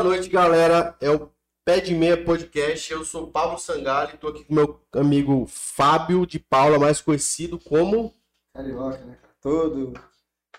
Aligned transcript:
Boa 0.00 0.14
noite, 0.16 0.30
galera. 0.30 0.96
É 0.98 1.10
o 1.10 1.30
Pé 1.62 1.78
de 1.78 1.94
Meia 1.94 2.16
Podcast. 2.24 2.90
Eu 2.90 3.04
sou 3.04 3.26
Pablo 3.26 3.58
Sangali, 3.58 4.16
tô 4.16 4.28
aqui 4.28 4.44
com 4.44 4.54
meu 4.54 4.80
amigo 4.94 5.44
Fábio 5.46 6.24
de 6.24 6.38
Paula, 6.38 6.78
mais 6.78 7.02
conhecido 7.02 7.58
como. 7.58 8.14
Carioca, 8.54 8.96
né, 9.04 9.18
cara? 9.20 9.34
Todo, 9.42 9.92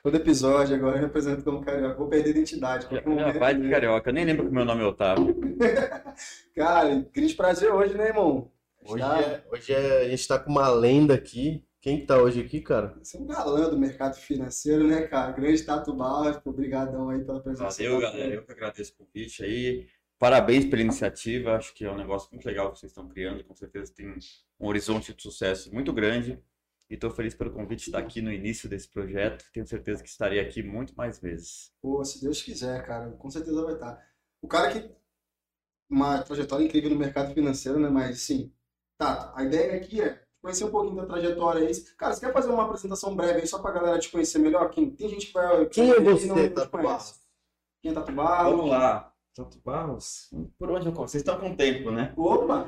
todo 0.03 0.15
episódio 0.15 0.75
agora 0.75 0.97
eu 0.97 0.99
me 0.99 1.05
apresento 1.07 1.43
como 1.43 1.65
carioca. 1.65 1.95
Vou 1.95 2.07
perder 2.07 2.27
a 2.27 2.31
identidade. 2.33 2.87
Já, 2.91 3.39
vai 3.39 3.55
de 3.55 3.67
carioca. 3.67 4.11
Eu 4.11 4.13
nem 4.13 4.25
lembro 4.25 4.45
que 4.45 4.53
meu 4.53 4.63
nome 4.63 4.83
é 4.83 4.85
Otávio. 4.85 5.35
Cara, 6.55 7.03
grande 7.11 7.33
prazer 7.33 7.73
hoje, 7.73 7.95
né, 7.95 8.09
irmão? 8.09 8.51
Hoje, 8.85 9.01
Tá- 9.01 9.21
é, 9.21 9.43
hoje 9.51 9.73
é- 9.73 10.01
a 10.05 10.09
gente 10.09 10.27
tá 10.27 10.37
com 10.37 10.51
uma 10.51 10.69
lenda 10.69 11.15
aqui. 11.15 11.63
Quem 11.81 11.99
que 11.99 12.05
tá 12.05 12.21
hoje 12.21 12.39
aqui, 12.39 12.61
cara? 12.61 12.95
Você 13.01 13.17
é 13.17 13.19
um 13.19 13.25
galã 13.25 13.67
do 13.67 13.75
mercado 13.75 14.15
financeiro, 14.15 14.85
né, 14.87 15.07
cara? 15.07 15.31
Grande 15.31 15.63
Tato 15.63 15.91
Barros, 15.91 16.39
obrigadão 16.45 17.09
aí 17.09 17.25
pela 17.25 17.41
presença. 17.41 17.83
Valeu, 17.83 17.99
galera. 17.99 18.35
Eu 18.35 18.45
que 18.45 18.51
agradeço 18.51 18.93
o 18.93 19.03
convite 19.03 19.43
aí. 19.43 19.87
Parabéns 20.19 20.65
pela 20.65 20.83
iniciativa. 20.83 21.55
Acho 21.55 21.73
que 21.73 21.83
é 21.83 21.91
um 21.91 21.97
negócio 21.97 22.29
muito 22.31 22.45
legal 22.45 22.71
que 22.71 22.77
vocês 22.77 22.91
estão 22.91 23.09
criando. 23.09 23.43
Com 23.43 23.55
certeza 23.55 23.91
tem 23.91 24.13
um 24.59 24.67
horizonte 24.67 25.11
de 25.11 25.23
sucesso 25.23 25.73
muito 25.73 25.91
grande. 25.91 26.39
E 26.87 26.93
estou 26.93 27.09
feliz 27.09 27.33
pelo 27.33 27.49
convite 27.49 27.79
de 27.79 27.85
estar 27.85 27.97
aqui 27.97 28.21
no 28.21 28.31
início 28.31 28.69
desse 28.69 28.87
projeto. 28.87 29.43
Tenho 29.51 29.65
certeza 29.65 30.03
que 30.03 30.09
estarei 30.09 30.39
aqui 30.39 30.61
muito 30.61 30.95
mais 30.95 31.17
vezes. 31.17 31.73
Pô, 31.81 32.05
se 32.05 32.21
Deus 32.21 32.43
quiser, 32.43 32.85
cara, 32.85 33.09
com 33.09 33.29
certeza 33.31 33.63
vai 33.63 33.73
estar. 33.73 33.99
O 34.39 34.47
cara 34.47 34.71
que. 34.71 34.87
Uma 35.89 36.21
trajetória 36.21 36.63
incrível 36.63 36.91
no 36.91 36.95
mercado 36.95 37.33
financeiro, 37.33 37.79
né? 37.79 37.89
Mas, 37.89 38.21
sim. 38.21 38.53
Tato, 38.99 39.35
a 39.35 39.43
ideia 39.43 39.75
aqui 39.75 39.99
é 39.99 40.21
conhecer 40.41 40.65
um 40.65 40.71
pouquinho 40.71 40.95
da 40.95 41.05
trajetória 41.05 41.67
aí. 41.67 41.83
Cara, 41.97 42.13
você 42.13 42.25
quer 42.25 42.33
fazer 42.33 42.49
uma 42.49 42.63
apresentação 42.65 43.15
breve 43.15 43.41
aí 43.41 43.47
só 43.47 43.59
pra 43.59 43.71
galera 43.71 43.99
te 43.99 44.09
conhecer 44.09 44.39
melhor? 44.39 44.69
Quem, 44.69 44.89
tem 44.89 45.09
gente 45.09 45.27
que 45.27 45.33
vai. 45.33 45.65
Quem 45.67 45.91
é 45.91 45.99
não 45.99 46.17
você, 46.17 46.49
te 46.49 46.55
Tato 46.55 46.69
conhece. 46.69 46.87
Barros? 46.87 47.21
Quem 47.81 47.91
é 47.91 47.93
Tato 47.93 48.11
Barros? 48.11 48.51
Vamos 48.51 48.69
lá. 48.69 49.13
Tato 49.35 49.59
Barros? 49.63 50.29
Por 50.57 50.71
onde 50.71 50.87
eu 50.87 50.93
começo? 50.93 51.11
Vocês 51.11 51.21
estão 51.21 51.39
com 51.39 51.55
tempo, 51.55 51.91
né? 51.91 52.13
Opa! 52.17 52.67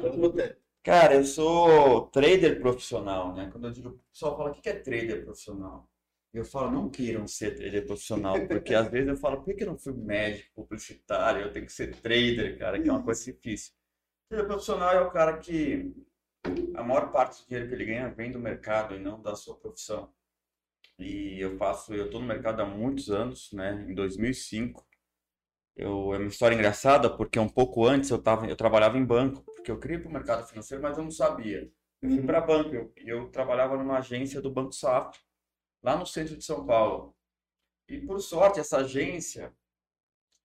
Cara, 0.84 1.16
eu 1.16 1.24
sou 1.24 2.08
trader 2.08 2.60
profissional, 2.60 3.34
né? 3.34 3.50
Quando 3.52 3.68
eu 3.68 3.72
digo, 3.72 3.90
o 3.90 4.00
pessoal 4.12 4.38
fala, 4.38 4.52
o 4.52 4.54
que 4.54 4.70
é 4.70 4.74
trader 4.74 5.24
profissional? 5.24 5.90
Eu 6.34 6.44
falo, 6.44 6.72
não 6.72 6.90
queiram 6.90 7.28
ser 7.28 7.56
trader 7.56 7.86
profissional, 7.86 8.36
porque 8.48 8.74
às 8.74 8.90
vezes 8.90 9.08
eu 9.08 9.16
falo, 9.16 9.38
por 9.38 9.46
que 9.46 9.54
que 9.54 9.64
eu 9.64 9.68
não 9.68 9.78
fui 9.78 9.94
médico, 9.94 10.50
publicitário, 10.56 11.44
eu 11.44 11.54
tenho 11.54 11.66
que 11.66 11.72
ser 11.72 11.96
trader, 11.96 12.58
cara, 12.58 12.82
que 12.82 12.90
é 12.90 12.92
uma 12.92 13.04
coisa 13.04 13.24
difícil. 13.24 13.72
Trader 14.30 14.48
profissional 14.48 14.92
é 14.92 15.02
o 15.02 15.12
cara 15.12 15.38
que 15.38 15.94
a 16.76 16.84
maior 16.84 17.12
parte 17.12 17.44
do 17.44 17.48
dinheiro 17.48 17.68
que 17.70 17.76
ele 17.76 17.86
ganha 17.86 18.10
vem 18.10 18.32
do 18.32 18.40
mercado 18.40 18.96
e 18.96 19.00
não 19.00 19.22
da 19.22 19.36
sua 19.36 19.56
profissão. 19.56 20.12
E 21.00 21.40
eu 21.40 21.58
faço, 21.58 21.94
eu 21.94 22.06
estou 22.06 22.22
no 22.22 22.28
mercado 22.28 22.62
há 22.62 22.66
muitos 22.66 23.10
anos, 23.10 23.52
né? 23.54 23.86
Em 23.90 23.94
2005, 23.96 24.86
eu, 25.76 26.14
é 26.14 26.18
uma 26.20 26.28
história 26.28 26.56
engraçada 26.56 27.10
porque 27.16 27.40
um 27.40 27.50
pouco 27.50 27.86
antes 27.86 28.10
eu 28.10 28.22
tava, 28.22 28.48
eu 28.48 28.56
trabalhava 28.56 28.98
em 28.98 29.06
banco, 29.06 29.44
porque 29.56 29.72
eu 29.72 29.80
queria 29.80 30.00
para 30.00 30.10
o 30.10 30.14
mercado 30.14 30.48
financeiro, 30.48 30.84
mas 30.84 30.98
eu 30.98 31.04
não 31.04 31.12
sabia. 31.12 31.72
Eu 32.02 32.10
fui 32.12 32.20
Uhum. 32.20 32.26
para 32.26 32.42
banco, 32.42 32.76
eu, 32.76 32.94
eu 32.98 33.30
trabalhava 33.30 33.78
numa 33.78 33.98
agência 34.00 34.42
do 34.42 34.52
Banco 34.52 34.74
Safra, 34.74 35.20
lá 35.84 35.98
no 35.98 36.06
centro 36.06 36.38
de 36.38 36.44
São 36.46 36.66
Paulo. 36.66 37.16
E 37.90 38.00
por 38.02 38.20
sorte, 38.22 38.60
essa 38.60 38.78
agência, 38.80 39.54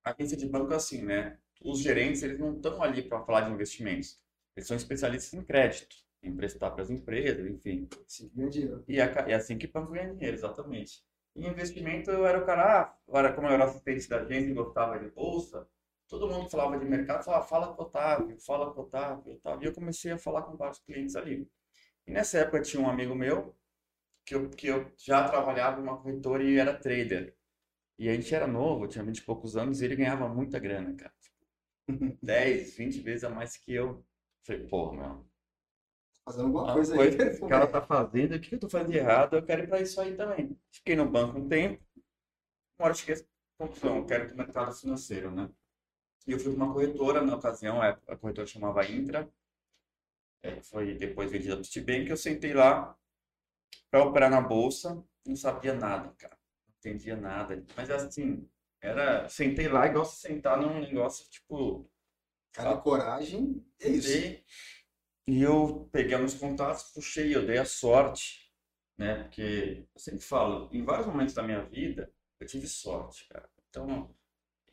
a 0.03 0.11
agência 0.11 0.37
de 0.37 0.47
banco 0.47 0.73
é 0.73 0.75
assim, 0.75 1.03
né? 1.03 1.39
Os 1.63 1.79
gerentes, 1.79 2.23
eles 2.23 2.39
não 2.39 2.55
estão 2.55 2.81
ali 2.83 3.01
para 3.03 3.23
falar 3.25 3.41
de 3.41 3.51
investimentos. 3.51 4.19
Eles 4.59 4.67
são 4.67 4.77
especialistas 4.77 5.33
em 5.33 5.43
crédito, 5.43 5.95
em 6.23 6.35
prestar 6.35 6.71
para 6.71 6.83
as 6.83 6.89
empresas, 6.89 7.45
enfim. 7.49 7.87
Sim, 8.07 8.31
ganha 8.35 8.49
dinheiro. 8.49 8.83
E 8.87 8.99
é, 8.99 9.07
ca- 9.07 9.25
é 9.29 9.33
assim 9.33 9.57
que 9.57 9.67
banco 9.67 9.93
ganha 9.93 10.13
dinheiro, 10.13 10.35
exatamente. 10.37 11.03
Em 11.35 11.47
investimento, 11.47 12.11
eu 12.11 12.25
era 12.25 12.39
o 12.39 12.45
cara, 12.45 12.93
ah, 13.09 13.33
como 13.33 13.47
eu 13.47 13.53
era 13.53 13.65
assistente 13.65 14.09
da 14.09 14.17
agência 14.21 14.51
e 14.51 14.53
gostava 14.53 14.99
de 14.99 15.09
bolsa, 15.11 15.67
todo 16.07 16.27
mundo 16.29 16.49
falava 16.49 16.77
de 16.77 16.85
mercado, 16.85 17.23
falava, 17.23 17.47
fala 17.47 17.73
com 17.73 17.81
o 17.83 17.85
Otávio, 17.85 18.39
fala 18.41 18.73
com 18.73 18.81
o 18.81 18.83
Otávio, 18.85 19.33
Otávio. 19.35 19.63
E 19.63 19.67
eu 19.67 19.73
comecei 19.73 20.11
a 20.11 20.17
falar 20.17 20.41
com 20.43 20.57
vários 20.57 20.79
clientes 20.79 21.15
ali. 21.15 21.47
E 22.07 22.11
nessa 22.11 22.39
época 22.39 22.61
tinha 22.61 22.81
um 22.83 22.89
amigo 22.89 23.15
meu, 23.15 23.55
que 24.25 24.35
eu, 24.35 24.49
que 24.49 24.67
eu 24.67 24.91
já 24.97 25.27
trabalhava 25.27 25.79
em 25.79 25.83
uma 25.83 25.97
corretora 25.97 26.43
e 26.43 26.57
era 26.57 26.73
trader. 26.77 27.35
E 27.99 28.09
a 28.09 28.13
gente 28.15 28.33
era 28.33 28.47
novo, 28.47 28.87
tinha 28.87 29.03
20 29.03 29.19
e 29.19 29.23
poucos 29.23 29.57
anos, 29.57 29.81
e 29.81 29.85
ele 29.85 29.95
ganhava 29.97 30.27
muita 30.29 30.59
grana, 30.59 30.95
cara. 30.95 31.13
Tipo, 31.21 32.17
10, 32.23 32.75
20 32.77 33.01
vezes 33.01 33.23
a 33.23 33.29
mais 33.29 33.57
que 33.57 33.73
eu. 33.73 34.05
Falei, 34.43 34.67
pô, 34.67 34.91
meu, 34.91 35.25
Fazendo 36.25 36.45
alguma 36.45 36.73
coisa 36.73 36.95
coisa 36.95 37.17
que 37.17 37.23
esse 37.23 37.47
cara 37.47 37.67
tá 37.67 37.81
fazendo, 37.81 38.35
o 38.35 38.39
que 38.39 38.55
eu 38.55 38.59
tô 38.59 38.69
fazendo 38.69 38.91
de 38.91 38.97
errado, 38.97 39.35
eu 39.35 39.43
quero 39.45 39.63
ir 39.63 39.67
pra 39.67 39.81
isso 39.81 39.99
aí 39.99 40.15
também. 40.15 40.57
Fiquei 40.71 40.95
no 40.95 41.09
banco 41.09 41.39
um 41.39 41.47
tempo, 41.47 41.83
uma 42.79 42.85
hora 42.85 42.91
eu 42.91 42.95
cheguei 42.97 43.15
à 43.15 43.63
conclusão, 43.63 43.97
eu 43.97 44.05
quero 44.05 44.25
ir 44.25 44.27
pro 44.29 44.37
mercado 44.37 44.73
financeiro, 44.73 45.31
né? 45.31 45.49
E 46.27 46.31
eu 46.33 46.39
fui 46.39 46.53
pra 46.55 46.65
uma 46.65 46.73
corretora, 46.73 47.21
na 47.21 47.35
ocasião, 47.35 47.81
a 47.81 47.89
a 48.07 48.17
corretora 48.17 48.47
chamava 48.47 48.85
Intra, 48.85 49.29
é, 50.43 50.61
foi 50.61 50.95
depois 50.95 51.31
vendida 51.31 51.55
pro 51.55 51.65
Citibank, 51.65 52.09
eu 52.09 52.17
sentei 52.17 52.53
lá 52.53 52.95
pra 53.91 54.03
operar 54.03 54.29
na 54.29 54.41
bolsa, 54.41 55.03
não 55.25 55.35
sabia 55.35 55.73
nada, 55.73 56.13
cara, 56.17 56.37
não 56.67 56.75
entendia 56.77 57.15
nada, 57.15 57.63
mas 57.75 57.89
assim, 57.91 58.47
era, 58.81 59.27
sentei 59.29 59.67
lá 59.67 59.87
igual 59.87 60.05
se 60.05 60.17
sentar 60.21 60.61
num 60.61 60.79
negócio, 60.79 61.29
tipo, 61.29 61.88
Cara, 62.53 62.77
coragem 62.77 63.65
é 63.79 63.89
isso. 63.89 64.33
E 65.27 65.41
eu 65.41 65.87
peguei 65.91 66.15
alguns 66.15 66.33
contatos, 66.35 66.83
puxei, 66.93 67.35
eu 67.35 67.45
dei 67.45 67.57
a 67.57 67.65
sorte, 67.65 68.51
né? 68.97 69.23
Porque 69.23 69.87
eu 69.93 69.99
sempre 69.99 70.21
falo, 70.21 70.69
em 70.73 70.83
vários 70.83 71.07
momentos 71.07 71.33
da 71.33 71.43
minha 71.43 71.63
vida, 71.65 72.11
eu 72.39 72.47
tive 72.47 72.67
sorte, 72.67 73.27
cara. 73.29 73.49
Então, 73.69 74.13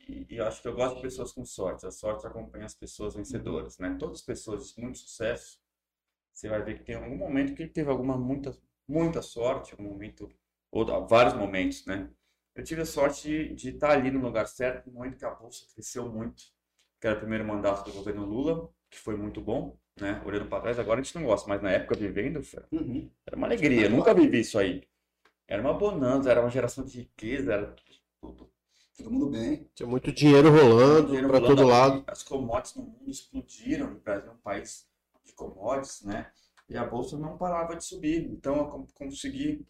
e, 0.07 0.27
e 0.29 0.37
eu 0.37 0.45
acho 0.47 0.61
que 0.61 0.67
eu 0.67 0.75
gosto 0.75 0.97
de 0.97 1.01
pessoas 1.03 1.31
com 1.33 1.45
sorte. 1.45 1.85
A 1.87 1.91
sorte 1.91 2.27
acompanha 2.27 2.65
as 2.65 2.75
pessoas 2.75 3.15
vencedoras, 3.15 3.77
né? 3.79 3.95
Todas 3.99 4.19
as 4.19 4.25
pessoas 4.25 4.73
de 4.73 4.81
muito 4.81 4.99
sucesso, 4.99 5.59
você 6.33 6.49
vai 6.49 6.63
ver 6.63 6.77
que 6.79 6.83
tem 6.85 6.95
algum 6.95 7.17
momento 7.17 7.55
que 7.55 7.67
teve 7.67 7.89
alguma 7.89 8.17
muita, 8.17 8.57
muita 8.87 9.21
sorte, 9.21 9.75
um 9.79 9.83
momento, 9.83 10.29
ou 10.71 10.85
vários 11.07 11.35
momentos, 11.35 11.85
né? 11.85 12.09
Eu 12.55 12.63
tive 12.63 12.81
a 12.81 12.85
sorte 12.85 13.23
de, 13.29 13.55
de 13.55 13.69
estar 13.69 13.91
ali 13.91 14.11
no 14.11 14.19
lugar 14.21 14.47
certo, 14.47 14.87
no 14.87 14.93
momento 14.93 15.17
que 15.17 15.25
a 15.25 15.31
bolsa 15.31 15.65
cresceu 15.73 16.09
muito, 16.11 16.43
que 16.99 17.07
era 17.07 17.15
o 17.15 17.19
primeiro 17.19 17.45
mandato 17.45 17.85
do 17.85 17.93
governo 17.93 18.25
Lula, 18.25 18.69
que 18.89 18.97
foi 18.97 19.15
muito 19.15 19.41
bom, 19.41 19.77
né? 19.99 20.21
Olhando 20.25 20.47
para 20.49 20.61
trás, 20.61 20.79
agora 20.79 20.99
a 20.99 21.03
gente 21.03 21.15
não 21.15 21.23
gosta, 21.25 21.47
mas 21.49 21.61
na 21.61 21.71
época 21.71 21.95
vivendo, 21.95 22.41
Uhum. 22.71 23.09
era 23.25 23.35
uma 23.35 23.47
alegria. 23.47 23.89
Nunca 23.89 24.13
vivi 24.13 24.39
isso 24.41 24.57
aí. 24.57 24.83
Era 25.47 25.61
uma 25.61 25.73
bonança, 25.73 26.29
era 26.29 26.41
uma 26.41 26.49
geração 26.49 26.83
de 26.85 27.01
riqueza, 27.01 27.53
era 27.53 27.75
tudo. 28.21 28.49
Todo 28.97 29.11
mundo 29.11 29.29
bem. 29.29 29.69
Tinha 29.75 29.87
muito 29.87 30.11
dinheiro 30.11 30.49
rolando 30.49 31.13
rolando 31.15 31.41
todo 31.45 31.67
lado. 31.67 32.03
As 32.07 32.23
commodities 32.23 32.75
no 32.75 32.83
mundo 32.83 33.09
explodiram. 33.09 33.93
O 33.93 33.99
Brasil 33.99 34.29
é 34.31 34.33
um 34.33 34.37
país 34.37 34.87
de 35.23 35.33
commodities, 35.33 36.03
né? 36.03 36.31
E 36.67 36.75
a 36.75 36.83
bolsa 36.85 37.17
não 37.17 37.37
parava 37.37 37.75
de 37.75 37.83
subir. 37.85 38.25
Então 38.29 38.57
eu 38.57 38.65
con- 38.67 38.87
consegui, 38.95 39.65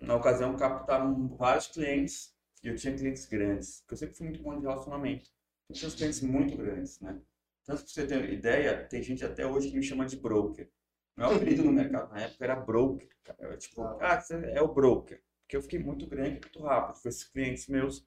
na 0.00 0.16
ocasião, 0.16 0.56
captar 0.56 1.00
vários 1.36 1.68
clientes. 1.68 2.34
E 2.62 2.68
eu 2.68 2.76
tinha 2.76 2.94
clientes 2.96 3.26
grandes, 3.26 3.80
porque 3.80 3.94
eu 3.94 3.98
sempre 3.98 4.16
fui 4.16 4.26
muito 4.28 4.42
bom 4.42 4.54
de 4.58 4.62
relacionamento. 4.66 5.30
Uns 5.70 5.94
clientes 5.94 6.20
muito 6.20 6.56
grandes, 6.56 7.00
né? 7.00 7.20
Tanto 7.64 7.84
que 7.84 7.90
você 7.90 8.06
ter 8.06 8.32
ideia, 8.32 8.84
tem 8.88 9.02
gente 9.02 9.24
até 9.24 9.46
hoje 9.46 9.70
que 9.70 9.76
me 9.76 9.82
chama 9.82 10.04
de 10.04 10.16
broker. 10.16 10.68
Meu 11.16 11.28
apelido 11.28 11.62
no 11.62 11.72
mercado 11.72 12.12
na 12.12 12.22
época 12.22 12.44
era 12.44 12.56
broker. 12.56 13.08
cara. 13.22 13.38
Eu, 13.40 13.58
tipo, 13.58 13.82
ah, 13.82 14.20
você 14.20 14.34
é 14.34 14.60
o 14.62 14.72
broker. 14.72 15.22
Porque 15.42 15.56
eu 15.56 15.62
fiquei 15.62 15.78
muito 15.78 16.06
grande, 16.06 16.40
muito 16.40 16.62
rápido 16.62 17.02
com 17.02 17.08
esses 17.08 17.24
clientes 17.24 17.68
meus. 17.68 18.06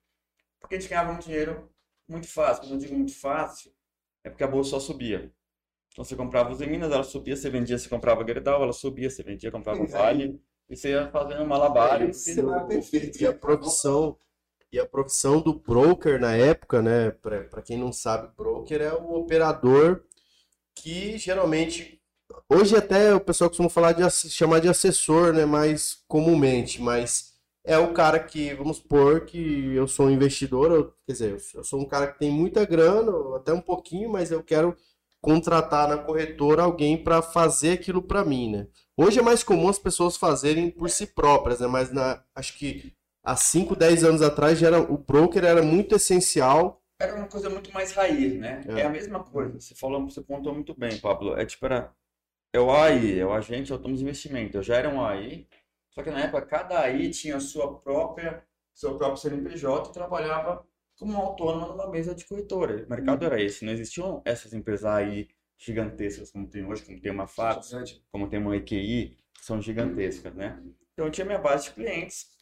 Porque 0.59 0.75
a 0.75 0.79
gente 0.79 0.89
ganhava 0.89 1.11
muito 1.11 1.25
dinheiro 1.25 1.69
muito 2.07 2.27
fácil. 2.27 2.63
Quando 2.63 2.73
eu 2.73 2.77
digo 2.79 2.95
muito 2.95 3.17
fácil, 3.17 3.71
é 4.23 4.29
porque 4.29 4.43
a 4.43 4.47
bolsa 4.47 4.71
só 4.71 4.79
subia. 4.79 5.31
Então 5.91 6.03
você 6.03 6.15
comprava 6.15 6.51
os 6.51 6.59
Minas, 6.59 6.91
ela 6.91 7.03
subia, 7.03 7.35
você 7.35 7.49
vendia, 7.49 7.77
você 7.77 7.87
comprava 7.87 8.25
Gerdau, 8.25 8.63
ela 8.63 8.73
subia, 8.73 9.09
você 9.09 9.21
vendia, 9.21 9.51
comprava 9.51 9.83
é. 9.83 9.85
Vale. 9.85 10.41
E 10.69 10.75
você 10.75 10.89
ia 10.89 11.09
fazendo 11.11 11.45
malabares. 11.45 12.17
Esse 12.17 12.35
cenário 12.35 12.67
perfeito. 12.67 13.21
E 13.21 13.27
a 13.27 13.33
profissão, 13.33 14.17
e 14.73 14.79
a 14.79 14.85
profissão 14.85 15.39
do 15.41 15.53
broker 15.53 16.19
na 16.19 16.35
época, 16.35 16.81
né? 16.81 17.11
Pra 17.11 17.61
quem 17.61 17.77
não 17.77 17.93
sabe, 17.93 18.29
broker 18.35 18.81
é 18.81 18.93
o 18.93 19.13
operador 19.15 20.03
que 20.75 21.17
geralmente. 21.17 21.99
Hoje 22.49 22.75
até 22.75 23.13
o 23.13 23.19
pessoal 23.19 23.49
costuma 23.49 23.69
falar 23.69 23.93
de 23.93 24.09
chamar 24.11 24.59
de 24.59 24.67
assessor, 24.67 25.33
né? 25.33 25.45
Mais 25.45 26.03
comumente, 26.07 26.81
mas 26.81 27.33
é 27.63 27.77
o 27.77 27.93
cara 27.93 28.19
que, 28.19 28.53
vamos 28.53 28.77
supor 28.77 29.25
que 29.25 29.73
eu 29.75 29.87
sou 29.87 30.07
um 30.07 30.11
investidor, 30.11 30.71
eu- 30.71 30.93
quer 31.05 31.13
dizer, 31.13 31.37
eu 31.55 31.63
sou 31.63 31.79
um 31.81 31.85
cara 31.87 32.07
que 32.07 32.19
tem 32.19 32.31
muita 32.31 32.65
grana, 32.65 33.11
até 33.37 33.53
um 33.53 33.61
pouquinho, 33.61 34.09
mas 34.11 34.31
eu 34.31 34.43
quero 34.43 34.75
contratar 35.21 35.87
na 35.87 35.97
corretora 35.97 36.63
alguém 36.63 37.01
para 37.01 37.21
fazer 37.21 37.73
aquilo 37.73 38.01
para 38.01 38.25
mim, 38.25 38.51
né? 38.51 38.67
Hoje 38.97 39.19
é 39.19 39.21
mais 39.21 39.43
comum 39.43 39.69
as 39.69 39.79
pessoas 39.79 40.17
fazerem 40.17 40.69
por 40.69 40.89
si 40.89 41.07
próprias, 41.07 41.59
né? 41.61 41.67
Mas 41.67 41.91
na, 41.93 42.21
acho 42.35 42.57
que 42.57 42.93
há 43.23 43.35
5, 43.35 43.75
10 43.75 44.03
anos 44.03 44.21
atrás 44.21 44.59
já 44.59 44.67
era, 44.67 44.79
o 44.79 44.97
broker 44.97 45.43
era 45.43 45.63
muito 45.63 45.95
essencial. 45.95 46.81
Era 46.99 47.15
uma 47.15 47.27
coisa 47.27 47.49
muito 47.49 47.71
mais 47.73 47.93
raiz, 47.93 48.37
né? 48.37 48.61
É. 48.67 48.81
É 48.81 48.85
a 48.85 48.89
mesma 48.89 49.23
coisa. 49.23 49.59
Você 49.59 49.73
falou, 49.73 50.03
você 50.07 50.21
pontuou 50.21 50.53
muito 50.53 50.77
bem, 50.77 50.99
Pablo. 50.99 51.37
É 51.37 51.45
tipo, 51.45 51.65
era, 51.65 51.91
é 52.53 52.59
o 52.59 52.71
AI, 52.71 53.19
é 53.19 53.25
o 53.25 53.33
agente 53.33 53.71
autônomo 53.71 53.97
de 53.97 54.03
investimento. 54.03 54.57
Eu 54.57 54.63
já 54.63 54.75
era 54.75 54.89
um 54.89 55.03
AI, 55.03 55.47
só 55.91 56.03
que 56.03 56.11
na 56.11 56.21
época 56.21 56.45
cada 56.45 56.79
AI 56.79 57.09
tinha 57.09 57.37
a 57.37 57.41
sua 57.41 57.79
própria, 57.79 58.43
seu 58.73 58.97
próprio 58.97 59.17
CNPJ 59.17 59.89
e 59.89 59.93
trabalhava 59.93 60.65
como 60.97 61.13
um 61.13 61.17
autônomo 61.17 61.67
numa 61.67 61.89
mesa 61.89 62.13
de 62.13 62.25
corretora. 62.25 62.85
O 62.85 62.89
mercado 62.89 63.25
era 63.25 63.41
esse, 63.41 63.65
não 63.65 63.73
existiam 63.73 64.21
essas 64.25 64.53
empresas 64.53 64.85
aí 64.85 65.27
gigantescas 65.57 66.31
como 66.31 66.47
tem 66.47 66.65
hoje, 66.65 66.83
como 66.83 66.99
tem 66.99 67.11
uma 67.11 67.27
Fatos, 67.27 67.73
como 68.11 68.27
tem 68.27 68.39
uma 68.39 68.55
EQI, 68.55 69.17
que 69.33 69.45
são 69.45 69.61
gigantescas, 69.61 70.33
né? 70.35 70.61
Então 70.93 71.05
eu 71.05 71.11
tinha 71.11 71.25
minha 71.25 71.39
base 71.39 71.65
de 71.65 71.71
clientes 71.71 72.32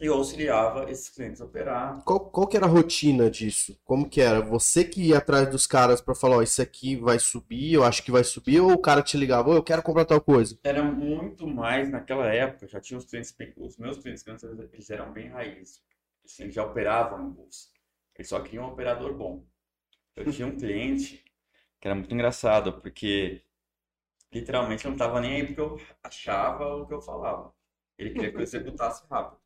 eu 0.00 0.14
auxiliava 0.14 0.90
esses 0.90 1.08
clientes 1.10 1.40
a 1.40 1.44
operar. 1.44 2.02
Qual, 2.04 2.20
qual 2.30 2.46
que 2.46 2.56
era 2.56 2.66
a 2.66 2.68
rotina 2.68 3.30
disso? 3.30 3.78
Como 3.84 4.08
que 4.08 4.20
era? 4.20 4.40
Você 4.40 4.82
que 4.82 5.08
ia 5.08 5.18
atrás 5.18 5.48
dos 5.50 5.66
caras 5.66 6.00
para 6.00 6.14
falar, 6.14 6.38
ó, 6.38 6.42
isso 6.42 6.62
aqui 6.62 6.96
vai 6.96 7.18
subir, 7.18 7.74
eu 7.74 7.84
acho 7.84 8.02
que 8.02 8.10
vai 8.10 8.24
subir, 8.24 8.60
ou 8.60 8.72
o 8.72 8.78
cara 8.78 9.02
te 9.02 9.16
ligava, 9.16 9.50
ô, 9.50 9.54
eu 9.54 9.62
quero 9.62 9.82
comprar 9.82 10.06
tal 10.06 10.20
coisa? 10.20 10.58
Era 10.64 10.82
muito 10.82 11.46
mais 11.46 11.90
naquela 11.90 12.26
época, 12.32 12.66
já 12.66 12.80
tinha 12.80 12.96
os 12.96 13.04
clientes, 13.04 13.34
os 13.56 13.76
meus 13.76 13.98
clientes, 13.98 14.24
eles 14.72 14.90
eram 14.90 15.12
bem 15.12 15.28
raiz. 15.28 15.82
Assim, 16.24 16.44
eles 16.44 16.54
já 16.54 16.64
operavam 16.64 17.22
no 17.22 17.30
bolsa. 17.30 17.68
Eles 18.16 18.28
só 18.28 18.40
queriam 18.40 18.64
um 18.64 18.72
operador 18.72 19.14
bom. 19.14 19.44
Eu 20.14 20.30
tinha 20.30 20.46
um 20.46 20.56
cliente 20.56 21.24
que 21.80 21.88
era 21.88 21.94
muito 21.94 22.12
engraçado, 22.12 22.80
porque 22.80 23.42
literalmente 24.32 24.84
não 24.84 24.92
estava 24.92 25.20
nem 25.20 25.36
aí 25.36 25.46
porque 25.46 25.60
eu 25.60 25.80
achava 26.02 26.76
o 26.76 26.86
que 26.86 26.92
eu 26.92 27.00
falava. 27.00 27.54
Ele 27.98 28.10
queria 28.10 28.30
que 28.30 28.36
eu 28.36 28.42
executasse 28.42 29.02
rápido. 29.10 29.39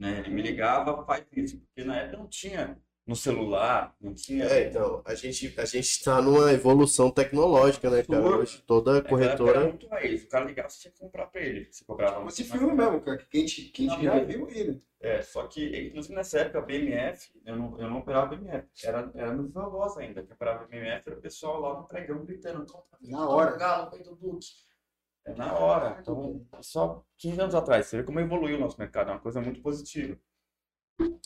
Né? 0.00 0.20
Ele 0.20 0.30
me 0.30 0.40
ligava, 0.42 1.04
faz 1.04 1.24
isso, 1.36 1.58
porque 1.60 1.84
na 1.84 1.96
época 1.98 2.16
não 2.16 2.26
tinha 2.26 2.76
no 3.06 3.14
celular, 3.14 3.94
não 4.00 4.14
tinha. 4.14 4.44
É, 4.46 4.68
então, 4.68 5.02
a 5.04 5.14
gente 5.14 5.52
a 5.58 5.64
gente 5.66 5.84
está 5.84 6.22
numa 6.22 6.52
evolução 6.52 7.10
tecnológica, 7.10 7.90
né, 7.90 8.02
cara? 8.02 8.22
Hoje 8.22 8.62
toda 8.66 8.98
É, 8.98 9.02
corretora. 9.02 9.58
Era 9.60 9.68
muito 9.68 9.86
raiz. 9.88 10.24
O 10.24 10.28
cara 10.28 10.44
ligava, 10.46 10.68
você 10.70 10.80
tinha 10.80 10.92
que 10.92 11.00
comprar 11.00 11.26
pra 11.26 11.40
ele. 11.42 11.68
Você 11.70 11.84
de 11.84 11.90
muito 11.90 12.24
mais 12.24 12.36
filme 12.36 12.76
caro. 12.76 12.76
mesmo, 12.76 13.00
cara. 13.04 13.18
Que 13.18 13.36
a 13.36 13.40
gente, 13.40 13.62
que 13.64 13.86
a 13.86 13.90
gente 13.90 14.04
Não, 14.06 14.14
já 14.14 14.24
viu 14.24 14.46
né? 14.46 14.80
É, 15.02 15.22
só 15.22 15.46
que, 15.46 15.88
inclusive 15.88 16.14
nessa 16.14 16.38
época, 16.40 16.58
a 16.58 16.62
BMF, 16.62 17.30
eu 17.44 17.56
não, 17.56 17.80
eu 17.80 17.90
não 17.90 17.98
operava 17.98 18.36
BMF. 18.36 18.68
Era, 18.84 19.10
era 19.14 19.32
meus 19.34 19.56
avós 19.56 19.96
ainda, 19.98 20.22
que 20.22 20.32
operava 20.32 20.66
BMF, 20.66 21.02
era 21.08 21.18
o 21.18 21.22
pessoal 21.22 21.60
lá 21.60 21.80
no 21.80 21.88
pregão 21.88 22.24
gritando. 22.24 22.64
"Compra, 22.70 22.98
Na 23.02 23.28
hora. 23.28 23.56
Galo, 23.56 23.90
do 23.98 24.14
Duque. 24.16 24.46
É 25.24 25.34
na 25.34 25.52
hora. 25.54 25.98
Então, 26.00 26.46
só 26.60 27.04
15 27.18 27.40
anos 27.40 27.54
atrás, 27.54 27.86
você 27.86 27.98
vê 27.98 28.02
como 28.04 28.20
evoluiu 28.20 28.56
o 28.56 28.60
nosso 28.60 28.78
mercado, 28.78 29.10
é 29.10 29.12
uma 29.12 29.20
coisa 29.20 29.40
muito 29.40 29.60
positiva. 29.62 30.18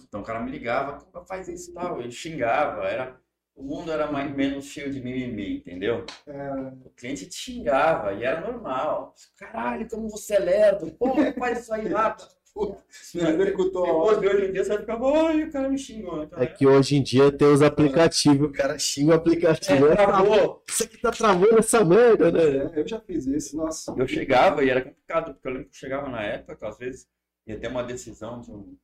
Então 0.03 0.21
o 0.21 0.25
cara 0.25 0.41
me 0.41 0.51
ligava, 0.51 0.99
"Compra, 0.99 1.25
faz 1.25 1.49
isso 1.49 1.71
e 1.71 1.75
tal. 1.75 2.01
Ele 2.01 2.11
xingava, 2.11 2.85
era, 2.85 3.21
o 3.55 3.63
mundo 3.63 3.91
era 3.91 4.11
mais 4.11 4.31
menos 4.35 4.67
cheio 4.67 4.91
de 4.91 5.01
mimimi, 5.01 5.59
entendeu? 5.59 6.05
É, 6.27 6.51
O 6.85 6.91
cliente 6.91 7.27
te 7.29 7.35
xingava 7.37 8.13
e 8.15 8.25
era 8.25 8.41
normal. 8.41 9.15
Caralho, 9.37 9.89
como 9.89 10.09
você 10.09 10.35
é 10.35 10.39
lerdo. 10.39 10.93
Pô, 10.93 11.15
faz 11.39 11.61
isso 11.63 11.75
aí 11.75 11.89
rápido. 11.89 12.29
Me 12.57 13.21
executou 13.23 13.85
a 13.85 13.87
Depois 13.87 14.19
hora. 14.19 14.21
de 14.21 14.29
hoje 14.29 14.47
em 14.49 14.53
dia, 14.53 14.65
você 14.65 14.69
vai 14.71 14.79
ficar, 14.79 15.03
oi, 15.03 15.43
o 15.43 15.53
cara 15.53 15.69
me 15.69 15.79
xingou. 15.79 16.23
Então, 16.23 16.39
É 16.39 16.47
que 16.47 16.67
hoje 16.67 16.97
em 16.97 17.03
dia 17.03 17.33
tem 17.33 17.49
os 17.49 17.63
aplicativos, 17.63 18.49
o 18.49 18.53
cara 18.53 18.79
xinga 18.79 19.13
o 19.13 19.15
aplicativo. 19.15 19.87
É, 19.89 19.97
travou. 19.97 20.63
Isso 20.69 20.85
aqui 20.85 20.99
tá 20.99 21.11
travando 21.11 21.59
essa 21.59 21.85
merda, 21.85 22.31
né? 22.31 22.71
É, 22.75 22.81
eu 22.81 22.87
já 22.87 23.01
fiz 23.01 23.27
isso, 23.27 23.57
nossa. 23.57 23.95
Eu 23.97 24.07
chegava 24.07 24.65
e 24.65 24.71
era 24.71 24.83
complicado, 24.83 25.35
porque 25.35 25.49
eu 25.49 25.53
lembro 25.53 25.69
que 25.69 25.75
eu 25.77 25.81
chegava 25.81 26.09
na 26.09 26.23
época, 26.23 26.57
que 26.57 26.65
às 26.65 26.79
vezes 26.79 27.09
ia 27.47 27.59
ter 27.59 27.69
uma 27.69 27.83
decisão 27.83 28.41
de 28.41 28.51
um, 28.53 28.77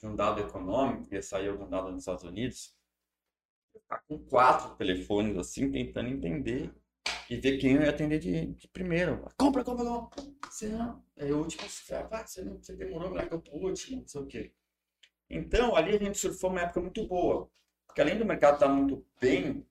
de 0.00 0.06
um 0.06 0.16
dado 0.16 0.40
econômico, 0.40 1.12
ia 1.12 1.22
sair 1.22 1.48
algum 1.48 1.68
dado 1.68 1.90
nos 1.90 2.00
Estados 2.00 2.24
Unidos, 2.24 2.74
eu 3.74 3.80
ficar 3.80 4.02
com 4.08 4.18
quatro 4.18 4.74
telefones 4.76 5.36
assim, 5.36 5.70
tentando 5.70 6.08
entender 6.08 6.72
e 7.30 7.36
ver 7.36 7.58
quem 7.58 7.74
eu 7.74 7.82
ia 7.82 7.90
atender 7.90 8.18
de, 8.18 8.46
de 8.54 8.68
primeiro. 8.68 9.24
Compra, 9.36 9.62
compra, 9.62 9.84
compra. 9.84 10.22
Você 10.50 10.68
não. 10.68 11.04
Aí 11.18 11.30
o 11.32 11.38
último, 11.38 11.68
você 11.68 11.82
fala, 11.84 12.08
"Ah, 12.12 12.26
você, 12.26 12.42
não, 12.42 12.56
você 12.56 12.74
demorou, 12.74 13.10
largou 13.10 13.40
pro 13.40 13.54
último, 13.54 14.00
não 14.00 14.08
sei 14.08 14.20
o 14.20 14.26
quê. 14.26 14.52
Então, 15.28 15.76
ali 15.76 15.94
a 15.94 15.98
gente 15.98 16.18
surfou 16.18 16.50
uma 16.50 16.62
época 16.62 16.80
muito 16.80 17.06
boa. 17.06 17.50
Porque 17.86 18.00
além 18.00 18.18
do 18.18 18.24
mercado 18.24 18.54
estar 18.54 18.68
muito 18.68 19.06
bem, 19.20 19.66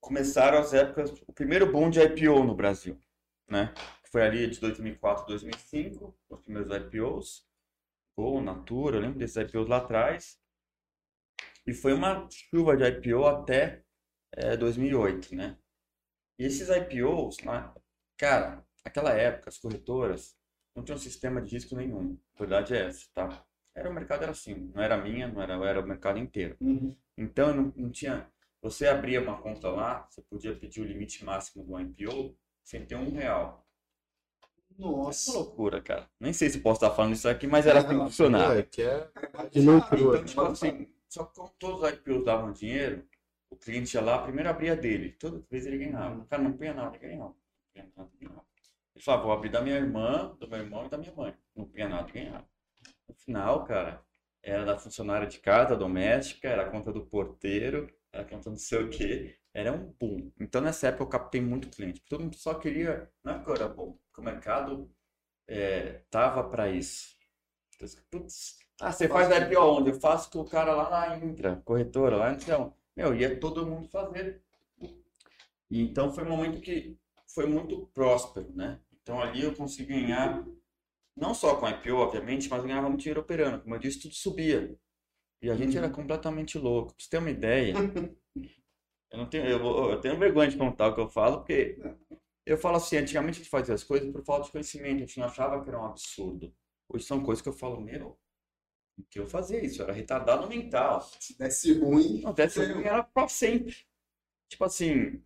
começaram 0.00 0.58
as 0.58 0.72
épocas, 0.72 1.10
o 1.26 1.32
primeiro 1.32 1.70
boom 1.70 1.90
de 1.90 2.00
IPO 2.00 2.44
no 2.44 2.54
Brasil, 2.54 3.00
né? 3.48 3.72
Que 4.04 4.10
foi 4.10 4.22
ali 4.22 4.48
de 4.48 4.60
2004, 4.60 5.26
2005, 5.26 6.16
os 6.28 6.40
primeiros 6.40 6.72
IPOs. 6.74 7.48
Gol, 8.16 8.42
Natura, 8.42 8.96
eu 8.96 9.00
lembro 9.00 9.18
desses 9.18 9.36
IPOs 9.36 9.68
lá 9.68 9.78
atrás. 9.78 10.38
E 11.66 11.72
foi 11.72 11.92
uma 11.92 12.28
chuva 12.30 12.76
de 12.76 12.84
IPO 12.84 13.26
até 13.26 13.82
eh, 14.32 14.56
2008, 14.56 15.34
né? 15.34 15.56
E 16.40 16.44
esses 16.46 16.70
IPOs, 16.70 17.36
né, 17.44 17.70
cara, 18.16 18.64
naquela 18.82 19.10
época, 19.10 19.50
as 19.50 19.58
corretoras 19.58 20.34
não 20.74 20.82
tinham 20.82 20.96
sistema 20.96 21.38
de 21.42 21.54
risco 21.54 21.76
nenhum. 21.76 22.18
A 22.34 22.38
verdade 22.38 22.74
é 22.74 22.86
essa, 22.86 23.06
tá? 23.12 23.44
Era 23.74 23.90
o 23.90 23.92
mercado 23.92 24.22
era 24.22 24.32
assim, 24.32 24.72
não 24.74 24.82
era 24.82 24.96
minha, 24.96 25.28
não 25.28 25.42
era, 25.42 25.52
era 25.66 25.80
o 25.80 25.86
mercado 25.86 26.18
inteiro. 26.18 26.56
Uhum. 26.58 26.96
Então 27.14 27.52
não, 27.52 27.72
não 27.76 27.90
tinha. 27.90 28.26
Você 28.62 28.86
abria 28.86 29.20
uma 29.20 29.36
conta 29.36 29.68
lá, 29.68 30.08
você 30.08 30.22
podia 30.22 30.56
pedir 30.56 30.80
o 30.80 30.84
limite 30.84 31.22
máximo 31.26 31.62
do 31.62 31.78
IPO 31.78 32.34
sem 32.64 32.86
ter 32.86 32.94
um 32.94 33.10
real. 33.10 33.66
Que 34.66 34.80
Nossa. 34.80 35.34
loucura, 35.34 35.82
cara. 35.82 36.08
Nem 36.18 36.32
sei 36.32 36.48
se 36.48 36.60
posso 36.60 36.82
estar 36.82 36.96
falando 36.96 37.12
isso 37.12 37.28
aqui, 37.28 37.46
mas 37.46 37.66
era 37.66 37.80
assim 37.80 37.88
que 37.98 38.04
funcionava. 38.04 38.58
É, 38.58 38.62
que 38.62 38.80
é. 38.80 39.10
Então, 39.54 39.78
tipo 40.24 40.40
assim, 40.40 40.88
só 41.06 41.24
que 41.26 41.34
como 41.34 41.50
todos 41.58 41.82
os 41.82 41.90
IPOs 41.90 42.24
davam 42.24 42.50
dinheiro, 42.50 43.06
o 43.50 43.56
cliente 43.56 43.96
ia 43.96 44.00
lá, 44.00 44.22
primeiro 44.22 44.48
abria 44.48 44.76
dele. 44.76 45.12
Toda 45.12 45.44
vez 45.50 45.66
ele 45.66 45.78
ganhava. 45.78 46.20
O 46.20 46.26
cara 46.26 46.42
não 46.42 46.52
punha 46.52 46.72
nada, 46.72 46.96
ele 46.96 47.08
ganhava. 47.08 47.34
Ganhava. 47.74 48.10
Ele 48.94 49.04
falava, 49.04 49.24
vou 49.24 49.32
abrir 49.32 49.50
da 49.50 49.60
minha 49.60 49.76
irmã, 49.76 50.36
do 50.38 50.48
meu 50.48 50.58
irmão 50.60 50.86
e 50.86 50.88
da 50.88 50.98
minha 50.98 51.12
mãe. 51.14 51.34
Não 51.54 51.64
punha 51.64 51.88
nada, 51.88 52.10
ganhava. 52.12 52.48
No 53.08 53.14
final, 53.14 53.64
cara, 53.64 54.02
era 54.42 54.64
da 54.64 54.78
funcionária 54.78 55.26
de 55.26 55.38
casa, 55.38 55.76
doméstica, 55.76 56.48
era 56.48 56.62
a 56.62 56.70
conta 56.70 56.92
do 56.92 57.04
porteiro, 57.04 57.92
era 58.12 58.22
a 58.22 58.26
conta 58.26 58.50
não 58.50 58.56
sei 58.56 58.84
o 58.84 58.90
quê. 58.90 59.36
Era 59.52 59.72
um 59.72 59.92
boom. 59.98 60.30
Então, 60.38 60.60
nessa 60.60 60.88
época, 60.88 61.04
eu 61.04 61.08
captei 61.08 61.40
muito 61.40 61.68
cliente. 61.68 62.02
Todo 62.08 62.22
mundo 62.22 62.36
só 62.36 62.54
queria. 62.54 63.10
Não 63.24 63.34
é 63.34 63.44
eu 63.44 63.54
era 63.54 63.68
bom, 63.68 63.98
o 64.16 64.22
mercado 64.22 64.88
é, 65.48 66.02
tava 66.10 66.44
para 66.44 66.70
isso. 66.70 67.16
Então, 67.74 67.88
putz, 68.10 68.58
ah, 68.80 68.92
você 68.92 69.08
faz 69.08 69.28
IPO 69.28 69.60
onde? 69.60 69.90
Eu 69.90 70.00
faço 70.00 70.30
com 70.30 70.40
o 70.40 70.48
cara 70.48 70.74
lá 70.74 70.88
na 70.90 71.18
Intra, 71.18 71.56
corretora, 71.64 72.16
lá 72.16 72.32
então. 72.32 72.74
Meu, 73.00 73.14
ia 73.14 73.40
todo 73.40 73.66
mundo 73.66 73.88
fazer. 73.88 74.42
E 75.70 75.80
então 75.80 76.12
foi 76.12 76.22
um 76.22 76.28
momento 76.28 76.60
que 76.60 76.98
foi 77.26 77.46
muito 77.46 77.86
próspero, 77.94 78.52
né? 78.52 78.78
Então 79.00 79.18
ali 79.18 79.42
eu 79.42 79.54
consegui 79.54 80.02
ganhar, 80.02 80.46
não 81.16 81.32
só 81.32 81.56
com 81.56 81.66
IPO, 81.66 81.94
obviamente, 81.94 82.50
mas 82.50 82.62
ganhava 82.62 82.88
muito 82.88 83.00
dinheiro 83.00 83.22
operando. 83.22 83.62
Como 83.62 83.74
eu 83.74 83.78
disse, 83.78 84.00
tudo 84.00 84.14
subia. 84.14 84.76
E 85.40 85.48
a 85.48 85.56
gente 85.56 85.78
era 85.78 85.88
completamente 85.88 86.58
louco. 86.58 86.92
Pra 86.92 87.02
você 87.02 87.08
ter 87.08 87.16
uma 87.16 87.30
ideia, 87.30 87.72
eu 89.10 89.18
não 89.18 89.24
tenho, 89.24 89.46
eu, 89.46 89.90
eu 89.92 90.00
tenho 90.02 90.18
vergonha 90.18 90.50
de 90.50 90.58
contar 90.58 90.88
o 90.88 90.94
que 90.94 91.00
eu 91.00 91.08
falo, 91.08 91.38
porque 91.38 91.78
eu 92.44 92.58
falo 92.58 92.76
assim, 92.76 92.98
antigamente 92.98 93.36
a 93.36 93.38
gente 93.38 93.48
fazia 93.48 93.74
as 93.74 93.82
coisas 93.82 94.12
por 94.12 94.22
falta 94.22 94.44
de 94.44 94.52
conhecimento, 94.52 94.96
a 94.96 95.06
gente 95.06 95.18
não 95.18 95.24
achava 95.24 95.62
que 95.62 95.70
era 95.70 95.80
um 95.80 95.86
absurdo. 95.86 96.52
Hoje 96.86 97.06
são 97.06 97.22
coisas 97.22 97.40
que 97.40 97.48
eu 97.48 97.54
falo, 97.54 97.80
meu, 97.80 98.18
que 99.10 99.18
eu 99.18 99.26
fazia 99.26 99.64
isso, 99.64 99.80
eu 99.80 99.84
era 99.84 99.92
retardado 99.92 100.48
mental. 100.48 101.02
Se 101.18 101.36
desse 101.38 101.78
ruim. 101.78 102.22
Não, 102.22 102.32
deve 102.32 102.52
ser 102.52 102.84
era 102.84 103.02
pra 103.02 103.28
sempre. 103.28 103.76
Tipo 104.48 104.64
assim, 104.64 105.22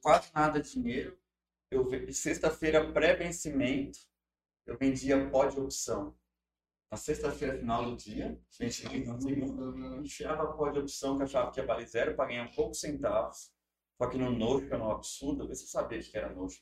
quase 0.00 0.30
nada 0.34 0.60
de 0.60 0.72
dinheiro, 0.72 1.18
eu 1.70 1.88
sexta-feira 2.12 2.92
pré-vencimento, 2.92 3.98
eu 4.66 4.78
vendia 4.78 5.28
pó 5.30 5.46
de 5.46 5.58
opção. 5.58 6.16
Na 6.90 6.98
sexta-feira 6.98 7.58
final 7.58 7.84
do 7.86 7.96
dia, 7.96 8.38
na 8.60 8.70
segunda, 9.18 9.96
enfiava 10.02 10.52
pó 10.52 10.68
de 10.68 10.78
opção 10.78 11.16
que 11.16 11.24
achava 11.24 11.50
que 11.50 11.58
ia 11.58 11.66
valer 11.66 11.88
zero 11.88 12.14
para 12.14 12.28
ganhar 12.28 12.54
poucos 12.54 12.80
centavos. 12.80 13.50
Só 13.96 14.08
que 14.08 14.18
no 14.18 14.30
nojo, 14.30 14.68
que 14.68 14.74
era 14.74 14.84
um 14.84 14.90
absurdo, 14.90 15.48
você 15.48 15.66
sabia 15.66 16.00
que 16.00 16.16
era 16.16 16.32
nojo. 16.32 16.60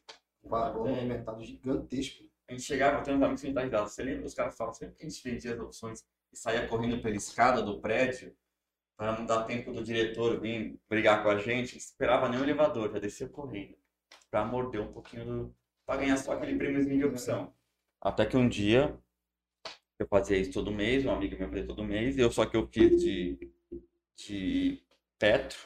Parou 0.48 0.86
no 0.86 1.02
mercado 1.04 1.42
gigantesco. 1.42 2.29
A 2.50 2.52
gente 2.52 2.64
chegava, 2.64 3.00
tenho 3.00 3.16
uns 3.16 3.22
amigos 3.22 3.42
que 3.42 3.46
me 3.46 3.54
dão 3.54 3.62
risada. 3.62 3.86
Você 3.86 4.02
lembra? 4.02 4.26
Os 4.26 4.34
caras 4.34 4.56
falam 4.56 4.74
sempre 4.74 4.96
que 4.96 5.06
a 5.06 5.08
gente 5.08 5.22
vendia 5.22 5.54
as 5.54 5.60
opções 5.60 6.04
e 6.32 6.36
saía 6.36 6.66
correndo 6.66 7.00
pela 7.00 7.14
escada 7.14 7.62
do 7.62 7.80
prédio 7.80 8.36
para 8.96 9.16
não 9.16 9.24
dar 9.24 9.44
tempo 9.44 9.72
do 9.72 9.84
diretor 9.84 10.40
vir 10.40 10.76
brigar 10.88 11.22
com 11.22 11.28
a 11.30 11.38
gente. 11.38 11.78
Esperava 11.78 12.28
nem 12.28 12.40
o 12.40 12.42
elevador, 12.42 12.92
já 12.92 12.98
descia 12.98 13.28
correndo 13.28 13.78
para 14.28 14.44
morder 14.44 14.80
um 14.80 14.92
pouquinho 14.92 15.24
do. 15.24 15.56
para 15.86 16.00
ganhar 16.00 16.16
só 16.16 16.32
aquele 16.32 16.58
prêmiozinho 16.58 16.98
de 16.98 17.04
opção. 17.04 17.54
Até 18.00 18.26
que 18.26 18.36
um 18.36 18.48
dia 18.48 18.98
eu 19.96 20.08
fazia 20.08 20.36
isso 20.36 20.52
todo 20.52 20.72
mês, 20.72 21.06
um 21.06 21.12
amigo 21.12 21.38
meu 21.38 21.48
fazia 21.48 21.66
todo 21.68 21.84
mês, 21.84 22.18
eu 22.18 22.32
só 22.32 22.46
que 22.46 22.56
eu 22.56 22.66
fiz 22.66 23.00
de, 23.00 23.52
de 24.16 24.82
Petro 25.20 25.60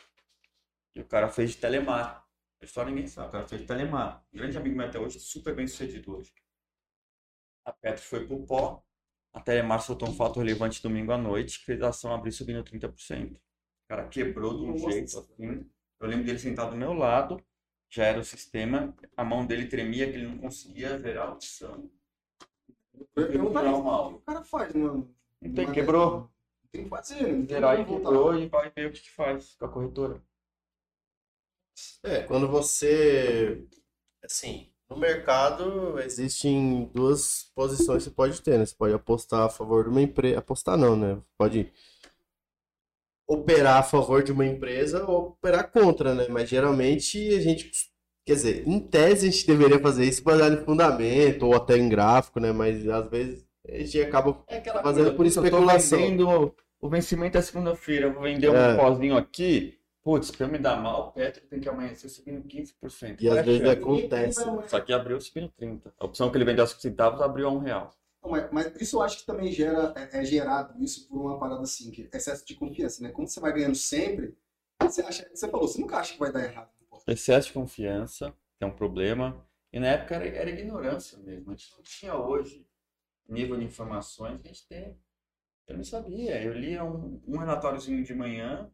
e 0.95 1.01
o 1.01 1.07
cara 1.07 1.31
fez 1.31 1.53
de 1.53 1.57
Telemar. 1.57 2.29
Só 2.65 2.85
ninguém 2.85 3.07
sabe, 3.07 3.29
o 3.29 3.33
cara 3.33 3.49
fez 3.49 3.63
de 3.63 3.67
Telemar. 3.67 4.23
Um 4.35 4.37
grande 4.37 4.59
amigo 4.59 4.77
meu 4.77 4.87
até 4.87 4.99
hoje, 4.99 5.19
super 5.19 5.55
bem 5.55 5.67
sucedido 5.67 6.15
hoje. 6.15 6.44
A 7.65 7.73
Petro 7.73 8.03
foi 8.03 8.27
pro 8.27 8.45
pó. 8.47 8.83
A 9.33 9.41
Telemar 9.41 9.83
soltou 9.83 10.09
um 10.09 10.15
fato 10.15 10.39
relevante 10.39 10.83
domingo 10.83 11.13
à 11.13 11.19
noite 11.19 11.59
que 11.59 11.65
fez 11.65 11.83
a 11.83 11.89
ação 11.89 12.15
abrir 12.15 12.31
subindo 12.33 12.63
30%. 12.63 13.37
O 13.37 13.41
cara 13.89 14.09
quebrou 14.09 14.57
de 14.57 14.65
um 14.65 14.73
Nossa. 14.73 14.91
jeito 14.93 15.19
assim. 15.19 15.71
Eu 16.01 16.09
lembro 16.09 16.25
dele 16.25 16.39
sentado 16.39 16.71
do 16.71 16.77
meu 16.77 16.93
lado, 16.93 17.43
já 17.91 18.05
era 18.05 18.21
o 18.21 18.25
sistema, 18.25 18.95
a 19.17 19.25
mão 19.25 19.47
dele 19.47 19.67
tremia 19.67 20.11
que 20.11 20.17
ele 20.17 20.27
não 20.27 20.39
conseguia 20.39 20.99
zerar 20.99 21.29
a 21.29 21.33
opção. 21.33 21.91
Eu 23.17 23.51
Não, 23.51 23.83
mal. 23.83 24.09
O 24.09 24.15
que 24.15 24.19
o 24.19 24.21
cara 24.21 24.45
faz, 24.45 24.75
mano? 24.75 25.15
Não 25.41 25.55
tem, 25.55 25.73
quebrou. 25.73 26.31
tem 26.71 26.85
que 26.85 26.91
fazer, 26.91 27.23
né? 27.23 27.29
Não 27.29 27.47
tem 27.47 27.57
Zerar 27.57 27.81
e 27.81 27.85
quebrou 27.85 28.39
e 28.39 28.49
vai 28.49 28.71
ver 28.71 28.89
o 28.89 28.93
que 28.93 29.01
que 29.01 29.11
faz 29.11 29.55
com 29.55 29.65
a 29.65 29.69
corretora. 29.69 30.23
É, 32.03 32.23
quando 32.23 32.49
você. 32.49 33.67
Assim, 34.23 34.73
no 34.95 35.01
mercado 35.01 35.99
existem 36.01 36.91
duas 36.95 37.51
posições 37.55 38.05
que 38.05 38.11
você 38.11 38.15
pode 38.15 38.41
ter, 38.43 38.59
né? 38.59 38.67
Você 38.67 38.75
pode 38.77 38.95
apostar 38.95 39.43
a 39.43 39.49
favor 39.49 39.85
de 39.85 39.91
uma 39.91 40.03
empresa. 40.03 40.39
Apostar 40.39 40.77
não, 40.77 40.97
né? 40.97 41.19
Pode 41.39 41.73
operar 43.27 43.79
a 43.79 43.83
favor 43.83 44.23
de 44.23 44.33
uma 44.33 44.45
empresa 44.47 45.05
ou 45.07 45.29
operar 45.29 45.71
contra, 45.71 46.15
né? 46.15 46.27
Mas 46.29 46.49
geralmente 46.49 47.35
a 47.35 47.41
gente. 47.41 47.71
Quer 48.27 48.35
dizer, 48.35 48.67
em 48.67 48.81
tese 48.81 49.29
a 49.29 49.31
gente 49.31 49.47
deveria 49.47 49.79
fazer 49.79 50.05
isso 50.07 50.23
baseado 50.25 50.55
em 50.55 50.65
fundamento 50.65 51.45
ou 51.45 51.55
até 51.55 51.77
em 51.77 51.89
gráfico, 51.89 52.41
né? 52.41 52.53
Mas 52.53 52.87
às 52.89 53.09
vezes 53.09 53.47
a 53.69 53.77
gente 53.79 54.01
acaba 54.03 54.43
É 54.49 54.61
Fazendo 54.63 54.83
coisa, 54.83 55.11
por 55.15 55.17
putz, 55.25 55.37
eu 55.37 55.43
tô 55.43 55.49
especulação. 55.49 55.99
vendendo, 55.99 56.55
o 56.81 56.89
vencimento 56.89 57.37
é 57.39 57.43
segunda-feira, 57.43 58.11
vou 58.11 58.23
vender 58.23 58.49
um 58.51 58.57
É. 58.57 58.77
pozinho 58.77 59.17
aqui. 59.17 59.79
Putz, 60.05 60.31
pra 60.31 60.47
eu 60.47 60.53
me 60.53 60.59
dar 60.59 60.77
mal, 60.77 61.09
o 61.09 61.13
Petro 61.13 61.47
tem 61.47 61.59
que 61.59 61.69
amanhecer 61.69 62.11
subindo 62.11 62.47
15%. 62.47 63.23
E 63.23 63.29
às 63.31 63.39
é 63.39 63.43
vezes 63.43 63.63
chance? 63.63 63.71
acontece. 63.71 64.45
Só 64.69 64.79
que 64.79 64.93
abriu 64.93 65.19
subindo 65.19 65.51
30%. 65.59 65.93
A 65.99 66.05
opção 66.05 66.31
que 66.31 66.37
ele 66.37 66.45
vendeu 66.45 66.63
a 66.63 66.67
5 66.67 66.79
centavos 66.79 67.23
abriu 67.23 67.49
a 67.49 67.51
um 67.51 67.59
real. 67.59 67.91
Mas, 68.23 68.53
mas 68.53 68.81
isso 68.83 68.99
eu 68.99 69.03
acho 69.03 69.19
que 69.19 69.27
também 69.27 69.51
gera, 69.51 69.95
é, 69.97 70.21
é 70.21 70.25
gerado 70.25 70.83
isso 70.83 71.09
por 71.09 71.19
uma 71.19 71.39
parada 71.39 71.63
assim, 71.63 71.91
que 71.91 72.09
é 72.13 72.17
excesso 72.19 72.45
de 72.47 72.55
confiança, 72.55 73.03
né? 73.03 73.11
Quando 73.11 73.29
você 73.29 73.41
vai 73.41 73.55
ganhando 73.55 73.75
sempre, 73.75 74.37
você 74.79 75.01
acha, 75.01 75.27
você 75.35 75.49
falou, 75.49 75.67
você 75.67 75.81
nunca 75.81 75.97
acha 75.97 76.13
que 76.13 76.19
vai 76.19 76.31
dar 76.31 76.45
errado. 76.45 76.71
Excesso 77.07 77.49
de 77.49 77.55
confiança, 77.55 78.35
que 78.59 78.65
é 78.65 78.67
um 78.67 78.77
problema. 78.77 79.43
E 79.73 79.81
na 79.81 79.87
época 79.87 80.17
era, 80.17 80.27
era 80.27 80.51
ignorância 80.51 81.17
mesmo. 81.19 81.51
A 81.51 81.55
gente 81.55 81.73
não 81.75 81.83
tinha 81.83 82.15
hoje 82.15 82.67
nível 83.27 83.57
de 83.57 83.65
informações 83.65 84.39
que 84.41 84.49
a 84.49 84.53
gente 84.53 84.69
tem. 84.69 84.99
Eu 85.67 85.79
não 85.79 85.85
sabia. 85.85 86.43
Eu 86.43 86.53
lia 86.53 86.85
um, 86.85 87.23
um 87.27 87.39
relatóriozinho 87.39 88.05
de 88.05 88.15
manhã 88.15 88.71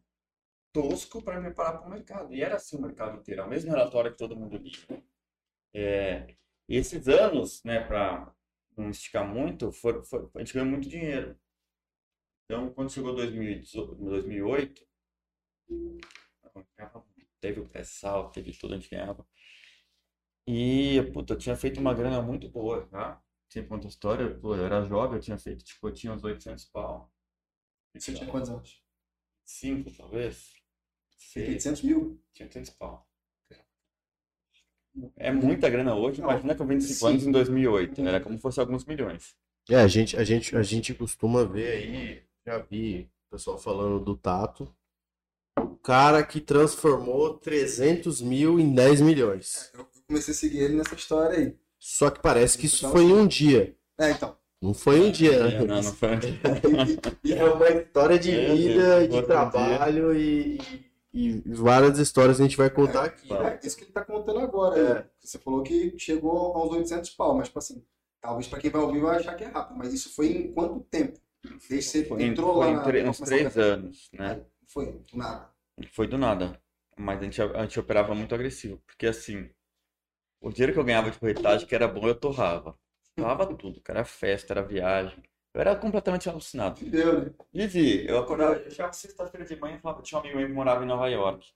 tosco 0.73 1.21
para 1.23 1.39
me 1.39 1.47
preparar 1.47 1.79
para 1.79 1.87
o 1.87 1.91
mercado. 1.91 2.33
E 2.33 2.41
era 2.41 2.55
assim 2.55 2.77
o 2.77 2.81
mercado 2.81 3.19
inteiro. 3.19 3.41
É 3.41 3.45
o 3.45 3.49
mesmo 3.49 3.71
relatório 3.71 4.11
que 4.11 4.17
todo 4.17 4.35
mundo 4.35 4.57
lia. 4.57 5.03
É, 5.73 6.35
e 6.69 6.75
esses 6.77 7.07
anos, 7.07 7.63
né, 7.63 7.81
para 7.81 8.33
não 8.77 8.89
esticar 8.89 9.27
muito, 9.27 9.71
for, 9.71 10.03
for- 10.05 10.29
a 10.35 10.39
gente 10.39 10.53
ganhou 10.53 10.69
muito 10.69 10.89
dinheiro. 10.89 11.37
Então, 12.45 12.71
quando 12.73 12.91
chegou 12.91 13.15
2018, 13.15 13.95
2008, 13.95 14.85
teve 17.39 17.59
o 17.59 17.67
pré-sal, 17.67 18.29
teve 18.31 18.51
tudo, 18.53 18.73
a 18.73 18.77
gente 18.77 18.89
ganhava. 18.89 19.25
E, 20.47 21.01
puta, 21.13 21.33
eu 21.33 21.37
tinha 21.37 21.55
feito 21.55 21.79
uma 21.79 21.93
grana 21.93 22.21
muito 22.21 22.49
boa, 22.49 22.85
tá? 22.87 23.21
Sempre 23.49 23.69
conta 23.69 23.87
a 23.87 23.89
história, 23.89 24.35
pô, 24.39 24.55
eu 24.55 24.65
era 24.65 24.83
jovem, 24.85 25.17
eu 25.17 25.21
tinha 25.21 25.37
feito, 25.37 25.63
tipo, 25.63 25.87
eu 25.87 25.93
tinha 25.93 26.13
uns 26.13 26.23
800 26.23 26.65
pau. 26.65 27.11
Você 27.95 28.13
tinha 28.13 28.29
quantos 28.31 28.49
anos? 28.51 28.83
Cinco, 29.45 29.91
talvez? 29.97 30.60
Seis, 31.21 31.47
800 31.49 31.81
mil. 31.83 32.19
tinha 32.33 32.45
800 32.47 32.71
pau. 32.71 33.07
É 35.15 35.31
muita 35.31 35.69
grana 35.69 35.95
hoje, 35.95 36.19
Não, 36.19 36.29
imagina 36.29 36.53
com 36.55 36.65
25 36.65 36.93
sim. 36.99 37.07
anos 37.07 37.25
em 37.25 37.31
2008, 37.31 38.01
era 38.01 38.19
como 38.19 38.35
se 38.35 38.41
fosse 38.41 38.59
alguns 38.59 38.83
milhões. 38.85 39.35
É, 39.69 39.75
a 39.75 39.87
gente, 39.87 40.17
a 40.17 40.23
gente, 40.23 40.55
a 40.57 40.63
gente 40.63 40.93
costuma 40.93 41.45
ver 41.45 41.71
aí, 41.71 42.23
já 42.45 42.57
vi 42.57 43.09
o 43.27 43.31
pessoal 43.31 43.57
falando 43.57 44.03
do 44.03 44.17
Tato, 44.17 44.75
o 45.57 45.75
cara 45.77 46.23
que 46.23 46.41
transformou 46.41 47.35
300 47.35 48.21
mil 48.21 48.59
em 48.59 48.73
10 48.73 48.99
milhões. 49.01 49.71
Eu 49.73 49.87
comecei 50.07 50.33
a 50.33 50.37
seguir 50.37 50.57
ele 50.59 50.75
nessa 50.75 50.95
história 50.95 51.37
aí. 51.37 51.55
Só 51.79 52.09
que 52.09 52.19
parece 52.21 52.57
que 52.57 52.65
isso 52.65 52.89
foi 52.89 53.03
em 53.03 53.13
um 53.13 53.25
dia. 53.25 53.73
É, 53.97 54.11
então. 54.11 54.35
Não 54.61 54.73
foi 54.73 54.99
um 54.99 55.09
dia, 55.09 55.47
né? 55.47 55.59
Não, 55.59 55.81
não 55.81 55.83
foi. 55.83 56.09
E 57.23 57.33
é 57.33 57.43
uma 57.45 57.69
história 57.69 58.19
de 58.19 58.31
É, 58.31 58.53
vida, 58.53 59.07
de 59.07 59.21
trabalho 59.23 60.13
e, 60.15 60.59
e 61.13 61.41
várias 61.45 61.99
histórias 61.99 62.39
a 62.39 62.43
gente 62.43 62.57
vai 62.57 62.69
contar 62.69 63.05
aqui. 63.05 63.27
Tá. 63.27 63.43
né? 63.43 63.59
É 63.61 63.67
isso 63.67 63.77
que 63.77 63.83
ele 63.83 63.91
tá 63.91 64.03
contando 64.05 64.39
agora. 64.39 64.79
É. 64.79 64.97
aí. 64.99 65.03
Você 65.19 65.37
falou 65.39 65.61
que 65.63 65.97
chegou 65.99 66.55
aos 66.55 66.71
800 66.71 67.09
pau, 67.11 67.35
mas, 67.35 67.47
tipo 67.47 67.59
assim, 67.59 67.83
talvez 68.21 68.47
pra 68.47 68.59
quem 68.59 68.69
vai 68.71 68.81
ouvir 68.81 69.01
vai 69.01 69.17
achar 69.17 69.35
que 69.35 69.43
é 69.43 69.47
rápido, 69.47 69.77
mas 69.77 69.93
isso 69.93 70.13
foi 70.15 70.27
em 70.31 70.53
quanto 70.53 70.79
tempo? 70.85 71.19
Desde 71.69 71.89
você 71.89 72.05
Foi, 72.05 72.23
entrou 72.23 72.53
foi 72.53 72.65
lá 72.65 72.71
em 72.71 72.75
na... 72.75 72.83
tre- 72.83 73.09
uns 73.09 73.17
três 73.19 73.57
a- 73.57 73.61
anos, 73.61 74.09
né? 74.13 74.45
Foi, 74.67 74.85
do 75.11 75.17
nada. 75.17 75.49
Foi 75.91 76.07
do 76.07 76.17
nada. 76.17 76.61
Mas 76.97 77.19
a 77.19 77.23
gente, 77.23 77.41
a 77.41 77.61
gente 77.63 77.79
operava 77.79 78.13
muito 78.13 78.35
agressivo. 78.35 78.77
Porque 78.85 79.07
assim, 79.07 79.49
o 80.39 80.49
dinheiro 80.51 80.73
que 80.73 80.79
eu 80.79 80.83
ganhava 80.83 81.09
de 81.09 81.17
corretagem, 81.19 81.67
que 81.67 81.73
era 81.75 81.87
bom, 81.87 82.07
eu 82.07 82.13
torrava. 82.15 82.77
Torrava 83.15 83.47
tudo, 83.55 83.81
cara. 83.81 83.99
Era 83.99 84.05
festa, 84.05 84.53
era 84.53 84.61
viagem. 84.61 85.21
Eu 85.53 85.61
era 85.61 85.75
completamente 85.75 86.29
alucinado. 86.29 86.79
Entendeu, 86.79 87.25
né? 87.25 87.33
Vivi, 87.51 88.07
eu 88.07 88.19
acordava, 88.19 88.55
eu 88.55 88.71
chegava 88.71 88.93
sexta-feira 88.93 89.45
de 89.45 89.55
manhã 89.57 89.75
e 89.75 89.79
falava, 89.79 90.01
tinha 90.01 90.17
um 90.17 90.21
amigo 90.21 90.37
meu 90.37 90.47
que 90.47 90.53
morava 90.53 90.83
em 90.83 90.87
Nova 90.87 91.07
York. 91.09 91.53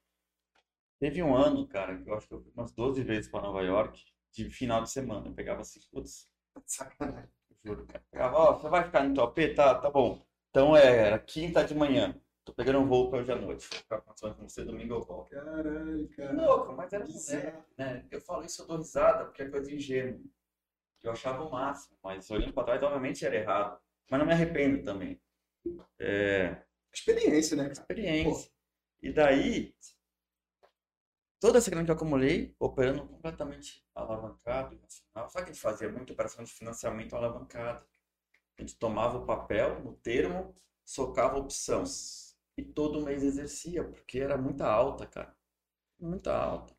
Teve 1.00 1.24
um 1.24 1.36
ano, 1.36 1.68
cara, 1.68 1.98
que 1.98 2.10
eu 2.10 2.14
acho 2.16 2.28
que 2.28 2.34
eu 2.34 2.42
fui 2.42 2.52
umas 2.56 2.72
12 2.72 3.04
vezes 3.04 3.30
pra 3.30 3.42
Nova 3.42 3.62
York, 3.62 4.04
de 4.32 4.50
final 4.50 4.82
de 4.82 4.90
semana. 4.90 5.28
Eu 5.28 5.34
pegava 5.34 5.62
assim, 5.62 5.80
putz, 5.92 6.30
Sacanagem. 6.66 7.30
Juro, 7.64 7.86
cara. 7.86 8.04
Pegava, 8.12 8.38
ó, 8.38 8.54
você 8.54 8.70
vai 8.70 8.84
ficar 8.84 9.04
no 9.04 9.14
teu 9.14 9.24
AP? 9.24 9.56
Tá, 9.56 9.75
tá 9.75 9.90
bom. 9.90 10.25
Então 10.50 10.75
é, 10.75 11.08
era 11.08 11.20
quinta 11.20 11.64
de 11.64 11.74
manhã. 11.74 12.16
Tô 12.44 12.54
pegando 12.54 12.80
um 12.80 12.86
voo 12.88 13.10
pra 13.10 13.20
hoje 13.20 13.32
à 13.32 13.36
noite. 13.36 13.68
Vou 13.68 13.80
ficar 13.80 14.02
passando 14.02 14.36
com 14.36 14.48
você 14.48 14.64
domingo 14.64 14.94
eu 14.94 15.02
volto. 15.02 15.32
Caralho, 15.32 16.08
cara. 16.16 16.34
Louco, 16.34 16.74
mas 16.74 16.94
era 16.94 17.06
moleque, 17.06 17.58
né? 17.78 18.06
Eu 18.12 18.22
falo 18.22 18.46
isso, 18.46 18.62
eu 18.62 18.68
dou 18.68 18.78
risada, 18.78 19.25
porque 19.25 19.42
é 19.42 19.50
coisa 19.50 19.74
ingênua. 19.74 20.20
Eu 21.04 21.12
achava 21.12 21.44
o 21.44 21.52
máximo, 21.52 21.98
mas 22.04 22.30
olhando 22.30 22.54
pra 22.54 22.64
trás, 22.64 22.82
obviamente 22.84 23.25
era 23.25 23.36
errado. 23.36 23.80
Mas 24.09 24.19
não 24.19 24.25
me 24.27 24.33
arrependo 24.33 24.83
também. 24.83 25.19
É, 26.00 26.65
Experiência, 26.95 27.57
né, 27.57 27.69
experiência. 27.69 28.50
E 29.01 29.12
daí, 29.12 29.75
toda 31.41 31.57
essa 31.57 31.69
grana 31.69 31.83
que 31.83 31.91
eu 31.91 31.95
acumulei, 31.95 32.55
operando 32.57 33.05
completamente 33.05 33.85
alavancado, 33.93 34.74
irracional. 34.74 35.29
Sabe 35.29 35.41
o 35.41 35.45
que 35.45 35.51
a 35.51 35.53
gente 35.53 35.62
fazia? 35.62 35.91
Muito 35.91 36.13
operação 36.13 36.45
de 36.45 36.53
financiamento 36.53 37.13
alavancado. 37.13 37.85
A 38.57 38.62
gente 38.62 38.77
tomava 38.77 39.17
o 39.17 39.25
papel 39.25 39.81
no 39.81 39.93
termo, 39.97 40.55
socava 40.85 41.38
opção. 41.38 41.83
E 42.57 42.63
todo 42.63 43.03
mês 43.03 43.21
exercia, 43.21 43.83
porque 43.83 44.19
era 44.19 44.38
muita 44.38 44.65
alta, 44.65 45.05
cara. 45.05 45.35
Muita 46.00 46.33
alta. 46.33 46.74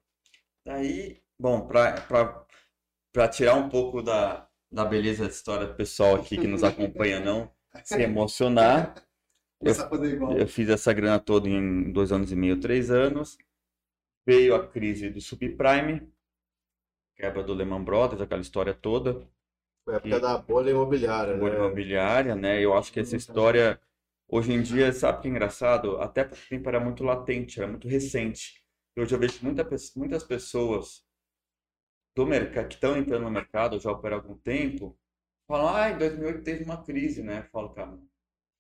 Daí, 0.65 1.23
bom, 1.39 1.69
pra 1.69 3.29
tirar 3.29 3.55
um 3.55 3.69
pouco 3.69 4.03
da, 4.03 4.49
da 4.77 4.85
beleza 4.85 5.25
da 5.25 5.31
história 5.31 5.67
do 5.67 5.75
pessoal 5.75 6.17
aqui 6.17 6.37
que 6.37 6.47
nos 6.47 6.63
acompanha, 6.63 7.19
não 7.19 7.51
se 7.83 8.03
emocionar, 8.03 8.95
fazer 9.65 10.13
igual. 10.13 10.37
eu 10.37 10.47
fiz 10.47 10.69
essa 10.69 10.93
grana 10.93 11.19
toda 11.19 11.49
em 11.49 11.91
dois 11.91 12.13
anos 12.13 12.31
e 12.31 12.37
meio, 12.37 12.61
três 12.61 12.91
anos. 12.91 13.39
Veio 14.27 14.55
a 14.55 14.69
crise 14.69 15.09
do 15.09 15.19
subprime, 15.19 16.07
quebra 17.17 17.43
do 17.43 17.55
Lehman 17.55 17.83
Brothers, 17.83 18.21
aquela 18.21 18.43
história 18.43 18.75
toda, 18.75 19.27
Foi 19.83 19.95
a 19.95 19.97
época 19.97 20.21
da 20.21 20.37
bolha 20.37 20.71
imobiliária, 20.71 21.39
bolha 21.39 21.55
né? 21.55 21.59
imobiliária, 21.59 22.35
né? 22.35 22.63
Eu 22.63 22.77
acho 22.77 22.93
que 22.93 23.01
essa 23.01 23.17
história, 23.17 23.81
hoje 24.29 24.53
em 24.53 24.61
dia, 24.61 24.93
sabe 24.93 25.23
que 25.23 25.29
é 25.29 25.31
engraçado? 25.31 25.97
Até 26.03 26.23
por 26.23 26.37
tempo 26.37 26.69
era 26.69 26.81
muito 26.81 27.03
latente, 27.03 27.59
era 27.59 27.69
muito 27.69 27.89
recente. 27.89 28.63
Hoje 28.95 29.15
eu 29.15 29.19
vejo 29.19 29.39
muita, 29.43 29.67
muitas 29.97 30.23
pessoas 30.23 31.06
do 32.17 32.27
mercado, 32.27 32.69
que 32.69 32.75
estão 32.75 32.97
entrando 32.97 33.25
no 33.25 33.31
mercado 33.31 33.79
já 33.79 33.93
operam 33.93 34.17
há 34.17 34.21
algum 34.21 34.37
tempo, 34.39 34.99
falam, 35.47 35.69
ah, 35.77 35.91
em 35.91 35.99
2008 35.99 36.43
teve 36.43 36.65
uma 36.65 36.83
crise, 36.83 37.23
né? 37.23 37.41
Eu 37.41 37.51
falo, 37.51 37.69
cara, 37.71 37.99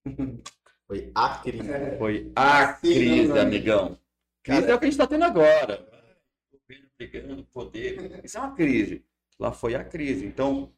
Foi 0.86 1.10
a 1.16 1.38
crise. 1.38 1.70
É. 1.72 1.98
Foi 1.98 2.32
a 2.36 2.74
Sim, 2.74 2.94
crise, 2.94 3.32
né? 3.32 3.40
amigão. 3.40 3.98
Crise 4.44 4.60
Cara- 4.60 4.72
é 4.72 4.74
o 4.76 4.78
que 4.78 4.84
a 4.84 4.88
gente 4.88 4.92
está 4.94 5.06
tendo 5.06 5.24
agora. 5.24 5.78
Governo 6.52 6.88
brigando, 6.96 7.44
poder. 7.46 8.24
Isso 8.24 8.38
é 8.38 8.40
uma 8.40 8.54
crise. 8.54 9.04
Lá 9.38 9.50
foi 9.52 9.74
a 9.74 9.82
crise. 9.82 10.24
Então, 10.24 10.72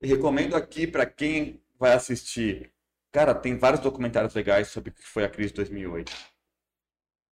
recomendo 0.00 0.54
aqui 0.54 0.86
para 0.86 1.04
quem 1.04 1.60
vai 1.76 1.92
assistir. 1.92 2.72
Cara, 3.12 3.34
tem 3.34 3.58
vários 3.58 3.80
documentários 3.80 4.34
legais 4.34 4.68
sobre 4.68 4.90
o 4.90 4.92
que 4.92 5.02
foi 5.02 5.24
a 5.24 5.28
crise 5.28 5.50
de 5.50 5.56
2008. 5.56 6.12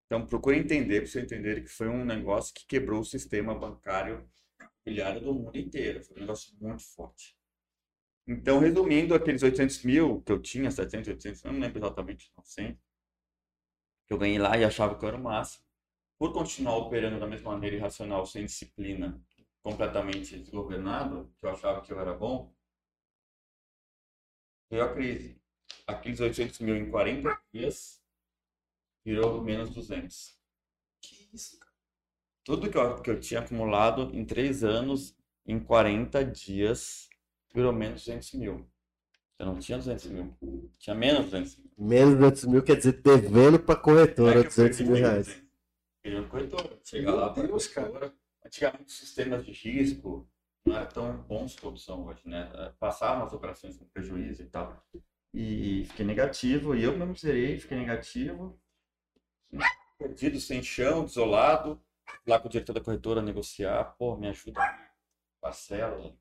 Então, 0.08 0.26
procure 0.26 0.58
entender, 0.58 1.02
para 1.02 1.10
você 1.10 1.22
entender 1.22 1.62
que 1.62 1.70
foi 1.70 1.88
um 1.90 2.04
negócio 2.04 2.54
que 2.54 2.66
quebrou 2.66 3.02
o 3.02 3.06
sistema 3.06 3.54
bancário 3.54 4.28
imobiliário 4.86 5.22
do 5.22 5.34
mundo 5.34 5.58
inteiro. 5.58 6.04
Foi 6.04 6.18
um 6.18 6.20
negócio 6.22 6.54
muito 6.60 6.84
forte. 6.84 7.36
Então, 8.28 8.60
resumindo, 8.60 9.14
aqueles 9.16 9.44
800 9.44 9.84
mil 9.84 10.22
que 10.22 10.32
eu 10.32 10.42
tinha, 10.42 10.72
700, 10.72 11.10
800, 11.10 11.44
eu 11.44 11.52
não 11.52 11.60
lembro 11.60 11.80
exatamente, 11.80 12.32
900, 12.38 12.82
que 14.08 14.14
eu 14.14 14.18
ganhei 14.18 14.40
lá 14.40 14.58
e 14.58 14.64
achava 14.64 14.98
que 14.98 15.04
eu 15.04 15.10
era 15.10 15.18
o 15.18 15.24
máximo. 15.24 15.66
Por 16.18 16.32
continuar 16.32 16.78
operando 16.78 17.20
da 17.20 17.28
mesma 17.28 17.52
maneira 17.52 17.76
irracional, 17.76 18.26
sem 18.26 18.46
disciplina, 18.46 19.22
completamente 19.62 20.38
desgovernado, 20.40 21.34
que 21.38 21.46
eu 21.46 21.50
achava 21.50 21.82
que 21.82 21.92
eu 21.92 22.00
era 22.00 22.14
bom, 22.14 22.54
veio 24.70 24.84
a 24.86 24.94
crise. 24.94 25.42
Aqueles 25.86 26.22
800 26.22 26.60
mil 26.60 26.78
em 26.78 26.90
40 26.90 27.42
dias 27.52 28.02
virou 29.04 29.42
menos 29.44 29.70
200. 29.70 30.40
Que 31.02 31.30
isso, 31.34 31.60
cara? 31.60 31.73
Tudo 32.44 32.70
que 32.70 32.78
eu, 32.78 33.02
que 33.02 33.10
eu 33.10 33.20
tinha 33.20 33.40
acumulado 33.40 34.12
em 34.14 34.26
3 34.26 34.64
anos, 34.64 35.16
em 35.46 35.60
40 35.60 36.26
dias, 36.26 37.10
virou 37.54 37.72
menos 37.72 38.02
200 38.02 38.34
mil. 38.34 38.68
Eu 39.40 39.46
não 39.46 39.60
tinha 39.60 39.78
200 39.78 40.06
mil. 40.08 40.38
Tinha 40.78 40.96
menos 40.96 41.26
de 41.26 41.32
200 41.32 41.58
mil. 41.58 41.72
Menos 41.78 42.14
de 42.14 42.20
200 42.20 42.46
mil 42.46 42.64
quer 42.64 42.78
dizer 42.78 43.02
devendo 43.02 43.60
pra 43.60 43.76
corretora 43.76 44.34
Como 44.34 44.46
é 44.46 44.50
que 44.50 44.60
eu 44.62 44.66
200 44.66 44.78
perdi 44.78 44.92
mil 44.92 45.02
reais. 45.02 45.26
200? 45.26 45.50
Perdi 46.02 46.20
na 46.20 46.28
corretora. 46.28 46.80
Chegar 46.84 47.14
lá 47.14 47.34
cara. 47.34 47.48
corretora. 47.48 48.14
Antigamente, 48.46 48.86
os 48.88 48.98
sistemas 48.98 49.46
de 49.46 49.52
risco 49.52 50.28
não 50.66 50.76
eram 50.76 50.88
tão 50.88 51.18
bons 51.24 51.58
quanto 51.58 51.80
são 51.80 52.06
hoje, 52.06 52.22
né? 52.26 52.74
Passavam 52.80 53.26
as 53.26 53.34
operações 53.34 53.78
com 53.78 53.86
prejuízo 53.86 54.44
e 54.44 54.46
tal. 54.46 54.86
E 55.34 55.86
fiquei 55.88 56.06
negativo, 56.06 56.76
e 56.76 56.84
eu 56.84 56.96
mesmo 56.98 57.16
zerei, 57.16 57.58
fiquei 57.58 57.78
negativo. 57.78 58.60
Perdido, 59.98 60.40
sem 60.40 60.62
chão, 60.62 61.06
desolado. 61.06 61.82
Lá 62.28 62.40
com 62.40 62.48
o 62.48 62.52
diretor 62.52 62.74
da 62.74 62.82
corretora 62.82 63.22
negociar, 63.22 63.84
pô, 63.98 64.16
me 64.16 64.28
ajuda, 64.28 64.60
parcela. 65.42 66.16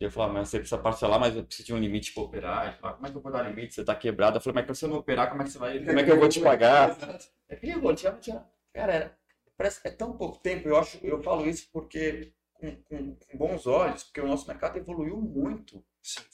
E 0.00 0.04
eu 0.04 0.10
falava, 0.10 0.32
mas 0.34 0.48
você 0.48 0.58
precisa 0.58 0.80
parcelar, 0.82 1.20
mas 1.20 1.36
eu 1.36 1.44
preciso 1.44 1.66
de 1.66 1.74
um 1.74 1.78
limite 1.78 2.12
para 2.12 2.24
operar. 2.24 2.66
Ele 2.68 2.76
falava, 2.76 2.96
como 2.96 3.06
é 3.06 3.10
que 3.10 3.16
eu 3.16 3.22
vou 3.22 3.32
dar 3.32 3.42
limite? 3.48 3.74
Você 3.74 3.84
tá 3.84 3.94
quebrado. 3.94 4.36
Eu 4.36 4.40
falei, 4.40 4.64
mas 4.66 4.78
se 4.78 4.80
você 4.80 4.86
não 4.92 4.98
operar, 4.98 5.30
como 5.30 5.42
é 5.42 5.44
que 5.44 5.52
você 5.52 5.58
vai. 5.58 5.78
Como 5.84 5.98
é 5.98 6.04
que 6.04 6.10
eu 6.10 6.18
vou 6.18 6.28
te 6.28 6.40
pagar? 6.40 6.90
É 7.48 7.56
que 7.56 7.70
eu 7.70 7.94
tinha, 7.94 8.12
tinha. 8.14 8.44
Cara, 8.74 8.92
era- 8.94 9.18
parece 9.56 9.80
é 9.86 9.90
tão 9.90 10.16
pouco 10.16 10.38
tempo. 10.40 10.68
Eu 10.68 10.76
acho, 10.76 10.98
eu 11.06 11.22
falo 11.22 11.46
isso 11.48 11.68
porque 11.72 12.32
com, 12.54 12.82
com- 12.82 13.16
com 13.16 13.38
bons 13.38 13.66
olhos, 13.66 14.02
porque 14.04 14.20
o 14.20 14.26
nosso 14.26 14.48
mercado 14.48 14.76
evoluiu 14.76 15.16
muito 15.20 15.84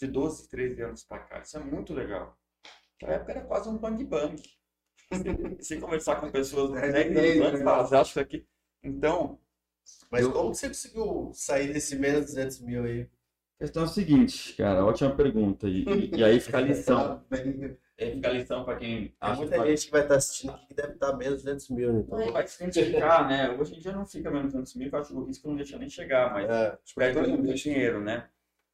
de 0.00 0.06
12, 0.06 0.48
13 0.48 0.80
anos 0.82 1.02
para 1.04 1.18
cá. 1.18 1.40
Isso 1.40 1.56
é 1.58 1.60
muito 1.60 1.92
legal. 1.92 2.38
Naquela 2.94 3.16
época 3.18 3.32
era 3.32 3.40
quase 3.42 3.68
um 3.68 3.76
bang 3.76 4.02
bang. 4.04 4.42
Sem 5.60 5.80
conversar 5.80 6.16
com 6.20 6.30
pessoas 6.30 6.74
É, 6.82 6.90
10 6.92 7.16
é, 7.16 7.20
anos 7.20 7.46
antes, 7.48 7.60
é. 7.60 7.64
fala, 7.64 7.86
você 7.86 7.96
acha 7.96 8.12
que 8.12 8.36
aqui. 8.36 8.48
Então, 8.82 9.38
Mas 10.10 10.22
Eu- 10.24 10.32
como 10.32 10.54
você 10.54 10.68
conseguiu 10.68 11.30
sair 11.34 11.72
desse 11.72 11.96
menos 11.96 12.20
de 12.20 12.26
200 12.28 12.60
mil 12.60 12.84
aí? 12.84 13.02
a 13.02 13.64
questão 13.64 13.82
é 13.82 13.86
o 13.86 13.88
seguinte, 13.88 14.54
cara, 14.54 14.84
ótima 14.84 15.14
pergunta. 15.16 15.68
E, 15.68 15.84
e- 16.14 16.24
aí 16.24 16.40
fica 16.40 16.58
a 16.58 16.60
lição. 16.60 17.24
É, 18.00 18.12
fica 18.12 18.28
a 18.28 18.32
lição 18.32 18.64
para 18.64 18.78
quem 18.78 19.08
Tem 19.08 19.12
acha 19.20 19.36
muita 19.40 19.50
que 19.54 19.58
vai- 19.58 19.70
gente 19.70 19.86
que 19.86 19.90
vai 19.90 20.02
estar 20.02 20.14
assistindo 20.14 20.50
aqui 20.52 20.66
que 20.68 20.74
deve 20.74 20.92
estar 20.92 21.12
menos 21.16 21.38
de 21.38 21.44
200 21.46 21.68
mil, 21.70 21.92
né? 21.92 22.00
Então, 22.06 22.32
vai 22.32 22.46
se 22.46 22.62
identificar, 22.62 23.28
né? 23.28 23.50
Hoje 23.50 23.74
em 23.74 23.80
dia 23.80 23.90
não 23.92 24.06
fica 24.06 24.30
menos 24.30 24.46
de 24.46 24.52
200 24.52 24.74
mil, 24.76 24.88
eu 24.88 24.98
acho 25.00 25.08
que 25.10 25.16
o 25.16 25.24
risco 25.24 25.48
não 25.48 25.56
deixa 25.56 25.76
nem 25.78 25.90
chegar, 25.90 26.32
mas 26.32 26.48
é, 26.48 26.78
perde 26.94 27.28
muito 27.32 27.54
dinheiro, 27.54 28.00
né? 28.00 28.30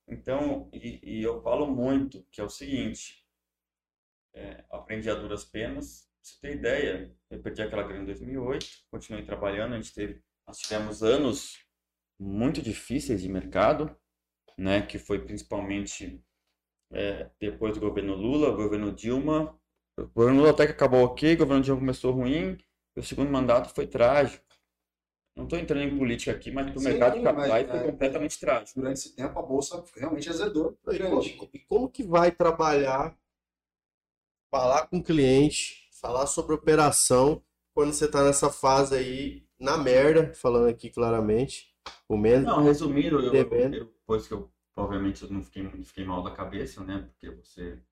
Então, 0.07 0.69
e, 0.75 1.01
e 1.03 1.23
eu 1.23 1.41
falo 1.41 1.67
muito 1.67 2.23
que 2.31 2.39
é 2.39 2.45
o 2.45 2.51
seguinte, 2.51 3.25
é, 4.35 4.65
aprendi 4.71 5.09
a 5.09 5.15
duras 5.15 5.45
penas, 5.45 6.07
você 6.25 6.41
ter 6.41 6.57
ideia, 6.57 7.15
eu 7.31 7.41
perdi 7.41 7.63
aquela 7.63 7.83
grana 7.83 8.03
em 8.03 8.07
2008, 8.07 8.67
continuei 8.91 9.25
trabalhando, 9.25 9.75
a 9.75 9.77
gente 9.77 9.93
teve, 9.93 10.23
nós 10.47 10.59
tivemos 10.59 11.03
anos 11.03 11.59
muito 12.19 12.63
difíceis 12.63 13.23
de 13.23 13.29
mercado, 13.29 13.95
né? 14.57 14.83
Que 14.83 14.99
foi 14.99 15.25
principalmente 15.25 16.25
é, 16.93 17.31
depois 17.41 17.75
do 17.75 17.81
governo 17.81 18.15
Lula, 18.15 18.51
o 18.51 18.57
governo 18.57 18.93
Dilma, 18.93 19.59
o 19.99 20.07
governo 20.09 20.41
Lula 20.41 20.51
até 20.51 20.67
que 20.67 20.73
acabou 20.73 21.05
ok, 21.05 21.35
o 21.35 21.39
governo 21.39 21.63
Dilma 21.63 21.81
começou 21.81 22.13
ruim, 22.13 22.57
e 22.97 23.01
o 23.01 23.03
segundo 23.03 23.31
mandato 23.31 23.75
foi 23.75 23.87
trágico. 23.87 24.45
Não 25.37 25.45
estou 25.45 25.59
entrando 25.59 25.83
em 25.83 25.99
política 25.99 26.31
aqui, 26.31 26.51
mas 26.53 26.71
para 26.71 26.79
o 26.79 26.83
mercado 26.83 27.19
de 27.19 27.25
capitais 27.25 27.69
foi 27.69 27.79
é, 27.79 27.91
completamente 27.91 28.39
trágico. 28.39 28.81
Durante 28.81 28.99
esse 28.99 29.17
tempo, 29.17 29.37
a 29.37 29.43
bolsa 29.43 29.85
realmente 29.97 30.31
azedou. 30.31 30.79
E 30.89 30.99
como, 30.99 31.51
e 31.53 31.59
como 31.59 31.91
que 31.91 32.05
vai 32.05 32.31
trabalhar, 32.31 33.19
falar 34.49 34.87
com 34.87 34.99
o 34.99 35.03
cliente, 35.03 35.84
falar 36.05 36.27
sobre 36.27 36.55
operação, 36.55 37.43
quando 37.73 37.95
você 37.95 38.05
está 38.05 38.23
nessa 38.23 38.51
fase 38.51 38.95
aí, 38.95 39.49
na 39.59 39.79
merda, 39.79 40.35
falando 40.35 40.69
aqui 40.69 40.91
claramente, 40.91 41.75
o 42.07 42.15
menos. 42.19 42.45
Não, 42.47 42.63
resumindo, 42.63 43.21
eu, 43.21 43.33
eu, 43.33 43.71
depois 43.71 44.29
que 44.29 44.35
eu, 44.35 44.53
obviamente, 44.77 45.23
eu 45.23 45.31
não 45.31 45.43
fiquei, 45.43 45.67
fiquei 45.83 46.05
mal 46.05 46.23
da 46.23 46.31
cabeça, 46.31 46.85
né? 46.85 47.09
Porque 47.09 47.31
você, 47.31 47.83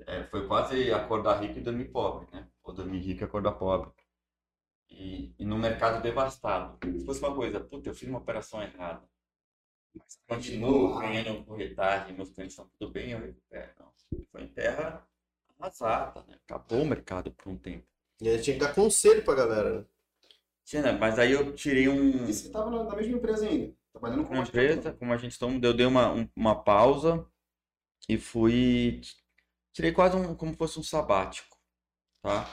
é, 0.00 0.24
foi 0.24 0.48
quase 0.48 0.92
acordar 0.92 1.40
rico 1.40 1.60
e 1.60 1.62
dormir 1.62 1.84
pobre, 1.92 2.26
né? 2.32 2.48
Ou 2.64 2.74
dormir 2.74 2.98
rico 2.98 3.22
e 3.22 3.24
acordar 3.24 3.52
pobre. 3.52 3.92
E, 4.90 5.32
e 5.38 5.44
no 5.44 5.56
mercado 5.56 6.02
devastado. 6.02 6.76
Se 6.98 7.04
fosse 7.04 7.20
uma 7.20 7.36
coisa, 7.36 7.60
puta, 7.60 7.88
eu 7.88 7.94
fiz 7.94 8.08
uma 8.08 8.18
operação 8.18 8.60
errada. 8.60 9.08
Mas 9.94 10.20
continuo 10.26 10.98
ganhando 10.98 11.44
corretagem, 11.44 12.16
meus 12.16 12.30
clientes 12.30 12.54
estão 12.54 12.68
tudo 12.76 12.90
bem, 12.90 13.12
eu 13.12 13.20
recupero. 13.20 13.70
Não. 13.78 13.92
Foi 14.32 14.42
em 14.42 14.48
terra 14.48 15.06
arrasada, 15.58 16.24
né? 16.28 16.38
Acabou 16.44 16.82
o 16.82 16.86
mercado 16.86 17.30
por 17.32 17.50
um 17.50 17.56
tempo. 17.58 17.86
E 18.20 18.28
a 18.28 18.32
gente 18.32 18.44
tinha 18.44 18.58
que 18.58 18.64
dar 18.64 18.74
conselho 18.74 19.24
pra 19.24 19.34
galera, 19.34 19.80
né? 19.80 19.86
Tinha, 20.64 20.82
né? 20.82 20.92
Mas 20.92 21.18
aí 21.18 21.32
eu 21.32 21.54
tirei 21.54 21.88
um. 21.88 22.24
E 22.28 22.32
você 22.32 22.46
estava 22.48 22.70
na, 22.70 22.96
mesma 22.96 23.16
empresa 23.16 23.48
ainda, 23.48 23.74
trabalhando 23.92 24.24
com 24.26 24.34
uma 24.34 24.42
empresa, 24.42 24.92
como 24.92 25.12
a 25.12 25.16
gente 25.16 25.36
então, 25.36 25.58
eu 25.62 25.74
dei 25.74 25.86
uma, 25.86 26.12
um- 26.12 26.28
uma 26.36 26.62
pausa 26.62 27.26
e 28.08 28.18
fui. 28.18 29.00
Tirei 29.72 29.92
quase 29.92 30.16
um, 30.16 30.34
como 30.34 30.54
fosse 30.56 30.78
um 30.78 30.82
sabático, 30.82 31.56
tá? 32.22 32.48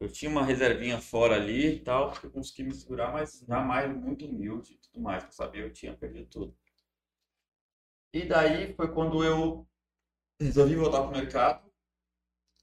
Eu 0.00 0.10
tinha 0.10 0.30
uma 0.30 0.44
reservinha 0.44 1.00
fora 1.00 1.36
ali 1.36 1.76
e 1.76 1.80
tal, 1.80 2.12
que 2.12 2.26
eu 2.26 2.30
consegui 2.30 2.64
me 2.64 2.74
segurar, 2.74 3.12
mas 3.12 3.44
jamais 3.48 3.94
muito 3.96 4.26
humilde 4.26 4.74
e 4.74 4.78
tudo 4.78 5.00
mais, 5.02 5.22
pra 5.24 5.32
saber 5.32 5.64
eu 5.64 5.72
tinha 5.72 5.96
perdido 5.96 6.26
tudo. 6.28 6.56
E 8.12 8.24
daí 8.24 8.72
foi 8.74 8.92
quando 8.94 9.24
eu 9.24 9.66
resolvi 10.40 10.76
voltar 10.76 11.02
pro 11.02 11.12
mercado. 11.12 11.69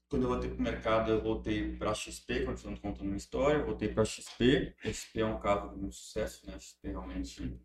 Quando 0.08 0.22
eu 0.24 0.28
voltei 0.30 0.50
pro 0.50 0.62
mercado, 0.62 1.10
eu 1.12 1.22
voltei 1.22 1.76
para 1.76 1.94
XP, 1.94 2.44
continuando 2.44 2.80
contando 2.80 3.08
uma 3.08 3.16
história, 3.16 3.58
eu 3.58 3.66
voltei 3.66 3.88
para 3.92 4.04
XP. 4.04 4.74
XP 4.84 5.20
é 5.20 5.26
um 5.26 5.38
caso 5.38 5.68
de 5.70 5.76
muito 5.76 5.96
sucesso, 5.96 6.46
né? 6.46 6.58
XP 6.58 6.88
realmente 6.88 7.60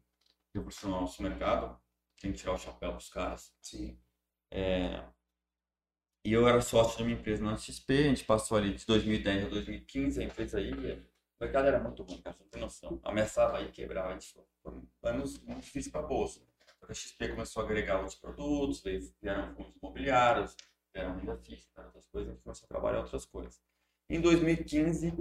revolucionou 0.53 0.99
o 0.99 1.01
nosso 1.01 1.23
mercado. 1.23 1.79
Tem 2.21 2.31
que 2.33 2.39
tirar 2.39 2.53
o 2.53 2.57
chapéu 2.59 2.91
pros 2.93 3.09
caras. 3.09 3.53
Sim. 3.61 3.97
É, 4.51 5.03
E 6.25 6.31
eu 6.33 6.47
era 6.47 6.61
sócio 6.61 6.97
de 6.97 7.03
uma 7.03 7.11
empresa 7.11 7.43
na 7.43 7.57
XP, 7.57 7.93
a 7.99 8.03
gente 8.09 8.23
passou 8.23 8.57
ali 8.57 8.73
de 8.73 8.85
2010 8.85 9.45
a 9.45 9.49
2015, 9.49 10.21
a 10.21 10.23
empresa 10.23 10.57
aí, 10.57 10.71
o 10.73 11.03
mercado 11.39 11.67
era 11.67 11.79
muito 11.83 12.03
ruim, 12.03 12.21
cara, 12.21 12.35
você 12.35 12.43
não 12.43 12.49
tem 12.49 12.61
noção. 12.61 12.99
Ameaçava 13.03 13.57
aí 13.57 13.71
quebrar, 13.71 14.07
a 14.07 14.13
gente 14.13 14.33
foi 14.61 14.81
anos 15.03 15.37
muito 15.43 15.61
difíceis 15.61 15.89
para 15.91 16.01
a 16.01 16.07
bolsa. 16.07 16.41
A 16.89 16.93
XP 16.93 17.27
começou 17.29 17.61
a 17.61 17.65
agregar 17.65 17.97
outros 17.97 18.15
produtos, 18.15 18.81
veio- 18.81 19.13
vieram 19.21 19.53
fundos 19.55 19.75
imobiliários, 19.75 20.55
vieram 20.93 21.15
renda 21.15 21.37
fixa, 21.37 21.67
vieram 21.73 21.87
outras 21.87 22.07
coisas, 22.07 22.29
a 22.29 22.33
gente 22.33 22.43
começou 22.43 22.65
a 22.65 22.67
trabalhar 22.67 22.99
outras 22.99 23.25
coisas. 23.25 23.61
Em 24.09 24.21
2015, 24.21 25.13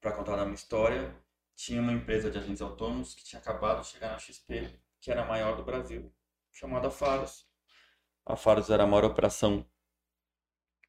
para 0.00 0.12
contar 0.12 0.36
da 0.36 0.44
minha 0.44 0.54
história, 0.54 1.14
tinha 1.56 1.80
uma 1.80 1.92
empresa 1.92 2.30
de 2.30 2.38
agentes 2.38 2.62
autônomos 2.62 3.14
que 3.14 3.24
tinha 3.24 3.40
acabado 3.40 3.82
de 3.82 3.88
chegar 3.88 4.12
na 4.12 4.18
XP, 4.18 4.78
que 5.00 5.10
era 5.10 5.22
a 5.22 5.26
maior 5.26 5.56
do 5.56 5.64
Brasil, 5.64 6.12
chamada 6.52 6.90
Faros. 6.90 7.46
A 8.24 8.36
Faros 8.36 8.70
era 8.70 8.84
a 8.84 8.86
maior 8.86 9.04
operação 9.04 9.66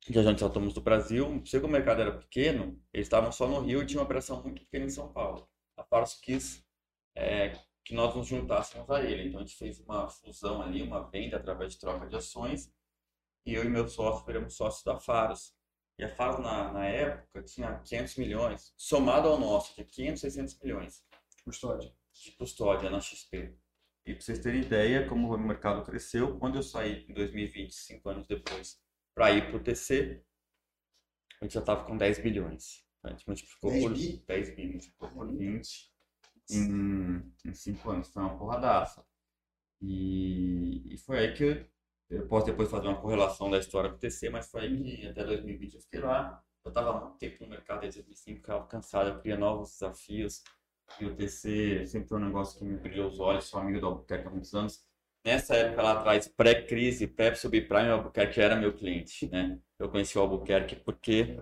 de 0.07 0.17
agentes 0.17 0.41
autônomos 0.41 0.73
do 0.73 0.81
Brasil. 0.81 1.41
Se 1.45 1.57
o 1.57 1.67
mercado 1.67 2.01
era 2.01 2.17
pequeno, 2.17 2.81
eles 2.93 3.07
estavam 3.07 3.31
só 3.31 3.47
no 3.47 3.59
Rio 3.59 3.83
e 3.83 3.85
tinha 3.85 3.99
uma 3.99 4.05
operação 4.05 4.41
muito 4.41 4.61
pequena 4.63 4.85
em 4.85 4.89
São 4.89 5.11
Paulo. 5.11 5.47
A 5.77 5.83
Faros 5.83 6.15
quis 6.15 6.65
é, 7.15 7.57
que 7.83 7.93
nós 7.93 8.15
nos 8.15 8.27
juntássemos 8.27 8.89
a 8.89 9.03
ele. 9.03 9.27
Então 9.27 9.39
a 9.39 9.43
gente 9.43 9.55
fez 9.55 9.79
uma 9.79 10.09
fusão 10.09 10.61
ali, 10.61 10.81
uma 10.81 11.09
venda 11.09 11.37
através 11.37 11.73
de 11.73 11.79
troca 11.79 12.07
de 12.07 12.15
ações. 12.15 12.71
E 13.45 13.53
eu 13.53 13.63
e 13.63 13.69
meu 13.69 13.87
sócio 13.87 14.25
viramos 14.25 14.55
sócios 14.55 14.83
da 14.83 14.99
Faros. 14.99 15.55
E 15.97 16.03
a 16.03 16.09
Faros, 16.09 16.39
na, 16.39 16.71
na 16.71 16.85
época, 16.85 17.43
tinha 17.43 17.79
500 17.79 18.15
milhões, 18.17 18.73
somado 18.77 19.27
ao 19.27 19.39
nosso, 19.39 19.73
tinha 19.73 19.85
500, 19.85 20.21
600 20.21 20.59
milhões 20.59 21.03
Custódia. 21.43 21.93
de 22.13 22.31
custódia 22.33 22.89
na 22.89 22.99
XP. 22.99 23.55
E 24.05 24.13
para 24.13 24.21
vocês 24.21 24.39
terem 24.39 24.61
ideia 24.61 25.07
como 25.07 25.33
o 25.33 25.37
mercado 25.37 25.83
cresceu, 25.83 26.37
quando 26.39 26.55
eu 26.55 26.63
saí 26.63 27.05
em 27.07 27.13
2020, 27.13 27.71
cinco 27.71 28.09
anos 28.09 28.27
depois, 28.27 28.79
para 29.13 29.31
ir 29.31 29.47
para 29.47 29.57
o 29.57 29.63
TC, 29.63 30.23
a 31.39 31.45
gente 31.45 31.53
já 31.53 31.59
estava 31.59 31.85
com 31.85 31.97
10 31.97 32.19
bilhões. 32.19 32.83
A 33.03 33.09
gente 33.09 33.27
multiplicou 33.27 33.71
10 33.71 33.83
por 33.83 33.93
bi? 33.93 34.23
10 34.27 34.55
bi, 34.55 34.67
multiplicou 34.67 35.09
por 35.09 35.37
20 35.37 35.91
em, 36.51 37.33
em 37.45 37.53
5 37.53 37.89
anos. 37.89 38.07
Foi 38.09 38.23
uma 38.23 38.37
porradaça. 38.37 39.05
E, 39.81 40.93
e 40.93 40.97
foi 40.97 41.19
aí 41.19 41.33
que 41.33 41.43
eu, 41.43 41.65
eu 42.11 42.27
posso 42.27 42.45
depois 42.45 42.69
fazer 42.69 42.87
uma 42.87 42.99
correlação 42.99 43.49
da 43.49 43.57
história 43.57 43.91
TC, 43.93 44.29
mas 44.29 44.49
foi 44.51 44.63
aí 44.63 44.83
que 44.83 45.07
até 45.07 45.23
2020 45.23 45.75
eu 45.75 45.81
fiquei 45.81 45.99
lá. 46.01 46.43
Eu 46.63 46.69
estava 46.69 46.89
há 46.91 46.99
muito 46.99 47.17
tempo 47.17 47.43
no 47.43 47.49
mercado, 47.49 47.81
desde 47.81 48.01
2005, 48.01 48.41
ficava 48.41 48.67
cansado, 48.67 49.09
eu 49.09 49.17
queria 49.17 49.37
novos 49.37 49.71
desafios. 49.71 50.43
E 50.99 51.05
o 51.05 51.15
TC 51.15 51.87
sempre 51.87 52.09
foi 52.09 52.17
um 52.17 52.25
negócio 52.25 52.59
que 52.59 52.65
me 52.65 52.77
brilhou 52.77 53.07
os 53.07 53.19
olhos, 53.19 53.45
sou 53.45 53.59
amigo 53.59 53.79
do 53.79 53.87
Albuquerque 53.87 54.27
há 54.27 54.29
muitos 54.29 54.53
anos. 54.53 54.85
Nessa 55.23 55.55
época 55.55 55.81
lá 55.81 55.93
atrás, 55.93 56.27
pré-crise, 56.27 57.07
pré-subprime, 57.07 57.89
o 57.89 57.93
Albuquerque 57.93 58.41
era 58.41 58.55
meu 58.55 58.73
cliente, 58.75 59.29
né? 59.29 59.59
Eu 59.79 59.89
conheci 59.89 60.17
o 60.17 60.21
Albuquerque 60.21 60.75
porque 60.75 61.39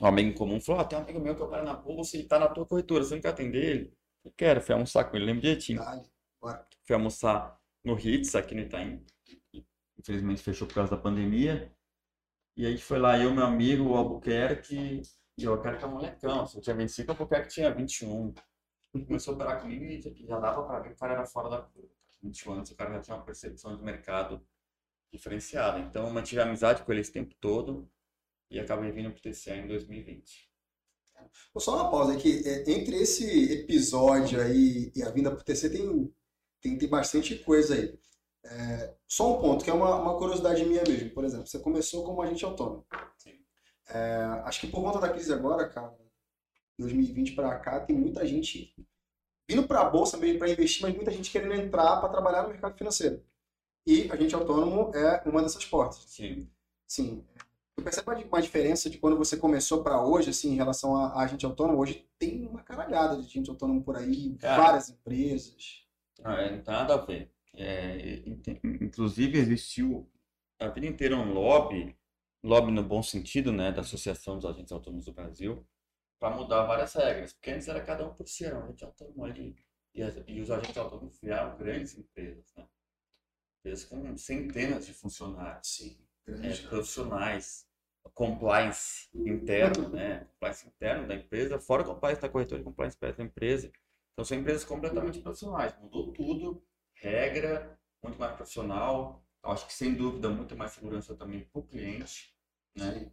um 0.00 0.06
amigo 0.06 0.30
em 0.30 0.34
comum 0.34 0.60
falou, 0.60 0.80
ah, 0.80 0.84
tem 0.84 0.98
um 0.98 1.02
amigo 1.02 1.20
meu 1.20 1.36
que 1.36 1.42
opera 1.42 1.62
na 1.62 1.74
bolsa 1.74 2.16
e 2.16 2.24
tá 2.24 2.38
na 2.38 2.48
tua 2.48 2.66
corretora, 2.66 3.04
você 3.04 3.14
não 3.14 3.22
quer 3.22 3.28
atender 3.28 3.64
ele? 3.64 3.94
Eu 4.24 4.32
quero, 4.36 4.60
fui 4.60 4.72
almoçar 4.72 5.04
com 5.04 5.16
ele, 5.16 5.26
lembro 5.26 5.42
direitinho. 5.42 5.80
Bora. 6.40 6.66
Fui 6.82 6.94
almoçar 6.94 7.60
no 7.84 7.94
Ritz, 7.94 8.34
aqui 8.34 8.54
no 8.54 8.62
Itaim. 8.62 9.04
Infelizmente 10.04 10.42
fechou 10.42 10.68
por 10.68 10.74
causa 10.74 10.90
da 10.90 11.00
pandemia. 11.00 11.74
E 12.56 12.66
a 12.66 12.70
gente 12.70 12.84
foi 12.84 12.98
lá, 12.98 13.18
eu, 13.18 13.34
meu 13.34 13.44
amigo, 13.44 13.84
o 13.84 13.96
Albuquerque, 13.96 15.02
e 15.36 15.48
o 15.48 15.52
Albuquerque 15.52 15.82
é 15.82 15.86
um 15.86 15.92
molecão. 15.92 16.46
Se 16.46 16.58
eu 16.58 16.60
tinha 16.60 16.76
25, 16.76 17.10
o 17.10 17.12
Albuquerque 17.12 17.48
tinha 17.48 17.74
21. 17.74 18.34
Começou 19.06 19.32
a 19.32 19.34
operar 19.34 19.60
comigo 19.62 19.84
e 19.84 20.26
já 20.26 20.38
dava 20.38 20.62
pra 20.62 20.80
ver 20.80 20.90
que 20.90 20.94
o 20.94 20.98
cara 20.98 21.14
era 21.14 21.26
fora 21.26 21.48
da 21.48 21.62
curva. 21.62 21.88
21 22.22 22.52
anos, 22.52 22.70
o 22.70 22.76
cara 22.76 22.94
já 22.94 23.00
tinha 23.00 23.16
uma 23.16 23.24
percepção 23.24 23.76
de 23.76 23.82
mercado 23.82 24.46
diferenciada. 25.10 25.78
Então, 25.80 26.06
eu 26.06 26.12
mantive 26.12 26.40
amizade 26.40 26.82
com 26.82 26.92
ele 26.92 27.00
esse 27.00 27.12
tempo 27.12 27.34
todo 27.40 27.90
e 28.50 28.60
acabei 28.60 28.92
vindo 28.92 29.10
pro 29.10 29.22
TCA 29.22 29.56
em 29.56 29.66
2020. 29.66 30.50
Vou 31.52 31.60
só 31.60 31.76
uma 31.76 31.90
pausa 31.90 32.14
aqui. 32.14 32.42
É, 32.46 32.70
entre 32.70 32.96
esse 32.96 33.52
episódio 33.52 34.40
aí 34.40 34.92
e 34.94 35.02
a 35.02 35.10
vinda 35.10 35.34
pro 35.34 35.44
TC 35.44 35.70
tem, 35.70 36.14
tem, 36.60 36.78
tem 36.78 36.88
bastante 36.88 37.36
coisa 37.38 37.74
aí. 37.74 37.98
É, 38.44 38.94
só 39.08 39.36
um 39.36 39.40
ponto, 39.40 39.64
que 39.64 39.70
é 39.70 39.74
uma, 39.74 39.96
uma 39.96 40.18
curiosidade 40.18 40.64
minha 40.64 40.82
mesmo. 40.86 41.10
Por 41.10 41.24
exemplo, 41.24 41.46
você 41.46 41.58
começou 41.58 42.04
como 42.04 42.22
agente 42.22 42.44
autônomo. 42.44 42.86
É, 43.88 44.24
acho 44.44 44.60
que 44.60 44.66
por 44.66 44.82
conta 44.82 44.98
da 44.98 45.10
crise 45.10 45.32
agora, 45.32 45.68
cara, 45.68 45.94
2020 46.78 47.32
para 47.32 47.58
cá, 47.58 47.80
tem 47.80 47.96
muita 47.96 48.24
gente 48.26 48.74
vindo 49.48 49.66
para 49.66 49.82
a 49.82 49.90
bolsa 49.90 50.16
mesmo 50.16 50.38
para 50.38 50.50
investir, 50.50 50.82
mas 50.82 50.94
muita 50.94 51.10
gente 51.10 51.30
querendo 51.30 51.54
entrar 51.54 52.00
para 52.00 52.08
trabalhar 52.08 52.42
no 52.42 52.48
mercado 52.48 52.76
financeiro. 52.76 53.22
E 53.86 54.10
agente 54.10 54.34
autônomo 54.34 54.90
é 54.94 55.22
uma 55.28 55.42
dessas 55.42 55.64
portas. 55.64 56.04
Sim. 56.06 56.48
Sim. 56.86 57.24
Tu 57.76 57.82
percebe 57.82 58.24
uma, 58.24 58.40
diferença 58.40 58.88
de 58.88 58.98
quando 58.98 59.16
você 59.16 59.36
começou 59.36 59.82
para 59.82 60.00
hoje, 60.02 60.30
assim, 60.30 60.52
em 60.52 60.56
relação 60.56 60.96
a, 60.96 61.08
a 61.08 61.22
agente 61.22 61.44
autônomo? 61.44 61.78
Hoje 61.78 62.08
tem 62.18 62.46
uma 62.46 62.62
caralhada 62.62 63.16
de 63.16 63.26
agente 63.26 63.50
autônomo 63.50 63.82
por 63.82 63.96
aí, 63.96 64.36
Cara. 64.38 64.62
várias 64.62 64.88
empresas. 64.88 65.82
Não, 66.22 66.32
é, 66.32 66.50
não 66.52 66.62
tem 66.62 66.74
nada 66.74 66.94
a 66.94 66.98
ver. 66.98 67.33
É, 67.56 68.16
in- 68.26 68.42
inclusive, 68.82 69.38
existiu 69.38 70.10
a 70.58 70.68
vida 70.68 70.86
inteira 70.86 71.16
um 71.16 71.32
lobby, 71.32 71.96
lobby 72.42 72.72
no 72.72 72.82
bom 72.82 73.02
sentido, 73.02 73.52
né, 73.52 73.72
da 73.72 73.82
Associação 73.82 74.36
dos 74.36 74.46
Agentes 74.46 74.72
Autônomos 74.72 75.06
do 75.06 75.12
Brasil, 75.12 75.66
para 76.20 76.34
mudar 76.36 76.64
várias 76.64 76.94
regras. 76.94 77.32
Porque 77.34 77.50
antes 77.52 77.68
era 77.68 77.84
cada 77.84 78.06
um 78.06 78.14
por 78.14 78.28
si, 78.28 78.44
era 78.44 78.58
um 78.58 78.64
agente 78.64 78.84
autônomo 78.84 79.24
ali. 79.24 79.56
E, 79.94 80.02
e 80.28 80.40
os 80.40 80.50
agentes 80.50 80.76
autônomos 80.76 81.18
viraram 81.20 81.56
grandes 81.58 81.96
empresas, 81.98 82.52
né? 82.56 82.66
Empresas 83.60 83.84
com 83.86 84.16
centenas 84.18 84.86
de 84.86 84.92
funcionários. 84.92 85.68
Sim. 85.68 85.98
é, 86.26 86.56
profissionais, 86.68 87.66
compliance 88.14 89.08
interno, 89.14 89.88
né? 89.88 90.24
Compliance 90.32 90.66
interno 90.66 91.08
da 91.08 91.14
empresa, 91.14 91.58
fora 91.58 91.82
o 91.82 91.86
compliance 91.86 92.20
da 92.20 92.28
corretora 92.28 92.60
e 92.60 92.64
compliance 92.64 92.96
perto 92.96 93.18
da 93.18 93.24
empresa. 93.24 93.72
Então 94.12 94.24
são 94.24 94.38
empresas 94.38 94.64
completamente 94.64 95.20
profissionais, 95.20 95.74
mudou 95.80 96.12
tudo, 96.12 96.62
regra, 96.94 97.78
muito 98.02 98.18
mais 98.18 98.34
profissional. 98.34 99.24
Acho 99.42 99.66
que 99.66 99.74
sem 99.74 99.94
dúvida 99.94 100.28
muito 100.28 100.56
mais 100.56 100.72
segurança 100.72 101.14
também 101.14 101.40
para 101.40 101.60
o 101.60 101.66
cliente, 101.66 102.34
né? 102.74 103.10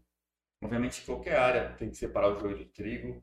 Obviamente 0.63 1.03
qualquer 1.05 1.37
área 1.37 1.73
tem 1.73 1.89
que 1.89 1.97
separar 1.97 2.29
o 2.29 2.39
joio 2.39 2.57
do 2.57 2.65
trigo. 2.65 3.21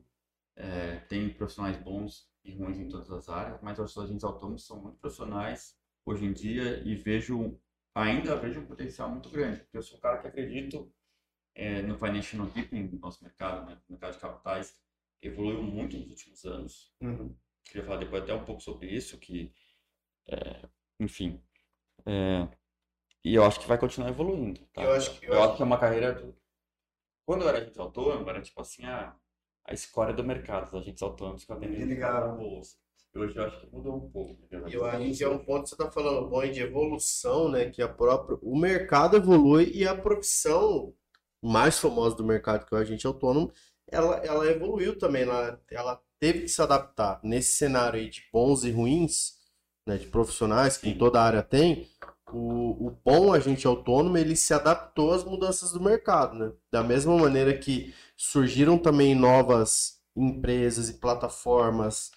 É, 0.55 0.97
tem 1.07 1.29
profissionais 1.29 1.77
bons 1.77 2.29
e 2.43 2.53
ruins 2.53 2.77
em 2.77 2.89
todas 2.89 3.09
as 3.11 3.29
áreas, 3.29 3.61
mas 3.61 3.79
os 3.79 3.97
agentes 3.97 4.23
autônomos 4.25 4.65
são 4.65 4.81
muito 4.81 4.97
profissionais 4.97 5.77
hoje 6.05 6.25
em 6.25 6.33
dia 6.33 6.81
e 6.83 6.95
vejo 6.95 7.57
ainda 7.95 8.35
vejo 8.35 8.59
um 8.59 8.65
potencial 8.65 9.09
muito 9.09 9.29
grande, 9.29 9.61
porque 9.61 9.77
eu 9.77 9.81
sou 9.81 9.97
um 9.97 10.01
cara 10.01 10.19
que 10.19 10.27
acredito 10.27 10.91
é, 11.55 11.81
no 11.81 11.97
financial 11.97 12.45
deepening 12.47 12.87
do 12.87 12.99
nosso 12.99 13.23
mercado, 13.23 13.65
né? 13.65 13.77
O 13.87 13.93
mercado 13.93 14.13
de 14.13 14.19
capitais 14.19 14.79
evoluiu 15.21 15.61
muito 15.63 15.97
nos 15.97 16.09
últimos 16.09 16.45
anos. 16.45 16.93
Uhum. 17.01 17.35
Queria 17.65 17.83
falar 17.83 17.99
depois 17.99 18.23
até 18.23 18.33
um 18.33 18.45
pouco 18.45 18.61
sobre 18.61 18.87
isso, 18.87 19.17
que, 19.17 19.53
é, 20.29 20.67
enfim, 20.99 21.41
é, 22.05 22.47
e 23.25 23.35
eu 23.35 23.45
acho 23.45 23.59
que 23.59 23.67
vai 23.67 23.77
continuar 23.77 24.09
evoluindo. 24.09 24.61
tá? 24.73 24.83
Eu 24.83 24.93
acho 24.93 25.19
que- 25.19 25.25
eu 25.27 25.33
eu 25.33 25.39
acho 25.39 25.47
acho 25.49 25.57
que 25.57 25.63
é 25.63 25.65
uma 25.65 25.79
carreira. 25.79 26.13
do- 26.13 26.35
Quando 27.25 27.43
eu 27.43 27.49
era 27.49 27.59
agente 27.59 27.79
autônomo, 27.79 28.29
era 28.29 28.41
tipo 28.41 28.59
assim, 28.61 28.85
a, 28.85 29.15
a 29.65 29.73
escória 29.73 30.13
do 30.13 30.23
mercado, 30.23 30.67
os 30.67 30.81
agentes 30.81 31.01
autônomos 31.03 31.45
que 31.45 31.51
atendem 31.51 31.97
na 31.97 32.27
bolsa. 32.27 32.77
Hoje 33.15 33.35
eu 33.37 33.45
acho 33.45 33.59
que 33.61 33.67
mudou 33.75 33.95
um 33.97 34.09
pouco. 34.11 34.47
né? 34.51 34.63
Eu 34.71 34.85
acho 34.85 35.17
que 35.17 35.23
é 35.23 35.29
um 35.29 35.39
ponto 35.43 35.63
que 35.63 35.69
você 35.69 35.75
está 35.75 35.91
falando 35.91 36.27
bom 36.29 36.41
de 36.49 36.61
evolução, 36.61 37.49
né? 37.49 37.69
Que 37.69 37.81
a 37.81 37.87
própria, 37.89 38.37
o 38.41 38.57
mercado 38.57 39.17
evolui 39.17 39.71
e 39.73 39.87
a 39.87 39.95
profissão 39.95 40.93
mais 41.41 41.79
famosa 41.79 42.15
do 42.15 42.23
mercado, 42.23 42.65
que 42.65 42.73
é 42.75 42.77
o 42.77 42.81
agente 42.81 43.07
autônomo, 43.07 43.51
ela, 43.87 44.17
ela 44.17 44.45
evoluiu 44.47 44.97
também. 44.97 45.23
Ela, 45.23 45.59
ela 45.71 46.01
teve 46.19 46.41
que 46.41 46.49
se 46.49 46.61
adaptar 46.61 47.19
nesse 47.23 47.53
cenário 47.53 47.99
aí 47.99 48.09
de 48.09 48.23
bons 48.31 48.63
e 48.63 48.71
ruins, 48.71 49.38
né? 49.85 49.97
De 49.97 50.07
profissionais 50.07 50.77
que 50.77 50.91
Sim. 50.91 50.97
toda 50.97 51.21
área 51.21 51.43
tem. 51.43 51.87
O, 52.31 52.87
o 52.87 52.97
bom 53.03 53.33
agente 53.33 53.65
autônomo 53.65 54.17
ele 54.17 54.35
se 54.35 54.53
adaptou 54.53 55.13
às 55.13 55.23
mudanças 55.23 55.71
do 55.71 55.81
mercado, 55.81 56.37
né? 56.37 56.51
Da 56.71 56.83
mesma 56.83 57.17
maneira 57.17 57.57
que 57.57 57.93
surgiram 58.15 58.77
também 58.77 59.15
novas 59.15 59.99
empresas 60.15 60.89
e 60.89 60.99
plataformas 60.99 62.11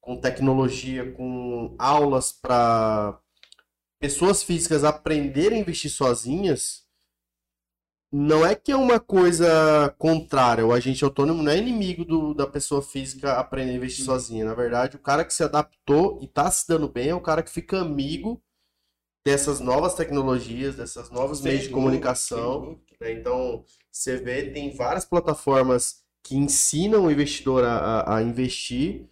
com 0.00 0.16
tecnologia, 0.16 1.12
com 1.12 1.74
aulas 1.78 2.32
para 2.32 3.18
pessoas 4.00 4.42
físicas 4.42 4.84
aprenderem 4.84 5.58
a 5.58 5.60
investir 5.60 5.90
sozinhas, 5.90 6.87
não 8.12 8.44
é 8.46 8.54
que 8.54 8.72
é 8.72 8.76
uma 8.76 8.98
coisa 9.00 9.94
contrária. 9.98 10.66
O 10.66 10.72
agente 10.72 11.04
autônomo 11.04 11.42
não 11.42 11.52
é 11.52 11.58
inimigo 11.58 12.04
do- 12.04 12.34
da 12.34 12.46
pessoa 12.46 12.82
física 12.82 13.34
aprender 13.34 13.72
a 13.72 13.74
investir 13.74 14.00
Uhum. 14.00 14.06
sozinha. 14.06 14.44
Na 14.44 14.54
verdade, 14.54 14.96
o 14.96 15.00
cara 15.00 15.24
que 15.24 15.34
se 15.34 15.42
adaptou 15.44 16.18
e 16.22 16.24
está 16.24 16.50
se 16.50 16.66
dando 16.66 16.88
bem 16.88 17.10
é 17.10 17.14
o 17.14 17.20
cara 17.20 17.42
que 17.42 17.50
fica 17.50 17.80
amigo 17.80 18.40
dessas 19.24 19.60
novas 19.60 19.94
tecnologias, 19.94 20.76
dessas 20.76 21.10
novos 21.10 21.38
Sem 21.38 21.48
meios 21.48 21.64
de 21.64 21.70
comunicação 21.70 22.78
né? 23.00 23.12
Então, 23.12 23.64
você 23.92 24.16
vê, 24.16 24.50
tem 24.50 24.74
várias 24.74 25.04
plataformas 25.04 26.02
que 26.22 26.36
ensinam 26.36 27.06
o 27.06 27.10
investidor 27.10 27.64
a, 27.64 27.76
a- 28.00 28.16
a 28.18 28.22
investir. 28.22 29.06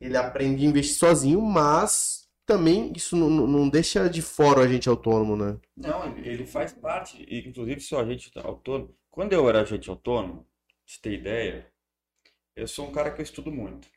Ele 0.00 0.16
aprende 0.16 0.64
a 0.64 0.68
investir 0.68 0.96
sozinho, 0.98 1.40
mas 1.40 2.23
também 2.46 2.92
isso 2.94 3.16
não, 3.16 3.28
não- 3.30 3.68
deixa 3.68 4.08
de 4.08 4.22
fora 4.22 4.60
o 4.60 4.62
agente 4.62 4.88
autônomo, 4.88 5.36
né? 5.36 5.58
Não, 5.76 6.16
ele 6.18 6.46
faz 6.46 6.72
parte, 6.72 7.24
e, 7.28 7.48
inclusive 7.48 7.80
se 7.80 7.94
o 7.94 7.98
agente 7.98 8.30
autônomo. 8.38 8.96
Quando 9.10 9.32
eu 9.32 9.48
era 9.48 9.62
agente 9.62 9.88
autônomo, 9.90 10.42
pra 10.42 10.48
você 10.86 11.00
ter 11.00 11.12
ideia, 11.14 11.72
eu 12.56 12.68
sou 12.68 12.88
um 12.88 12.92
cara 12.92 13.12
que 13.12 13.20
eu 13.20 13.24
estudo 13.24 13.52
muito. 13.52 13.88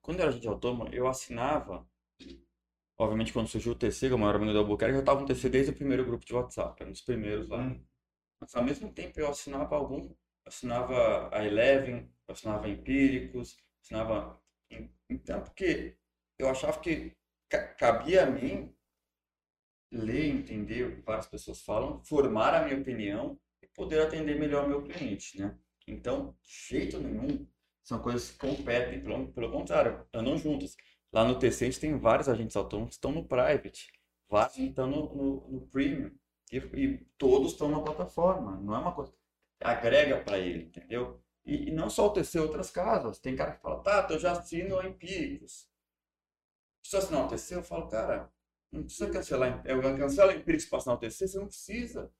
Quando 0.00 0.18
eu 0.20 0.22
era 0.22 0.30
agente 0.30 0.46
autônomo, 0.46 0.88
eu 0.94 1.08
assinava. 1.08 1.84
Obviamente, 2.96 3.32
quando 3.32 3.48
surgiu 3.48 3.72
o 3.72 3.74
TC, 3.74 4.06
que 4.08 4.12
é 4.12 4.16
o 4.16 4.18
maior 4.18 4.36
amigo 4.36 4.52
do 4.52 4.58
Albuquerque, 4.58 4.94
eu 4.94 5.00
estava 5.00 5.20
no 5.20 5.26
TC 5.26 5.48
desde 5.48 5.72
o 5.72 5.74
primeiro 5.76 6.04
grupo 6.04 6.24
de 6.24 6.34
WhatsApp, 6.34 6.76
era 6.80 6.88
um 6.88 6.92
dos 6.92 7.00
primeiros 7.02 7.48
lá. 7.48 7.58
Hum. 7.60 7.84
Mas 8.40 8.54
ao 8.54 8.64
mesmo 8.64 8.92
tempo 8.92 9.18
eu 9.20 9.28
assinava 9.28 9.76
algum, 9.76 10.10
assinava 10.46 11.30
a 11.36 11.44
Eleven, 11.46 12.10
assinava 12.28 12.68
Empíricos, 12.68 13.56
assinava. 13.82 14.40
Então, 15.10 15.42
porque 15.42 15.96
eu 16.38 16.48
achava 16.48 16.80
que 16.80 17.12
ca- 17.48 17.68
cabia 17.74 18.24
a 18.24 18.30
mim 18.30 18.74
ler, 19.92 20.26
entender 20.26 20.84
o 20.84 20.96
que 20.96 21.02
várias 21.02 21.26
pessoas 21.26 21.60
falam, 21.62 22.02
formar 22.04 22.54
a 22.54 22.64
minha 22.64 22.78
opinião 22.80 23.38
e 23.62 23.66
poder 23.68 24.00
atender 24.00 24.38
melhor 24.38 24.68
meu 24.68 24.82
cliente, 24.82 25.38
né? 25.40 25.56
Então, 25.86 26.36
de 26.42 26.50
jeito 26.68 26.98
nenhum, 26.98 27.46
são 27.82 28.00
coisas 28.00 28.30
que 28.30 28.38
competem, 28.38 29.00
pelo, 29.02 29.28
pelo 29.32 29.52
contrário, 29.52 30.06
andam 30.12 30.36
juntas. 30.38 30.76
Lá 31.12 31.24
no 31.24 31.38
TC 31.38 31.64
a 31.66 31.70
gente 31.70 31.80
tem 31.80 31.96
vários 31.98 32.28
agentes 32.28 32.56
autônomos 32.56 32.90
que 32.90 32.94
estão 32.96 33.12
no 33.12 33.24
private, 33.24 33.88
vários 34.28 34.56
estão 34.58 34.86
no, 34.88 35.14
no, 35.14 35.48
no 35.48 35.66
premium, 35.68 36.10
e, 36.50 36.56
e 36.56 37.06
todos 37.18 37.52
estão 37.52 37.68
na 37.68 37.80
plataforma, 37.80 38.56
não 38.60 38.74
é 38.74 38.78
uma 38.78 38.92
coisa, 38.92 39.12
agrega 39.60 40.18
para 40.22 40.38
ele, 40.38 40.64
entendeu? 40.64 41.20
E, 41.44 41.68
e 41.68 41.70
não 41.70 41.90
só 41.90 42.06
o 42.06 42.10
TC, 42.12 42.40
outras 42.40 42.70
casas, 42.70 43.18
tem 43.18 43.36
cara 43.36 43.52
que 43.52 43.62
fala, 43.62 43.82
tá, 43.82 44.06
eu 44.10 44.18
já 44.18 44.32
assino 44.32 44.78
a 44.78 44.86
Empíricos, 44.88 45.68
se 46.84 46.96
assinar 46.96 47.24
o 47.24 47.28
TC, 47.28 47.56
eu 47.56 47.62
falo, 47.62 47.88
cara, 47.88 48.30
não 48.70 48.82
precisa 48.84 49.10
cancelar, 49.10 49.62
eu 49.66 49.80
cancelo 49.96 50.30
a 50.30 50.34
Empíricos 50.34 50.66
para 50.66 50.78
assinar 50.78 50.96
o 50.96 51.00
TC, 51.00 51.28
você 51.28 51.38
não 51.38 51.46
precisa. 51.46 52.10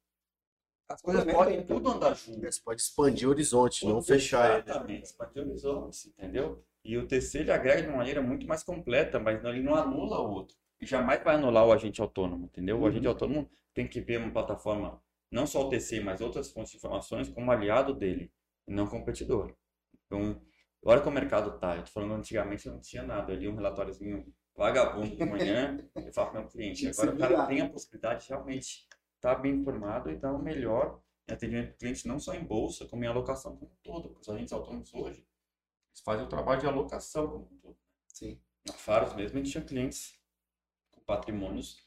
As 0.88 1.00
coisas 1.00 1.24
podem 1.24 1.58
aí, 1.58 1.64
tudo 1.64 1.90
andar 1.90 2.14
junto. 2.14 2.40
Você 2.40 2.60
pode 2.62 2.80
expandir 2.82 3.26
o 3.26 3.30
horizonte, 3.30 3.86
não 3.86 4.02
fechar 4.02 4.58
ele. 4.58 4.70
Exatamente, 4.70 5.04
expandir 5.04 5.42
horizontes, 5.42 6.06
entendeu? 6.06 6.64
E 6.84 6.96
o 6.98 7.06
TC 7.06 7.38
ele 7.40 7.50
agrega 7.52 7.82
de 7.82 7.88
uma 7.88 7.98
maneira 7.98 8.20
muito 8.20 8.46
mais 8.46 8.62
completa, 8.62 9.18
mas 9.18 9.42
não- 9.42 9.50
ele 9.50 9.62
não 9.62 9.74
anula 9.74 10.20
o 10.20 10.30
outro. 10.30 10.56
E 10.80 10.86
jamais 10.86 11.22
vai 11.24 11.36
anular 11.36 11.66
o 11.66 11.72
agente 11.72 12.00
autônomo, 12.02 12.46
entendeu? 12.46 12.78
O 12.78 12.86
agente 12.86 13.06
Uhum. 13.06 13.12
autônomo 13.12 13.50
tem 13.72 13.88
que 13.88 14.00
ver 14.00 14.18
uma 14.18 14.30
plataforma, 14.30 15.02
não 15.30 15.46
só 15.46 15.66
o 15.66 15.70
TC, 15.70 16.00
mas 16.00 16.20
outras 16.20 16.50
fontes 16.52 16.72
de 16.72 16.76
informações 16.76 17.28
como 17.30 17.50
aliado 17.50 17.94
dele, 17.94 18.30
e 18.68 18.72
não 18.72 18.86
competidor. 18.86 19.54
Então, 20.06 20.40
olha 20.84 21.00
como 21.00 21.16
o 21.16 21.20
mercado 21.20 21.58
tá. 21.58 21.76
Eu 21.76 21.84
tô 21.84 21.90
falando 21.92 22.14
antigamente 22.14 22.68
não 22.68 22.80
tinha 22.80 23.02
nada. 23.02 23.32
Eu 23.32 23.38
li 23.38 23.48
um 23.48 23.54
relatóriozinho 23.56 24.26
vagabundo 24.56 25.16
de 25.16 25.24
manhã 25.24 25.78
e 25.96 26.12
falo 26.12 26.30
para 26.30 26.40
o 26.40 26.42
meu 26.42 26.50
cliente. 26.50 26.88
Agora 26.88 27.14
o 27.14 27.18
cara 27.18 27.46
tem 27.46 27.60
a 27.60 27.68
possibilidade 27.68 28.22
de 28.22 28.28
realmente 28.28 28.86
estar 29.16 29.34
bem 29.36 29.54
informado 29.54 30.10
e 30.10 30.16
dar 30.16 30.32
o 30.32 30.42
melhor 30.42 31.00
em 31.28 31.32
atendimento 31.32 31.70
do 31.72 31.78
cliente, 31.78 32.06
não 32.06 32.18
só 32.18 32.34
em 32.34 32.44
bolsa, 32.44 32.86
como 32.86 33.04
em 33.04 33.06
alocação 33.06 33.56
como 33.56 33.72
um 33.72 33.76
todo. 33.82 34.16
Os 34.20 34.28
agentes 34.28 34.52
autônomos 34.52 34.92
hoje, 34.92 35.26
eles 35.90 36.00
fazem 36.04 36.24
o 36.24 36.28
trabalho 36.28 36.60
de 36.60 36.66
alocação 36.66 37.26
como 37.28 37.48
um 37.50 37.58
todo. 37.58 37.78
Sim. 38.08 38.40
Na 38.66 38.74
Faros 38.74 39.14
mesmo, 39.14 39.38
a 39.38 39.42
gente 39.42 39.52
tinha 39.52 39.64
clientes 39.64 40.18
com 40.90 41.00
patrimônios 41.02 41.84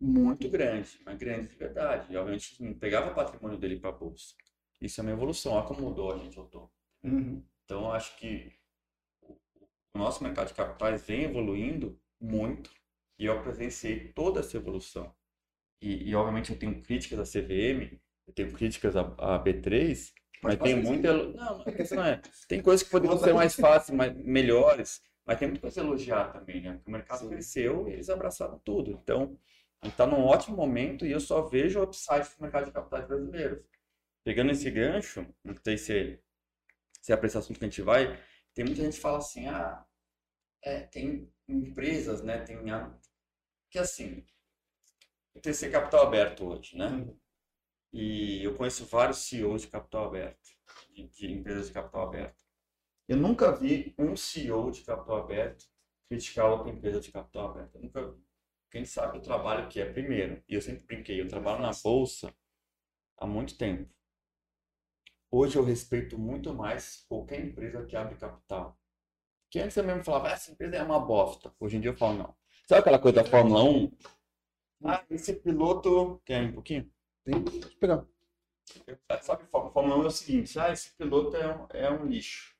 muito 0.00 0.48
grandes, 0.48 0.98
mas 1.04 1.16
grandes 1.16 1.50
de 1.50 1.56
verdade. 1.56 2.12
E, 2.12 2.16
obviamente, 2.16 2.62
não 2.62 2.74
pegava 2.74 3.10
o 3.10 3.14
patrimônio 3.14 3.58
dele 3.58 3.78
para 3.78 3.90
a 3.90 3.92
bolsa. 3.92 4.34
Isso 4.80 5.00
é 5.00 5.02
uma 5.02 5.12
evolução. 5.12 5.52
Olha 5.52 5.66
como 5.66 5.82
mudou 5.82 6.12
a 6.12 6.18
gente 6.18 6.38
autônomo. 6.38 6.70
Uhum. 7.02 7.42
Então, 7.64 7.82
eu 7.84 7.92
acho 7.92 8.16
que 8.18 8.52
o 8.63 8.63
o 9.94 9.98
nosso 9.98 10.22
mercado 10.22 10.48
de 10.48 10.54
capitais 10.54 11.06
vem 11.06 11.24
evoluindo 11.24 11.98
muito 12.20 12.70
e 13.18 13.26
eu 13.26 13.42
presenciei 13.42 14.08
toda 14.08 14.40
essa 14.40 14.56
evolução. 14.56 15.14
e, 15.80 16.10
e, 16.10 16.14
obviamente 16.14 16.50
eu 16.50 16.58
tenho 16.58 16.82
críticas 16.82 17.18
à 17.18 17.22
CVM, 17.22 18.00
eu 18.26 18.32
tenho 18.34 18.52
críticas 18.52 18.96
à, 18.96 19.02
à 19.18 19.42
B3, 19.42 20.12
mas 20.42 20.56
Pode 20.56 20.74
tem 20.74 20.82
muita. 20.82 21.12
Não, 21.12 21.32
não, 21.32 21.64
não 21.64 22.04
é. 22.04 22.20
Tem 22.46 22.60
coisas 22.60 22.82
que 22.82 22.90
poderiam 22.90 23.18
ser 23.18 23.32
mais 23.32 23.54
fáceis, 23.54 23.96
mais, 23.96 24.14
melhores, 24.14 25.02
mas 25.24 25.38
tem 25.38 25.48
muita 25.48 25.62
coisa 25.62 25.80
a 25.80 25.84
elogiar 25.84 26.32
também, 26.32 26.60
né? 26.60 26.72
Porque 26.74 26.90
o 26.90 26.92
mercado 26.92 27.20
Sim. 27.20 27.28
cresceu 27.28 27.88
e 27.88 27.94
eles 27.94 28.10
abraçaram 28.10 28.58
tudo. 28.58 28.90
Então, 28.90 29.38
a 29.80 29.86
gente 29.86 29.94
está 29.94 30.06
num 30.06 30.22
ótimo 30.22 30.56
momento 30.56 31.06
e 31.06 31.12
eu 31.12 31.20
só 31.20 31.42
vejo 31.42 31.82
upside 31.82 32.28
para 32.28 32.38
o 32.38 32.42
mercado 32.42 32.66
de 32.66 32.72
capitais 32.72 33.06
brasileiros. 33.06 33.64
Pegando 34.22 34.52
esse 34.52 34.70
gancho, 34.70 35.26
não 35.42 35.54
sei 35.62 35.78
se, 35.78 36.18
se 37.00 37.12
é 37.12 37.16
para 37.16 37.26
esse 37.26 37.38
assunto 37.38 37.58
que 37.58 37.64
a 37.64 37.68
gente 37.68 37.82
vai, 37.82 38.18
tem 38.54 38.64
muita 38.64 38.82
gente 38.82 38.94
que 38.94 39.00
fala 39.00 39.18
assim, 39.18 39.46
ah, 39.48 39.84
é, 40.62 40.80
tem 40.80 41.30
empresas, 41.48 42.22
né? 42.22 42.38
Tem 42.38 42.70
a... 42.70 42.96
que 43.70 43.78
assim, 43.78 44.24
o 45.34 45.40
TC 45.40 45.70
Capital 45.70 46.06
Aberto 46.06 46.46
hoje, 46.46 46.76
né? 46.76 46.86
Uhum. 46.86 47.18
E 47.92 48.42
eu 48.42 48.56
conheço 48.56 48.86
vários 48.86 49.18
CEOs 49.18 49.62
de 49.62 49.68
capital 49.68 50.06
aberto, 50.06 50.50
de, 50.90 51.06
de 51.06 51.32
empresas 51.32 51.68
de 51.68 51.72
capital 51.72 52.08
aberto. 52.08 52.42
Eu 53.06 53.16
nunca 53.16 53.54
vi 53.54 53.94
um 53.98 54.16
CEO 54.16 54.70
de 54.70 54.82
capital 54.82 55.18
aberto 55.18 55.66
criticar 56.08 56.50
outra 56.50 56.70
empresa 56.70 57.00
de 57.00 57.12
capital 57.12 57.50
aberto. 57.50 57.76
Eu 57.76 57.82
nunca 57.82 58.10
vi. 58.10 58.24
Quem 58.70 58.84
sabe 58.84 59.18
o 59.18 59.22
trabalho 59.22 59.68
que 59.68 59.80
é 59.80 59.92
primeiro. 59.92 60.42
E 60.48 60.54
eu 60.54 60.60
sempre 60.60 60.84
brinquei, 60.84 61.20
eu 61.20 61.28
trabalho 61.28 61.62
na 61.62 61.70
bolsa 61.84 62.34
há 63.18 63.26
muito 63.26 63.56
tempo. 63.56 63.94
Hoje 65.36 65.58
eu 65.58 65.64
respeito 65.64 66.16
muito 66.16 66.54
mais 66.54 67.04
qualquer 67.08 67.44
empresa 67.44 67.84
que 67.84 67.96
abre 67.96 68.14
capital. 68.14 68.78
Que 69.50 69.58
antes 69.58 69.76
eu 69.76 69.82
mesmo 69.82 70.04
falava, 70.04 70.28
"Ah, 70.28 70.32
essa 70.34 70.52
empresa 70.52 70.76
é 70.76 70.82
uma 70.84 71.00
bosta. 71.00 71.52
Hoje 71.58 71.76
em 71.76 71.80
dia 71.80 71.90
eu 71.90 71.96
falo, 71.96 72.18
não. 72.18 72.36
Sabe 72.68 72.82
aquela 72.82 73.00
coisa 73.00 73.20
da 73.20 73.28
Fórmula 73.28 73.64
1? 73.64 73.90
Ah, 74.84 75.04
esse 75.10 75.32
piloto. 75.32 76.22
Quer 76.24 76.44
um 76.44 76.52
pouquinho? 76.52 76.88
Tem, 77.24 77.42
pode 77.42 77.76
pegar. 77.78 78.06
Sabe, 79.22 79.44
Fórmula 79.50 79.72
Fórmula 79.72 79.96
1 79.96 80.02
é 80.04 80.06
o 80.06 80.10
seguinte, 80.12 80.56
ah, 80.56 80.70
esse 80.70 80.94
piloto 80.96 81.36
é 81.36 81.52
um, 81.52 81.66
é 81.70 81.90
um 81.90 82.06
lixo. 82.06 82.54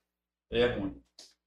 Ele 0.50 0.62
é 0.64 0.74
ruim. 0.74 1.00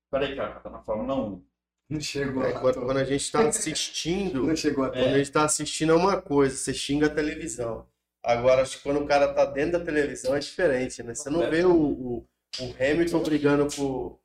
Peraí, 0.10 0.34
cara, 0.34 0.62
tá 0.62 0.70
na 0.70 0.82
Fórmula 0.82 1.14
1. 1.14 1.46
Não 1.90 2.00
chegou 2.00 2.42
É, 2.42 2.54
quando, 2.54 2.86
quando 2.86 2.98
a 3.00 3.04
gente 3.04 3.30
tá 3.30 3.42
assistindo, 3.50 4.48
Não 4.48 4.56
chegou 4.56 4.90
quando 4.90 4.96
a 4.98 5.18
gente 5.18 5.32
tá 5.34 5.44
assistindo 5.44 5.92
é 5.92 5.96
uma 5.96 6.22
coisa, 6.22 6.56
você 6.56 6.74
xinga 6.74 7.08
a 7.08 7.14
televisão. 7.14 7.86
Agora, 8.24 8.62
acho 8.62 8.78
que 8.78 8.84
quando 8.84 9.00
o 9.00 9.08
cara 9.08 9.34
tá 9.34 9.46
dentro 9.46 9.80
da 9.80 9.86
televisão 9.86 10.36
é 10.36 10.40
diferente, 10.40 11.02
né? 11.02 11.14
Você 11.14 11.30
não 11.30 11.50
vê 11.50 11.64
o, 11.64 11.74
o, 11.74 12.28
o 12.60 12.76
Hamilton 12.80 13.24
brigando 13.24 13.68
com 13.76 14.20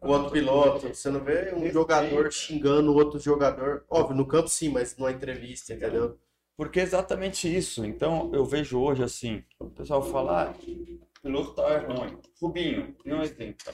o 0.00 0.08
outro 0.08 0.30
piloto, 0.30 0.88
você 0.88 1.10
não 1.10 1.22
vê 1.22 1.54
um 1.54 1.70
jogador 1.70 2.32
xingando 2.32 2.92
o 2.92 2.96
outro 2.96 3.18
jogador. 3.18 3.84
Óbvio, 3.88 4.16
no 4.16 4.26
campo 4.26 4.48
sim, 4.48 4.70
mas 4.70 4.96
numa 4.96 5.12
entrevista, 5.12 5.74
entendeu? 5.74 6.18
Porque 6.56 6.80
é 6.80 6.82
exatamente 6.82 7.52
isso. 7.54 7.84
Então, 7.84 8.30
eu 8.32 8.44
vejo 8.44 8.80
hoje 8.80 9.02
assim, 9.02 9.44
o 9.58 9.70
pessoal 9.70 10.02
fala, 10.02 10.48
ah, 10.48 10.50
o 10.50 11.20
piloto 11.20 11.54
tá 11.54 11.78
ruim. 11.78 12.18
Rubinho, 12.40 12.96
não 13.04 13.20
é 13.20 13.24
exemplo. 13.24 13.72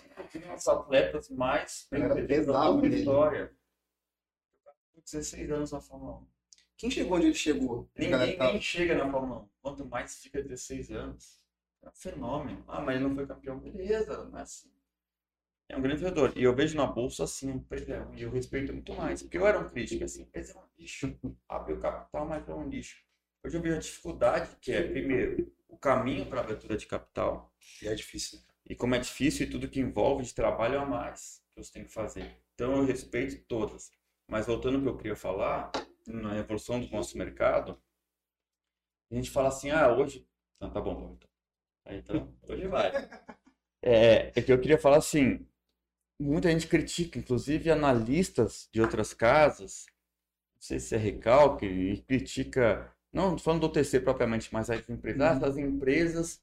Dos 0.54 0.68
atletas 0.68 1.28
mais 1.30 1.86
pesado 2.26 2.46
toda 2.46 2.58
a 2.58 2.80
nele. 2.82 2.96
história. 2.98 3.52
Com 4.94 5.00
16 5.02 5.50
anos 5.50 5.72
na 5.72 5.80
Fórmula 5.80 6.18
1. 6.18 6.26
Quem 6.80 6.90
chegou 6.90 7.18
onde 7.18 7.26
ele 7.26 7.34
chegou? 7.34 7.90
Ninguém 7.94 8.38
tá- 8.38 8.50
nem 8.50 8.58
chega 8.60 8.94
na 8.96 9.10
Fórmula 9.10 9.40
1. 9.42 9.48
Quanto 9.60 9.84
mais 9.84 10.16
fica 10.22 10.42
16 10.42 10.90
anos. 10.90 11.38
É 11.82 11.88
um 11.88 11.92
fenômeno. 11.92 12.64
Ah, 12.66 12.80
mas 12.80 12.96
ele 12.96 13.04
não 13.06 13.14
foi 13.14 13.26
campeão. 13.26 13.58
Beleza, 13.60 14.24
não 14.24 14.38
é 14.38 14.42
assim. 14.42 14.70
É 15.68 15.76
um 15.76 15.82
grande 15.82 16.00
jogador. 16.00 16.32
E 16.36 16.42
eu 16.42 16.54
vejo 16.56 16.74
na 16.78 16.86
bolsa 16.86 17.24
assim, 17.24 17.50
empresa 17.50 17.94
é. 17.94 18.18
E 18.18 18.22
eu 18.22 18.30
respeito 18.30 18.72
muito 18.72 18.94
mais. 18.94 19.22
Porque 19.22 19.36
eu 19.36 19.46
era 19.46 19.58
um 19.60 19.68
crítico, 19.68 20.02
assim, 20.04 20.22
empresa 20.22 20.54
é 20.54 20.56
um 20.58 20.64
lixo. 20.78 21.14
Abriu 21.46 21.78
capital, 21.78 22.26
mas 22.26 22.48
é 22.48 22.54
um 22.54 22.66
lixo. 22.66 22.96
Hoje 23.44 23.56
eu 23.58 23.62
vejo 23.62 23.76
a 23.76 23.80
dificuldade 23.80 24.56
que 24.60 24.72
é, 24.72 24.82
primeiro, 24.82 25.52
o 25.68 25.76
caminho 25.76 26.24
para 26.26 26.40
a 26.40 26.44
abertura 26.44 26.78
de 26.78 26.86
capital. 26.86 27.54
E 27.82 27.88
é 27.88 27.94
difícil. 27.94 28.38
né? 28.38 28.44
E 28.70 28.74
como 28.74 28.94
é 28.94 28.98
difícil 28.98 29.46
e 29.46 29.50
tudo 29.50 29.68
que 29.68 29.80
envolve 29.80 30.24
de 30.24 30.34
trabalho 30.34 30.80
a 30.80 30.86
mais 30.86 31.42
que 31.54 31.62
você 31.62 31.72
tem 31.74 31.84
que 31.84 31.92
fazer. 31.92 32.36
Então 32.54 32.74
eu 32.76 32.84
respeito 32.86 33.44
todas. 33.46 33.90
Mas 34.26 34.46
voltando 34.46 34.76
ao 34.76 34.82
que 34.82 34.88
eu 34.88 34.96
queria 34.96 35.16
falar, 35.16 35.70
na 36.12 36.36
evolução 36.36 36.80
do 36.80 36.88
nosso 36.90 37.16
mercado, 37.16 37.80
a 39.10 39.14
gente 39.14 39.30
fala 39.30 39.48
assim, 39.48 39.70
ah, 39.70 39.92
hoje. 39.92 40.26
Não, 40.60 40.70
tá 40.70 40.80
bom, 40.80 40.94
bom, 40.94 41.18
então. 41.86 42.32
Hoje 42.48 42.66
vai. 42.68 42.92
É, 43.82 44.32
é 44.38 44.42
que 44.42 44.52
eu 44.52 44.60
queria 44.60 44.78
falar 44.78 44.98
assim, 44.98 45.46
muita 46.20 46.50
gente 46.50 46.68
critica, 46.68 47.18
inclusive 47.18 47.70
analistas 47.70 48.68
de 48.72 48.80
outras 48.80 49.14
casas, 49.14 49.86
não 50.54 50.62
sei 50.62 50.78
se 50.78 50.94
é 50.94 50.98
recalque, 50.98 51.66
e 51.66 52.02
critica, 52.02 52.94
não 53.12 53.38
falando 53.38 53.62
do 53.62 53.72
TC 53.72 54.00
propriamente, 54.00 54.52
mas 54.52 54.68
as 54.70 54.86
empresas, 54.88 55.20
ah, 55.22 55.36
essas 55.36 55.56
empresas 55.56 56.42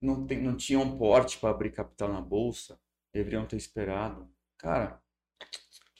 não, 0.00 0.26
tem, 0.26 0.40
não 0.40 0.56
tinham 0.56 0.96
porte 0.96 1.38
para 1.38 1.50
abrir 1.50 1.72
capital 1.72 2.12
na 2.12 2.20
bolsa, 2.20 2.78
deveriam 3.12 3.46
ter 3.46 3.56
esperado. 3.56 4.30
Cara, 4.56 5.02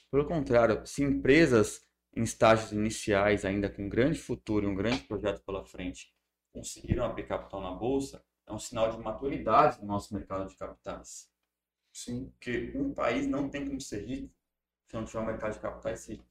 pelo 0.09 0.25
contrário, 0.25 0.85
se 0.85 1.03
empresas 1.03 1.86
em 2.17 2.23
estágios 2.23 2.71
iniciais, 2.71 3.45
ainda 3.45 3.69
com 3.69 3.83
um 3.83 3.89
grande 3.89 4.17
futuro 4.17 4.65
e 4.65 4.67
um 4.67 4.75
grande 4.75 5.03
projeto 5.03 5.41
pela 5.43 5.63
frente, 5.63 6.11
conseguiram 6.51 7.05
abrir 7.05 7.27
capital 7.27 7.61
na 7.61 7.71
bolsa, 7.71 8.23
é 8.47 8.51
um 8.51 8.57
sinal 8.57 8.91
de 8.91 8.97
maturidade 8.97 9.79
no 9.81 9.87
nosso 9.87 10.13
mercado 10.13 10.49
de 10.49 10.55
capitais. 10.55 11.29
Sim. 11.93 12.29
Porque 12.29 12.71
um 12.75 12.93
país 12.93 13.27
não 13.27 13.49
tem 13.49 13.67
como 13.67 13.79
ser 13.79 14.05
rico 14.05 14.33
se 14.87 14.95
não 14.95 15.05
tiver 15.05 15.19
um 15.19 15.25
mercado 15.25 15.53
de 15.53 15.59
capitais 15.59 16.07
rico. 16.07 16.25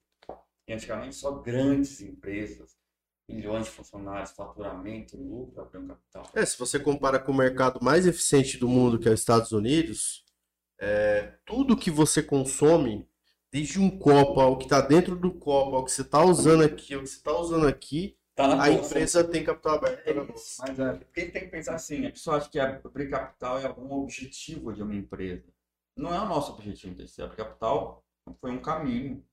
E 0.66 0.72
antigamente 0.72 1.14
só 1.14 1.30
grandes 1.30 2.00
empresas, 2.00 2.76
milhões 3.28 3.66
de 3.66 3.70
funcionários, 3.70 4.32
faturamento, 4.32 5.16
lucro, 5.16 5.60
abriam 5.60 5.86
capital. 5.86 6.30
É, 6.34 6.44
se 6.44 6.58
você 6.58 6.80
compara 6.80 7.18
com 7.18 7.30
o 7.30 7.36
mercado 7.36 7.78
mais 7.82 8.06
eficiente 8.06 8.58
do 8.58 8.68
mundo, 8.68 8.98
que 8.98 9.08
é 9.08 9.12
os 9.12 9.20
Estados 9.20 9.52
Unidos, 9.52 10.24
é, 10.80 11.38
tudo 11.44 11.76
que 11.76 11.90
você 11.90 12.22
consome, 12.22 13.08
desde 13.56 13.80
um 13.80 13.98
copo 13.98 14.38
ao 14.38 14.58
que 14.58 14.64
está 14.64 14.82
dentro 14.82 15.16
do 15.16 15.32
copo, 15.32 15.76
ao 15.76 15.84
que 15.86 15.90
você 15.90 16.02
está 16.02 16.22
usando 16.22 16.62
aqui, 16.62 16.92
ao 16.92 17.00
que 17.00 17.06
você 17.06 17.16
está 17.16 17.32
usando 17.38 17.66
aqui, 17.66 18.18
Tá 18.34 18.44
a 18.44 18.70
bolsa. 18.70 18.72
empresa 18.90 19.24
tem 19.24 19.42
capital 19.42 19.76
aberto 19.76 20.06
É. 20.06 20.12
Mas 20.12 20.78
é. 20.78 20.92
Porque 20.98 21.24
tem 21.30 21.44
que 21.44 21.48
pensar 21.48 21.74
assim, 21.74 22.04
a 22.04 22.10
pessoa 22.10 22.36
acha 22.36 22.50
que 22.50 22.60
abrir 22.60 23.08
capital 23.08 23.58
é 23.58 23.64
algum 23.64 23.90
objetivo 23.94 24.74
de 24.74 24.82
uma 24.82 24.94
empresa. 24.94 25.48
Não 25.96 26.14
é 26.14 26.20
o 26.20 26.26
nosso 26.28 26.52
objetivo 26.52 26.94
desse. 26.94 27.22
Abrir 27.22 27.36
capital 27.38 28.04
foi 28.38 28.50
um 28.50 28.60
caminho. 28.60 29.24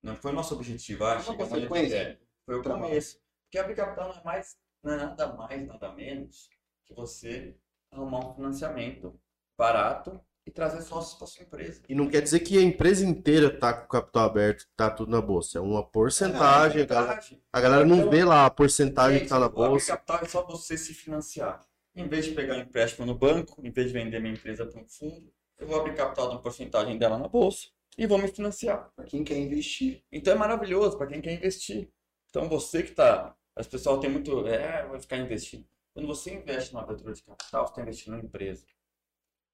Não 0.00 0.14
foi 0.14 0.30
o 0.30 0.34
nosso 0.34 0.54
objetivo. 0.54 1.04
Ah, 1.04 1.16
quer. 1.16 2.20
Foi 2.46 2.56
o 2.56 2.62
Trabalho. 2.62 2.84
começo. 2.86 3.18
Porque 3.46 3.58
abrir 3.58 3.74
capital 3.74 4.10
não 4.10 4.20
é, 4.20 4.22
mais, 4.22 4.56
não 4.84 4.92
é 4.92 4.96
nada 4.98 5.32
mais, 5.32 5.66
nada 5.66 5.92
menos 5.92 6.48
que 6.86 6.94
você 6.94 7.56
arrumar 7.90 8.24
um 8.24 8.34
financiamento 8.36 9.20
barato 9.58 10.20
e 10.46 10.50
trazer 10.50 10.82
sócios 10.82 11.14
para 11.16 11.26
sua 11.26 11.42
empresa. 11.42 11.80
E 11.88 11.94
não 11.94 12.08
quer 12.08 12.20
dizer 12.20 12.40
que 12.40 12.58
a 12.58 12.62
empresa 12.62 13.04
inteira 13.04 13.50
tá 13.58 13.72
com 13.72 13.86
o 13.86 13.88
capital 13.88 14.24
aberto, 14.26 14.66
tá 14.76 14.90
tudo 14.90 15.10
na 15.10 15.20
bolsa. 15.20 15.58
É 15.58 15.60
uma 15.60 15.82
porcentagem. 15.82 16.82
a 16.82 16.86
galera-. 16.86 17.20
A 17.52 17.60
galera 17.60 17.84
não 17.84 17.98
Então, 17.98 18.10
vê 18.10 18.24
lá 18.24 18.44
a 18.46 18.50
porcentagem 18.50 19.14
que 19.20 19.24
Gente, 19.24 19.28
tá 19.30 19.38
na 19.38 19.46
o 19.46 19.48
abrir 19.48 19.56
bolsa. 19.56 19.86
capital 19.96 20.18
é 20.22 20.24
só 20.26 20.44
você 20.46 20.76
se 20.76 20.92
financiar. 20.92 21.64
Em 21.96 22.06
vez 22.08 22.26
de 22.26 22.32
pegar 22.32 22.56
um 22.56 22.60
empréstimo 22.60 23.06
no 23.06 23.14
banco, 23.14 23.60
em 23.64 23.70
vez 23.70 23.86
de 23.88 23.92
vender 23.92 24.20
minha 24.20 24.34
empresa 24.34 24.66
para 24.66 24.80
um 24.80 24.86
fundo, 24.86 25.32
eu 25.58 25.66
vou 25.66 25.80
abrir 25.80 25.94
capital 25.94 26.28
de 26.28 26.34
uma 26.34 26.42
porcentagem 26.42 26.98
dela 26.98 27.16
na 27.18 27.28
bolsa 27.28 27.68
e 27.96 28.06
vou 28.06 28.18
me 28.18 28.28
financiar. 28.28 28.90
Pra 28.96 29.04
quem 29.04 29.22
quer 29.24 29.38
investir. 29.38 30.02
Então 30.12 30.34
é 30.34 30.36
maravilhoso 30.36 30.98
para 30.98 31.06
quem 31.06 31.20
quer 31.20 31.32
investir. 31.32 31.88
Então 32.28 32.48
você 32.48 32.82
que 32.82 32.90
está. 32.90 33.34
As 33.56 33.66
pessoas 33.68 34.00
têm 34.00 34.10
muito. 34.10 34.46
É, 34.48 34.84
vai 34.86 35.00
ficar 35.00 35.16
investindo. 35.16 35.64
Quando 35.94 36.08
você 36.08 36.34
investe 36.34 36.72
numa 36.74 36.82
abertura 36.82 37.14
de 37.14 37.22
capital, 37.22 37.64
você 37.66 37.70
está 37.72 37.82
investindo 37.82 38.12
numa 38.14 38.24
empresa. 38.24 38.64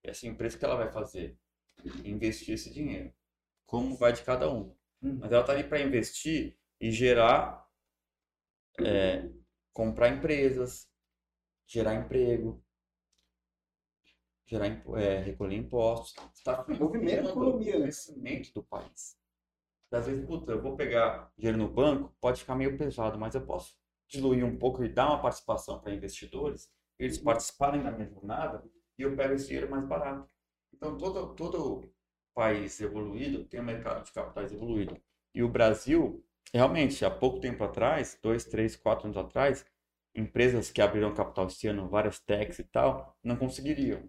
E 0.04 0.10
essa 0.10 0.26
empresa 0.26 0.58
que 0.58 0.64
ela 0.64 0.76
vai 0.76 0.90
fazer? 0.90 1.38
Investir 2.04 2.54
esse 2.54 2.72
dinheiro. 2.72 3.12
Como 3.66 3.96
vai 3.96 4.12
de 4.12 4.22
cada 4.22 4.50
um. 4.52 4.74
Hum. 5.02 5.18
Mas 5.20 5.32
ela 5.32 5.40
está 5.42 5.52
ali 5.52 5.64
para 5.64 5.80
investir 5.80 6.58
e 6.80 6.90
gerar. 6.90 7.66
é, 8.80 9.28
comprar 9.72 10.08
empresas, 10.10 10.88
gerar 11.66 11.94
emprego, 11.94 12.62
gerar, 14.46 14.66
é, 14.98 15.18
recolher 15.20 15.56
impostos. 15.56 16.14
Está 16.34 16.64
Movimento 16.68 17.24
da 17.24 17.30
economia, 17.30 17.76
o 17.76 17.78
né? 17.78 17.82
crescimento 17.84 18.52
do 18.52 18.62
país. 18.62 19.16
Às 19.92 20.06
vezes, 20.06 20.24
puta, 20.26 20.52
eu 20.52 20.62
vou 20.62 20.76
pegar 20.76 21.32
dinheiro 21.36 21.58
no 21.58 21.68
banco, 21.68 22.14
pode 22.20 22.40
ficar 22.40 22.54
meio 22.54 22.76
pesado, 22.78 23.18
mas 23.18 23.34
eu 23.34 23.44
posso 23.44 23.76
diluir 24.08 24.44
um 24.44 24.56
pouco 24.58 24.84
e 24.84 24.88
dar 24.88 25.08
uma 25.08 25.22
participação 25.22 25.80
para 25.80 25.94
investidores, 25.94 26.72
eles 26.98 27.18
participarem 27.18 27.82
da 27.82 27.90
minha 27.92 28.08
jornada 28.08 28.64
e 29.00 29.02
eu 29.02 29.16
pego 29.16 29.32
esse 29.32 29.46
dinheiro 29.46 29.70
mais 29.70 29.86
barato. 29.86 30.28
Então, 30.74 30.96
todo, 30.98 31.34
todo 31.34 31.90
país 32.34 32.78
evoluído 32.82 33.44
tem 33.44 33.58
um 33.58 33.64
mercado 33.64 34.04
de 34.04 34.12
capitais 34.12 34.52
evoluído. 34.52 34.94
E 35.34 35.42
o 35.42 35.48
Brasil, 35.48 36.22
realmente, 36.52 37.02
há 37.02 37.10
pouco 37.10 37.40
tempo 37.40 37.64
atrás, 37.64 38.18
dois, 38.22 38.44
três, 38.44 38.76
quatro 38.76 39.06
anos 39.06 39.16
atrás, 39.16 39.64
empresas 40.14 40.70
que 40.70 40.82
abriram 40.82 41.14
capital 41.14 41.46
esse 41.46 41.66
ano, 41.66 41.88
várias 41.88 42.20
techs 42.20 42.58
e 42.58 42.64
tal, 42.64 43.16
não 43.24 43.36
conseguiriam. 43.36 44.06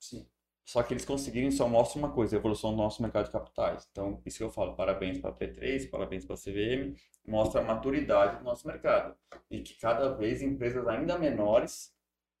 Sim. 0.00 0.26
Só 0.64 0.82
que 0.82 0.92
eles 0.92 1.04
conseguiram 1.04 1.50
só 1.52 1.68
mostra 1.68 2.00
uma 2.00 2.10
coisa, 2.10 2.34
a 2.34 2.38
evolução 2.38 2.72
do 2.72 2.76
nosso 2.76 3.00
mercado 3.00 3.26
de 3.26 3.32
capitais. 3.32 3.88
Então, 3.92 4.20
isso 4.26 4.38
que 4.38 4.44
eu 4.44 4.50
falo, 4.50 4.74
parabéns 4.74 5.18
para 5.18 5.30
a 5.30 5.34
P3, 5.34 5.88
parabéns 5.88 6.24
para 6.24 6.34
a 6.34 6.38
CVM, 6.38 6.96
mostra 7.26 7.60
a 7.60 7.64
maturidade 7.64 8.38
do 8.38 8.44
nosso 8.44 8.66
mercado. 8.66 9.16
E 9.48 9.60
que 9.60 9.74
cada 9.74 10.16
vez 10.16 10.42
empresas 10.42 10.86
ainda 10.88 11.16
menores 11.16 11.92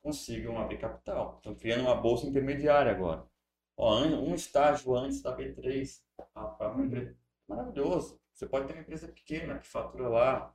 consigam 0.02 0.58
abrir 0.58 0.78
capital. 0.78 1.36
Estão 1.38 1.54
criando 1.54 1.82
uma 1.82 1.94
bolsa 1.94 2.26
intermediária 2.26 2.92
agora. 2.92 3.24
Ó, 3.76 4.04
um 4.04 4.34
estágio 4.34 4.94
antes 4.96 5.22
da 5.22 5.36
P3, 5.36 6.02
maravilhoso. 7.48 8.20
Você 8.32 8.46
pode 8.46 8.66
ter 8.66 8.74
uma 8.74 8.82
empresa 8.82 9.08
pequena 9.08 9.58
que 9.58 9.66
fatura 9.68 10.08
lá, 10.08 10.54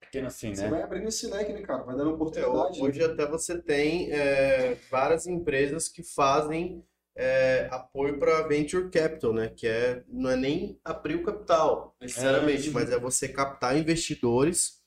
pequena 0.00 0.28
assim, 0.28 0.54
Você 0.54 0.62
né? 0.62 0.70
vai 0.70 0.82
abrindo 0.82 1.08
esse 1.08 1.26
leque, 1.28 1.52
né, 1.52 1.62
cara? 1.62 1.82
Vai 1.84 1.96
dando 1.96 2.10
É, 2.10 2.14
oportunidade. 2.14 2.80
hoje 2.80 3.02
até 3.04 3.26
você 3.26 3.60
tem 3.60 4.10
é, 4.12 4.74
várias 4.90 5.26
empresas 5.26 5.88
que 5.88 6.02
fazem 6.02 6.84
é, 7.16 7.68
apoio 7.70 8.18
para 8.18 8.46
venture 8.46 8.90
capital, 8.90 9.32
né? 9.32 9.48
Que 9.48 9.66
é, 9.66 10.04
não 10.08 10.30
é 10.30 10.36
nem 10.36 10.80
abrir 10.84 11.16
o 11.16 11.22
capital, 11.24 11.96
necessariamente, 12.00 12.68
É, 12.68 12.72
mas 12.72 12.90
é 12.90 12.98
você 12.98 13.28
captar 13.28 13.76
investidores 13.76 14.80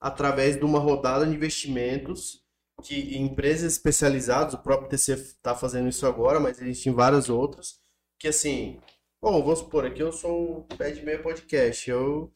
através 0.00 0.56
de 0.56 0.64
uma 0.64 0.78
rodada 0.78 1.26
de 1.26 1.34
investimentos 1.34 2.43
que 2.82 3.16
empresas 3.16 3.72
especializadas, 3.72 4.54
o 4.54 4.62
próprio 4.62 4.88
TC 4.88 5.12
está 5.12 5.54
fazendo 5.54 5.88
isso 5.88 6.06
agora, 6.06 6.40
mas 6.40 6.60
existem 6.60 6.92
várias 6.92 7.28
outras, 7.28 7.80
que 8.18 8.28
assim, 8.28 8.80
bom, 9.20 9.42
vamos 9.42 9.60
supor, 9.60 9.86
aqui 9.86 10.02
eu 10.02 10.12
sou 10.12 10.66
pé 10.76 10.90
de 10.90 11.02
meia 11.02 11.22
podcast, 11.22 11.88
eu 11.90 12.32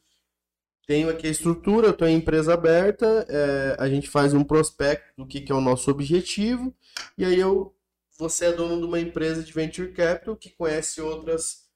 tenho 0.87 1.09
aqui 1.09 1.27
a 1.27 1.29
estrutura, 1.29 1.87
eu 1.87 1.91
estou 1.91 2.07
em 2.07 2.15
empresa 2.15 2.53
aberta, 2.53 3.25
é, 3.29 3.75
a 3.77 3.87
gente 3.87 4.09
faz 4.09 4.33
um 4.33 4.43
prospecto 4.43 5.13
do 5.15 5.27
que, 5.27 5.41
que 5.41 5.51
é 5.51 5.55
o 5.55 5.61
nosso 5.61 5.91
objetivo, 5.91 6.75
e 7.15 7.23
aí 7.23 7.39
eu, 7.39 7.75
você 8.17 8.45
é 8.45 8.51
dono 8.51 8.79
de 8.79 8.85
uma 8.85 8.99
empresa 8.99 9.43
de 9.43 9.53
venture 9.53 9.93
capital 9.93 10.35
que 10.35 10.49
conhece 10.49 10.99
outras, 10.99 11.69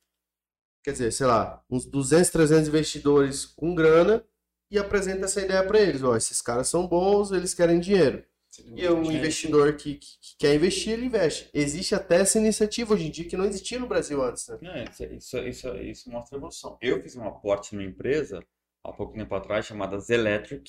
quer 0.83 0.93
dizer, 0.93 1.11
sei 1.11 1.27
lá, 1.27 1.63
uns 1.69 1.85
200, 1.85 2.31
300 2.31 2.67
investidores 2.69 3.45
com 3.45 3.75
grana 3.75 4.25
e 4.71 4.79
apresenta 4.79 5.25
essa 5.25 5.41
ideia 5.41 5.63
para 5.63 5.79
eles, 5.79 6.01
ó, 6.01 6.15
esses 6.15 6.41
caras 6.41 6.67
são 6.67 6.87
bons, 6.87 7.31
eles 7.31 7.53
querem 7.53 7.79
dinheiro. 7.79 8.25
E 8.61 8.87
o 8.87 9.03
Gente. 9.03 9.17
investidor 9.17 9.75
que, 9.75 9.95
que- 9.95 10.07
que 10.21 10.37
quer 10.37 10.55
investir, 10.55 10.93
ele 10.93 11.05
investe. 11.05 11.49
Existe 11.53 11.95
até 11.95 12.17
essa 12.21 12.37
iniciativa 12.37 12.93
hoje 12.93 13.07
em 13.07 13.11
dia 13.11 13.27
que 13.27 13.35
não 13.37 13.45
existia 13.45 13.79
no 13.79 13.87
Brasil 13.87 14.21
antes, 14.23 14.47
né? 14.47 14.57
Não, 14.61 14.83
isso, 14.83 15.03
isso, 15.05 15.37
isso, 15.39 15.75
isso 15.77 16.11
mostra 16.11 16.37
evolução. 16.37 16.77
Eu 16.81 17.01
fiz 17.01 17.15
um 17.15 17.23
aporte 17.27 17.75
numa 17.75 17.85
empresa 17.87 18.45
há 18.83 18.91
pouco 18.93 19.13
tempo 19.13 19.33
atrás 19.33 19.65
chamada 19.65 19.99
Zelectric, 19.99 20.63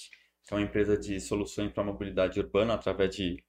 que 0.47 0.55
é 0.55 0.57
uma 0.57 0.63
empresa 0.63 0.97
de 0.97 1.21
soluções 1.21 1.73
para 1.73 1.85
mobilidade 1.85 2.39
urbana 2.41 2.75
através 2.75 3.15
de 3.15 3.43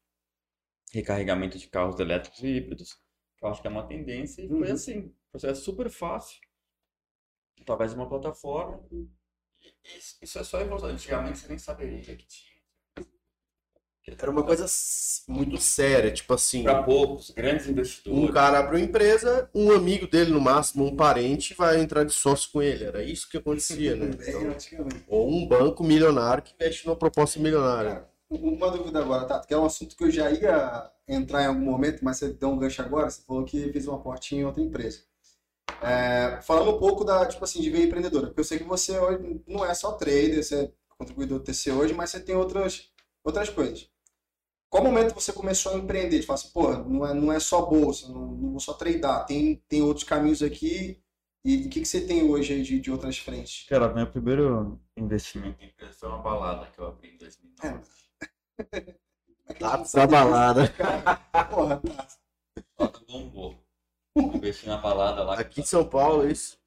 recarregamento 0.93 1.57
de 1.57 1.67
carros 1.67 1.99
elétricos 1.99 2.39
e 2.43 2.47
híbridos. 2.47 2.97
Eu 3.41 3.49
acho 3.49 3.61
que 3.61 3.67
é 3.67 3.71
uma 3.71 3.87
tendência 3.87 4.41
e 4.41 4.47
foi 4.47 4.57
Uhum. 4.67 4.73
assim, 4.73 5.13
processo 5.31 5.61
super 5.63 5.89
fácil, 5.89 6.39
através 7.61 7.91
de 7.91 7.97
uma 7.97 8.07
plataforma. 8.07 8.81
Isso, 9.83 10.17
isso 10.21 10.39
é 10.39 10.43
só 10.43 10.59
evolução. 10.61 10.89
Antigamente 10.89 11.39
você 11.39 11.47
nem 11.47 11.57
saberia 11.57 12.01
que 12.15 12.25
tinha. 12.27 12.54
Era 14.07 14.29
uma 14.29 14.43
coisa 14.43 14.67
muito 15.27 15.57
séria, 15.57 16.11
tipo 16.11 16.31
assim, 16.31 16.61
Para 16.61 16.83
poucos, 16.83 17.31
grandes 17.31 17.67
um 17.67 17.71
investidores. 17.71 18.31
cara 18.31 18.59
abre 18.59 18.77
uma 18.77 18.85
empresa, 18.85 19.49
um 19.53 19.71
amigo 19.71 20.05
dele, 20.05 20.29
no 20.29 20.39
máximo, 20.39 20.85
um 20.85 20.95
parente, 20.95 21.55
vai 21.55 21.81
entrar 21.81 22.03
de 22.03 22.13
sócio 22.13 22.51
com 22.51 22.61
ele. 22.61 22.83
Era 22.83 23.03
isso 23.03 23.27
que 23.27 23.37
acontecia, 23.37 23.95
né? 23.95 24.11
Então, 24.27 24.87
ou 25.07 25.27
um 25.27 25.47
banco 25.47 25.83
milionário 25.83 26.43
que 26.43 26.53
investe 26.53 26.85
numa 26.85 26.95
proposta 26.95 27.39
milionária. 27.39 27.91
Cara, 27.91 28.09
uma 28.29 28.69
dúvida 28.69 28.99
agora, 28.99 29.25
Tato, 29.25 29.47
que 29.47 29.53
é 29.53 29.57
um 29.57 29.65
assunto 29.65 29.95
que 29.95 30.03
eu 30.03 30.11
já 30.11 30.29
ia 30.29 30.91
entrar 31.07 31.43
em 31.43 31.47
algum 31.47 31.61
momento, 31.65 32.05
mas 32.05 32.17
você 32.17 32.29
deu 32.31 32.49
um 32.49 32.59
gancho 32.59 32.83
agora, 32.83 33.09
você 33.09 33.21
falou 33.23 33.43
que 33.43 33.71
fez 33.71 33.87
um 33.87 33.95
aporte 33.95 34.35
em 34.35 34.45
outra 34.45 34.61
empresa. 34.61 34.99
É, 35.81 36.39
falando 36.43 36.75
um 36.75 36.79
pouco 36.79 37.03
da, 37.03 37.25
tipo 37.25 37.43
assim, 37.43 37.59
de 37.59 37.71
ver 37.71 37.85
empreendedora, 37.85 38.27
porque 38.27 38.39
eu 38.39 38.45
sei 38.45 38.59
que 38.59 38.63
você 38.63 38.99
hoje 38.99 39.41
não 39.47 39.65
é 39.65 39.73
só 39.73 39.93
trader, 39.93 40.43
você 40.43 40.55
é 40.55 40.71
contribuidor 40.97 41.39
do 41.39 41.43
TC 41.43 41.71
hoje, 41.71 41.93
mas 41.93 42.11
você 42.11 42.19
tem 42.19 42.35
outras, 42.35 42.91
outras 43.23 43.49
coisas. 43.49 43.89
Qual 44.69 44.83
momento 44.83 45.13
você 45.13 45.31
começou 45.31 45.73
a 45.73 45.77
empreender? 45.77 46.19
De 46.19 46.25
falar 46.25 46.39
assim, 46.39 46.49
pô, 46.51 46.73
não 46.73 47.05
é, 47.05 47.13
não 47.13 47.31
é 47.31 47.39
só 47.39 47.65
bolsa, 47.65 48.07
não, 48.07 48.27
não 48.27 48.51
vou 48.51 48.59
só 48.59 48.73
tradar, 48.73 49.25
tem, 49.25 49.63
tem 49.67 49.81
outros 49.81 50.03
caminhos 50.03 50.41
aqui. 50.43 51.01
E 51.43 51.67
o 51.67 51.69
que, 51.69 51.81
que 51.81 51.85
você 51.85 52.01
tem 52.01 52.23
hoje 52.23 52.53
aí 52.53 52.63
de, 52.63 52.79
de 52.79 52.91
outras 52.91 53.17
frentes? 53.19 53.67
Cara, 53.69 53.93
meu 53.93 54.07
primeiro 54.07 54.81
investimento 54.97 55.61
em 55.61 55.67
empresa 55.67 55.93
foi 55.93 56.09
uma 56.09 56.17
balada 56.17 56.65
que 56.71 56.79
eu 56.79 56.87
abri 56.87 57.13
em 57.13 57.17
2009. 57.17 57.81
Tá 59.59 59.77
da 59.77 60.07
balada. 60.07 60.73
Porra, 61.51 61.79
Tato. 61.79 62.15
Bota 62.77 62.99
bombou. 63.05 63.63
Investi 64.17 64.67
na 64.67 64.77
balada 64.77 65.23
lá. 65.23 65.39
Aqui 65.39 65.61
em 65.61 65.65
São 65.65 65.87
Paulo, 65.87 66.27
isso. 66.27 66.57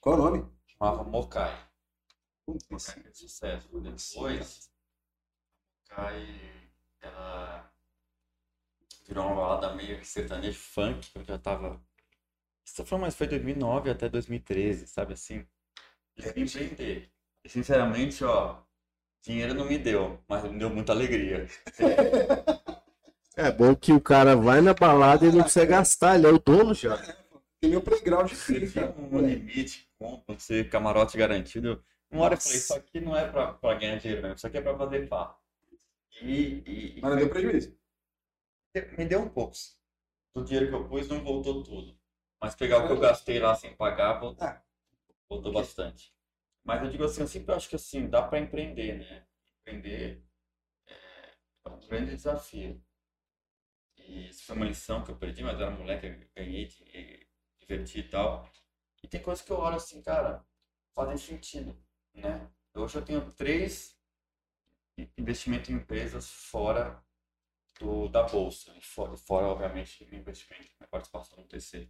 Qual 0.00 0.16
é 0.16 0.18
o 0.18 0.22
nome? 0.22 0.46
Chamava 0.66 1.04
Mokai. 1.04 1.68
Mokai 2.46 3.02
fez 3.02 3.18
sucesso. 3.18 3.68
Depois, 3.80 4.70
Mokai, 5.90 6.57
ela 7.00 7.70
virou 9.06 9.26
uma 9.26 9.34
balada 9.34 9.74
meio 9.74 9.98
que 9.98 10.06
sertanejo 10.06 10.58
funk, 10.58 11.10
que 11.10 11.18
eu 11.18 11.24
já 11.24 11.38
tava... 11.38 11.80
Isso 12.64 12.84
foi, 12.84 12.98
mas 12.98 13.14
foi 13.14 13.26
2009 13.26 13.90
até 13.90 14.08
2013, 14.08 14.86
sabe 14.86 15.14
assim? 15.14 15.46
Empreender. 16.16 17.10
E, 17.44 17.48
sinceramente, 17.48 18.22
ó, 18.24 18.58
dinheiro 19.22 19.54
não 19.54 19.64
me 19.64 19.78
deu, 19.78 20.22
mas 20.28 20.44
me 20.44 20.58
deu 20.58 20.70
muita 20.70 20.92
alegria. 20.92 21.48
É 23.40 23.52
bom 23.52 23.72
que 23.72 23.92
o 23.92 24.00
cara 24.00 24.34
vai 24.34 24.60
na 24.60 24.74
balada 24.74 25.24
e 25.24 25.30
não 25.30 25.44
precisa 25.44 25.64
gastar, 25.64 26.16
ele 26.16 26.26
é 26.26 26.30
o 26.30 26.40
dono 26.40 26.74
já. 26.74 26.96
Tem 27.60 27.70
meu 27.70 27.80
playground 27.80 28.28
de 28.28 28.34
filho, 28.34 28.72
cara. 28.72 28.92
um 28.98 29.20
limite, 29.20 29.88
com 29.96 30.20
você 30.26 30.64
camarote 30.64 31.16
garantido. 31.16 31.80
Uma 32.10 32.24
hora 32.24 32.34
eu 32.34 32.40
falei, 32.40 32.58
isso 32.58 32.74
aqui 32.74 33.00
não 33.00 33.16
é 33.16 33.28
pra, 33.28 33.52
pra 33.52 33.74
ganhar 33.74 33.96
dinheiro 33.96 34.22
mesmo, 34.22 34.34
isso 34.34 34.46
aqui 34.46 34.58
é 34.58 34.60
pra 34.60 34.76
fazer 34.76 35.08
pá. 35.08 35.37
E, 36.22 36.62
e, 36.96 37.00
Mas 37.00 37.10
não 37.10 37.18
deu 37.18 37.28
prejuízo. 37.30 37.76
me 38.96 39.04
deu 39.04 39.20
um 39.20 39.28
pouco. 39.28 39.56
Do 40.34 40.44
dinheiro 40.44 40.68
que 40.68 40.74
eu 40.74 40.88
pus 40.88 41.08
não 41.08 41.22
voltou 41.22 41.62
tudo. 41.62 41.98
Mas 42.40 42.54
pegar 42.54 42.78
o 42.78 42.86
que 42.86 42.92
eu 42.92 43.00
gastei 43.00 43.38
lá 43.40 43.54
sem 43.54 43.74
pagar, 43.74 44.20
voltou, 44.20 44.46
Ah. 44.46 44.62
voltou 45.28 45.52
bastante. 45.52 46.12
Mas 46.64 46.82
eu 46.82 46.90
digo 46.90 47.04
assim, 47.04 47.22
eu 47.22 47.26
sempre 47.28 47.54
acho 47.54 47.68
que 47.68 47.76
assim, 47.76 48.08
dá 48.08 48.22
pra 48.22 48.38
empreender, 48.38 48.98
né? 48.98 49.26
Empreender 49.60 50.22
é 51.64 51.68
um 51.70 51.78
grande 51.88 52.16
desafio. 52.16 52.82
E 53.98 54.28
isso 54.28 54.44
foi 54.44 54.56
uma 54.56 54.66
lição 54.66 55.04
que 55.04 55.10
eu 55.10 55.16
perdi, 55.16 55.42
mas 55.42 55.54
eu 55.60 55.66
era 55.66 55.70
moleque, 55.76 56.06
eu 56.06 56.28
ganhei, 56.34 56.66
dinheiro, 56.66 57.26
diverti 57.60 58.00
e 58.00 58.08
tal. 58.08 58.48
E 59.02 59.08
tem 59.08 59.22
coisas 59.22 59.44
que 59.44 59.52
eu 59.52 59.58
olho 59.58 59.76
assim, 59.76 60.02
cara, 60.02 60.44
fazem 60.94 61.16
sentido, 61.16 61.76
né? 62.14 62.50
Hoje 62.74 62.96
eu 62.96 63.04
tenho 63.04 63.30
três 63.32 63.97
investimentos 65.16 65.70
em 65.70 65.74
empresas 65.74 66.30
fora 66.30 67.02
do, 67.80 68.08
da 68.08 68.22
bolsa, 68.24 68.74
e 68.76 68.80
fora, 68.82 69.16
fora, 69.16 69.46
obviamente, 69.46 70.04
investimento, 70.12 70.70
minha 70.80 70.88
participação 70.88 71.38
no 71.38 71.44
TC. 71.46 71.88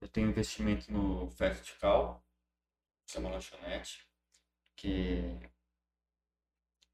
Eu 0.00 0.08
tenho 0.08 0.28
investimento 0.28 0.92
no 0.92 1.30
Festival, 1.30 2.24
que 3.06 3.16
é 3.16 3.20
uma 3.20 3.30
lanchonete, 3.30 4.06
que 4.76 5.38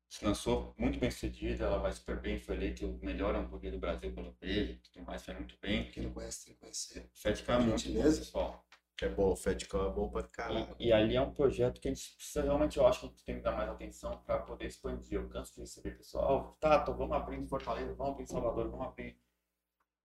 se 0.08 0.24
lançou 0.24 0.74
muito 0.78 0.98
bem 0.98 1.10
sucedida, 1.10 1.64
ela 1.64 1.78
vai 1.78 1.92
super 1.92 2.20
bem, 2.20 2.38
foi 2.38 2.56
eleita 2.56 2.84
o 2.86 2.98
melhor 3.02 3.34
hambúrguer 3.34 3.72
do 3.72 3.78
Brasil 3.78 4.12
pelo 4.12 4.32
Veja, 4.40 4.78
tudo 4.92 5.04
mais, 5.06 5.24
foi 5.24 5.34
muito 5.34 5.56
bem. 5.60 5.90
Quem 5.90 6.02
não 6.04 6.12
conhece, 6.12 6.46
tem 6.46 6.54
que 6.54 6.60
conhecer. 6.60 7.10
É 7.56 7.58
muito 7.64 7.88
bom, 7.92 8.12
pessoal. 8.16 8.66
É 9.02 9.08
bom, 9.08 9.32
o 9.32 9.36
Fedcom 9.36 9.86
é 9.86 9.90
bom 9.90 10.08
pra 10.10 10.22
caralho. 10.24 10.76
E, 10.78 10.88
e 10.88 10.92
ali 10.92 11.16
é 11.16 11.20
um 11.20 11.32
projeto 11.32 11.80
que 11.80 11.88
a 11.88 11.94
gente 11.94 12.14
precisa 12.16 12.42
realmente, 12.42 12.78
eu 12.78 12.86
acho 12.86 13.00
que 13.00 13.06
a 13.06 13.08
gente 13.08 13.24
tem 13.24 13.36
que 13.36 13.42
dar 13.42 13.52
mais 13.52 13.68
atenção 13.70 14.18
para 14.26 14.38
poder 14.40 14.66
expandir. 14.66 15.14
Eu 15.18 15.28
canso 15.28 15.54
de 15.54 15.60
receber 15.60 15.96
pessoal, 15.96 16.56
tá, 16.60 16.78
tô, 16.80 16.92
vamos 16.94 17.16
abrir 17.16 17.36
em 17.38 17.46
Fortaleza, 17.46 17.94
vamos 17.94 18.12
abrir 18.12 18.24
em 18.24 18.26
Salvador, 18.26 18.68
vamos 18.70 18.86
abrir, 18.86 19.18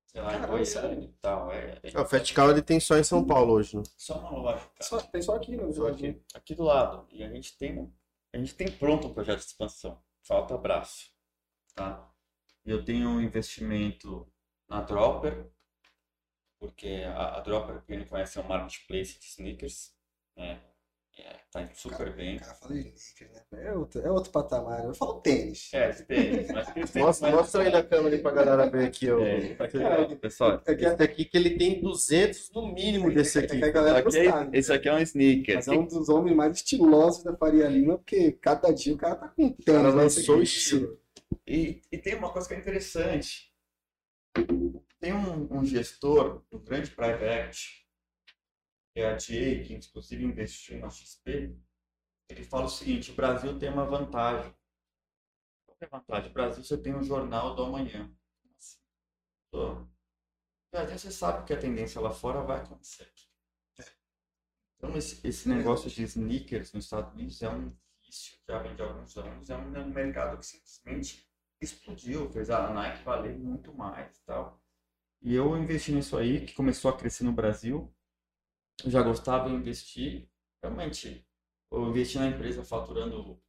sei 0.07 0.21
lá, 0.21 0.35
em 0.37 0.47
Goiânia 0.47 1.05
e 1.05 1.13
tal. 1.21 1.51
É, 1.51 1.79
é 1.83 1.91
Ah, 1.93 2.01
O 2.01 2.05
Fedcal 2.05 2.51
ele 2.51 2.61
tem 2.61 2.79
só 2.79 2.97
em 2.97 3.03
São 3.03 3.25
Paulo 3.25 3.53
hoje, 3.53 3.75
né? 3.75 3.83
só 3.97 4.17
uma 4.19 4.31
loja. 4.31 4.65
Só, 4.81 5.01
tem 5.01 5.21
só 5.21 5.35
aqui, 5.35 5.57
né? 5.57 5.71
Só 5.73 5.87
aqui. 5.87 6.21
aqui 6.33 6.55
do 6.55 6.63
lado. 6.63 7.05
E 7.11 7.23
a 7.23 7.29
gente 7.29 7.57
tem, 7.57 7.93
a 8.33 8.37
gente 8.37 8.55
tem 8.55 8.71
pronto 8.71 9.07
um 9.07 9.13
projeto 9.13 9.39
de 9.39 9.45
expansão. 9.45 10.01
Falta 10.23 10.57
braço, 10.57 11.11
tá? 11.75 12.09
E 12.65 12.71
Eu 12.71 12.83
tenho 12.83 13.09
um 13.09 13.21
investimento 13.21 14.27
na 14.67 14.81
Dropper, 14.81 15.51
porque 16.59 17.03
a, 17.07 17.37
a 17.37 17.39
Dropper, 17.41 17.81
quem 17.85 17.99
não 17.99 18.05
conhece, 18.05 18.37
é 18.37 18.41
um 18.41 18.47
marketplace 18.47 19.19
de 19.19 19.25
sneakers, 19.25 19.91
né? 20.37 20.59
É, 21.17 21.33
tá 21.49 21.61
indo 21.61 21.73
super 21.75 22.13
bem. 22.13 22.35
O 22.35 22.39
cara 22.41 22.55
fala 22.55 22.73
de 22.73 22.79
sneakers, 22.89 23.31
né? 23.31 23.63
É 23.65 23.73
outro, 23.73 24.01
é 24.01 24.11
outro 24.11 24.31
patamar. 24.31 24.83
Eu 24.83 24.93
falo 24.93 25.21
tênis. 25.21 25.73
É, 25.73 25.89
tem, 25.93 26.45
mas 26.51 26.91
tem 26.91 27.01
Mostra, 27.01 27.27
mais- 27.29 27.41
mostra 27.41 27.61
aí 27.63 27.71
na 27.71 27.81
câmera 27.83 28.15
aí 28.17 28.21
pra 28.21 28.31
galera 28.31 28.69
ver 28.69 28.85
aqui. 28.87 29.09
É, 29.09 29.55
pra 29.55 29.67
cá, 29.69 30.15
pessoal. 30.19 30.61
É 30.65 30.75
que, 30.75 30.83
Esse 30.85 31.01
aqui 31.03 31.23
que 31.23 31.37
ele 31.37 31.57
tem 31.57 31.79
200 31.81 32.51
no 32.51 32.67
mínimo 32.73 33.09
desse 33.13 33.39
é 33.39 33.43
aqui. 33.43 33.63
a 33.63 33.69
galera 33.71 33.99
Esse 33.99 34.17
aqui, 34.19 34.25
gostar, 34.27 34.45
né? 34.45 34.57
esse 34.57 34.73
aqui 34.73 34.89
é 34.89 34.93
um 34.93 34.99
sneaker. 34.99 35.55
Mas 35.55 35.67
é 35.69 35.71
um 35.71 35.85
dos 35.87 36.09
homens 36.09 36.35
mais 36.35 36.57
estilosos 36.57 37.23
da 37.23 37.33
Faria 37.37 37.67
Lima, 37.69 37.97
porque 37.97 38.33
cada 38.33 38.73
dia 38.73 38.93
o 38.93 38.97
cara 38.97 39.15
tá 39.15 39.27
com 39.29 39.45
O 39.45 39.51
cara 39.63 39.63
tênis. 39.79 39.95
né? 39.95 40.01
Lançou 40.03 40.35
o 40.35 40.39
aqui. 40.39 40.43
estilo. 40.49 40.99
E, 41.47 41.81
e 41.89 41.97
tem 41.97 42.15
uma 42.15 42.29
coisa 42.29 42.45
que 42.45 42.53
é 42.55 42.57
interessante. 42.57 43.53
Tem 45.05 45.13
um, 45.13 45.59
um 45.59 45.63
gestor 45.63 46.43
do 46.49 46.57
grande 46.57 46.89
private, 46.89 47.87
que 48.91 49.01
é 49.01 49.11
a 49.11 49.15
TA, 49.15 49.63
que 49.63 49.75
inclusive 49.75 50.25
investiu 50.25 50.79
na 50.79 50.89
XP, 50.89 51.55
ele 52.27 52.43
fala 52.43 52.65
o 52.65 52.69
seguinte, 52.69 53.11
o 53.11 53.13
Brasil 53.13 53.59
tem 53.59 53.69
uma 53.69 53.85
vantagem. 53.85 54.51
Qual 55.67 55.77
é 55.79 55.85
a 55.85 55.89
vantagem? 55.89 56.31
O 56.31 56.33
Brasil 56.33 56.63
você 56.63 56.75
tem 56.75 56.95
o 56.95 57.03
Jornal 57.03 57.55
do 57.55 57.65
Amanhã. 57.65 58.11
Assim, 58.57 58.79
o 59.53 59.87
Brasil 60.71 60.97
você 60.97 61.11
sabe 61.11 61.45
que 61.45 61.53
a 61.53 61.59
tendência 61.59 62.01
lá 62.01 62.09
fora 62.09 62.41
vai 62.41 62.61
acontecer. 62.61 63.07
Então 64.77 64.97
esse, 64.97 65.21
esse 65.27 65.47
negócio 65.47 65.87
de 65.87 66.01
sneakers 66.01 66.73
nos 66.73 66.85
Estados 66.85 67.13
Unidos 67.13 67.39
é 67.43 67.49
um 67.51 67.77
vício 68.03 68.39
que 68.39 68.43
já 68.47 68.57
vem 68.57 68.75
de 68.75 68.81
alguns 68.81 69.15
anos, 69.17 69.51
é 69.51 69.55
um 69.55 69.85
mercado 69.85 70.39
que 70.39 70.47
simplesmente 70.47 71.29
explodiu, 71.61 72.27
fez 72.31 72.49
a 72.49 72.73
Nike 72.73 73.03
valer 73.03 73.37
muito 73.37 73.71
mais 73.71 74.17
e 74.17 74.25
tal. 74.25 74.64
E 75.21 75.33
eu 75.33 75.57
investi 75.57 75.91
nisso 75.91 76.17
aí, 76.17 76.45
que 76.45 76.53
começou 76.53 76.91
a 76.91 76.97
crescer 76.97 77.23
no 77.23 77.31
Brasil. 77.31 77.93
Eu 78.83 78.91
já 78.91 79.01
gostava 79.01 79.49
de 79.49 79.55
investir. 79.55 80.29
Realmente, 80.61 81.25
eu 81.71 81.89
investi 81.89 82.19
na 82.19 82.27
empresa 82.27 82.63
faturando 82.63 83.41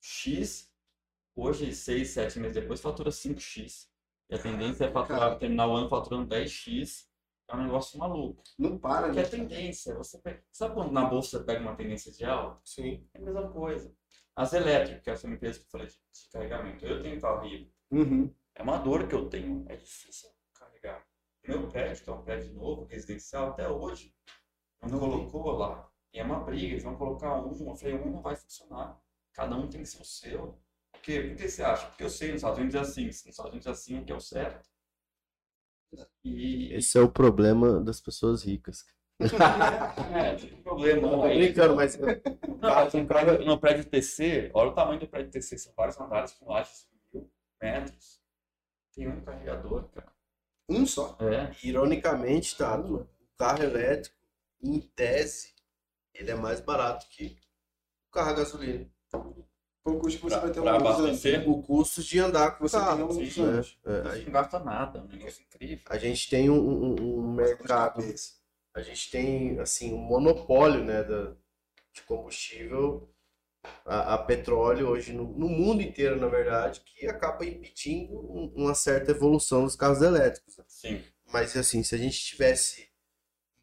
X. 0.00 0.72
Hoje, 1.36 1.72
6, 1.72 2.08
7 2.08 2.40
meses 2.40 2.54
depois, 2.54 2.80
fatura 2.80 3.10
5X. 3.10 3.88
E 4.30 4.34
a 4.34 4.38
tendência 4.38 4.84
é 4.84 4.90
faturar, 4.90 5.38
terminar 5.38 5.68
o 5.68 5.76
ano 5.76 5.88
faturando 5.88 6.28
10X. 6.28 7.06
É 7.48 7.56
um 7.56 7.62
negócio 7.62 7.98
maluco. 7.98 8.42
Não 8.58 8.76
para, 8.76 9.06
Porque 9.06 9.20
né? 9.20 9.26
é 9.26 9.28
tendência. 9.28 9.94
Você 9.94 10.18
pega... 10.18 10.44
Sabe 10.52 10.74
quando 10.74 10.92
na 10.92 11.06
bolsa 11.06 11.38
você 11.38 11.44
pega 11.44 11.60
uma 11.60 11.74
tendência 11.74 12.12
de 12.12 12.24
alta? 12.24 12.60
Sim. 12.62 13.08
É 13.14 13.18
a 13.18 13.22
mesma 13.22 13.48
coisa. 13.50 13.94
As 14.36 14.52
elétricas, 14.52 15.02
que 15.02 15.10
é 15.10 15.12
essa 15.14 15.28
empresa 15.28 15.58
que 15.58 15.64
eu 15.64 15.70
falei 15.70 15.86
de, 15.86 15.94
carregamento. 16.30 16.84
Eu 16.84 17.02
tenho 17.02 17.20
carro 17.20 17.46
híbrido. 17.46 17.72
Uhum. 17.90 18.34
É 18.54 18.62
uma 18.62 18.76
dor 18.76 19.08
que 19.08 19.14
eu 19.14 19.28
tenho. 19.30 19.64
É 19.68 19.76
difícil. 19.76 20.28
Meu 21.48 21.66
prédio, 21.66 22.04
que 22.04 22.10
é 22.10 22.12
um 22.12 22.20
prédio 22.20 22.52
novo, 22.52 22.84
residencial, 22.84 23.48
até 23.48 23.66
hoje, 23.66 24.14
não 24.82 24.98
colocou 24.98 25.50
lá. 25.52 25.90
E 26.12 26.18
é 26.18 26.22
uma 26.22 26.40
briga. 26.40 26.74
Eles 26.74 26.82
vão 26.82 26.94
colocar 26.94 27.40
um. 27.40 27.70
Eu 27.70 27.74
falei, 27.74 27.94
um 27.94 28.10
não 28.10 28.20
vai 28.20 28.36
funcionar. 28.36 29.00
Cada 29.32 29.56
um 29.56 29.66
tem 29.66 29.80
que 29.80 29.88
ser 29.88 30.02
o 30.02 30.04
seu. 30.04 30.58
Por 30.92 31.00
quê? 31.00 31.22
Por 31.22 31.36
que 31.36 31.48
você 31.48 31.62
acha? 31.62 31.86
Porque 31.86 32.04
eu 32.04 32.10
sei, 32.10 32.32
nos 32.32 32.36
Estados 32.36 32.58
Unidos 32.58 32.74
é 32.74 32.80
assim. 32.80 33.06
Nos 33.06 33.26
Estados 33.26 33.50
Unidos 33.50 33.66
é 33.66 33.70
assim, 33.70 33.98
é 33.98 34.04
que 34.04 34.12
é 34.12 34.14
o 34.14 34.20
certo. 34.20 34.68
E 36.22 36.74
Esse 36.74 36.98
é 36.98 37.00
o 37.00 37.10
problema 37.10 37.80
das 37.80 37.98
pessoas 37.98 38.42
ricas. 38.42 38.84
é, 39.18 40.54
um 40.54 40.62
problema. 40.62 41.00
Não, 41.00 41.22
tô 41.22 41.28
brincando, 41.28 41.76
mas 41.76 41.96
Não, 41.96 43.00
um 43.00 43.06
prédio, 43.06 43.46
no 43.46 43.58
prédio 43.58 43.86
TC, 43.86 44.50
olha 44.52 44.70
o 44.70 44.74
tamanho 44.74 45.00
do 45.00 45.08
prédio 45.08 45.32
TC, 45.32 45.56
são 45.56 45.72
vários 45.74 45.98
andares 45.98 46.34
com 46.34 46.52
lajes 46.52 46.86
mil 47.10 47.32
metros. 47.60 48.20
Tem 48.92 49.08
um 49.08 49.22
carregador, 49.22 49.88
cara. 49.88 50.17
Um 50.68 50.84
só. 50.86 51.16
É. 51.20 51.50
ironicamente, 51.66 52.56
Tato, 52.56 52.96
o 52.96 53.36
carro 53.38 53.62
elétrico, 53.62 54.16
em 54.62 54.80
tese, 54.80 55.54
ele 56.14 56.30
é 56.30 56.34
mais 56.34 56.60
barato 56.60 57.06
que 57.08 57.38
o 58.08 58.10
carro 58.12 58.30
a 58.30 58.34
gasolina. 58.34 58.86
Por 59.82 59.98
custo 60.00 60.18
que 60.18 60.24
você 60.24 60.34
Pra- 60.34 60.40
vai 60.40 60.50
ter 60.52 60.60
pra 60.60 60.72
um 60.74 60.76
abastecer? 60.76 61.48
O 61.48 61.62
custo 61.62 62.02
de 62.02 62.18
andar 62.18 62.58
com 62.58 62.64
o 62.64 62.68
Você 62.68 62.76
carro. 62.76 62.96
tem 62.96 63.04
um 63.06 63.30
sim, 63.30 63.42
uso- 63.42 63.78
É, 63.86 63.90
é, 64.10 64.16
Isso 64.16 64.24
não 64.26 64.32
gasta 64.32 64.58
nada, 64.58 64.98
é 64.98 65.02
um 65.02 65.06
negócio 65.06 65.42
incrível. 65.42 65.84
a 65.88 65.96
gente 65.98 66.28
tem 66.28 66.50
um, 66.50 66.58
um- 66.60 67.18
um 67.20 67.32
mercado, 67.32 68.02
a 68.74 68.82
gente 68.82 69.10
tem 69.10 69.58
assim 69.60 69.94
um 69.94 69.98
monopólio, 69.98 70.84
né, 70.84 71.02
da, 71.02 71.32
de 71.92 72.02
combustível 72.02 73.08
a, 73.84 74.14
a 74.14 74.18
petróleo 74.18 74.88
hoje 74.88 75.12
no, 75.12 75.24
no 75.24 75.48
mundo 75.48 75.82
inteiro, 75.82 76.20
na 76.20 76.26
verdade, 76.28 76.80
que 76.80 77.06
acaba 77.06 77.44
impedindo 77.44 78.14
um- 78.18 78.52
uma 78.56 78.74
certa 78.74 79.10
evolução 79.12 79.64
dos 79.64 79.76
carros 79.76 80.02
elétricos. 80.02 80.56
Sim. 80.66 81.02
Mas 81.32 81.56
assim, 81.56 81.82
se 81.82 81.94
a 81.94 81.98
gente 81.98 82.18
tivesse 82.18 82.88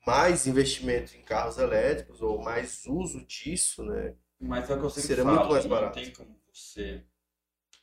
mais 0.05 0.45
investimento 0.47 1.15
em 1.17 1.21
carros 1.23 1.57
elétricos 1.57 2.21
ou 2.21 2.41
mais 2.41 2.85
uso 2.85 3.25
disso, 3.25 3.83
né? 3.83 4.15
Mas 4.39 4.69
é 4.69 4.75
o 4.75 4.79
que 4.79 4.85
eu 4.85 4.89
sempre 4.89 5.07
Seria 5.07 5.23
falo, 5.23 5.37
muito 5.37 5.51
mais 5.51 5.63
não 5.65 5.71
barato. 5.71 5.93
tem 5.99 6.11
como 6.11 6.39
você... 6.53 7.03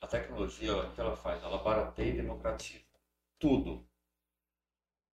A 0.01 0.07
tecnologia, 0.07 0.77
o 0.77 0.93
que 0.93 1.01
ela 1.01 1.17
faz? 1.17 1.43
Ela 1.43 1.59
barateia 1.63 2.11
e 2.11 2.17
democratiza. 2.17 2.85
Tudo. 3.39 3.87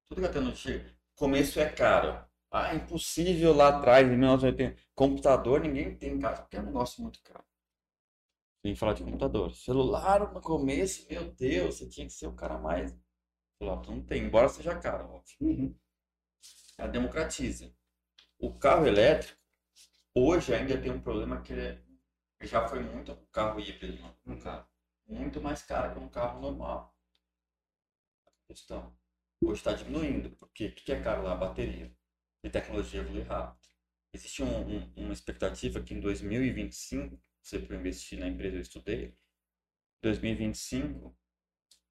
Tudo 0.08 0.22
que 0.22 0.28
a 0.28 0.30
tecnologia... 0.32 0.96
Começo 1.16 1.60
é 1.60 1.70
caro. 1.70 2.26
Ah, 2.52 2.72
é 2.74 2.76
impossível 2.76 3.56
lá 3.56 3.70
atrás, 3.70 4.06
em 4.08 4.12
1980. 4.16 4.80
Computador, 4.94 5.62
ninguém 5.62 5.96
tem 5.98 6.20
casa, 6.20 6.44
porque 6.44 6.58
é 6.58 6.62
um 6.62 6.66
negócio 6.66 7.02
muito 7.02 7.20
caro. 7.24 7.44
Que 8.62 8.74
falar 8.76 8.94
de 8.94 9.04
computador. 9.04 9.54
Celular, 9.54 10.34
no 10.34 10.40
começo, 10.42 11.06
meu 11.10 11.30
Deus, 11.34 11.76
você 11.78 11.90
tinha 11.90 12.08
que 12.08 12.14
ser 12.14 12.28
o 12.28 12.34
cara 12.34 12.58
mais... 12.58 12.96
Celular, 13.60 13.82
tu 13.82 13.92
não 13.92 14.04
tem, 14.04 14.24
embora 14.24 14.50
seja 14.50 14.78
caro, 14.80 15.06
óbvio. 15.14 15.38
Uhum. 15.42 15.76
Ela 16.80 16.88
democratiza. 16.88 17.72
O 18.40 18.54
carro 18.54 18.88
elétrico, 18.88 19.40
hoje 20.16 20.54
ainda 20.56 20.82
tem 20.82 20.92
um 20.92 21.02
problema 21.02 21.42
que 21.42 21.54
ele 21.54 21.62
é- 21.62 21.84
já 22.48 22.68
foi 22.68 22.82
muito 22.82 23.14
um 23.14 23.26
carro 23.32 23.60
híbrido, 23.60 24.02
né? 24.02 24.16
um 24.28 24.40
carro 24.40 24.68
muito 25.08 25.42
mais 25.42 25.64
caro 25.64 25.94
que 25.94 26.00
um 26.00 26.10
carro 26.10 26.42
normal. 26.42 26.96
A 28.28 28.48
questão. 28.54 28.94
Hoje 29.42 29.60
está 29.62 29.72
diminuindo, 29.74 30.32
porque 30.32 30.66
o 30.68 30.76
que 30.76 30.92
é 30.92 31.02
caro 31.02 31.24
lá? 31.24 31.34
A 31.34 31.36
bateria. 31.36 31.96
E 32.44 32.50
tecnologia 32.50 33.02
evolui 33.02 33.24
rápido. 33.24 33.68
Existe 34.14 34.44
um- 34.44 34.78
um- 34.78 34.94
uma 34.98 35.14
expectativa 35.14 35.82
que 35.82 35.94
em 35.94 36.00
2025, 36.00 37.20
você 37.42 37.60
para 37.60 37.76
investir 37.78 38.20
na 38.20 38.28
empresa 38.28 38.58
eu 38.58 38.62
estudei, 38.62 39.14
2025 40.02 41.16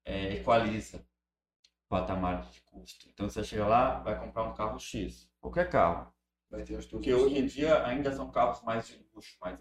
é, 0.05 0.35
equaliza 0.35 0.97
o 0.99 1.89
patamar 1.89 2.49
de 2.49 2.61
custo. 2.61 3.09
Então 3.09 3.29
você 3.29 3.43
chega 3.43 3.67
lá, 3.67 3.99
vai 3.99 4.19
comprar 4.19 4.43
um 4.43 4.53
carro 4.53 4.79
X, 4.79 5.29
qualquer 5.39 5.69
carro. 5.69 6.13
Vai 6.49 6.63
ter 6.63 6.77
os. 6.77 6.85
Porque 6.87 7.13
hoje 7.13 7.37
em 7.39 7.45
dia 7.47 7.85
ainda 7.85 8.11
são 8.15 8.31
carros 8.31 8.61
mais 8.63 8.87
de 8.87 9.05
luxo, 9.13 9.37
mais 9.41 9.59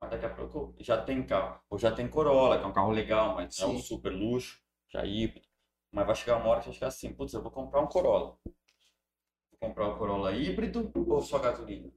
mas 0.00 0.10
daqui 0.10 0.26
a 0.26 0.30
pouco 0.34 0.74
já 0.80 1.02
tem 1.02 1.22
carro. 1.24 1.60
Ou 1.70 1.78
já 1.78 1.90
tem 1.92 2.08
Corolla, 2.08 2.58
que 2.58 2.64
é 2.64 2.66
um 2.66 2.72
carro 2.72 2.90
legal, 2.90 3.34
mas 3.36 3.58
não 3.58 3.66
é 3.68 3.70
um 3.70 3.76
Sim. 3.76 3.82
super 3.82 4.12
luxo, 4.12 4.60
já 4.88 5.04
híbrido. 5.04 5.46
Mas 5.92 6.06
vai 6.06 6.14
chegar 6.16 6.36
uma 6.36 6.48
hora 6.48 6.60
que 6.60 6.66
vai 6.66 6.74
ficar 6.74 6.88
assim, 6.88 7.12
putz, 7.14 7.32
eu 7.32 7.42
vou 7.42 7.50
comprar 7.50 7.80
um 7.80 7.86
Corolla. 7.86 8.36
Comprar 9.66 9.88
o 9.88 9.98
Corolla 9.98 10.32
híbrido 10.32 10.92
ou 10.94 11.22
só 11.22 11.38
gasolina? 11.38 11.90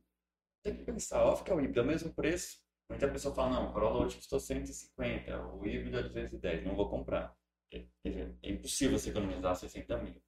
Tem 0.63 0.76
que 0.76 0.84
pensar, 0.84 1.24
ó, 1.24 1.36
fica 1.36 1.53
o 1.53 1.59
híbrido, 1.59 1.82
é 1.82 1.84
o 1.84 1.86
mesmo 1.86 2.13
preço. 2.13 2.61
Muita 2.89 3.11
pessoa 3.11 3.36
fala, 3.36 3.49
não, 3.51 3.70
o 3.70 3.74
Corolla 3.74 4.05
hoje 4.05 4.15
custou 4.15 4.39
150, 4.39 5.45
o 5.53 5.65
híbrido 5.65 5.97
é 5.97 6.03
210, 6.03 6.65
não 6.65 6.76
vou 6.76 6.89
comprar. 6.89 7.36
É, 7.72 7.86
quer 8.01 8.09
dizer, 8.09 8.38
é 8.41 8.51
impossível 8.51 8.97
você 8.97 9.09
economizar 9.09 9.55
60 9.55 9.97
mil. 9.97 10.22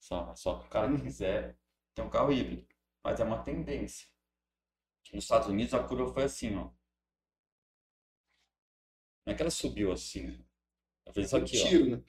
Só, 0.00 0.34
só 0.34 0.58
que 0.58 0.66
o 0.66 0.70
cara 0.70 0.90
que 0.96 1.02
quiser 1.02 1.58
ter 1.94 2.02
um 2.02 2.08
carro 2.08 2.32
híbrido. 2.32 2.66
Mas 3.04 3.20
é 3.20 3.24
uma 3.24 3.42
tendência. 3.42 4.08
Nos 5.12 5.24
Estados 5.24 5.48
Unidos 5.48 5.74
a 5.74 5.82
curva 5.82 6.12
foi 6.12 6.24
assim, 6.24 6.56
ó. 6.56 6.70
Não 9.26 9.32
é 9.32 9.34
que 9.34 9.42
ela 9.42 9.50
subiu 9.50 9.92
assim. 9.92 10.42
Ela 11.04 11.12
fez 11.12 11.26
isso 11.26 11.36
aqui, 11.36 11.60
ó. 11.60 11.68
tiro, 11.68 11.96
né? 11.96 12.02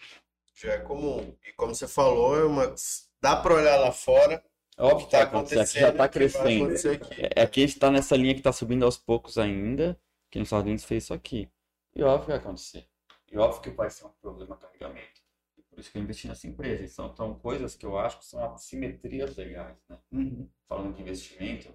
Já 0.54 0.74
é 0.74 0.80
comum. 0.80 1.38
E 1.46 1.54
como 1.54 1.76
você 1.76 1.88
falou, 1.88 2.38
é 2.38 2.46
uma... 2.46 2.74
dá 3.22 3.42
para 3.42 3.56
olhar 3.56 3.78
lá 3.78 3.92
fora. 3.92 4.44
É 4.80 4.84
óbvio 4.84 5.06
que 5.08 5.12
Tá 5.12 5.20
tá 5.20 5.24
acontecendo, 5.26 5.62
aqui 5.62 5.80
já 5.80 5.92
tá 5.92 5.98
vai 5.98 6.10
crescendo. 6.10 6.64
acontecer 6.64 6.90
aqui. 6.96 7.22
É, 7.36 7.42
aqui 7.44 7.64
a 7.64 7.68
gente 7.68 7.80
tá 7.80 7.92
nessa 7.92 8.16
linha 8.16 8.34
que 8.34 8.42
tá 8.42 8.52
subindo 8.54 8.86
aos 8.86 8.98
poucos 8.98 9.38
ainda, 9.38 10.00
que 10.32 10.40
nos 10.40 10.48
Estados 10.48 10.66
Unidos 10.66 10.86
fez 10.86 11.04
isso 11.04 11.14
aqui. 11.14 11.50
E 11.96 12.02
óbvio 12.02 12.22
que 12.22 12.32
vai 12.32 12.38
acontecer. 12.40 12.88
E 13.32 13.38
óbvio 13.38 13.62
que 13.62 13.70
vai 13.72 13.90
ser 13.90 14.06
um 14.06 14.12
problema 14.22 14.56
carregamento. 14.58 15.22
E 15.58 15.62
por 15.64 15.80
isso 15.80 15.92
que 15.92 15.98
eu 15.98 16.02
investi 16.02 16.28
nessa 16.28 16.48
empresa. 16.48 16.88
São, 16.88 17.16
são 17.16 17.36
coisas 17.36 17.76
que 17.76 17.86
eu 17.86 17.98
acho 17.98 18.20
que 18.20 18.26
são 18.26 18.54
assimetrias 18.54 19.36
legais, 19.36 19.76
né? 19.90 19.98
Uhum. 20.12 20.50
falando 20.68 20.96
de 20.96 21.02
investimento, 21.02 21.74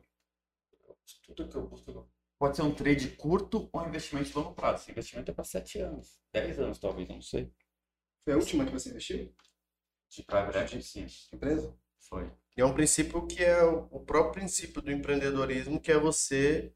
tudo 1.27 1.49
que 1.49 1.57
eu 1.57 1.67
busco 1.67 2.09
pode 2.39 2.57
ser 2.57 2.63
um 2.63 2.75
trade 2.75 3.09
curto 3.11 3.69
ou 3.73 3.81
um 3.83 3.89
investimento 3.89 4.29
de 4.29 4.37
longo 4.37 4.55
prazo. 4.55 4.83
Esse 4.83 4.91
investimento 4.91 5.31
é 5.31 5.35
para 5.35 5.45
7 5.45 5.79
anos, 5.81 6.19
10 6.33 6.59
anos 6.59 6.79
talvez, 6.79 7.09
não 7.09 7.23
sei. 7.23 7.51
Foi 8.25 8.33
a 8.33 8.37
última 8.37 8.65
que 8.65 8.73
você 8.73 8.91
investiu? 8.91 9.35
De 10.09 10.23
private 10.23 10.59
equity, 10.59 10.83
sim, 10.83 11.07
Empresa? 11.33 11.75
foi. 11.99 12.31
E 12.57 12.61
é 12.61 12.65
um 12.65 12.73
princípio 12.75 13.27
que 13.27 13.43
é 13.43 13.63
o 13.65 14.01
próprio 14.01 14.33
princípio 14.35 14.81
do 14.81 14.91
empreendedorismo, 14.93 15.81
que 15.81 15.91
é 15.93 15.99
você 15.99 16.73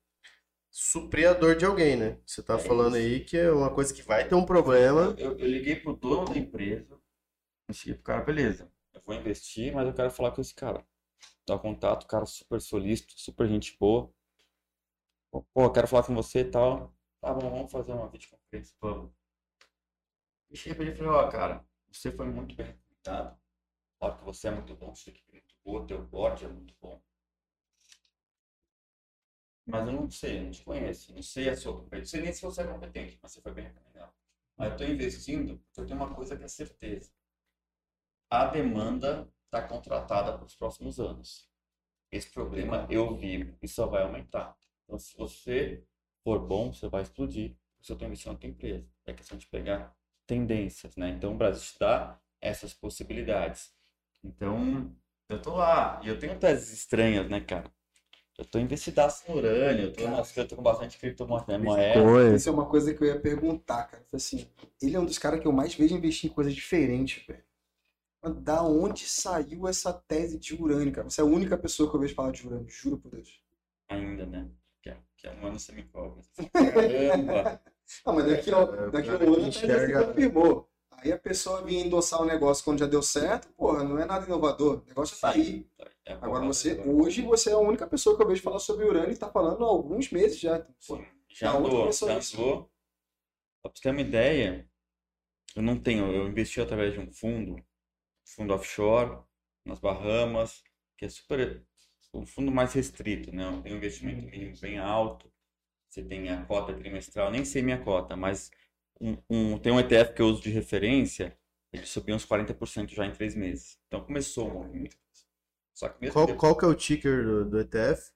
suprir 0.70 1.28
a 1.30 1.34
dor 1.34 1.56
de 1.56 1.64
alguém, 1.66 1.96
né? 1.96 2.18
Você 2.26 2.42
tá 2.42 2.58
É 2.58 2.58
falando 2.58 2.96
isso. 2.96 2.96
aí 2.96 3.24
que 3.24 3.36
é 3.38 3.50
uma 3.52 3.74
coisa 3.74 3.94
que 3.94 4.02
vai 4.02 4.28
ter 4.28 4.34
um 4.34 4.46
problema. 4.46 5.14
Eu, 5.18 5.32
eu, 5.32 5.38
eu 5.38 5.46
liguei 5.48 5.76
pro 5.76 5.94
dono 5.96 6.26
da 6.26 6.38
empresa, 6.38 6.98
cheguei 7.72 7.94
pro 7.94 8.04
cara, 8.04 8.22
beleza, 8.24 8.70
eu 8.94 9.02
vou 9.06 9.14
investir, 9.16 9.74
mas 9.74 9.86
eu 9.88 9.94
quero 9.94 10.10
falar 10.10 10.32
com 10.32 10.40
esse 10.42 10.54
cara. 10.54 10.84
Dá 11.46 11.56
o 11.56 11.60
contato, 11.60 12.06
cara 12.06 12.26
super 12.26 12.60
solícito, 12.60 13.14
super 13.16 13.48
gente 13.48 13.76
boa. 13.78 14.12
Pô, 15.30 15.44
eu 15.56 15.72
quero 15.72 15.88
falar 15.88 16.02
com 16.04 16.14
você 16.14 16.40
e 16.40 16.44
tal. 16.50 16.94
Tá 17.20 17.32
bom, 17.32 17.48
vamos 17.50 17.70
fazer 17.72 17.92
uma 17.92 18.08
videoconferência, 18.08 18.74
vamos. 18.80 19.12
E 20.50 20.56
cheguei 20.56 20.74
pra 20.74 20.84
ele 20.84 20.92
e 20.92 20.96
falei, 20.96 21.10
ó, 21.12 21.28
cara, 21.30 21.64
você 21.90 22.12
foi 22.12 22.26
muito 22.26 22.54
bem 22.54 22.66
recomendado. 22.66 23.38
Claro 23.98 24.18
que 24.18 24.24
você 24.24 24.48
é 24.48 24.52
muito 24.52 24.74
bom, 24.76 24.94
sua 24.94 25.10
equipe 25.12 25.44
boa, 25.68 25.86
teu 25.86 26.02
board 26.02 26.44
é 26.44 26.48
muito 26.48 26.74
bom. 26.80 26.98
Mas 29.66 29.86
eu 29.86 29.92
não 29.92 30.10
sei, 30.10 30.38
eu 30.38 30.44
não 30.44 30.50
te 30.50 30.64
conheço, 30.64 31.14
não 31.14 31.22
sei 31.22 31.48
a 31.50 31.56
sua 31.56 31.74
competência, 31.74 32.00
não 32.00 32.06
sei 32.06 32.20
nem 32.22 32.32
se 32.32 32.42
você 32.42 32.62
é 32.62 32.66
competente, 32.66 33.18
mas 33.22 33.32
você 33.32 33.40
foi 33.42 33.52
bem 33.52 33.64
recomendado. 33.64 34.12
Mas 34.56 34.70
eu 34.72 34.76
tô 34.78 34.84
investindo 34.84 35.58
porque 35.58 35.80
eu 35.80 35.86
tenho 35.86 36.00
uma 36.00 36.14
coisa 36.14 36.36
que 36.36 36.44
é 36.44 36.48
certeza. 36.48 37.12
a 38.30 38.46
demanda 38.46 39.28
está 39.46 39.66
contratada 39.66 40.32
para 40.36 40.44
os 40.46 40.54
próximos 40.56 40.98
anos. 41.00 41.48
Esse 42.10 42.30
problema 42.30 42.86
eu 42.90 43.16
vivo 43.16 43.56
e 43.62 43.68
só 43.68 43.86
vai 43.86 44.02
aumentar. 44.02 44.56
Então, 44.84 44.98
se 44.98 45.16
você 45.16 45.84
for 46.24 46.40
bom, 46.46 46.72
você 46.72 46.88
vai 46.88 47.02
explodir. 47.02 47.56
Você 47.80 47.94
tem 47.96 48.08
investindo 48.08 48.32
na 48.32 48.38
tua 48.38 48.50
empresa. 48.50 48.86
É 49.06 49.12
questão 49.12 49.38
de 49.38 49.46
pegar 49.46 49.94
tendências, 50.26 50.96
né? 50.96 51.10
Então, 51.10 51.34
o 51.34 51.38
Brasil 51.38 51.62
te 51.72 51.78
dá 51.78 52.20
essas 52.40 52.74
possibilidades. 52.74 53.74
Então, 54.24 54.94
eu 55.28 55.40
tô 55.40 55.54
lá. 55.56 56.00
E 56.02 56.08
eu 56.08 56.18
tenho 56.18 56.38
teses 56.38 56.72
estranhas, 56.72 57.28
né, 57.28 57.40
cara? 57.40 57.70
Eu 58.38 58.44
tô 58.44 58.58
investidaço 58.58 59.24
no 59.28 59.36
urânio, 59.36 59.86
eu 59.86 59.92
tô, 59.92 60.06
nossa, 60.08 60.40
eu 60.40 60.46
tô 60.46 60.54
com 60.56 60.62
bastante 60.62 60.96
criptomoeda. 60.96 61.58
Bitcoin. 61.58 62.36
Isso 62.36 62.48
é 62.48 62.52
uma 62.52 62.66
coisa 62.66 62.94
que 62.94 63.02
eu 63.02 63.08
ia 63.08 63.20
perguntar, 63.20 63.84
cara. 63.84 64.04
Foi 64.08 64.16
assim, 64.16 64.48
ele 64.80 64.94
é 64.96 65.00
um 65.00 65.04
dos 65.04 65.18
caras 65.18 65.40
que 65.40 65.46
eu 65.46 65.52
mais 65.52 65.74
vejo 65.74 65.96
investir 65.96 66.30
em 66.30 66.32
coisas 66.34 66.54
diferentes, 66.54 67.26
velho. 67.26 67.42
Da 68.42 68.62
onde 68.62 69.06
saiu 69.08 69.66
essa 69.66 69.92
tese 69.92 70.38
de 70.38 70.54
urânio, 70.54 70.92
cara? 70.92 71.10
Você 71.10 71.20
é 71.20 71.24
a 71.24 71.26
única 71.26 71.58
pessoa 71.58 71.90
que 71.90 71.96
eu 71.96 72.00
vejo 72.00 72.14
falar 72.14 72.30
de 72.30 72.46
urânio, 72.46 72.68
juro 72.68 72.98
por 72.98 73.10
Deus. 73.10 73.40
Ainda, 73.88 74.24
né? 74.26 74.48
Que 74.82 74.90
é, 74.90 74.96
que 75.16 75.26
é 75.26 75.32
um 75.32 75.46
ano 75.46 75.58
você 75.58 75.72
me 75.72 75.82
cobra. 75.84 76.22
Caramba! 76.52 77.60
Ah, 78.04 78.12
mas 78.12 78.26
daqui, 78.26 78.50
a, 78.54 78.58
É, 78.58 78.90
daqui 78.90 79.08
a 79.10 79.12
um 79.14 79.34
ano 79.34 79.52
se 79.52 79.58
enxerga- 79.60 80.04
confirmou. 80.04 80.67
Aí 81.00 81.12
a 81.12 81.18
pessoa 81.18 81.62
vinha 81.62 81.84
endossar 81.84 82.20
o 82.20 82.24
negócio 82.24 82.64
quando 82.64 82.80
já 82.80 82.86
deu 82.86 83.02
certo, 83.02 83.48
porra, 83.56 83.84
não 83.84 83.98
é 83.98 84.04
nada 84.04 84.26
inovador. 84.26 84.82
O 84.84 84.88
negócio 84.88 85.16
tá 85.20 85.30
aí. 85.30 85.66
É 86.04 86.12
Agora 86.14 86.40
bom, 86.40 86.46
você, 86.48 86.72
agora. 86.72 86.90
hoje, 86.90 87.22
você 87.22 87.50
é 87.50 87.52
a 87.52 87.58
única 87.58 87.86
pessoa 87.86 88.16
que 88.16 88.22
eu 88.22 88.26
vejo 88.28 88.42
falar 88.42 88.58
sobre 88.58 88.84
urânio 88.84 89.12
e 89.12 89.16
tá 89.16 89.30
falando 89.30 89.64
há 89.64 89.68
alguns 89.68 90.10
meses 90.10 90.38
já. 90.40 90.64
Sim, 90.80 91.04
já 91.28 91.54
onde 91.54 91.68
andou, 91.68 91.92
já 91.92 92.06
andou. 92.14 92.70
Pra 93.62 93.70
você 93.74 93.82
ter 93.82 93.90
uma 93.90 94.00
ideia, 94.00 94.68
eu 95.56 95.62
não 95.62 95.78
tenho, 95.78 96.10
eu 96.12 96.28
investi 96.28 96.60
através 96.60 96.94
de 96.94 97.00
um 97.00 97.12
fundo, 97.12 97.56
fundo 98.24 98.54
offshore, 98.54 99.18
nas 99.64 99.78
Bahamas, 99.80 100.62
que 100.96 101.04
é 101.04 101.08
super, 101.08 101.64
um 102.14 102.26
fundo 102.26 102.50
mais 102.50 102.72
restrito, 102.72 103.32
né? 103.32 103.44
Tem 103.62 103.72
um 103.72 103.76
investimento 103.76 104.22
mínimo 104.28 104.56
bem 104.60 104.78
alto, 104.78 105.30
você 105.88 106.02
tem 106.02 106.28
a 106.30 106.44
cota 106.46 106.74
trimestral, 106.74 107.30
nem 107.30 107.44
sei 107.44 107.62
minha 107.62 107.82
cota, 107.82 108.16
mas 108.16 108.50
um, 109.00 109.16
um- 109.30 109.58
tem 109.58 109.72
um 109.72 109.80
ETF 109.80 110.14
que 110.14 110.22
eu 110.22 110.26
uso 110.26 110.42
de 110.42 110.50
referência, 110.50 111.36
ele 111.72 111.86
subiu 111.86 112.14
uns 112.16 112.24
40% 112.24 112.94
já 112.94 113.06
em 113.06 113.12
três 113.12 113.34
meses. 113.34 113.78
Então 113.86 114.04
começou 114.04 114.48
o 114.48 114.54
movimento. 114.54 114.96
Só 115.74 115.88
que 115.88 116.00
Qual, 116.08 116.26
depois- 116.26 116.40
qual 116.40 116.56
que 116.58 116.64
é 116.64 116.68
o 116.68 116.74
ticker 116.74 117.24
do, 117.24 117.44
do 117.50 117.60
ETF? 117.60 118.12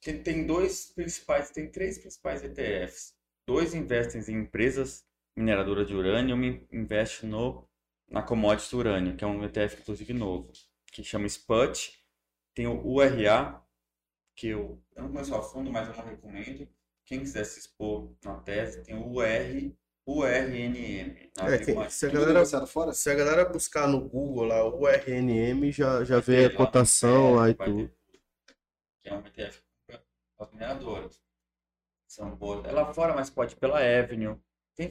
tem, 0.00 0.22
tem 0.22 0.46
dois 0.46 0.86
principais, 0.94 1.50
tem 1.50 1.70
três 1.70 1.98
principais 1.98 2.42
ETFs. 2.42 3.14
Dois 3.46 3.74
investem 3.74 4.22
em 4.28 4.42
empresas 4.42 5.04
mineradoras 5.36 5.86
de 5.86 5.94
urânio, 5.94 6.36
um 6.36 6.44
in- 6.44 6.66
investe 6.72 7.26
no, 7.26 7.68
na 8.08 8.22
commodity 8.22 8.74
urânio, 8.76 9.16
que 9.16 9.24
é 9.24 9.26
um 9.26 9.44
ETF 9.44 9.80
inclusive 9.80 10.12
novo, 10.12 10.52
que 10.92 11.02
chama 11.04 11.26
SPUT. 11.26 11.98
Tem 12.54 12.66
o 12.66 12.84
URA, 12.86 13.62
que 14.36 14.48
eu, 14.48 14.82
eu 14.96 15.04
não 15.04 15.12
conheço 15.12 15.34
a 15.34 15.42
fundo, 15.42 15.70
mas 15.70 15.88
eu 15.88 15.96
não 15.96 16.04
recomendo. 16.04 16.68
Quem 17.04 17.20
quiser 17.20 17.44
se 17.44 17.60
expor 17.60 18.12
na 18.24 18.36
tese, 18.40 18.82
tem 18.84 18.94
o 18.96 19.06
UR, 19.06 19.76
URNM. 20.10 21.30
É, 21.38 21.58
que- 21.58 21.90
se 21.90 22.06
a 22.06 22.10
galera? 22.10 22.44
Se 22.92 23.10
a 23.10 23.14
galera 23.14 23.44
buscar 23.44 23.86
no 23.86 24.00
Google 24.08 24.44
lá 24.44 24.64
o 24.64 24.86
RNM, 24.88 25.70
já, 25.72 26.04
já 26.04 26.18
vê 26.20 26.46
a 26.46 26.54
cotação 26.54 27.34
é, 27.34 27.36
lá 27.36 27.50
e 27.50 27.54
tudo. 27.54 27.90
Que 29.02 29.08
é 29.08 29.14
um 29.14 29.20
ETF 29.20 29.62
para 29.88 30.00
as 30.46 30.52
mineradoras. 30.52 31.20
São 32.08 32.34
boas. 32.34 32.64
É 32.64 32.72
lá 32.72 32.92
fora, 32.92 33.14
mas 33.14 33.30
pode 33.30 33.54
ir 33.54 33.56
pela 33.56 33.78
Avenue. 33.78 34.36
Tem, 34.76 34.88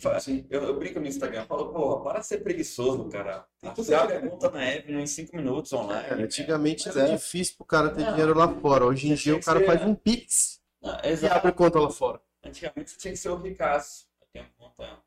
eu, 0.49 0.63
eu 0.63 0.77
brinco 0.77 0.99
no 0.99 1.07
Instagram, 1.07 1.45
falo, 1.45 1.73
porra, 1.73 2.03
para 2.03 2.19
de 2.19 2.27
ser 2.27 2.39
preguiçoso, 2.39 3.09
cara. 3.09 3.47
Tem 3.59 3.73
tudo 3.73 3.85
Você 3.85 3.95
a 3.95 4.21
conta 4.21 4.51
na 4.51 4.61
Avenue 4.61 5.01
em 5.01 5.07
5 5.07 5.35
minutos 5.35 5.73
online. 5.73 6.07
É, 6.09 6.13
antigamente 6.23 6.87
era 6.87 7.09
é. 7.09 7.15
difícil 7.15 7.55
pro 7.57 7.65
cara 7.65 7.89
ter 7.89 8.01
Não, 8.03 8.11
dinheiro 8.11 8.37
lá 8.37 8.47
fora. 8.61 8.85
Hoje 8.85 9.09
em 9.09 9.15
dia 9.15 9.35
o 9.35 9.41
cara 9.43 9.59
que 9.59 9.65
ser- 9.65 9.77
faz 9.77 9.89
um 9.89 9.95
Pix 9.95 10.61
Ah, 10.83 11.01
e 11.03 11.27
abre 11.27 11.51
conta 11.51 11.79
lá 11.79 11.89
fora. 11.89 12.21
Antigamente 12.43 12.91
você 12.91 12.97
tinha 12.97 13.13
que 13.13 13.19
ser 13.19 13.29
o 13.29 13.35
ricaço. 13.37 14.07
Eu 14.21 14.27
tenho 14.31 14.45
conta 14.57 14.99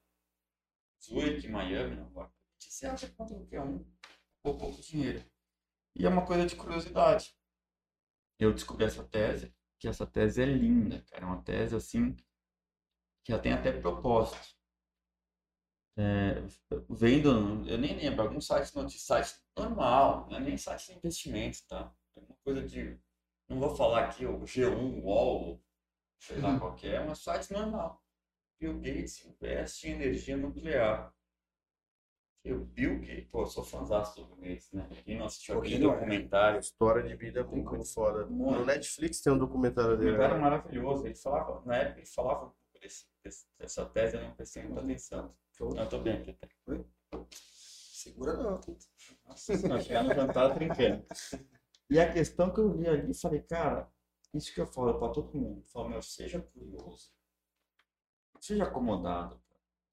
Zurich, 1.12 1.46
Miami, 1.48 1.96
não 1.96 2.06
agora. 2.06 2.32
Você 2.58 2.86
abre 2.86 3.06
conta 3.08 3.34
qualquer 3.34 3.60
um, 3.60 3.84
por 4.42 4.58
pouco 4.58 4.80
dinheiro. 4.80 5.22
E 5.94 6.06
é 6.06 6.08
uma 6.08 6.24
coisa 6.24 6.46
de 6.46 6.56
curiosidade. 6.56 7.36
Eu 8.38 8.52
descobri 8.52 8.86
essa 8.86 9.04
tese, 9.04 9.54
que 9.78 9.86
essa 9.86 10.06
tese 10.06 10.42
é 10.42 10.46
linda, 10.46 11.02
cara. 11.10 11.24
É 11.24 11.26
uma 11.26 11.42
tese 11.42 11.76
assim, 11.76 12.16
que 13.24 13.32
ela 13.32 13.42
tem 13.42 13.52
até 13.52 13.78
propósito. 13.78 14.56
É, 15.98 16.40
vendo, 16.88 17.68
eu 17.68 17.76
nem 17.76 17.94
lembro, 17.94 18.22
algum 18.22 18.40
site 18.40 18.74
notícia, 18.74 19.22
site 19.22 19.42
normal, 19.56 20.26
não 20.30 20.38
é 20.38 20.40
nem 20.40 20.56
site 20.56 20.86
de 20.86 20.96
investimento, 20.96 21.58
tá? 21.68 21.94
É 22.16 22.20
uma 22.20 22.36
coisa 22.42 22.66
de. 22.66 22.98
Não 23.46 23.60
vou 23.60 23.76
falar 23.76 24.06
aqui 24.06 24.24
o 24.24 24.40
G1, 24.40 25.02
UOL, 25.02 25.62
sei 26.18 26.40
lá 26.40 26.58
qual 26.58 26.74
que 26.74 26.88
é, 26.88 26.94
é 26.94 27.00
um 27.02 27.14
site 27.14 27.52
normal. 27.52 28.01
Bill 28.62 28.78
Gates 28.78 29.24
investe 29.26 29.88
em 29.88 29.92
energia 29.94 30.36
nuclear. 30.36 31.12
E 32.44 32.52
o 32.52 32.64
Bill 32.64 33.00
Gates, 33.00 33.26
pô, 33.28 33.42
eu 33.42 33.46
sou 33.46 33.64
fãzaço 33.64 34.20
do 34.20 34.36
Bill 34.36 34.50
Gates, 34.50 34.70
né? 34.72 34.88
Quem 35.04 35.18
não 35.18 35.26
assistiu 35.26 35.58
aquele 35.58 35.74
ele 35.74 35.84
não 35.84 35.92
é. 35.92 35.96
documentário, 35.96 36.60
História 36.60 37.02
de 37.02 37.16
vida 37.16 37.40
é 37.40 37.42
muito 37.42 37.84
foda. 37.84 38.24
Muito. 38.26 38.60
No 38.60 38.64
Netflix 38.64 39.20
tem 39.20 39.32
um 39.32 39.38
documentário 39.38 39.96
dele. 39.96 40.12
documentário 40.12 40.40
maravilhoso. 40.40 41.04
Ele 41.06 41.14
falava, 41.16 41.60
na 41.66 41.76
época 41.76 41.98
ele 41.98 42.06
falava 42.06 42.46
um 42.46 42.80
desse, 42.80 43.06
desse- 43.24 43.46
dessa 43.58 43.84
tese, 43.86 44.16
eu 44.16 44.22
não 44.22 44.34
prestei 44.34 44.62
muita 44.62 44.80
atenção. 44.80 45.34
Show. 45.56 45.74
Não, 45.74 45.82
eu 45.82 45.88
tô 45.88 45.98
bem 45.98 46.18
aqui. 46.18 46.32
Tá? 46.32 47.26
Segura 47.32 48.36
não. 48.36 48.60
Nossa, 49.26 49.56
senhora, 49.56 49.80
chegar 49.82 50.04
no 50.04 50.14
jantar 50.14 50.54
trincando. 50.54 51.04
E 51.90 51.98
a 51.98 52.12
questão 52.12 52.52
que 52.52 52.60
eu 52.60 52.72
vi 52.72 52.86
ali, 52.88 53.12
falei, 53.14 53.40
cara, 53.42 53.88
isso 54.32 54.54
que 54.54 54.60
eu 54.60 54.66
falo 54.66 54.98
pra 55.00 55.08
todo 55.08 55.36
mundo. 55.36 55.62
Falo, 55.66 55.88
meu, 55.90 56.00
seja 56.02 56.40
curioso. 56.40 57.12
Seja 58.42 58.64
acomodado. 58.64 59.40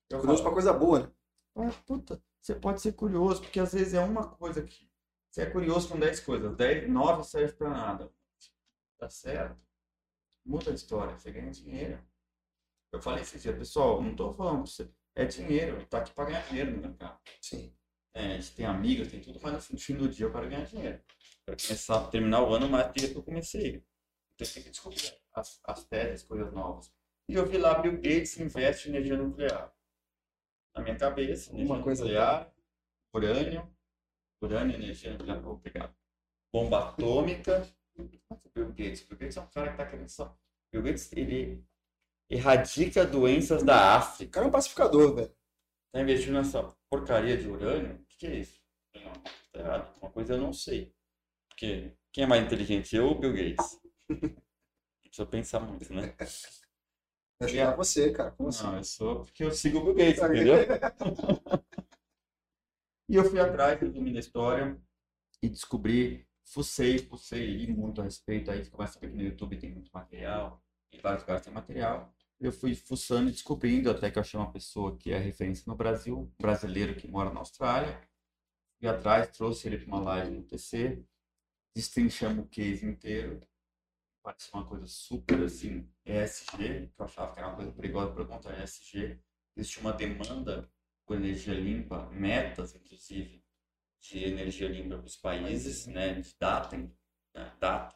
Eu 0.10 0.20
Curioso 0.20 0.42
pra 0.42 0.52
falo, 0.52 0.56
coisa 0.56 0.74
boa, 0.74 1.00
né? 1.02 1.12
ah, 1.58 1.72
puta, 1.86 2.22
você 2.42 2.56
pode 2.56 2.82
ser 2.82 2.94
curioso, 2.94 3.42
porque 3.42 3.60
às 3.60 3.74
vezes 3.74 3.94
é 3.94 4.00
uma 4.02 4.28
coisa 4.28 4.64
que. 4.64 4.90
Você 5.30 5.44
é 5.44 5.50
curioso 5.52 5.88
com 5.88 6.00
10 6.00 6.20
coisas, 6.22 6.56
10, 6.56 6.90
9 6.90 7.24
serve 7.24 7.54
pra 7.54 7.70
nada. 7.70 8.12
Tá 8.98 9.08
certo? 9.08 9.56
Muda 10.44 10.72
a 10.72 10.74
história, 10.74 11.16
você 11.18 11.32
ganha 11.32 11.52
dinheiro. 11.52 12.04
Eu 12.92 13.00
falei 13.00 13.22
esse 13.22 13.38
dia, 13.38 13.56
pessoal, 13.56 14.02
não 14.02 14.16
tô 14.16 14.34
falando 14.34 14.64
pra 14.64 14.72
você. 14.72 14.90
É 15.16 15.26
dinheiro, 15.26 15.86
tá 15.86 16.00
aqui 16.00 16.12
pra 16.14 16.26
ganhar 16.26 16.42
dinheiro 16.48 16.72
no 16.72 16.82
mercado. 16.82 17.20
Sim. 17.42 17.72
É, 18.16 18.34
a 18.34 18.42
gente 18.42 18.56
tem 18.56 18.66
amigos, 18.66 19.12
tem 19.12 19.22
tudo, 19.22 19.40
mas 19.44 19.70
no 19.70 19.78
fim- 19.80 19.96
do 19.96 20.10
dia 20.10 20.26
eu 20.26 20.32
quero 20.32 20.50
ganhar 20.50 20.66
dinheiro. 20.66 21.00
Quero 21.46 21.62
começar, 21.62 22.08
terminar 22.10 22.42
o 22.44 22.54
ano 22.56 22.68
mais 22.68 22.92
que 22.92 23.14
eu 23.16 23.22
comecei. 23.24 23.86
Então 24.34 24.48
tem 24.52 24.64
que 24.64 24.70
descobrir 24.72 25.14
as, 25.34 25.60
as 25.64 25.84
teses, 25.86 26.24
coisas 26.24 26.52
novas. 26.52 26.92
E 27.30 27.36
eu 27.36 27.46
vi 27.46 27.60
lá, 27.60 27.78
Bill 27.80 27.98
Gates 27.98 28.40
investe 28.40 28.88
em 28.88 28.92
energia 28.92 29.16
nuclear. 29.16 29.72
Na 30.76 30.82
minha 30.82 30.98
cabeça, 30.98 31.52
energia 31.52 31.76
Uma 31.76 31.84
coisa 31.84 32.04
nuclear, 32.04 32.52
urânio, 33.14 33.72
urânio, 34.42 34.76
energia 34.76 35.16
nuclear, 35.16 35.60
pegar. 35.60 35.96
Bomba 36.52 36.90
atômica. 36.90 37.70
O 37.96 38.50
Bill 38.50 38.70
Gates, 38.70 39.04
Bill 39.04 39.20
Gates 39.20 39.38
é 39.38 39.42
um 39.42 39.48
cara 39.48 39.68
que 39.68 39.74
está 39.74 39.86
querendo 39.86 40.10
só. 40.10 40.36
Bill 40.72 40.82
Gates, 40.82 41.14
ele 41.14 41.64
erradica 42.32 43.06
doenças 43.06 43.62
da 43.62 43.76
O 43.76 43.98
África. 44.00 44.32
cara 44.32 44.48
é 44.48 44.50
um 44.50 44.52
pacificador, 44.52 45.14
velho. 45.14 45.36
Tá 45.92 46.02
investindo 46.02 46.34
nessa 46.34 46.64
porcaria 46.90 47.38
de 47.38 47.48
urânio? 47.48 47.94
O 47.94 48.06
que, 48.06 48.18
que 48.18 48.26
é 48.26 48.36
isso? 48.40 48.60
Não, 48.96 49.14
tá 49.52 49.60
errado. 49.60 50.02
Uma 50.02 50.10
coisa 50.10 50.34
eu 50.34 50.42
não 50.42 50.52
sei. 50.52 50.92
Porque 51.48 51.96
quem 52.12 52.24
é 52.24 52.28
mais 52.28 52.44
inteligente, 52.44 52.96
eu 52.96 53.06
ou 53.06 53.20
Bill 53.20 53.34
Gates? 53.34 53.80
Precisa 55.04 55.28
pensar 55.28 55.60
muito, 55.60 55.94
né? 55.94 56.16
Ajudar 57.42 57.76
você, 57.76 58.12
cara. 58.12 58.32
Como 58.32 58.50
assim? 58.50 58.64
Não, 58.64 58.78
eu 58.78 58.84
sou 58.84 59.24
porque 59.24 59.44
eu 59.44 59.52
sigo 59.52 59.80
o 59.80 59.84
Bill 59.86 59.96
Gates, 59.96 60.22
entendeu? 60.22 60.56
E 63.10 63.16
eu 63.16 63.28
fui 63.28 63.40
atrás, 63.40 63.82
resumindo 63.82 64.18
a 64.18 64.20
história, 64.20 64.80
e 65.42 65.50
descobri, 65.50 66.28
fucei, 66.46 67.00
fucei, 67.00 67.44
li 67.58 67.74
muito 67.74 68.02
a 68.02 68.04
respeito. 68.04 68.52
Aí 68.52 68.64
você 68.64 68.70
começa 68.70 69.00
a 69.00 69.02
ver 69.02 69.10
que 69.10 69.16
no 69.16 69.24
YouTube 69.24 69.58
tem 69.58 69.72
muito 69.72 69.90
material, 69.92 70.64
em 70.94 71.00
vários 71.00 71.24
lugares 71.24 71.44
tem 71.44 71.52
material. 71.52 72.14
Eu 72.40 72.52
fui 72.52 72.76
fuçando 72.76 73.30
e 73.30 73.32
descobrindo, 73.32 73.90
até 73.90 74.12
que 74.12 74.20
eu 74.20 74.22
achei 74.22 74.40
uma 74.40 74.52
pessoa 74.52 74.96
que 74.96 75.12
é 75.12 75.18
referência 75.18 75.64
no 75.66 75.76
Brasil, 75.76 76.32
brasileiro 76.40 76.96
que 76.96 77.08
mora 77.08 77.34
na 77.34 77.40
Austrália. 77.40 78.00
Fui 78.80 78.88
atrás, 78.88 79.28
trouxe 79.36 79.68
ele 79.68 79.80
para 79.80 79.88
uma 79.88 80.02
live 80.02 80.32
no 80.32 80.44
TC, 80.44 81.04
destrinchamos 81.76 82.46
o 82.46 82.48
case 82.48 82.86
inteiro. 82.86 83.42
Parecia 84.22 84.54
uma 84.54 84.68
coisa 84.68 84.86
super 84.86 85.44
assim, 85.44 85.90
ESG, 86.06 86.92
que 86.94 87.02
eu 87.02 87.06
achava 87.06 87.34
que 87.34 87.40
era 87.40 87.48
uma 87.48 87.56
coisa 87.56 87.72
perigosa 87.72 88.14
para 88.14 88.26
contar 88.26 88.64
ESG. 88.64 89.20
Existe 89.56 89.80
uma 89.80 89.94
demanda 89.94 90.70
por 91.06 91.16
energia 91.16 91.54
limpa, 91.54 92.06
metas, 92.12 92.76
inclusive, 92.76 93.44
de 94.02 94.24
energia 94.24 94.68
limpa 94.68 94.98
para 94.98 95.08
os 95.08 95.16
países, 95.16 95.88
né, 95.88 96.14
de 96.14 96.36
data, 96.40 96.78
né, 96.78 97.56
data, 97.60 97.96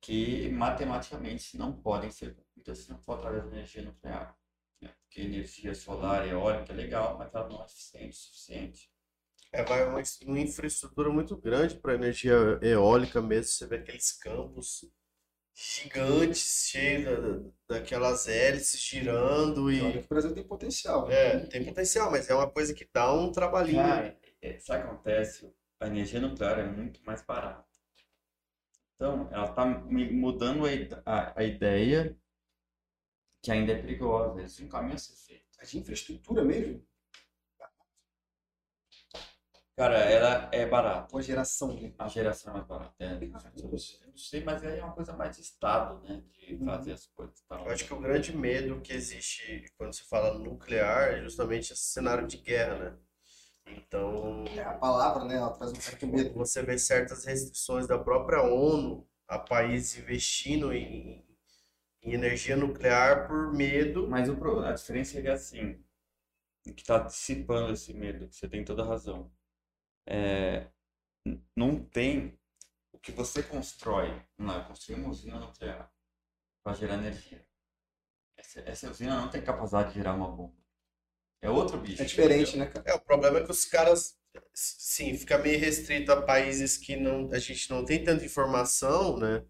que 0.00 0.48
matematicamente 0.50 1.56
não 1.56 1.72
podem 1.72 2.10
ser 2.10 2.34
cumpridas 2.34 2.78
se 2.78 2.90
não 2.90 2.98
for 2.98 3.18
através 3.18 3.44
da 3.44 3.50
energia 3.50 3.82
nuclear. 3.82 4.36
Né? 4.80 4.88
Porque 5.00 5.20
energia 5.20 5.74
solar 5.74 6.26
e 6.26 6.30
eólica 6.30 6.72
é 6.72 6.76
legal, 6.76 7.18
mas 7.18 7.34
ela 7.34 7.48
não 7.48 7.62
é 7.62 7.66
eficiente 7.66 8.16
o 8.16 8.20
suficiente. 8.20 8.90
É, 9.52 9.62
vai 9.64 9.84
uma, 9.86 10.02
uma 10.26 10.40
infraestrutura 10.40 11.10
muito 11.10 11.36
grande 11.36 11.76
para 11.76 11.94
energia 11.94 12.34
eólica 12.62 13.20
mesmo. 13.22 13.44
Você 13.52 13.66
vê 13.66 13.76
aqueles 13.76 14.12
campos 14.12 14.84
gigantes, 15.54 16.68
cheios 16.70 17.04
da- 17.66 17.76
daquelas 17.76 18.28
hélices 18.28 18.80
girando 18.80 19.64
Olha 19.64 19.72
e. 19.72 19.92
que 19.92 19.98
o 19.98 20.08
Brasil 20.08 20.34
tem 20.34 20.44
potencial. 20.44 21.10
É, 21.10 21.40
tem 21.46 21.64
potencial, 21.64 22.10
mas 22.10 22.28
é 22.28 22.34
uma 22.34 22.50
coisa 22.50 22.74
que 22.74 22.88
dá 22.92 23.12
um 23.12 23.32
trabalhinho. 23.32 23.82
Cara, 23.82 24.16
é, 24.42 24.58
sabe 24.58 24.84
o 24.84 24.86
que 24.86 24.92
acontece? 24.92 25.52
A 25.80 25.86
energia 25.86 26.20
nuclear 26.20 26.58
é 26.58 26.64
muito 26.64 27.00
mais 27.04 27.22
barata. 27.22 27.66
Então, 28.96 29.28
ela 29.32 29.46
está 29.46 29.64
mudando 29.64 30.64
a, 30.66 30.70
a, 31.06 31.40
a 31.40 31.44
ideia 31.44 32.16
que 33.42 33.50
ainda 33.50 33.72
é 33.72 33.76
perigosa. 33.80 34.42
Esse 34.42 34.62
é 34.62 34.64
um 34.66 34.68
caminho 34.68 34.94
a 34.94 34.98
ser 34.98 35.14
feito. 35.16 35.44
É 35.60 35.64
de 35.66 35.78
infraestrutura 35.78 36.44
mesmo? 36.44 36.86
Cara, 39.78 39.96
ela 39.96 40.48
é 40.50 40.66
barata. 40.66 41.14
Uma 41.14 41.22
geração, 41.22 41.72
né? 41.72 41.92
A 41.96 42.08
geração 42.08 42.50
é 42.50 42.56
mais 42.56 42.66
barata. 42.66 42.94
É, 42.98 43.12
eu 43.14 43.68
não 43.70 43.78
sei, 44.16 44.42
mas 44.42 44.60
aí 44.64 44.80
é 44.80 44.82
uma 44.84 44.92
coisa 44.92 45.12
mais 45.12 45.36
de 45.36 45.42
Estado, 45.42 46.02
né? 46.02 46.20
De 46.32 46.58
fazer 46.64 46.94
as 46.94 47.06
coisas. 47.06 47.38
e 47.38 47.46
tal. 47.46 47.64
Eu 47.64 47.70
acho 47.70 47.84
que 47.84 47.94
o 47.94 48.00
grande 48.00 48.36
medo 48.36 48.80
que 48.80 48.92
existe 48.92 49.72
quando 49.78 49.94
se 49.94 50.02
fala 50.02 50.36
nuclear 50.36 51.10
é 51.12 51.22
justamente 51.22 51.72
esse 51.72 51.84
cenário 51.84 52.26
de 52.26 52.38
guerra, 52.38 52.76
né? 52.76 52.98
Então, 53.68 54.44
É 54.56 54.64
a 54.64 54.74
palavra, 54.74 55.24
né? 55.24 55.36
Ela 55.36 55.52
traz 55.52 55.70
um 55.70 55.76
certo 55.76 56.08
medo. 56.08 56.34
você 56.34 56.60
vê 56.60 56.76
certas 56.76 57.24
restrições 57.24 57.86
da 57.86 57.96
própria 57.96 58.42
ONU 58.42 59.08
a 59.28 59.38
países 59.38 59.96
investindo 59.96 60.72
em, 60.72 61.24
em 62.02 62.14
energia 62.14 62.56
nuclear 62.56 63.28
por 63.28 63.52
medo. 63.54 64.08
Mas 64.08 64.28
o, 64.28 64.60
a 64.60 64.72
diferença 64.72 65.20
é 65.20 65.22
que 65.22 65.28
assim, 65.28 65.80
o 66.66 66.74
que 66.74 66.82
está 66.82 66.98
dissipando 66.98 67.72
esse 67.72 67.94
medo, 67.94 68.26
que 68.26 68.34
você 68.34 68.48
tem 68.48 68.64
toda 68.64 68.82
a 68.82 68.86
razão, 68.86 69.30
é, 70.08 70.66
não 71.54 71.84
tem 71.84 72.38
o 72.92 72.98
que 72.98 73.12
você 73.12 73.42
constrói. 73.42 74.08
Vamos 74.36 74.54
lá, 74.54 74.62
eu 74.62 74.66
construí 74.66 74.98
uma 74.98 75.10
usina 75.10 75.38
nuclear 75.38 75.92
para 76.64 76.74
gerar 76.74 76.94
energia. 76.94 77.46
Essa, 78.36 78.60
essa 78.60 78.90
usina 78.90 79.20
não 79.20 79.28
tem 79.28 79.42
capacidade 79.42 79.90
de 79.90 79.96
gerar 79.96 80.14
uma 80.14 80.30
bomba. 80.30 80.56
É 81.42 81.50
outro 81.50 81.78
bicho. 81.78 82.02
É 82.02 82.06
diferente, 82.06 82.56
né, 82.56 82.66
cara? 82.66 82.90
É, 82.90 82.94
o 82.94 83.00
problema 83.00 83.38
é 83.38 83.44
que 83.44 83.50
os 83.50 83.64
caras, 83.64 84.18
sim, 84.54 85.14
fica 85.16 85.38
meio 85.38 85.58
restrito 85.58 86.10
a 86.10 86.22
países 86.22 86.76
que 86.76 86.96
não, 86.96 87.30
a 87.32 87.38
gente 87.38 87.70
não 87.70 87.84
tem 87.84 88.02
tanta 88.02 88.24
informação, 88.24 89.18
né? 89.18 89.44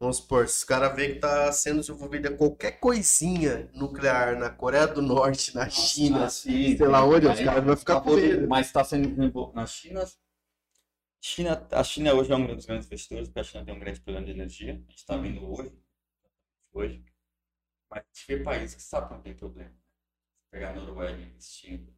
Vamos 0.00 0.18
supor, 0.18 0.48
se 0.48 0.58
os 0.58 0.64
caras 0.64 0.94
vê 0.94 1.14
que 1.14 1.18
tá 1.18 1.50
sendo 1.50 1.80
desenvolvida 1.80 2.30
qualquer 2.36 2.78
coisinha 2.78 3.68
nuclear 3.74 4.38
na 4.38 4.48
Coreia 4.48 4.86
do 4.86 5.02
Norte, 5.02 5.52
na 5.56 5.68
China, 5.68 6.26
Ah, 6.26 6.30
sim, 6.30 6.76
sei 6.76 6.86
lá 6.86 7.04
onde, 7.04 7.26
os 7.26 7.40
caras 7.40 7.64
vão 7.64 7.76
ficar 7.76 8.00
com 8.00 8.14
medo. 8.14 8.46
Mas 8.46 8.68
está 8.68 8.84
sendo 8.84 9.08
desenvolvido 9.08 9.56
na 9.56 9.66
China. 9.66 10.04
China. 11.20 11.66
A 11.72 11.82
China 11.82 12.14
hoje 12.14 12.32
é 12.32 12.36
um 12.36 12.54
dos 12.54 12.64
grandes 12.64 12.86
investidores, 12.86 13.28
porque 13.28 13.40
a 13.40 13.44
China 13.44 13.64
tem 13.64 13.74
um 13.74 13.80
grande 13.80 14.00
problema 14.00 14.24
de 14.24 14.32
energia. 14.32 14.74
A 14.74 14.76
gente 14.76 14.98
está 14.98 15.16
vendo 15.16 15.44
hoje. 15.50 15.76
Hoje. 16.72 17.04
Mas 17.90 18.04
a 18.04 18.06
gente 18.14 18.26
vê 18.28 18.44
países 18.44 18.76
que 18.76 18.82
sabem 18.82 19.08
que 19.08 19.14
não 19.14 19.22
tem 19.22 19.34
problema. 19.34 19.74
Pegar 20.48 20.70
a 20.70 20.74
Noruega 20.74 21.20
investindo, 21.20 21.92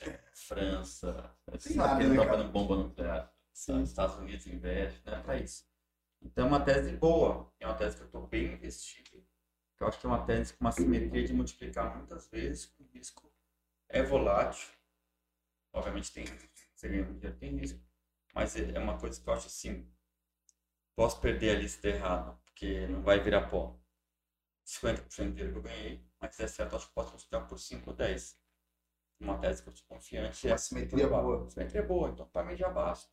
é, 0.00 0.18
França, 0.32 1.30
sabe 1.58 2.04
não 2.04 2.38
né, 2.38 2.44
bomba 2.44 2.76
nuclear. 2.76 3.30
Os 3.52 3.68
Estados 3.68 4.16
Unidos 4.16 4.46
investem, 4.46 5.00
não 5.04 5.18
é 5.18 5.22
para 5.22 5.38
isso. 5.38 5.64
Então 6.24 6.46
é 6.46 6.48
uma 6.48 6.64
tese 6.64 6.96
boa, 6.96 7.52
é 7.60 7.66
uma 7.66 7.76
tese 7.76 7.96
que 7.96 8.02
eu 8.02 8.06
estou 8.06 8.26
bem 8.26 8.54
investido. 8.54 9.24
que 9.76 9.82
Eu 9.84 9.88
acho 9.88 10.00
que 10.00 10.06
é 10.06 10.08
uma 10.08 10.24
tese 10.24 10.54
com 10.54 10.64
uma 10.64 10.72
simetria 10.72 11.24
de 11.26 11.32
multiplicar 11.34 11.96
muitas 11.96 12.28
vezes, 12.28 12.66
com 12.66 12.84
risco 12.92 13.30
é 13.88 14.02
volátil. 14.02 14.68
Obviamente 15.72 16.12
tem 16.12 16.24
você 16.74 16.88
ganha 16.88 17.04
dinheiro, 17.04 17.36
tem 17.38 17.56
risco. 17.56 17.80
Mas 18.34 18.56
é 18.56 18.72
é 18.72 18.78
uma 18.78 18.98
coisa 18.98 19.20
que 19.20 19.28
eu 19.28 19.32
acho 19.32 19.46
assim, 19.46 19.88
posso 20.96 21.20
perder 21.20 21.56
a 21.56 21.58
lista 21.60 21.88
errada, 21.88 22.32
porque 22.44 22.86
não 22.88 23.02
vai 23.02 23.20
virar 23.20 23.48
pó. 23.48 23.78
50% 24.66 25.28
do 25.28 25.34
dinheiro 25.34 25.52
que 25.52 25.58
eu 25.58 25.62
ganhei, 25.62 26.04
mas 26.20 26.34
se 26.34 26.42
der 26.42 26.48
certo, 26.48 26.72
eu 26.72 26.78
acho 26.78 26.88
que 26.88 26.94
posso 26.94 27.10
multiplicar 27.10 27.46
por 27.46 27.58
5 27.58 27.90
ou 27.90 27.96
10. 27.96 28.40
Uma 29.20 29.38
tese 29.38 29.62
que 29.62 29.68
eu 29.68 29.76
sou 29.76 29.86
confiante. 29.86 30.46
Uma 30.46 30.58
simetria 30.58 31.06
boa. 31.06 31.48
Simetria 31.48 31.82
boa, 31.82 32.10
então 32.10 32.26
para 32.28 32.44
mim 32.44 32.56
já 32.56 32.68
basta. 32.70 33.10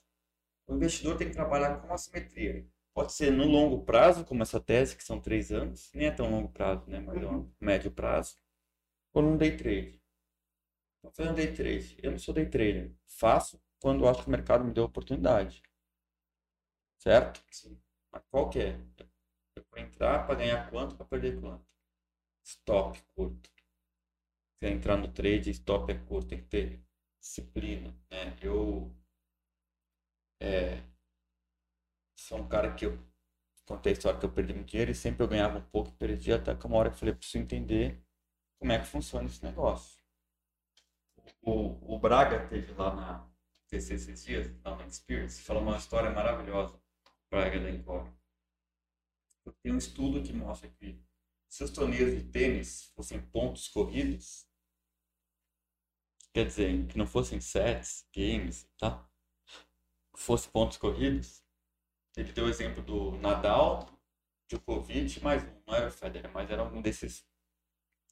O 0.66 0.76
investidor 0.76 1.18
tem 1.18 1.28
que 1.28 1.36
trabalhar 1.36 1.80
com 1.80 1.88
uma 1.88 1.98
simetria. 1.98 2.68
Pode 2.94 3.14
ser 3.14 3.32
no 3.32 3.46
longo 3.46 3.84
prazo, 3.86 4.26
como 4.26 4.44
essa 4.44 4.60
tese, 4.60 4.96
que 4.96 5.04
são 5.04 5.20
três 5.20 5.52
anos, 5.52 5.92
nem 5.94 6.08
é 6.08 6.12
tão 6.12 6.30
longo 6.30 6.50
prazo, 6.50 6.90
né? 6.90 7.00
Mas 7.00 7.22
é 7.22 7.28
um 7.28 7.50
médio 7.60 7.92
prazo. 7.92 8.38
Ou 9.14 9.22
num 9.24 9.38
day 9.38 9.56
trade. 9.58 10.02
Estou 10.96 11.12
fazendo 11.14 11.36
day 11.36 11.54
trade. 11.54 11.98
Eu 12.02 12.12
não 12.12 12.18
sou 12.20 12.34
day 12.34 12.46
trader. 12.48 12.92
Faço 13.08 13.62
quando 13.80 14.08
acho 14.08 14.22
que 14.24 14.28
o 14.28 14.32
mercado 14.32 14.64
me 14.64 14.74
deu 14.74 14.84
oportunidade. 14.86 15.62
Certo? 16.98 17.44
Sim. 17.52 17.78
Mas 18.12 18.24
qual 18.32 18.50
que 18.50 18.60
é? 18.60 18.80
Eu 19.56 19.66
vou 19.72 19.80
entrar 19.80 20.26
para 20.26 20.36
ganhar 20.36 20.70
quanto, 20.70 20.96
para 20.96 21.06
perder 21.06 21.40
quanto? 21.42 21.66
Stop 22.44 23.02
curto. 23.16 23.50
Se 24.60 24.68
entrar 24.70 24.96
no 24.96 25.12
trade, 25.12 25.50
stop 25.52 25.92
é 25.92 25.98
curto, 25.98 26.30
tem 26.30 26.40
que 26.42 26.48
ter 26.48 26.82
disciplina, 27.20 27.94
né? 28.10 28.38
Eu 28.42 28.96
é, 30.40 30.82
sou 32.22 32.40
um 32.40 32.48
cara 32.48 32.74
que 32.74 32.86
eu 32.86 32.98
contei 33.66 33.92
a 33.92 33.94
história 33.94 34.20
que 34.20 34.26
eu 34.26 34.32
perdi 34.32 34.54
muito 34.54 34.70
dinheiro 34.70 34.92
e 34.92 34.96
sempre 34.96 35.24
eu 35.24 35.28
ganhava 35.28 35.58
um 35.58 35.66
pouco 35.70 35.90
e 35.90 35.94
perdia 35.94 36.36
até 36.36 36.56
que 36.56 36.66
uma 36.66 36.78
hora 36.78 36.90
que 36.90 36.96
eu 36.96 37.00
falei, 37.00 37.14
preciso 37.14 37.40
entender 37.40 38.04
como 38.60 38.72
é 38.72 38.80
que 38.80 38.86
funciona 38.86 39.26
esse 39.28 39.44
negócio. 39.44 40.00
O, 41.42 41.96
o 41.96 42.00
Braga 42.00 42.48
teve 42.48 42.74
lá 42.74 42.94
na 42.94 43.28
TC 43.68 43.96
esses 43.96 44.24
dias, 44.24 44.52
lá 44.64 44.76
na 44.76 44.86
Experience, 44.86 45.42
falou 45.42 45.64
uma 45.64 45.78
história 45.78 46.12
maravilhosa, 46.12 46.80
Braga 47.30 47.60
da 47.60 47.70
Encore. 47.70 48.12
Tem 49.64 49.72
um 49.72 49.78
estudo 49.78 50.22
que 50.22 50.34
mostra 50.34 50.70
que 50.70 51.02
se 51.50 51.64
os 51.64 51.72
torneios 51.72 52.12
de 52.12 52.24
tênis 52.30 52.92
fossem 52.96 53.20
pontos 53.20 53.68
corridos, 53.68 54.48
quer 56.34 56.46
dizer, 56.46 56.88
que 56.88 56.98
não 56.98 57.08
fossem 57.08 57.42
sets, 57.42 58.08
games, 58.16 58.70
tá? 58.78 59.10
Fosse 60.16 60.48
pontos 60.50 60.78
corridos, 60.78 61.41
ele 62.16 62.32
deu 62.34 62.46
o 62.46 62.50
exemplo 62.50 62.82
do 62.84 63.12
Nadal, 63.18 63.88
Djokovic, 64.48 65.22
mais 65.24 65.44
um, 65.44 65.62
não 65.66 65.76
era 65.76 65.88
o 65.88 65.92
Federer, 65.92 66.32
mas 66.32 66.50
era 66.50 66.64
um 66.64 66.82
desses 66.82 67.26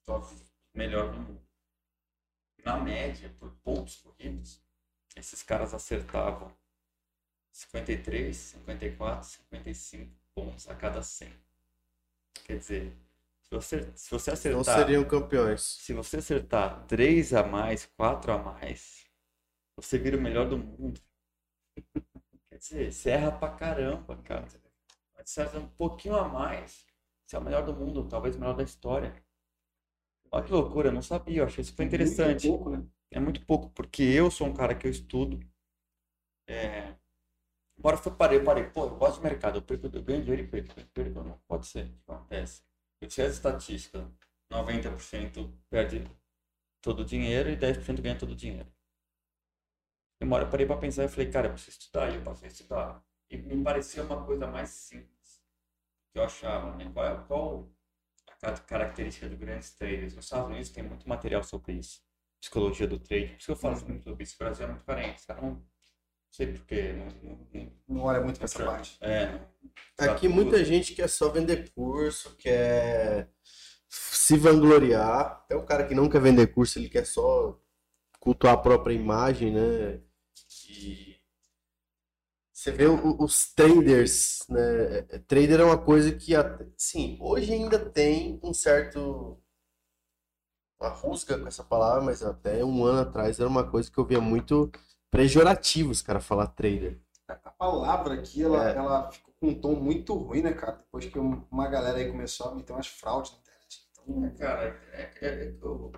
top 0.06 0.34
melhor 0.74 1.12
do 1.12 1.20
mundo. 1.20 1.42
Na 2.64 2.78
média, 2.78 3.34
por 3.40 3.52
pontos 3.64 3.98
corridos, 3.98 4.62
esses 5.16 5.44
caras 5.44 5.74
acertavam 5.74 6.56
53, 7.52 8.36
54, 8.36 9.28
55 9.28 10.12
pontos 10.34 10.70
a 10.70 10.76
cada 10.76 11.02
100. 11.02 11.34
Quer 12.46 12.58
dizer, 12.58 12.98
se 13.42 13.50
você, 13.52 13.92
se 13.96 14.10
você 14.12 14.32
Não 14.52 14.62
acertar, 14.62 14.80
seriam 14.80 15.04
campeões. 15.08 15.62
se 15.62 15.94
você 15.94 16.18
acertar 16.18 16.86
3 16.88 17.34
a 17.34 17.44
mais, 17.44 17.86
4 17.98 18.32
a 18.32 18.38
mais, 18.38 19.06
você 19.76 19.98
vira 19.98 20.18
o 20.18 20.22
melhor 20.22 20.48
do 20.48 20.58
mundo. 20.58 21.02
Quer 22.60 22.76
dizer, 22.76 22.92
você 22.92 23.10
erra 23.12 23.32
pra 23.32 23.50
caramba, 23.52 24.18
cara. 24.18 24.42
Mas 25.16 25.30
você 25.30 25.42
acerta 25.42 25.60
um 25.60 25.68
pouquinho 25.70 26.18
a 26.18 26.28
mais, 26.28 26.86
você 27.26 27.38
é 27.38 27.40
o 27.40 27.42
melhor 27.42 27.66
do 27.66 27.74
mundo, 27.74 28.08
talvez 28.08 28.36
o 28.36 28.40
melhor 28.40 28.56
da 28.56 28.64
história. 28.64 29.16
Olha 30.30 30.44
que 30.44 30.52
loucura, 30.52 30.90
eu 30.90 30.92
não 30.92 31.02
sabia, 31.02 31.40
eu 31.40 31.46
achei 31.46 31.64
super 31.64 31.88
interessante. 31.88 32.48
Muito 32.48 32.60
pouco, 32.60 32.70
né? 32.70 32.86
É 33.12 33.20
muito 33.20 33.46
pouco, 33.46 33.70
porque 33.70 34.04
eu 34.04 34.30
sou 34.30 34.46
um 34.46 34.54
cara 34.54 34.76
que 34.76 34.86
eu 34.86 34.92
estudo. 34.92 35.40
É... 36.48 36.96
Embora 37.78 38.00
eu 38.06 38.12
parei, 38.12 38.44
parei, 38.44 38.66
pô, 38.66 38.84
eu 38.84 38.98
gosto 38.98 39.18
de 39.18 39.24
mercado, 39.24 39.60
eu 39.60 39.62
perco, 39.62 39.88
eu 39.88 40.04
ganho 40.04 40.22
dinheiro 40.22 40.44
e 40.44 40.48
perco, 40.48 40.76
perco, 40.76 40.92
perco, 40.92 41.24
não 41.24 41.40
pode 41.48 41.66
ser, 41.66 41.90
acontece. 42.06 42.62
Eu 43.00 43.10
sei 43.10 43.26
as 43.26 43.36
estatísticas, 43.36 44.06
90% 44.52 45.50
perde 45.70 46.06
todo 46.82 47.04
o 47.04 47.06
dinheiro 47.06 47.50
e 47.50 47.56
10% 47.56 48.02
ganha 48.02 48.18
todo 48.18 48.32
o 48.34 48.36
dinheiro. 48.36 48.70
Uma 50.22 50.36
hora 50.38 50.46
eu 50.46 50.50
parei 50.50 50.66
pra 50.66 50.78
pensar 50.78 51.06
e 51.06 51.08
falei, 51.10 51.32
cara, 51.32 51.48
eu 51.48 51.54
preciso 51.54 51.78
estudar, 51.80 52.12
e 52.12 52.16
eu 52.16 52.22
passei 52.22 52.48
a 52.48 52.52
estudar. 52.52 53.04
E 53.30 53.38
me 53.38 53.64
parecia 53.64 54.04
uma 54.04 54.26
coisa 54.26 54.48
mais 54.48 54.70
simples 54.70 55.42
que 56.12 56.20
eu 56.20 56.24
achava, 56.24 56.76
né? 56.76 56.90
Qual, 56.94 57.06
é- 57.06 57.24
qual 57.28 57.70
a 58.30 58.36
ca- 58.54 58.58
característica 58.60 59.30
de 59.30 59.36
grandes 59.36 59.72
traders? 59.76 60.16
Nos 60.16 60.26
Estados 60.26 60.50
Unidos 60.50 60.70
tem 60.70 60.84
muito 60.84 61.08
material 61.08 61.44
sobre 61.44 61.74
isso 61.74 62.02
psicologia 62.42 62.88
do 62.88 63.00
trade. 63.00 63.28
Por 63.30 63.38
isso 63.38 63.46
que 63.48 63.52
eu 63.52 63.56
falo 63.58 63.82
muito 63.88 64.04
sobre 64.06 64.24
isso. 64.24 64.36
O 64.36 64.40
Brasil 64.40 64.66
é 64.66 64.70
muito 64.70 64.86
carente. 64.86 65.20
Os 65.20 65.26
caras 65.26 65.44
não, 65.44 65.62
sei 66.32 66.48
porquê. 66.54 66.94
Não, 66.94 67.08
não, 67.24 67.48
não, 67.54 67.74
Não 67.88 68.04
olha 68.04 68.22
muito 68.22 68.38
pra 68.38 68.46
essa 68.46 68.64
parte. 68.66 68.98
É, 69.02 69.40
Aqui 70.00 70.28
tudo. 70.28 70.36
muita 70.36 70.64
gente 70.66 70.96
quer 70.96 71.10
só 71.10 71.30
vender 71.30 71.70
curso, 71.72 72.36
quer 72.38 73.30
se 73.90 74.38
vangloriar. 74.38 75.44
Até 75.46 75.56
o 75.56 75.66
cara 75.66 75.86
que 75.88 75.96
não 75.96 76.10
quer 76.10 76.22
vender 76.22 76.48
curso, 76.48 76.80
ele 76.80 76.90
quer 76.90 77.06
só 77.06 77.60
cultuar 78.20 78.54
a 78.56 78.58
própria 78.58 78.94
imagem, 78.94 79.54
né? 79.54 80.02
E 80.70 81.20
você 82.54 82.72
vê 82.72 82.86
os 82.88 83.54
traders, 83.54 84.46
né? 84.50 85.02
Trader 85.28 85.62
é 85.62 85.64
uma 85.64 85.78
coisa 85.78 86.12
que, 86.12 86.34
sim, 86.78 87.18
hoje 87.22 87.54
ainda 87.54 87.80
tem 87.90 88.40
um 88.44 88.54
certo 88.54 89.42
uma 90.80 90.90
rusga 90.90 91.38
com 91.38 91.48
essa 91.48 91.64
palavra, 91.64 92.02
mas 92.02 92.24
até 92.24 92.64
um 92.64 92.84
ano 92.86 93.02
atrás 93.02 93.40
era 93.40 93.50
uma 93.50 93.70
coisa 93.70 93.92
que 93.92 93.98
eu 93.98 94.06
via 94.06 94.22
muito 94.22 94.72
pejorativo 95.12 95.92
os 95.92 96.02
caras 96.02 96.26
falar 96.26 96.48
trader. 96.48 97.00
A 97.28 97.52
palavra 97.52 98.16
aqui, 98.16 98.44
ela, 98.44 98.70
É. 98.72 98.76
ela 98.76 99.12
ficou 99.12 99.34
com 99.40 99.48
um 99.50 99.62
tom 99.62 99.76
muito 99.76 100.14
ruim, 100.16 100.42
né, 100.42 100.54
cara? 100.54 100.78
Depois 100.78 101.06
que 101.06 101.20
uma 101.20 101.68
galera 101.68 101.98
aí 101.98 102.10
começou 102.10 102.48
a 102.52 102.56
meter 102.56 102.74
umas 102.74 102.88
fraudes 102.88 103.32
na 103.32 103.38
internet. 103.40 103.90
Então, 103.94 104.26
É, 104.26 104.30
cara, 104.32 104.64
é, 104.94 105.12
é, 105.22 105.46
é, 105.48 105.66
o 105.66 105.92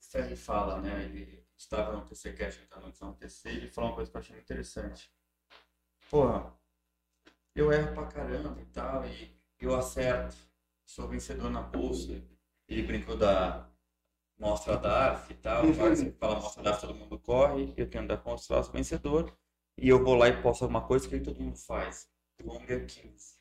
Ferri 0.00 0.36
fala, 0.36 0.80
né? 0.80 1.04
Ele 1.04 1.43
estava 1.64 1.92
no 1.92 2.04
TC 2.04 2.32
Cash, 2.34 2.60
no 3.00 3.14
TC, 3.14 3.48
ele 3.48 3.68
falou 3.68 3.90
uma 3.90 3.96
coisa 3.96 4.10
que 4.10 4.16
eu 4.16 4.20
achei 4.20 4.38
interessante. 4.38 5.12
Porra, 6.10 6.54
eu 7.54 7.72
erro 7.72 7.94
pra 7.94 8.06
caramba 8.06 8.60
e 8.60 8.66
tal, 8.66 9.06
e 9.06 9.38
eu 9.60 9.74
acerto, 9.74 10.36
sou 10.84 11.08
vencedor 11.08 11.50
na 11.50 11.62
bolsa. 11.62 12.22
Ele 12.68 12.82
brincou 12.82 13.16
da 13.16 13.68
mostra 14.38 14.76
DARF 14.76 15.32
e 15.32 15.36
tal, 15.36 15.64
fala, 16.18 16.40
mostra 16.40 16.62
DARF, 16.62 16.80
todo 16.80 16.94
mundo 16.94 17.18
corre, 17.18 17.72
eu 17.76 17.88
tenho 17.88 18.06
da 18.06 18.20
mostra 18.22 18.62
sou 18.62 18.72
vencedor, 18.72 19.36
e 19.76 19.88
eu 19.88 20.02
vou 20.02 20.14
lá 20.14 20.28
e 20.28 20.42
posto 20.42 20.62
alguma 20.62 20.86
coisa 20.86 21.08
que 21.08 21.20
todo 21.20 21.40
mundo 21.40 21.56
faz. 21.56 22.08
Long 22.42 22.64
é 22.68 22.80
15. 22.80 23.38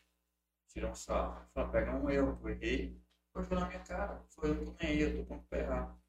Tira 0.67 0.87
um 0.87 0.95
sarro, 0.95 1.45
fala, 1.53 1.69
pega 1.69 1.95
um 1.95 2.09
erro, 2.09 2.39
eu 2.41 2.49
errei, 2.49 3.01
pode 3.33 3.49
na 3.53 3.67
minha 3.67 3.83
cara. 3.83 4.23
Foi 4.29 4.49
eu 4.49 4.55
que 4.55 4.63
eu 4.63 4.73
ganhei, 4.73 5.03
eu 5.03 5.17
tô 5.17 5.25
pronto 5.25 5.47
pra 5.47 5.59
errar. 5.59 6.02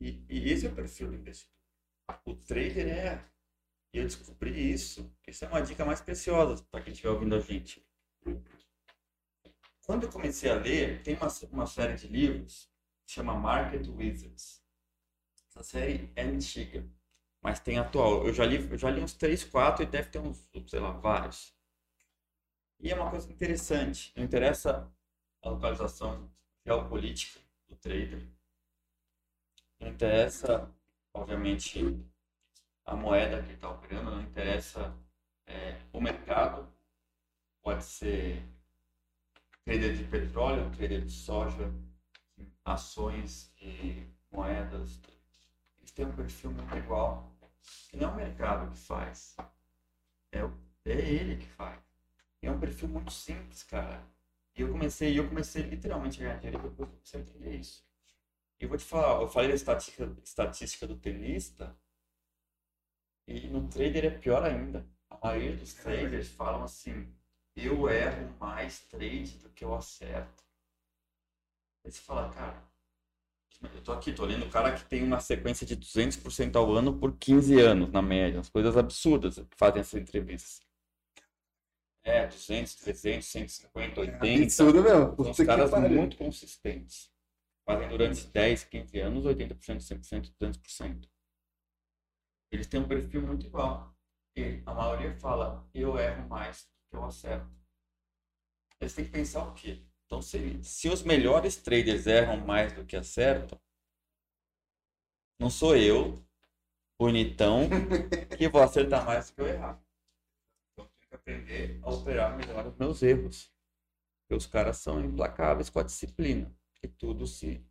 E, 0.00 0.24
e 0.28 0.50
esse 0.50 0.66
é 0.66 0.70
o 0.70 0.74
perfil 0.74 1.08
do 1.08 1.14
investidor. 1.14 1.58
O 2.24 2.34
trader 2.34 2.88
é. 2.88 3.24
E 3.92 3.98
eu 3.98 4.04
descobri 4.04 4.72
isso. 4.72 5.12
Isso 5.26 5.44
é 5.44 5.48
uma 5.48 5.62
dica 5.62 5.84
mais 5.84 6.00
preciosa 6.00 6.62
para 6.70 6.82
quem 6.82 6.92
estiver 6.92 7.10
ouvindo 7.10 7.34
a 7.34 7.40
gente. 7.40 7.84
Quando 9.84 10.04
eu 10.04 10.10
comecei 10.10 10.50
a 10.50 10.54
ler, 10.54 11.02
tem 11.02 11.16
uma, 11.16 11.28
uma 11.50 11.66
série 11.66 11.94
de 11.94 12.06
livros 12.08 12.70
que 13.06 13.12
chama 13.12 13.34
Market 13.34 13.86
Wizards. 13.88 14.62
Essa 15.48 15.62
série 15.62 16.12
é 16.14 16.22
antiga, 16.22 16.86
mas 17.40 17.58
tem 17.58 17.78
atual. 17.78 18.26
Eu 18.26 18.34
já 18.34 18.44
li, 18.44 18.70
eu 18.70 18.76
já 18.76 18.90
li 18.90 19.00
uns 19.00 19.14
3, 19.14 19.44
4 19.44 19.82
e 19.82 19.86
deve 19.86 20.10
ter 20.10 20.18
uns, 20.18 20.46
sei 20.66 20.80
lá, 20.80 20.90
vários. 20.92 21.54
E 22.78 22.90
é 22.90 22.94
uma 22.94 23.10
coisa 23.10 23.30
interessante. 23.32 24.12
Não 24.14 24.22
interessa 24.22 24.92
a 25.42 25.48
localização 25.48 26.30
geopolítica 26.64 27.40
do 27.68 27.76
trader. 27.76 28.28
Não 29.80 29.88
interessa, 29.88 30.70
obviamente, 31.14 31.98
a 32.84 32.96
moeda 32.96 33.42
que 33.42 33.52
está 33.52 33.70
operando, 33.70 34.10
não 34.10 34.22
interessa 34.22 34.96
é, 35.46 35.78
o 35.92 36.00
mercado. 36.00 36.68
Pode 37.62 37.84
ser 37.84 38.42
trader 39.64 39.96
de 39.96 40.04
petróleo, 40.04 40.70
trader 40.70 41.04
de 41.04 41.12
soja, 41.12 41.72
ações 42.64 43.52
e 43.60 44.06
moedas. 44.30 45.00
Eles 45.78 45.90
têm 45.92 46.06
um 46.06 46.16
perfil 46.16 46.50
muito 46.52 46.76
igual. 46.76 47.32
Que 47.90 47.96
não 47.96 48.10
é 48.10 48.12
o 48.12 48.16
mercado 48.16 48.70
que 48.70 48.78
faz, 48.78 49.36
é, 50.32 50.44
o, 50.44 50.52
é 50.84 50.92
ele 50.92 51.36
que 51.36 51.46
faz. 51.46 51.80
E 52.42 52.46
é 52.46 52.50
um 52.50 52.58
perfil 52.60 52.88
muito 52.88 53.12
simples, 53.12 53.62
cara. 53.62 54.02
E 54.56 54.62
eu 54.62 54.72
comecei, 54.72 55.18
eu 55.18 55.28
comecei 55.28 55.62
literalmente 55.62 56.20
a 56.20 56.24
ganhar 56.24 56.38
dinheiro 56.38 56.58
depois 56.58 56.74
que 56.76 56.82
eu 56.82 56.86
comecei 56.86 57.20
a 57.20 57.22
entender 57.22 57.56
isso. 57.56 57.87
E 58.60 58.64
eu 58.64 58.68
vou 58.68 58.78
te 58.78 58.84
falar, 58.84 59.20
eu 59.20 59.28
falei 59.28 59.48
da 59.50 59.54
estatística, 59.54 60.16
estatística 60.24 60.86
do 60.86 60.96
tenista, 60.96 61.76
e 63.26 63.46
no 63.48 63.68
trader 63.68 64.06
é 64.06 64.10
pior 64.10 64.42
ainda. 64.42 64.86
A 65.10 65.18
maioria 65.22 65.56
dos 65.56 65.74
traders 65.74 66.28
falam 66.28 66.64
assim, 66.64 67.06
eu 67.54 67.88
erro 67.88 68.34
mais 68.40 68.80
trade 68.80 69.36
do 69.38 69.50
que 69.50 69.64
eu 69.64 69.74
acerto. 69.74 70.42
Aí 71.84 71.92
você 71.92 72.00
fala, 72.00 72.30
cara, 72.32 72.62
eu 73.74 73.82
tô 73.82 73.92
aqui, 73.92 74.12
tô 74.12 74.24
lendo 74.24 74.46
o 74.46 74.50
cara 74.50 74.74
que 74.74 74.84
tem 74.84 75.02
uma 75.02 75.20
sequência 75.20 75.66
de 75.66 75.76
200% 75.76 76.56
ao 76.56 76.72
ano 76.72 76.98
por 76.98 77.16
15 77.16 77.60
anos, 77.60 77.92
na 77.92 78.00
média. 78.00 78.38
Umas 78.38 78.48
coisas 78.48 78.76
absurdas 78.76 79.36
que 79.36 79.56
fazem 79.56 79.80
essas 79.80 80.00
entrevistas. 80.00 80.60
É, 82.02 82.26
200, 82.26 82.74
300, 82.76 83.26
150, 83.26 84.00
80. 84.00 84.42
absurdo 84.44 84.82
mesmo. 84.82 85.34
São 85.34 85.46
caras 85.46 85.70
muito 85.90 86.16
consistentes. 86.16 87.10
Fazem 87.68 87.86
durante 87.90 88.26
10, 88.28 88.64
15 88.64 88.98
anos, 88.98 89.24
80%, 89.26 89.82
100%, 89.82 90.32
200%. 90.40 91.06
Eles 92.50 92.66
têm 92.66 92.80
um 92.80 92.88
perfil 92.88 93.20
muito 93.20 93.44
igual. 93.44 93.94
E 94.34 94.62
a 94.64 94.72
maioria 94.72 95.14
fala, 95.18 95.68
eu 95.74 95.98
erro 95.98 96.26
mais 96.30 96.62
do 96.62 96.88
que 96.88 96.96
eu 96.96 97.04
acerto. 97.04 97.54
Eles 98.80 98.94
têm 98.94 99.04
que 99.04 99.10
pensar 99.10 99.46
o 99.46 99.52
quê? 99.52 99.84
Então, 100.06 100.22
se, 100.22 100.64
se 100.64 100.88
os 100.88 101.02
melhores 101.02 101.56
traders 101.56 102.06
erram 102.06 102.38
mais 102.38 102.72
do 102.72 102.86
que 102.86 102.96
acertam, 102.96 103.60
não 105.38 105.50
sou 105.50 105.76
eu, 105.76 106.24
bonitão, 106.98 107.68
que 108.38 108.48
vou 108.48 108.62
acertar 108.62 109.04
mais 109.04 109.28
do 109.28 109.34
que 109.34 109.40
eu 109.42 109.46
errar. 109.46 109.78
Então, 110.72 110.86
eu 110.86 110.90
tenho 110.90 111.08
que 111.10 111.14
aprender 111.14 111.80
a 111.82 111.90
operar 111.90 112.34
melhor 112.34 112.66
os 112.66 112.76
meus 112.78 113.02
erros. 113.02 113.52
Porque 114.22 114.38
os 114.38 114.46
caras 114.46 114.78
são 114.78 115.04
implacáveis 115.04 115.68
com 115.68 115.80
a 115.80 115.84
disciplina. 115.84 116.57
E 116.82 116.88
tudo 116.88 117.26
se 117.26 117.64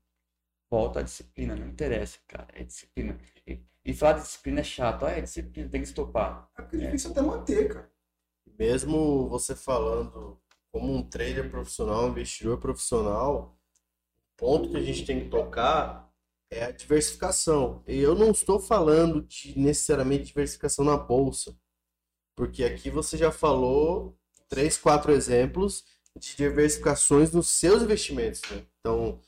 volta 0.69 0.99
à 0.99 1.03
disciplina. 1.03 1.55
Não 1.55 1.67
interessa, 1.67 2.19
cara. 2.27 2.47
É 2.53 2.63
disciplina. 2.63 3.17
E, 3.45 3.59
e 3.85 3.93
falar 3.93 4.13
de 4.13 4.21
disciplina 4.21 4.61
é 4.61 4.63
chato. 4.63 5.05
Ah, 5.05 5.11
é 5.11 5.21
disciplina, 5.21 5.69
tem 5.69 5.81
que 5.81 5.87
estopar. 5.87 6.49
É 6.57 6.61
porque 6.61 6.77
é 6.77 6.79
difícil 6.79 7.11
até 7.11 7.21
manter, 7.21 7.67
cara. 7.73 7.91
Mesmo 8.57 9.27
você 9.29 9.55
falando 9.55 10.39
como 10.71 10.93
um 10.93 11.03
trader 11.03 11.49
profissional, 11.49 12.05
um 12.05 12.09
investidor 12.09 12.59
profissional, 12.59 13.57
o 14.33 14.37
ponto 14.37 14.69
que 14.69 14.77
a 14.77 14.81
gente 14.81 15.05
tem 15.05 15.23
que 15.23 15.29
tocar 15.29 16.07
é 16.49 16.65
a 16.65 16.71
diversificação. 16.71 17.83
E 17.87 17.97
eu 17.97 18.15
não 18.15 18.31
estou 18.31 18.59
falando 18.59 19.21
de 19.21 19.57
necessariamente 19.57 20.25
diversificação 20.25 20.85
na 20.85 20.97
bolsa, 20.97 21.57
porque 22.35 22.63
aqui 22.63 22.89
você 22.89 23.17
já 23.17 23.31
falou 23.31 24.17
três, 24.47 24.77
quatro 24.77 25.11
exemplos 25.11 25.83
de 26.17 26.35
diversificações 26.35 27.31
nos 27.31 27.49
seus 27.49 27.83
investimentos, 27.83 28.41
né? 28.49 28.65
Então, 28.87 29.19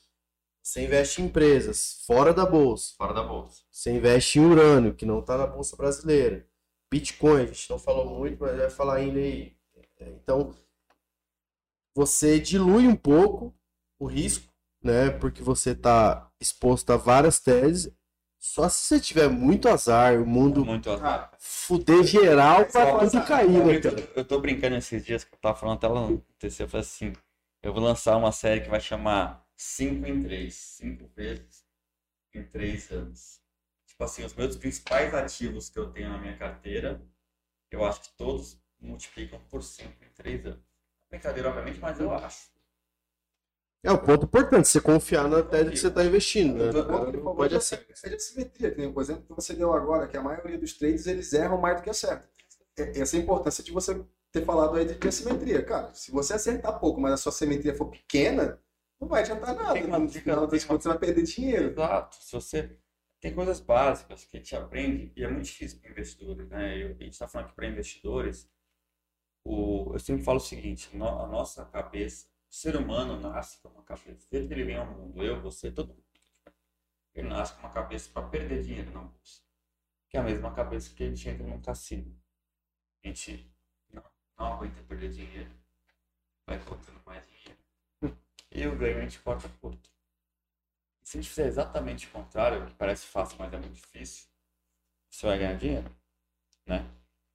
você 0.62 0.84
investe 0.84 1.20
em 1.20 1.26
empresas 1.26 2.02
fora 2.06 2.32
da 2.32 2.46
bolsa, 2.46 2.94
Fora 2.96 3.12
da 3.12 3.22
bolsa. 3.22 3.62
você 3.70 3.92
investe 3.92 4.38
em 4.38 4.44
urânio, 4.46 4.94
que 4.94 5.04
não 5.04 5.20
está 5.20 5.36
na 5.36 5.46
bolsa 5.46 5.76
brasileira. 5.76 6.46
Bitcoin, 6.90 7.42
a 7.42 7.46
gente 7.46 7.68
não 7.68 7.78
falou 7.78 8.06
muito, 8.06 8.38
mas 8.40 8.56
vai 8.56 8.70
falar 8.70 8.94
ainda 8.96 9.18
aí. 9.18 9.54
Então, 10.00 10.54
você 11.94 12.40
dilui 12.40 12.86
um 12.88 12.96
pouco 12.96 13.54
o 13.98 14.06
risco, 14.06 14.50
né? 14.82 15.10
Porque 15.10 15.42
você 15.42 15.72
está 15.72 16.30
exposto 16.40 16.90
a 16.90 16.96
várias 16.96 17.38
teses. 17.38 17.92
Só 18.38 18.66
se 18.70 18.86
você 18.86 18.98
tiver 18.98 19.28
muito 19.28 19.68
azar, 19.68 20.18
o 20.22 20.26
mundo 20.26 20.64
Muito 20.64 20.90
azar. 20.90 21.32
fuder 21.38 22.02
geral 22.04 22.64
pra 22.64 22.86
Só- 22.92 22.98
tudo 23.00 23.26
cair, 23.26 23.50
né, 23.50 23.74
Eu 23.84 24.08
eu 24.16 24.24
tô 24.24 24.40
brincando 24.40 24.76
esses 24.76 25.04
dias 25.04 25.22
que 25.22 25.34
eu 25.34 25.38
tava 25.38 25.54
falando 25.58 25.76
até 25.76 25.86
lá 25.88 26.08
no 26.08 26.18
TC, 26.38 26.62
eu 26.62 26.68
falei 26.68 26.86
assim, 26.86 27.12
eu 27.62 27.74
vou 27.74 27.82
lançar 27.82 28.16
uma 28.16 28.32
série 28.32 28.62
que 28.62 28.70
vai 28.70 28.80
chamar 28.80 29.46
5 29.62 30.06
em 30.06 30.22
3, 30.22 30.54
5 30.54 31.06
vezes 31.14 31.66
em 32.34 32.42
3 32.44 32.90
anos. 32.90 33.40
Tipo 33.86 34.04
assim, 34.04 34.24
os 34.24 34.34
meus 34.34 34.56
principais 34.56 35.14
ativos 35.14 35.68
que 35.68 35.78
eu 35.78 35.92
tenho 35.92 36.08
na 36.10 36.18
minha 36.18 36.36
carteira, 36.38 37.02
eu 37.70 37.84
acho 37.84 38.02
que 38.02 38.16
todos 38.16 38.62
multiplicam 38.80 39.40
por 39.50 39.62
5 39.62 40.04
em 40.04 40.10
3 40.14 40.46
anos. 40.46 40.64
Brincadeira, 41.10 41.50
obviamente, 41.50 41.80
mas 41.80 42.00
eu 42.00 42.12
acho. 42.12 42.50
É 43.82 43.90
um 43.92 43.96
ponto 43.98 44.24
importante, 44.26 44.68
você 44.68 44.80
confiar 44.80 45.26
na 45.28 45.42
tese 45.42 45.70
que 45.70 45.78
você 45.78 45.88
está 45.88 46.04
investindo, 46.04 46.54
né? 46.58 46.68
O 46.70 46.72
Não 46.72 46.84
falou 46.86 47.34
pode 47.36 47.54
é 47.54 47.58
assim. 47.58 47.76
é 48.04 48.08
de 48.10 48.14
assimetria, 48.14 48.70
que 48.70 48.78
nem 48.78 48.92
o 48.94 49.00
exemplo 49.00 49.22
que 49.22 49.34
você 49.34 49.54
deu 49.54 49.72
agora, 49.72 50.06
que 50.06 50.16
a 50.16 50.22
maioria 50.22 50.58
dos 50.58 50.74
trades 50.74 51.06
eles 51.06 51.32
erram 51.32 51.58
mais 51.58 51.76
do 51.78 51.82
que 51.82 51.90
acertam. 51.90 52.28
É- 52.78 53.00
Essa 53.00 53.16
é 53.16 53.20
a 53.20 53.22
importância 53.22 53.64
de 53.64 53.72
você 53.72 54.02
ter 54.32 54.44
falado 54.44 54.76
aí 54.76 54.84
de 54.84 55.08
assimetria. 55.08 55.62
Cara, 55.64 55.94
se 55.94 56.10
você 56.10 56.34
acertar 56.34 56.78
pouco, 56.78 57.00
mas 57.00 57.12
a 57.14 57.16
sua 57.16 57.32
simetria 57.32 57.74
for 57.74 57.86
pequena, 57.90 58.58
não 59.00 59.08
vai 59.08 59.22
adiantar 59.22 59.54
nada. 59.54 59.72
Tem 59.74 59.84
uma 59.84 59.98
No 59.98 60.06
dica- 60.06 60.20
final 60.32 60.46
das 60.46 60.64
contas, 60.64 60.82
você 60.84 60.88
vai 60.90 60.98
perder 60.98 61.22
dinheiro. 61.24 61.70
Exato. 61.70 62.16
Se 62.16 62.32
você 62.32 62.78
tem 63.20 63.34
coisas 63.34 63.60
básicas 63.60 64.24
que 64.24 64.36
a 64.36 64.40
gente 64.40 64.54
aprende 64.56 65.12
e 65.16 65.24
é 65.24 65.28
muito 65.28 65.44
difícil 65.46 65.80
para 65.80 65.90
investidores, 65.90 66.48
né? 66.48 66.76
Eu- 66.82 66.88
a 66.90 67.02
gente 67.04 67.10
está 67.12 67.28
falando 67.28 67.46
aqui 67.48 67.56
para 67.56 67.66
investidores. 67.68 68.50
O, 69.44 69.92
eu 69.94 69.98
sempre 70.00 70.22
falo 70.22 70.38
o 70.38 70.40
seguinte: 70.40 70.94
no- 70.96 71.20
a 71.22 71.26
nossa 71.26 71.64
cabeça, 71.66 72.26
o 72.50 72.54
ser 72.54 72.76
humano 72.76 73.18
nasce 73.20 73.58
com 73.62 73.68
uma 73.68 73.82
cabeça. 73.82 74.26
Desde 74.30 74.48
que 74.48 74.54
ele 74.54 74.64
vem 74.64 74.76
ao 74.76 74.86
mundo, 74.86 75.22
eu, 75.22 75.40
você, 75.40 75.70
todo 75.70 75.88
mundo. 75.88 76.04
Ele 77.14 77.28
nasce 77.28 77.54
com 77.54 77.60
uma 77.60 77.70
cabeça 77.70 78.08
para 78.12 78.28
perder 78.28 78.62
dinheiro 78.62 78.90
na 78.92 79.00
bolsa, 79.02 79.42
que 80.08 80.16
é 80.16 80.20
a 80.20 80.22
mesma 80.22 80.52
cabeça 80.54 80.94
que 80.94 81.02
a 81.02 81.08
gente 81.08 81.28
entra 81.28 81.44
num 81.46 81.60
cassino. 81.60 82.16
A 83.04 83.08
gente 83.08 83.52
não, 83.92 84.02
não 84.38 84.52
aguenta 84.54 84.82
perder 84.84 85.10
dinheiro, 85.10 85.50
vai 86.46 86.58
colocando 86.64 87.00
mais 87.04 87.26
dinheiro. 87.26 87.59
E 88.52 88.66
o 88.66 88.76
ganho 88.76 88.98
a 88.98 89.00
gente 89.02 89.18
corta 89.20 89.48
curto. 89.60 89.90
Se 91.02 91.18
a 91.18 91.20
gente 91.20 91.30
fizer 91.30 91.46
exatamente 91.46 92.06
o 92.06 92.10
contrário, 92.10 92.66
que 92.66 92.74
parece 92.74 93.06
fácil, 93.06 93.36
mas 93.38 93.52
é 93.52 93.58
muito 93.58 93.74
difícil, 93.74 94.28
você 95.10 95.26
vai 95.26 95.38
ganhar 95.38 95.54
dinheiro, 95.56 95.90
né? 96.66 96.88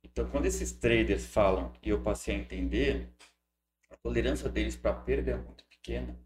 Então, 0.03 0.29
quando 0.29 0.45
esses 0.45 0.71
traders 0.71 1.25
falam, 1.25 1.73
e 1.83 1.89
eu 1.89 2.01
passei 2.01 2.35
a 2.35 2.39
entender, 2.39 3.09
a 3.89 3.97
tolerância 3.97 4.49
deles 4.49 4.75
para 4.75 4.93
perda 4.93 5.31
é 5.31 5.37
muito 5.37 5.65
pequena. 5.65 6.17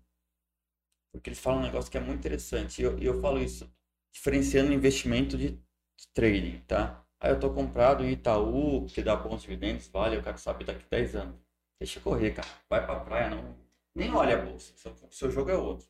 Porque 1.12 1.30
eles 1.30 1.40
falam 1.40 1.60
um 1.60 1.64
negócio 1.64 1.92
que 1.92 1.98
é 1.98 2.02
muito 2.02 2.20
interessante. 2.20 2.82
E 2.82 2.86
eu, 2.86 3.00
e 3.00 3.06
eu 3.06 3.20
falo 3.22 3.40
isso 3.42 3.72
diferenciando 4.12 4.74
investimento 4.74 5.38
de, 5.38 5.52
de 5.52 6.08
trading, 6.14 6.60
tá? 6.68 7.04
Aí 7.20 7.32
eu 7.32 7.40
tô 7.40 7.54
comprado 7.54 8.04
em 8.04 8.12
Itaú, 8.12 8.86
que 8.88 9.02
dá 9.02 9.16
bons 9.16 9.42
dividendos, 9.42 9.88
vale, 9.88 10.16
eu 10.16 10.24
quero 10.24 10.38
saber 10.38 10.66
daqui 10.66 10.86
10 10.90 11.16
anos. 11.16 11.36
Deixa 11.80 12.00
correr, 12.00 12.32
cara. 12.34 12.48
Vai 12.70 12.86
pra 12.86 13.00
praia, 13.00 13.30
não. 13.30 13.69
Nem 14.00 14.16
olha 14.16 14.42
a 14.42 14.46
bolsa. 14.46 14.72
Seu, 14.78 14.96
seu 15.12 15.30
jogo 15.30 15.50
é 15.52 15.58
outro. 15.58 15.86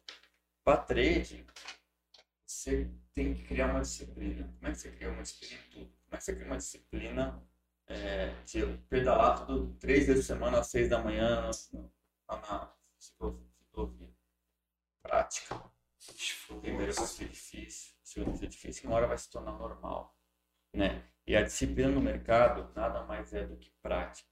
Pra 0.63 0.77
trade, 0.77 1.45
você 2.43 2.89
tem 3.13 3.35
que 3.35 3.43
criar 3.43 3.67
uma 3.67 3.81
disciplina. 3.81 4.51
Como 4.57 4.67
é 4.67 4.71
que 4.71 4.79
você 4.79 4.91
cria 4.91 5.11
uma 5.11 5.21
disciplina 5.21 5.61
em 5.61 5.69
tudo? 5.69 5.93
Como 6.05 6.15
é 6.15 6.17
que 6.17 6.23
você 6.23 6.33
cria 6.33 6.47
uma 6.47 6.57
disciplina 6.57 7.47
é, 7.85 8.33
de 8.45 8.65
pedalar 8.89 9.45
tudo 9.45 9.77
três 9.77 10.07
vezes 10.07 10.25
por 10.25 10.33
semana, 10.33 10.59
às 10.59 10.67
seis 10.67 10.89
da 10.89 10.97
manhã, 10.97 11.41
na, 11.41 11.51
na 12.35 12.73
ciclovia? 12.97 14.09
Prática. 15.03 15.71
Primeiro 16.61 16.91
vai 16.91 17.05
ser 17.05 17.29
difícil, 17.29 17.93
segundo 18.03 18.31
vai 18.31 18.37
ser 18.39 18.47
difícil, 18.47 18.89
uma 18.89 18.95
hora 18.95 19.07
vai 19.07 19.17
se 19.19 19.29
tornar 19.29 19.51
normal. 19.51 20.17
Né? 20.73 21.07
E 21.27 21.35
a 21.35 21.43
disciplina 21.43 21.89
no 21.89 22.01
mercado 22.01 22.73
nada 22.75 23.03
mais 23.03 23.31
é 23.33 23.45
do 23.45 23.55
que 23.55 23.69
prática. 23.83 24.27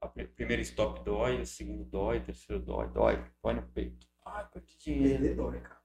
A 0.00 0.08
primeiro 0.08 0.62
stop 0.62 1.04
dói, 1.04 1.42
o 1.42 1.46
segundo 1.46 1.84
dói, 1.84 2.18
o 2.18 2.24
terceiro 2.24 2.62
dói, 2.62 2.88
dói, 2.88 3.24
dói 3.42 3.54
no 3.54 3.62
peito. 3.62 4.06
Ai, 4.24 4.48
perdi 4.50 4.78
dinheiro. 4.78 5.18
Perder 5.20 5.36
dói, 5.36 5.60
cara. 5.60 5.80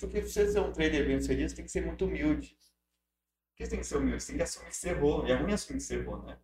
Porque 0.00 0.22
você 0.22 0.50
ser 0.50 0.60
um 0.60 0.72
trader 0.72 1.06
bem 1.06 1.20
sucedido, 1.20 1.48
você 1.48 1.56
tem 1.56 1.64
que 1.64 1.70
ser 1.70 1.86
muito 1.86 2.04
humilde. 2.04 2.56
Por 2.56 3.56
que 3.56 3.64
você 3.64 3.70
tem 3.70 3.80
que 3.80 3.86
ser 3.86 3.96
humilde? 3.96 4.22
Você 4.22 4.28
tem 4.32 4.36
que 4.38 4.42
assumir 4.42 4.68
que 4.68 4.76
você 4.76 4.90
errou. 4.90 5.26
E 5.26 5.30
é 5.30 5.36
ruim 5.36 5.52
assumir 5.52 5.78
que 5.78 5.84
você 5.84 5.94
errou, 5.96 6.22
né? 6.24 6.38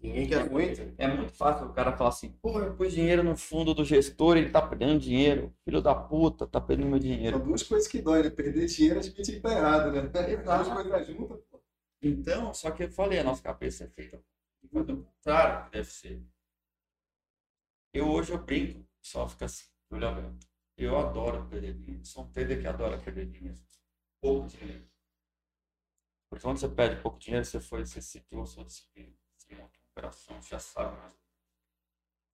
Ninguém 0.00 0.28
quer 0.28 0.42
É 0.42 0.48
muito, 0.48 0.94
é 0.98 1.08
muito 1.08 1.32
fácil 1.32 1.66
o 1.66 1.72
cara 1.72 1.96
falar 1.96 2.10
assim, 2.10 2.30
pô, 2.42 2.60
eu 2.60 2.74
pus 2.76 2.92
dinheiro 2.92 3.24
no 3.24 3.36
fundo 3.36 3.72
do 3.74 3.84
gestor, 3.84 4.36
ele 4.36 4.50
tá 4.50 4.60
perdendo 4.62 5.00
dinheiro. 5.00 5.52
Filho 5.64 5.80
da 5.80 5.94
puta, 5.94 6.46
tá 6.46 6.60
perdendo 6.60 6.90
meu 6.90 7.00
São 7.00 7.10
dinheiro. 7.10 7.38
duas 7.40 7.62
coisas 7.62 7.88
que 7.88 8.00
dói, 8.00 8.22
né? 8.22 8.30
Perder 8.30 8.66
dinheiro, 8.66 9.00
acho 9.00 9.12
que 9.12 9.22
a 9.22 9.24
gente 9.24 9.40
tá 9.40 9.50
errado, 9.50 9.90
né? 9.92 10.00
Exato. 10.30 10.70
Duas 10.70 10.88
coisas 10.88 11.06
juntas, 11.08 11.40
pô. 11.50 11.60
Então, 12.02 12.52
só 12.52 12.70
que 12.70 12.84
eu 12.84 12.90
falei, 12.90 13.18
a 13.18 13.24
nossa 13.24 13.42
cabeça 13.42 13.84
é 13.84 13.88
feita 13.88 14.22
do 14.68 15.04
contrário 15.04 15.64
que 15.64 15.70
deve 15.70 15.90
ser. 15.90 16.26
Eu 17.92 18.10
hoje 18.10 18.32
eu 18.32 18.38
brinco, 18.38 18.88
só 19.00 19.28
fica 19.28 19.44
assim, 19.44 19.68
olho 19.90 20.08
aberto. 20.08 20.46
Eu 20.76 20.98
adoro 20.98 21.46
perder 21.48 21.74
dinheiro. 21.74 22.04
Sou 22.04 22.24
um 22.24 22.32
que 22.32 22.66
adora 22.66 22.98
perder 22.98 23.26
dinheiro. 23.26 23.60
Pouco 24.20 24.48
dinheiro. 24.48 24.88
Porque 26.28 26.42
quando 26.42 26.58
você 26.58 26.68
perde 26.68 27.00
pouco 27.00 27.18
dinheiro, 27.18 27.44
você 27.44 27.60
foi, 27.60 27.86
você 27.86 28.02
seguiu 28.02 28.42
a 28.42 28.46
sua 28.46 28.64
disciplina. 28.64 29.14
Você 29.36 29.54
monta 29.54 29.78
uma 29.78 29.86
operação, 29.90 30.42
já 30.42 30.58
sabe 30.58 30.96
mais. 30.98 31.14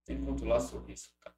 Tem 0.07 0.19
que 0.19 0.25
controlar 0.25 0.61
seu 0.61 0.83
risco, 0.85 1.15
cara. 1.21 1.37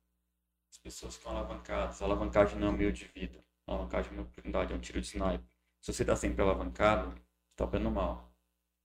As 0.71 0.79
pessoas 0.79 1.17
ficam 1.17 1.33
alavancadas. 1.33 2.01
A 2.01 2.05
alavancagem 2.05 2.59
não 2.59 2.69
é 2.69 2.71
um 2.71 2.77
meio 2.77 2.93
de 2.93 3.07
vida. 3.07 3.45
A 3.67 3.73
alavancagem 3.73 4.13
é 4.13 4.15
uma 4.15 4.23
oportunidade, 4.23 4.73
é 4.73 4.77
um 4.77 4.81
tiro 4.81 5.01
de 5.01 5.09
sniper. 5.09 5.45
Se 5.81 5.93
você 5.93 6.03
está 6.05 6.15
sempre 6.15 6.41
alavancado, 6.41 7.21
está 7.51 7.65
operando 7.65 7.91
mal. 7.91 8.33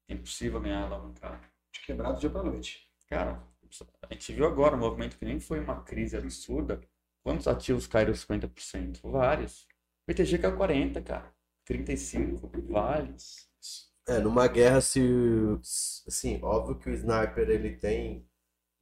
É 0.08 0.14
impossível 0.14 0.60
ganhar 0.60 0.84
alavancado. 0.84 1.47
De 1.72 1.82
quebrado 1.82 2.15
do 2.15 2.20
dia 2.20 2.30
pra 2.30 2.43
noite. 2.43 2.88
Cara, 3.09 3.41
a 4.09 4.13
gente 4.13 4.34
viu 4.34 4.45
agora 4.45 4.76
um 4.76 4.80
movimento 4.80 5.18
que 5.18 5.26
nem 5.26 5.39
foi 5.39 5.59
uma 5.59 5.82
crise 5.84 6.18
absurda. 6.18 6.80
Quantos 7.24 7.47
ativos 7.47 7.88
caíram 7.88 8.13
50%? 8.13 9.01
Vários. 9.03 9.63
O 9.63 9.68
BTG 10.07 10.38
caiu 10.38 10.55
40%, 10.57 11.03
cara. 11.03 11.34
35%, 11.65 12.72
vários. 12.72 13.47
É, 14.07 14.20
numa 14.20 14.47
guerra, 14.47 14.80
se. 14.80 15.01
Assim, 16.07 16.39
óbvio 16.41 16.78
que 16.80 16.89
o 16.89 16.93
sniper 16.93 17.49
ele 17.49 17.76
tem 17.76 18.26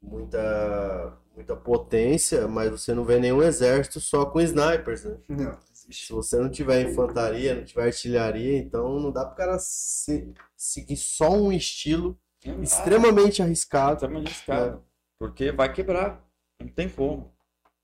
muita, 0.01 1.17
muita 1.35 1.55
potência, 1.55 2.47
mas 2.47 2.69
você 2.71 2.93
não 2.93 3.05
vê 3.05 3.19
nenhum 3.19 3.41
exército 3.43 3.99
só 3.99 4.25
com 4.25 4.39
snipers, 4.41 5.03
né? 5.05 5.17
Não, 5.29 5.57
Se 5.73 6.13
você 6.13 6.37
não 6.39 6.49
tiver 6.49 6.81
infantaria, 6.89 7.55
não 7.55 7.65
tiver 7.65 7.85
artilharia, 7.85 8.57
então 8.57 8.99
não 8.99 9.11
dá 9.11 9.25
pro 9.25 9.35
cara 9.35 9.57
se- 9.59 10.33
seguir 10.55 10.97
só 10.97 11.31
um 11.31 11.51
estilo 11.51 12.19
extremamente 12.61 13.41
arriscado. 13.41 13.93
Extremamente 13.95 14.27
arriscado. 14.27 14.83
Porque 15.19 15.51
vai 15.51 15.71
quebrar. 15.73 16.23
Não 16.59 16.67
tem 16.69 16.89
como. 16.89 17.33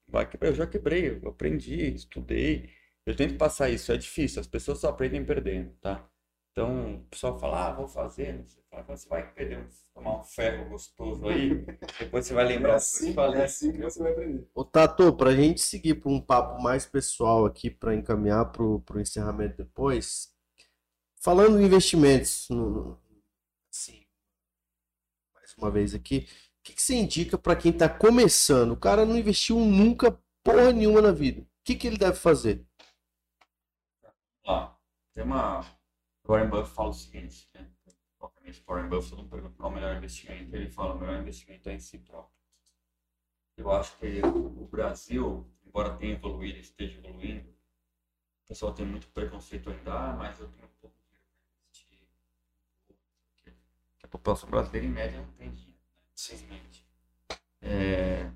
Vai 0.07 0.27
quebrar. 0.29 0.49
Eu 0.49 0.55
já 0.55 0.67
quebrei, 0.67 1.19
eu 1.23 1.29
aprendi, 1.29 1.93
estudei. 1.93 2.69
Eu 3.05 3.15
tento 3.15 3.37
passar 3.37 3.69
isso, 3.69 3.91
é 3.91 3.97
difícil. 3.97 4.39
As 4.41 4.47
pessoas 4.47 4.79
só 4.79 4.89
aprendem 4.89 5.25
perdendo, 5.25 5.71
tá? 5.81 6.07
Então, 6.51 6.95
o 6.97 7.03
pessoal 7.05 7.39
fala, 7.39 7.67
ah, 7.67 7.73
vou 7.73 7.87
fazer. 7.87 8.33
não 8.37 8.45
sei. 8.45 8.61
Fala, 8.69 8.83
Você 8.83 9.07
vai 9.09 9.33
perder, 9.33 9.59
um- 9.59 9.67
tomar 9.93 10.19
um 10.19 10.23
ferro 10.23 10.69
gostoso 10.69 11.27
aí. 11.27 11.65
Depois 11.99 12.25
você 12.25 12.33
vai 12.33 12.45
É 12.45 12.47
lembrar 12.49 12.71
eu 12.71 12.75
assim, 12.75 13.13
falei. 13.13 13.41
é 13.41 13.45
assim 13.45 13.71
que 13.71 13.81
você 13.81 13.99
vai 14.03 14.11
aprender. 14.11 14.47
Ô 14.53 14.63
Tato, 14.65 15.15
pra 15.15 15.33
gente 15.33 15.61
seguir 15.61 15.95
para 15.95 16.11
um 16.11 16.19
papo 16.21 16.61
mais 16.61 16.85
pessoal 16.85 17.45
aqui, 17.45 17.69
para 17.69 17.95
encaminhar 17.95 18.51
pro, 18.51 18.81
pro 18.81 18.99
encerramento 18.99 19.57
depois, 19.57 20.33
falando 21.21 21.59
em 21.61 21.65
investimentos, 21.65 22.47
no, 22.49 22.69
no- 22.69 22.99
assim, 23.73 24.00
uma 25.61 25.71
vez 25.71 25.93
aqui, 25.93 26.27
o 26.59 26.63
que, 26.63 26.73
que 26.73 26.81
você 26.81 26.95
indica 26.95 27.37
para 27.37 27.55
quem 27.55 27.71
tá 27.71 27.87
começando? 27.87 28.71
O 28.71 28.77
cara 28.77 29.05
não 29.05 29.17
investiu 29.17 29.59
nunca 29.59 30.17
porra 30.43 30.71
nenhuma 30.71 31.01
na 31.01 31.11
vida. 31.11 31.41
O 31.41 31.47
que, 31.63 31.75
que 31.75 31.87
ele 31.87 31.97
deve 31.97 32.17
fazer? 32.17 32.65
Ó, 34.45 34.71
tem 35.13 35.23
uma. 35.23 35.65
Warren 36.27 36.49
Buffett 36.49 36.75
fala 36.75 36.89
o 36.89 36.93
seguinte, 36.93 37.49
né? 37.53 37.67
Obviamente, 38.19 38.63
Warren 38.67 38.89
Buffett 38.89 39.15
não 39.15 39.27
pergunta 39.27 39.55
qual 39.57 39.69
é 39.69 39.71
o 39.71 39.75
melhor 39.75 39.97
investimento, 39.97 40.55
ele 40.55 40.69
fala 40.69 40.93
o 40.93 40.99
melhor 40.99 41.19
investimento 41.19 41.69
é 41.69 41.73
em 41.73 41.79
si 41.79 41.97
próprio. 41.97 42.31
Eu 43.57 43.71
acho 43.71 43.97
que 43.97 44.21
o 44.25 44.67
Brasil, 44.67 45.45
embora 45.65 45.95
tenha 45.97 46.13
evoluído, 46.13 46.59
esteja 46.59 46.97
evoluindo, 46.97 47.49
o 47.49 48.47
pessoal 48.47 48.73
tem 48.73 48.85
muito 48.85 49.07
preconceito 49.07 49.69
ainda, 49.69 49.93
ah, 49.93 50.13
mas 50.13 50.39
eu 50.39 50.47
tenho 50.49 50.67
pouco 50.79 50.95
dinheiro 51.03 51.25
para 51.43 51.53
investir. 51.63 52.07
Porque 53.35 53.55
a 54.00 54.00
população 54.11 54.49
brasileira, 54.49 54.85
em 54.85 54.91
média, 54.91 55.19
não 55.19 55.31
tem 55.33 55.51
dinheiro, 55.51 55.79
né? 55.89 56.01
Simplesmente. 56.13 56.85
É... 57.61 58.31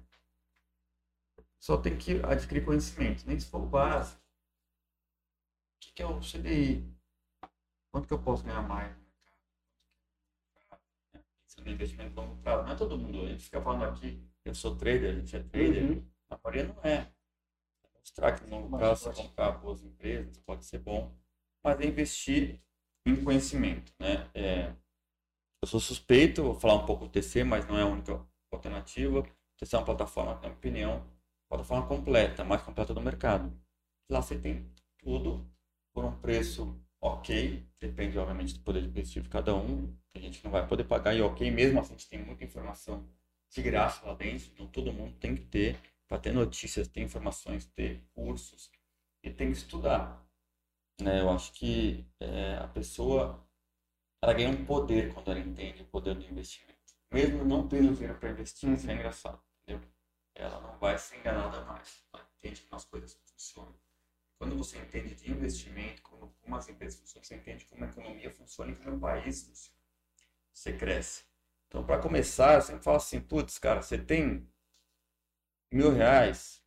Só 1.59 1.77
tem 1.77 1.97
que 1.97 2.21
adquirir 2.23 2.63
conhecimento, 2.63 3.25
nem 3.27 3.39
se 3.39 3.47
for 3.47 3.61
o 3.61 3.67
básico. 3.67 4.21
O 5.75 5.79
que, 5.79 5.93
que 5.93 6.01
é 6.01 6.05
o 6.05 6.19
CDI? 6.19 6.95
Quanto 7.91 8.07
que 8.07 8.13
eu 8.13 8.21
posso 8.21 8.43
ganhar 8.43 8.61
mais 8.61 8.95
no 8.95 9.03
mercado? 10.53 10.81
Isso 11.47 11.59
é 11.59 11.63
um 11.63 11.67
investimento 11.67 12.15
longo 12.15 12.37
prazo. 12.41 12.63
Não 12.63 12.71
é 12.71 12.75
todo 12.75 12.97
mundo. 12.97 13.25
A 13.25 13.29
gente 13.29 13.43
fica 13.43 13.61
falando 13.61 13.85
aqui, 13.85 14.23
eu 14.43 14.55
sou 14.55 14.75
trader, 14.75 15.15
a 15.15 15.19
gente 15.19 15.35
é 15.35 15.43
trader. 15.43 15.83
Uhum. 15.83 16.11
A 16.29 16.39
maioria 16.43 16.73
não 16.73 16.83
é. 16.83 17.11
Mostrar 17.99 18.37
que 18.37 18.45
no 18.45 18.57
longo 18.57 18.77
prazo 18.77 19.11
você 19.11 19.23
comprar 19.23 19.51
boas 19.53 19.83
empresas 19.83 20.37
pode 20.39 20.65
ser 20.65 20.79
bom, 20.79 21.17
mas 21.63 21.79
é 21.79 21.85
investir 21.85 22.61
em 23.05 23.23
conhecimento. 23.23 23.91
Né? 23.99 24.29
É, 24.33 24.75
eu 25.65 25.67
sou 25.67 25.79
suspeito, 25.79 26.43
vou 26.43 26.53
falar 26.53 26.75
um 26.75 26.85
pouco 26.85 27.05
do 27.05 27.11
TC, 27.11 27.43
mas 27.43 27.67
não 27.67 27.75
é 27.75 27.81
a 27.81 27.87
única 27.87 28.23
alternativa. 28.51 29.21
O 29.21 29.57
TC 29.57 29.75
é 29.75 29.79
uma 29.79 29.85
plataforma, 29.85 30.35
na 30.35 30.41
minha 30.41 30.53
opinião, 30.53 31.03
plataforma 31.49 31.87
completa, 31.87 32.43
a 32.43 32.45
mais 32.45 32.61
completa 32.61 32.93
do 32.93 33.01
mercado. 33.01 33.51
Lá 34.07 34.21
você 34.21 34.37
tem 34.37 34.69
tudo 34.99 35.43
por 35.91 36.05
um 36.05 36.15
preço 36.19 36.79
ok, 37.01 37.67
depende 37.79 38.15
obviamente 38.19 38.53
do 38.53 38.59
poder 38.59 38.85
aquisitivo 38.85 39.23
de 39.23 39.31
cada 39.31 39.55
um. 39.55 39.91
Tem 40.13 40.21
gente 40.21 40.43
não 40.43 40.51
vai 40.51 40.67
poder 40.67 40.83
pagar 40.83 41.15
e 41.15 41.21
ok, 41.23 41.49
mesmo 41.49 41.79
assim 41.79 41.95
a 41.95 41.97
gente 41.97 42.09
tem 42.09 42.23
muita 42.23 42.43
informação 42.43 43.03
de 43.49 43.61
graça 43.63 44.05
lá 44.05 44.13
dentro, 44.13 44.47
então 44.53 44.67
todo 44.67 44.93
mundo 44.93 45.15
tem 45.15 45.33
que 45.33 45.45
ter, 45.45 45.79
para 46.07 46.19
ter 46.19 46.31
notícias, 46.31 46.87
ter 46.87 47.01
informações, 47.01 47.65
ter 47.65 48.03
cursos 48.13 48.69
e 49.23 49.31
tem 49.31 49.51
que 49.51 49.57
estudar. 49.57 50.23
Né? 51.01 51.21
Eu 51.21 51.29
acho 51.31 51.51
que 51.53 52.05
é, 52.19 52.57
a 52.57 52.67
pessoa 52.67 53.44
ela 54.25 54.33
ganha 54.33 54.49
um 54.49 54.65
poder 54.65 55.13
quando 55.13 55.29
ela 55.29 55.39
entende 55.39 55.83
o 55.83 55.85
poder 55.85 56.15
do 56.15 56.25
investimento. 56.25 56.73
Mesmo 57.11 57.45
não 57.45 57.67
tendo 57.67 57.93
dinheiro 57.93 58.17
para 58.17 58.31
investir, 58.31 58.73
isso 58.73 58.89
é 58.89 58.93
engraçado, 58.95 59.39
entendeu? 59.61 59.87
Ela 60.33 60.59
não 60.61 60.79
vai 60.79 60.97
ser 60.97 61.17
enganada 61.19 61.63
mais. 61.65 62.03
Ela 62.11 62.27
entende 62.39 62.61
como 62.61 62.75
as 62.75 62.85
coisas 62.85 63.13
funcionam. 63.13 63.75
Quando 64.39 64.57
você 64.57 64.79
entende 64.79 65.13
de 65.13 65.31
investimento, 65.31 66.01
como, 66.01 66.35
como 66.41 66.55
as 66.55 66.67
empresas 66.67 66.99
funcionam, 66.99 67.23
você 67.23 67.35
entende 67.35 67.65
como 67.65 67.85
a 67.85 67.87
economia 67.87 68.31
funciona 68.31 68.71
e 68.71 68.75
como 68.75 68.95
o 68.95 68.99
país 68.99 69.43
funciona. 69.43 69.79
Você 70.51 70.73
cresce. 70.73 71.23
Então, 71.67 71.85
para 71.85 72.01
começar, 72.01 72.55
eu 72.55 72.61
sempre 72.63 72.81
falo 72.81 72.97
assim, 72.97 73.21
putz, 73.21 73.59
cara, 73.59 73.83
você 73.83 73.95
tem 73.95 74.49
mil 75.71 75.91
reais? 75.91 76.63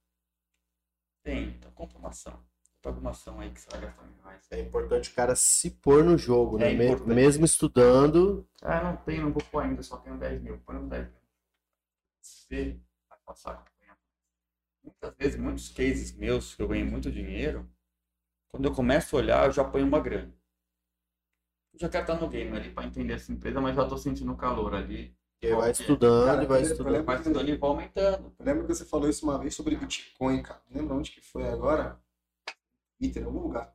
Tem, 1.25 1.49
então 1.49 1.73
compra 1.73 1.99
uma 1.99 2.11
ação. 2.11 2.41
Alguma 2.85 3.11
ação 3.11 3.41
aí 3.41 3.51
que 3.51 3.61
você 3.61 3.69
vai 3.71 3.81
gastar 3.83 4.03
mil 4.05 4.23
reais. 4.25 4.47
É 4.51 4.61
importante 4.61 5.11
o 5.11 5.15
cara 5.15 5.35
se 5.35 5.71
pôr 5.71 6.03
no 6.05 6.17
jogo, 6.17 6.59
né? 6.59 6.73
É 6.73 6.75
Me- 6.77 6.87
importante. 6.87 7.15
Mesmo 7.15 7.45
estudando, 7.45 8.49
Ah, 8.63 8.83
não 8.83 8.97
tenho, 8.99 9.23
não 9.25 9.33
vou 9.33 9.43
pôr 9.51 9.63
ainda, 9.65 9.83
só 9.83 9.97
tenho 9.99 10.17
10 10.17 10.41
mil. 10.41 10.59
Põe 10.65 10.77
uns 10.77 10.89
10 10.89 11.07
mil. 11.07 11.21
Você 12.23 12.81
vai 13.09 13.19
passar 13.27 13.53
a. 13.55 13.65
Muitas 14.83 15.15
vezes, 15.17 15.39
muitos 15.39 15.69
cases 15.69 16.13
meus 16.17 16.55
que 16.55 16.63
eu 16.63 16.69
ganhei 16.69 16.85
muito 16.85 17.11
dinheiro, 17.13 17.69
quando 18.51 18.65
eu 18.67 18.73
começo 18.75 19.15
a 19.17 19.19
olhar, 19.19 19.45
eu 19.47 19.53
já 19.53 19.63
ponho 19.65 19.85
uma 19.87 20.01
grana. 20.01 20.33
Eu 21.75 21.81
já 21.81 21.89
quero 21.91 22.05
estar 22.05 22.15
no 22.19 22.29
game 22.29 22.57
ali 22.57 22.71
para 22.71 22.87
entender 22.87 23.15
essa 23.15 23.31
empresa, 23.31 23.61
mas 23.61 23.77
já 23.77 23.83
estou 23.83 23.99
sentindo 23.99 24.33
o 24.33 24.37
calor 24.37 24.75
ali. 24.75 25.15
e 25.43 25.55
vai 25.55 25.71
estudando 25.73 26.27
Cara, 26.27 26.47
vai 26.47 26.61
eu 26.61 26.63
estudando. 26.63 26.93
lembro- 26.93 27.07
Vai 27.07 27.17
estudando 27.17 27.49
e 27.49 27.57
vai 27.57 27.71
aumentando. 27.71 28.35
Eu 28.39 28.45
lembro 28.45 28.67
que 28.67 28.75
você 28.75 28.85
falou 28.85 29.09
isso 29.11 29.25
uma 29.27 29.39
vez 29.39 29.55
sobre 29.55 29.77
Bitcoin, 29.77 30.43
cara. 30.43 30.63
Não 30.71 30.81
lembro 30.81 30.97
onde 30.97 31.11
que 31.13 31.21
foi 31.21 31.47
agora. 31.49 32.01
Twitter, 32.99 33.23
em 33.23 33.27
algum 33.27 33.41
lugar. 33.41 33.73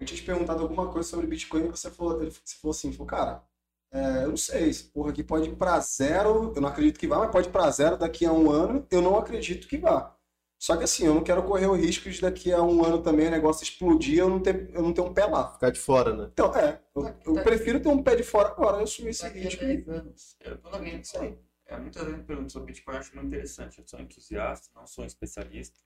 Eu 0.00 0.06
tinha 0.06 0.16
te 0.18 0.24
perguntado 0.24 0.62
alguma 0.62 0.88
coisa 0.92 1.08
sobre 1.08 1.26
Bitcoin 1.26 1.66
e 1.66 1.68
você 1.70 1.90
falou, 1.90 2.22
ele- 2.22 2.30
você 2.30 2.56
falou 2.56 2.72
assim, 2.72 2.92
falou, 2.92 3.06
cara, 3.06 3.42
é, 3.90 4.24
eu 4.24 4.28
não 4.30 4.36
sei, 4.36 4.68
esse 4.68 4.84
porra 4.84 5.10
aqui 5.10 5.24
pode 5.24 5.48
ir 5.48 5.56
pra 5.56 5.80
zero, 5.80 6.52
eu 6.54 6.60
não 6.60 6.68
acredito 6.68 6.98
que 7.00 7.06
vá, 7.06 7.18
mas 7.18 7.30
pode 7.30 7.48
ir 7.48 7.50
pra 7.52 7.70
zero 7.70 7.96
daqui 7.96 8.24
a 8.24 8.32
um 8.32 8.50
ano, 8.50 8.86
eu 8.90 9.02
não 9.02 9.18
acredito 9.18 9.66
que 9.66 9.76
vá. 9.76 10.14
Só 10.60 10.76
que 10.76 10.84
assim, 10.84 11.04
eu 11.06 11.14
não 11.14 11.22
quero 11.22 11.42
correr 11.44 11.66
o 11.66 11.74
risco 11.74 12.10
de 12.10 12.20
daqui 12.20 12.52
a 12.52 12.60
um 12.62 12.84
ano 12.84 13.00
também 13.02 13.28
o 13.28 13.30
negócio 13.30 13.62
explodir 13.62 14.14
e 14.14 14.18
eu 14.18 14.28
não 14.28 14.40
ter, 14.40 14.70
eu 14.74 14.82
não 14.82 14.92
ter 14.92 15.00
um 15.00 15.12
pé 15.14 15.24
lá. 15.24 15.52
Ficar 15.52 15.70
de 15.70 15.78
fora, 15.80 16.14
né? 16.16 16.28
Então, 16.32 16.54
é, 16.54 16.80
eu, 16.94 17.14
eu 17.26 17.42
prefiro 17.42 17.80
ter 17.80 17.88
um 17.88 18.02
pé 18.02 18.16
de 18.16 18.24
fora 18.24 18.48
agora, 18.48 18.78
eu 18.78 18.82
assumir 18.82 19.10
esse 19.10 19.24
a 19.24 19.28
risco. 19.28 19.64
10 19.64 19.88
anos. 19.88 20.36
Eu, 20.40 20.58
alguém 20.64 21.00
Isso 21.00 21.18
aí. 21.18 21.38
É, 21.66 21.76
muita 21.78 22.04
gente 22.04 22.24
pergunta 22.24 22.48
sobre 22.48 22.72
Bitcoin, 22.72 22.94
eu 22.94 23.00
acho 23.00 23.14
muito 23.14 23.28
interessante. 23.28 23.78
Eu 23.78 23.86
sou 23.86 24.00
entusiasta, 24.00 24.68
não 24.74 24.86
sou 24.86 25.04
um 25.04 25.06
especialista. 25.06 25.78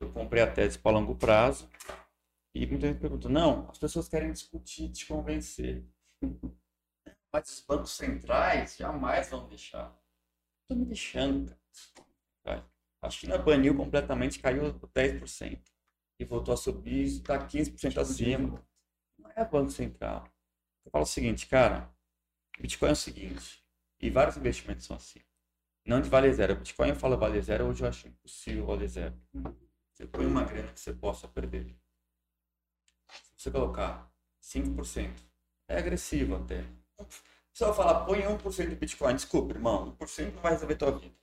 Eu 0.00 0.10
comprei 0.12 0.42
a 0.42 0.50
tese 0.50 0.78
para 0.78 0.92
longo 0.92 1.14
prazo. 1.14 1.68
E 2.54 2.66
muita 2.66 2.88
gente 2.88 3.00
pergunta, 3.00 3.28
não, 3.28 3.68
as 3.70 3.78
pessoas 3.78 4.08
querem 4.08 4.32
discutir, 4.32 4.90
te 4.90 5.06
convencer. 5.06 5.84
Mas 7.32 7.48
os 7.48 7.60
bancos 7.60 7.92
centrais 7.92 8.76
jamais 8.76 9.30
vão 9.30 9.46
deixar. 9.46 9.96
Estou 10.62 10.76
me 10.76 10.84
deixando, 10.86 11.56
cara. 12.42 12.68
A 13.02 13.08
China 13.08 13.38
baniu 13.38 13.76
completamente, 13.76 14.40
caiu 14.40 14.74
10%. 14.74 15.60
E 16.18 16.24
voltou 16.24 16.52
a 16.52 16.56
subir, 16.56 17.04
está 17.04 17.38
15% 17.38 17.98
acima. 17.98 18.66
Não 19.18 19.30
é 19.36 19.44
Banco 19.44 19.70
Central. 19.70 20.24
Eu 20.84 20.90
falo 20.90 21.04
o 21.04 21.06
seguinte, 21.06 21.46
cara, 21.46 21.94
Bitcoin 22.58 22.90
é 22.90 22.92
o 22.92 22.96
seguinte, 22.96 23.64
e 24.00 24.10
vários 24.10 24.36
investimentos 24.36 24.84
são 24.86 24.96
assim. 24.96 25.20
Não 25.86 26.00
de 26.00 26.08
vale 26.08 26.32
zero. 26.32 26.56
Bitcoin 26.56 26.90
eu 26.90 26.96
falo 26.96 27.16
vale 27.16 27.40
zero, 27.40 27.66
hoje 27.66 27.82
eu 27.82 27.88
acho 27.88 28.08
impossível 28.08 28.66
vale 28.66 28.86
zero. 28.86 29.14
Você 30.00 30.06
põe 30.06 30.24
uma 30.24 30.44
grana 30.44 30.72
que 30.72 30.80
você 30.80 30.94
possa 30.94 31.28
perder. 31.28 31.76
Se 33.36 33.44
você 33.44 33.50
colocar 33.50 34.10
5%, 34.42 35.14
é 35.68 35.76
agressivo 35.76 36.36
até. 36.36 36.64
Você 37.52 37.66
vai 37.66 37.74
falar, 37.74 38.06
põe 38.06 38.20
1% 38.20 38.68
de 38.70 38.76
Bitcoin. 38.76 39.14
Desculpa, 39.14 39.52
irmão, 39.52 39.94
1% 40.00 40.32
não 40.32 40.40
vai 40.40 40.52
resolver 40.52 40.76
tua 40.76 40.98
vida. 40.98 41.14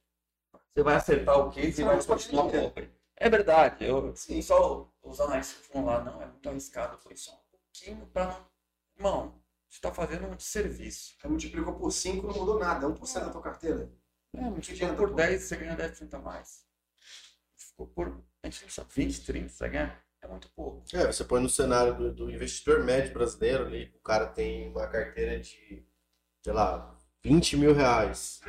Você 0.75 0.83
vai 0.83 0.95
acertar 0.95 1.39
o 1.39 1.49
case 1.51 1.81
e 1.81 1.85
vai 1.85 2.03
continuar 2.03 2.51
pobre. 2.51 2.93
É 3.15 3.27
verdade. 3.27 3.83
Eu, 3.83 4.15
Sim. 4.15 4.43
só 4.43 4.87
os 5.01 5.19
analistas 5.19 5.65
falam 5.65 5.87
lá, 5.87 6.03
não, 6.03 6.21
é 6.21 6.27
muito 6.27 6.47
arriscado. 6.47 6.99
Falei, 6.99 7.17
só 7.17 7.31
um 7.33 7.49
pouquinho 7.49 8.05
para 8.05 8.27
não. 8.27 8.47
Irmão, 8.95 9.43
você 9.67 9.77
está 9.77 9.91
fazendo 9.91 10.27
um 10.27 10.35
desserviço. 10.35 11.15
Aí 11.23 11.29
multiplicou 11.31 11.73
por 11.73 11.89
5 11.89 12.27
não 12.27 12.35
mudou 12.35 12.59
nada, 12.59 12.85
é 12.85 12.89
1% 12.89 13.25
da 13.25 13.31
tua 13.31 13.41
carteira. 13.41 13.91
É, 14.35 14.41
multiplica 14.41 14.85
adianta, 14.85 15.01
por 15.01 15.09
pô. 15.09 15.15
10, 15.15 15.41
você 15.41 15.55
ganha 15.55 15.75
10% 15.75 16.13
a 16.13 16.19
mais. 16.19 16.63
Ficou 17.55 17.87
por. 17.87 18.23
A 18.47 18.49
gente 18.49 18.63
não 18.63 18.69
sabe, 18.69 18.89
20, 18.95 19.25
30, 19.25 19.49
você 19.49 19.67
ganha. 19.67 20.01
É 20.21 20.27
muito 20.27 20.49
pouco. 20.55 20.83
É, 20.93 21.05
você 21.05 21.25
põe 21.25 21.41
no 21.41 21.49
cenário 21.49 21.95
do, 21.95 22.13
do 22.13 22.31
investidor 22.31 22.81
médio 22.83 23.13
brasileiro 23.13 23.65
ali, 23.65 23.91
o 23.93 23.99
cara 23.99 24.25
tem 24.25 24.69
uma 24.69 24.87
carteira 24.87 25.37
de, 25.37 25.85
sei 26.41 26.53
lá, 26.53 26.97
20 27.21 27.57
mil 27.57 27.73
reais. 27.73 28.41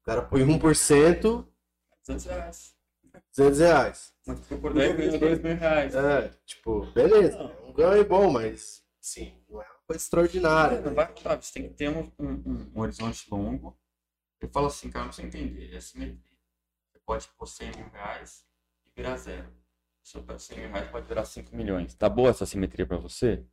O 0.00 0.04
cara 0.04 0.22
põe 0.22 0.40
1%, 0.40 1.46
200 2.06 2.24
reais. 2.24 2.74
200 3.36 3.58
reais. 3.60 4.14
Multiplica 4.26 4.62
por 4.62 4.72
10, 4.74 4.96
ganha 4.96 5.18
2 5.18 5.42
mil 5.42 5.56
reais. 5.56 5.94
É, 5.94 6.28
tipo, 6.46 6.86
beleza, 6.92 7.38
é 7.38 7.60
um 7.66 7.72
ganho 7.74 8.04
bom, 8.08 8.30
mas, 8.30 8.82
sim, 9.02 9.38
não 9.50 9.60
é 9.60 9.66
uma 9.66 9.80
coisa 9.86 10.02
extraordinária. 10.02 10.80
Não 10.80 10.90
né? 10.90 10.94
vai 10.94 11.12
mudar, 11.14 11.36
você 11.36 11.52
tem 11.52 11.68
que 11.68 11.74
ter 11.74 11.90
um, 11.90 12.10
um, 12.18 12.70
um- 12.74 12.80
horizonte 12.80 13.30
longo. 13.30 13.78
Eu 14.40 14.48
falo 14.48 14.68
assim, 14.68 14.90
cara, 14.90 15.04
não 15.04 15.12
você 15.12 15.22
entender, 15.22 15.74
é 15.74 15.80
simetria. 15.80 16.18
Você 16.90 16.98
pode 17.04 17.28
pôr 17.36 17.46
100 17.46 17.70
mil 17.76 17.88
reais 17.90 18.50
virar 18.96 19.16
zero. 19.16 19.52
Se 20.02 20.16
eu 20.16 20.22
pego 20.22 20.38
100 20.38 20.58
mil 20.58 20.70
reais, 20.70 20.90
pode 20.90 21.06
virar 21.06 21.24
5 21.24 21.54
milhões. 21.54 21.94
Tá 21.94 22.08
boa 22.08 22.30
essa 22.30 22.44
simetria 22.44 22.86
pra 22.86 22.96
você? 22.96 23.44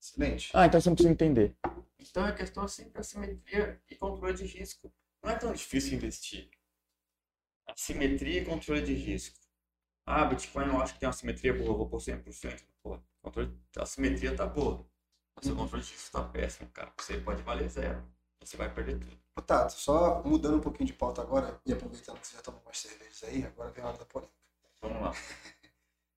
Excelente. 0.00 0.50
Ah, 0.54 0.66
então 0.66 0.80
você 0.80 0.88
não 0.88 0.96
precisa 0.96 1.12
entender. 1.12 1.56
Então 1.98 2.24
a 2.24 2.32
questão 2.32 2.64
é 2.64 2.68
sempre 2.68 3.00
assimetria 3.00 3.80
e 3.90 3.94
controle 3.96 4.34
de 4.34 4.44
risco. 4.44 4.92
Não 5.22 5.30
é 5.30 5.36
tão 5.36 5.52
difícil 5.52 5.94
investir. 5.94 6.50
Assimetria 7.66 8.40
e 8.40 8.44
controle 8.44 8.82
de 8.82 8.94
risco. 8.94 9.38
Ah, 10.06 10.24
Bitcoin 10.26 10.66
eu 10.66 10.80
acho 10.80 10.94
que 10.94 11.00
tem 11.00 11.06
uma 11.06 11.12
simetria 11.14 11.54
boa, 11.54 11.70
eu 11.70 11.76
vou 11.76 11.88
por 11.88 12.00
100%. 12.00 12.62
Pô, 12.82 12.98
controle, 13.22 13.58
a 13.76 13.86
simetria 13.86 14.36
tá 14.36 14.46
boa. 14.46 14.86
Mas 15.36 15.46
o 15.46 15.56
controle 15.56 15.82
de 15.82 15.92
risco 15.92 16.12
tá 16.12 16.22
péssimo, 16.24 16.68
cara. 16.70 16.92
Você 16.98 17.18
pode 17.18 17.42
valer 17.42 17.68
zero. 17.68 18.04
Você 18.40 18.56
vai 18.56 18.72
perder 18.72 18.98
tudo. 18.98 19.18
Tato, 19.46 19.72
só 19.72 20.22
mudando 20.22 20.56
um 20.56 20.60
pouquinho 20.60 20.86
de 20.86 20.92
pauta 20.92 21.20
agora, 21.20 21.60
e 21.66 21.72
aproveitando 21.72 22.18
que 22.18 22.26
você 22.26 22.36
já 22.36 22.42
tomou 22.42 22.62
umas 22.62 22.78
cervejas 22.78 23.24
aí, 23.24 23.44
agora 23.44 23.70
vem 23.70 23.84
a 23.84 23.88
hora 23.88 23.98
da 23.98 24.04
polêmica. 24.06 24.43
Vamos 24.84 25.00
lá. 25.02 25.12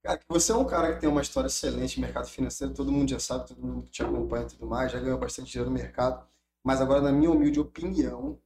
Cara, 0.04 0.20
você 0.28 0.52
é 0.52 0.56
um 0.56 0.66
cara 0.66 0.94
que 0.94 1.00
tem 1.02 1.10
uma 1.10 1.22
história 1.22 1.48
excelente 1.48 1.98
no 2.00 2.06
mercado 2.06 2.28
financeiro, 2.28 2.74
todo 2.74 2.92
mundo 2.92 3.10
já 3.10 3.20
sabe, 3.20 3.48
todo 3.48 3.62
mundo 3.66 3.84
que 3.86 3.92
te 3.92 4.04
acompanha 4.04 4.46
e 4.46 4.50
tudo 4.50 4.68
mais, 4.68 4.92
já 4.92 5.00
ganhou 5.00 5.18
bastante 5.18 5.52
dinheiro 5.52 5.70
no 5.72 5.78
mercado. 5.78 6.28
Mas 6.64 6.82
agora, 6.82 7.02
na 7.02 7.12
minha 7.12 7.32
humilde 7.32 7.60
opinião, 7.60 8.40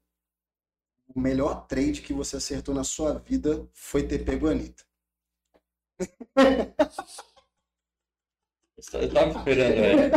o 1.14 1.20
melhor 1.20 1.66
trade 1.68 2.02
que 2.02 2.14
você 2.14 2.38
acertou 2.38 2.74
na 2.74 2.84
sua 2.84 3.14
vida 3.18 3.68
foi 3.74 4.04
ter 4.04 4.20
pego 4.24 4.48
a 4.48 4.52
Anitta. 4.52 4.84
Eu 8.94 9.14
tava 9.14 9.30
esperando, 9.40 9.76
velho. 9.76 10.12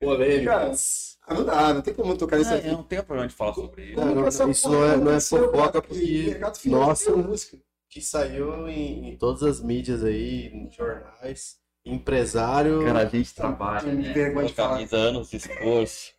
Polêmicas. 0.00 1.18
Ah, 1.22 1.34
não 1.34 1.44
dá, 1.44 1.74
não 1.74 1.82
tem 1.82 1.94
como 1.94 2.16
tocar 2.16 2.36
Não, 2.38 2.42
assunto. 2.42 2.66
eu 2.66 2.72
não 2.72 2.82
tenho 2.84 3.04
problema 3.04 3.28
de 3.28 3.34
falar 3.34 3.54
sobre 3.54 3.92
isso. 3.92 4.00
Não, 4.00 4.14
não, 4.14 4.28
isso 4.50 4.68
não 4.70 4.84
é- 4.84 4.96
não 4.96 5.12
é 5.12 5.20
fofoca, 5.20 5.82
porque- 5.82 6.00
que 6.00 6.26
mercado 6.30 6.58
financeiro 6.58 6.86
nossa. 6.88 7.12
tem 7.12 7.22
música. 7.22 7.58
Que 7.90 8.00
saiu 8.00 8.68
em, 8.68 9.10
em 9.10 9.18
todas 9.18 9.42
as 9.42 9.60
mídias 9.60 10.02
aí, 10.04 10.46
em 10.46 10.70
jornais. 10.70 11.60
Empresário. 11.84 12.84
Cara, 12.84 13.00
a 13.00 13.06
gente 13.06 13.34
trabalha, 13.34 13.82
Tem 13.82 13.94
né? 13.94 14.12
vergonha 14.12 14.46
de 14.46 14.54
camisa, 14.54 14.96
anos 14.96 15.28
de 15.28 15.36
esforço. 15.36 16.14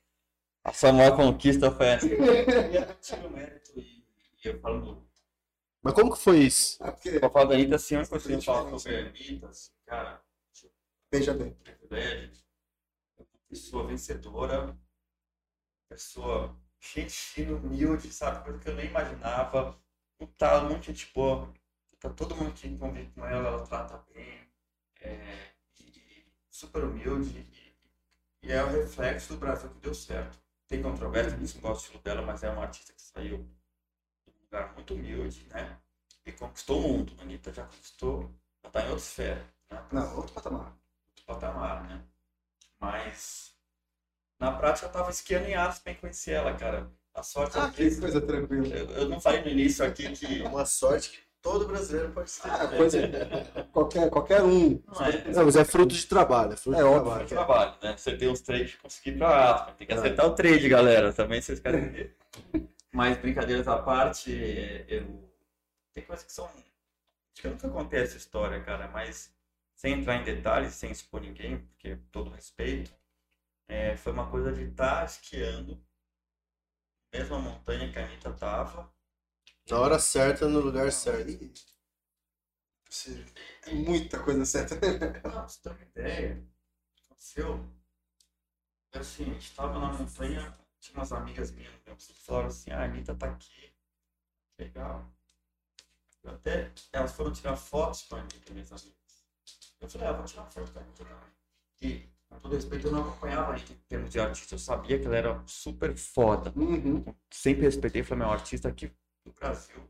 A 0.63 0.74
sua 0.74 0.91
maior 0.93 1.15
conquista 1.15 1.72
foi 1.72 1.88
essa. 1.88 2.05
E 2.11 2.76
eu 2.76 2.95
tiro 2.99 3.28
o 3.28 3.32
mérito 3.32 3.72
eu 4.43 4.59
falo 4.59 5.07
Mas 5.84 5.93
como 5.93 6.11
que 6.11 6.19
foi 6.19 6.39
isso? 6.39 6.78
Ah, 6.84 6.91
porque, 6.91 7.19
Pra 7.19 7.30
falar 7.30 7.45
da 7.45 7.53
Anitta, 7.55 7.76
assim, 7.76 7.95
eu 7.95 8.07
consigo 8.07 8.41
falar 8.41 8.78
sobre 8.80 8.95
a 8.97 8.99
Anitta, 9.07 9.47
assim, 9.47 9.72
cara, 9.86 10.22
veja 11.11 11.34
bem, 11.34 11.55
pessoa 13.47 13.86
vencedora, 13.88 14.78
pessoa 15.89 16.57
fino, 16.80 17.57
humilde, 17.57 18.11
sabe? 18.11 18.43
Coisa 18.43 18.59
que 18.59 18.69
eu 18.69 18.76
nem 18.76 18.88
imaginava. 18.88 19.80
Um 20.19 20.26
tal, 20.26 20.65
um 20.65 20.69
monte 20.69 20.91
de 20.91 20.99
gente 20.99 21.13
boa. 21.13 21.53
Tá 22.02 22.10
todo 22.10 22.36
mundo 22.36 22.52
que 22.54 22.78
convive 22.78 23.12
com 23.12 23.26
ela, 23.26 23.47
ela 23.47 23.66
trata 23.66 24.04
bem. 24.14 24.41
É, 25.02 25.52
e 25.80 26.26
super 26.49 26.84
humilde. 26.84 27.39
E, 28.43 28.47
e 28.47 28.52
é 28.52 28.64
o 28.64 28.68
reflexo 28.72 29.34
do 29.34 29.39
Brasil 29.39 29.70
que 29.70 29.80
deu 29.80 29.93
certo. 29.93 30.38
Tem 30.68 30.82
controvérsia, 30.82 31.38
isso 31.38 31.56
não 31.58 31.62
gosto 31.62 31.82
do 31.82 31.86
estilo 31.86 32.04
dela, 32.04 32.22
mas 32.24 32.43
é 32.43 32.49
uma 32.49 32.64
artista 32.64 32.91
que 32.93 33.02
saiu 33.02 33.38
de 34.26 34.32
um 34.32 34.41
lugar 34.45 34.74
muito 34.74 34.93
humilde, 34.95 35.45
né? 35.49 35.78
E 36.26 36.32
conquistou 36.32 36.80
o 36.80 36.82
mundo. 36.88 37.14
A 37.20 37.22
Anitta 37.22 37.54
já 37.54 37.66
conquistou, 37.66 38.32
já 38.64 38.70
tá 38.72 38.82
em 38.82 38.89
outra 38.89 38.97
esfera. 39.06 39.45
Né? 39.70 39.86
não, 39.91 40.16
outro 40.18 40.34
patamar. 40.34 40.68
outro 41.10 41.26
patamar, 41.26 41.84
né? 41.88 42.04
Mas 42.80 43.56
na 44.39 44.52
prática 44.52 44.88
eu 44.88 44.91
tava 44.91 45.12
esquiando 45.12 45.45
em 45.47 45.54
Aspen 45.56 45.95
conheci 45.95 46.32
ela, 46.32 46.56
cara. 46.58 46.91
A 47.14 47.22
sorte 47.24 47.58
é 47.58 47.62
Ah, 47.62 47.70
que 47.72 47.89
que 47.89 47.99
coisa 47.99 48.22
tranquila. 48.22 48.68
eu, 48.76 48.89
eu 48.91 49.10
não 49.10 49.20
falei 49.20 49.41
no 49.41 49.49
início 49.49 49.86
aqui 49.86 50.12
que 50.14 50.41
É 50.41 50.47
uma 50.47 50.66
sorte 50.66 51.12
que 51.12 51.30
todo 51.42 51.68
brasileiro 51.68 52.12
pode 52.12 52.32
ter. 52.32 52.50
Ah, 52.50 52.68
coisa, 52.68 53.00
qualquer, 53.72 54.10
qualquer 54.10 54.42
um. 54.44 54.82
não 54.88 55.06
é, 55.06 55.32
Não, 55.34 55.46
mas 55.46 55.56
é 55.56 55.66
fruto 55.66 55.94
de 55.96 56.06
trabalho. 56.06 56.54
É 56.54 56.56
fruto 56.56 56.78
É 56.78 56.82
de 56.82 56.88
óbvio, 56.88 57.04
trabalho. 57.04 57.24
é 57.24 57.28
trabalho, 57.28 57.76
né? 57.82 57.98
Você 57.98 58.16
tem 58.18 58.30
uns 58.30 58.42
trades 58.42 58.74
pra 58.74 58.82
conseguir 58.84 59.24
Aspen, 59.24 59.76
tem 59.76 59.88
que 59.88 59.94
acertar 59.94 60.26
o 60.26 60.36
trade, 60.36 60.70
galera. 60.70 61.14
Também 61.14 61.42
vocês 61.42 61.60
querem 61.60 61.89
ver. 61.89 62.18
Mas 62.92 63.18
brincadeiras 63.18 63.68
à 63.68 63.78
parte, 63.78 64.32
eu 64.88 65.30
tem 65.94 66.04
coisas 66.06 66.26
que 66.26 66.32
são 66.32 66.46
acho 66.46 66.64
que 67.42 67.48
eu 67.48 67.52
nunca 67.52 67.70
contei 67.70 68.02
essa 68.02 68.18
história, 68.18 68.62
cara, 68.62 68.88
mas 68.89 69.34
sem 69.76 69.94
entrar 69.94 70.16
em 70.18 70.24
detalhes, 70.24 70.74
sem 70.76 70.92
expor 70.92 71.22
ninguém, 71.22 71.60
porque 71.60 71.98
todo 72.12 72.30
respeito, 72.30 72.92
é, 73.68 73.96
foi 73.98 74.12
uma 74.14 74.30
coisa 74.30 74.52
de 74.52 74.64
estar 74.64 75.06
esquiando, 75.06 75.82
mesma 77.14 77.39
montanha 77.39 77.92
que 77.92 77.98
a 78.00 78.04
Anitta 78.06 78.32
tava, 78.34 78.89
Na 79.72 79.80
hora 79.80 79.97
certa, 79.99 80.49
no 80.49 80.59
lugar 80.59 80.91
certo. 80.91 81.49
É 83.65 83.74
muita 83.74 84.22
coisa 84.22 84.43
certa. 84.43 84.76
Não, 84.76 85.47
você 85.47 85.61
ter 85.61 85.69
uma 85.69 85.82
ideia, 85.84 86.45
aconteceu. 87.05 87.65
é 88.91 88.99
Assim, 88.99 89.24
a 89.24 89.34
gente 89.34 89.55
tava 89.55 89.80
na 89.80 89.93
montanha, 89.93 90.57
tinha 90.78 90.97
umas 90.97 91.13
amigas 91.13 91.51
minhas 91.51 91.72
que 92.05 92.13
falaram 92.15 92.47
assim, 92.47 92.69
ah, 92.72 92.82
a 92.82 92.84
Anitta 92.84 93.15
tá 93.15 93.28
aqui. 93.28 93.72
Legal. 94.59 95.09
Eu 96.22 96.32
até, 96.32 96.69
elas 96.91 97.13
foram 97.13 97.32
tirar 97.32 97.55
fotos 97.55 98.01
com 98.03 98.17
a 98.17 98.19
Anitta, 98.19 98.51
minhas 98.51 98.74
amigas. 98.74 99.24
Eu 99.80 99.89
falei, 99.89 100.07
ah, 100.09 100.11
vou 100.11 100.26
tirar 100.26 100.45
foto 100.47 100.69
com 100.74 100.80
a 100.80 100.82
Anitta 100.82 101.05
também. 101.05 101.32
E, 101.82 102.09
com 102.28 102.39
todo 102.41 102.55
respeito, 102.55 102.88
eu 102.88 102.91
não 102.91 103.07
acompanhava 103.07 103.53
a 103.53 103.55
Anitta 103.55 103.72
em 103.72 103.78
termos 103.88 104.09
de 104.09 104.19
artista, 104.19 104.53
eu 104.53 104.59
sabia 104.59 104.99
que 104.99 105.05
ela 105.05 105.15
era 105.15 105.41
super 105.47 105.95
foda. 105.95 106.51
Uhum. 106.57 107.05
Sempre 107.30 107.61
respeitei, 107.61 108.03
falei, 108.03 108.26
meu, 108.26 108.34
artista 108.34 108.67
aqui 108.67 108.91
do 109.26 109.32
Brasil. 109.34 109.76
Eu 109.78 109.89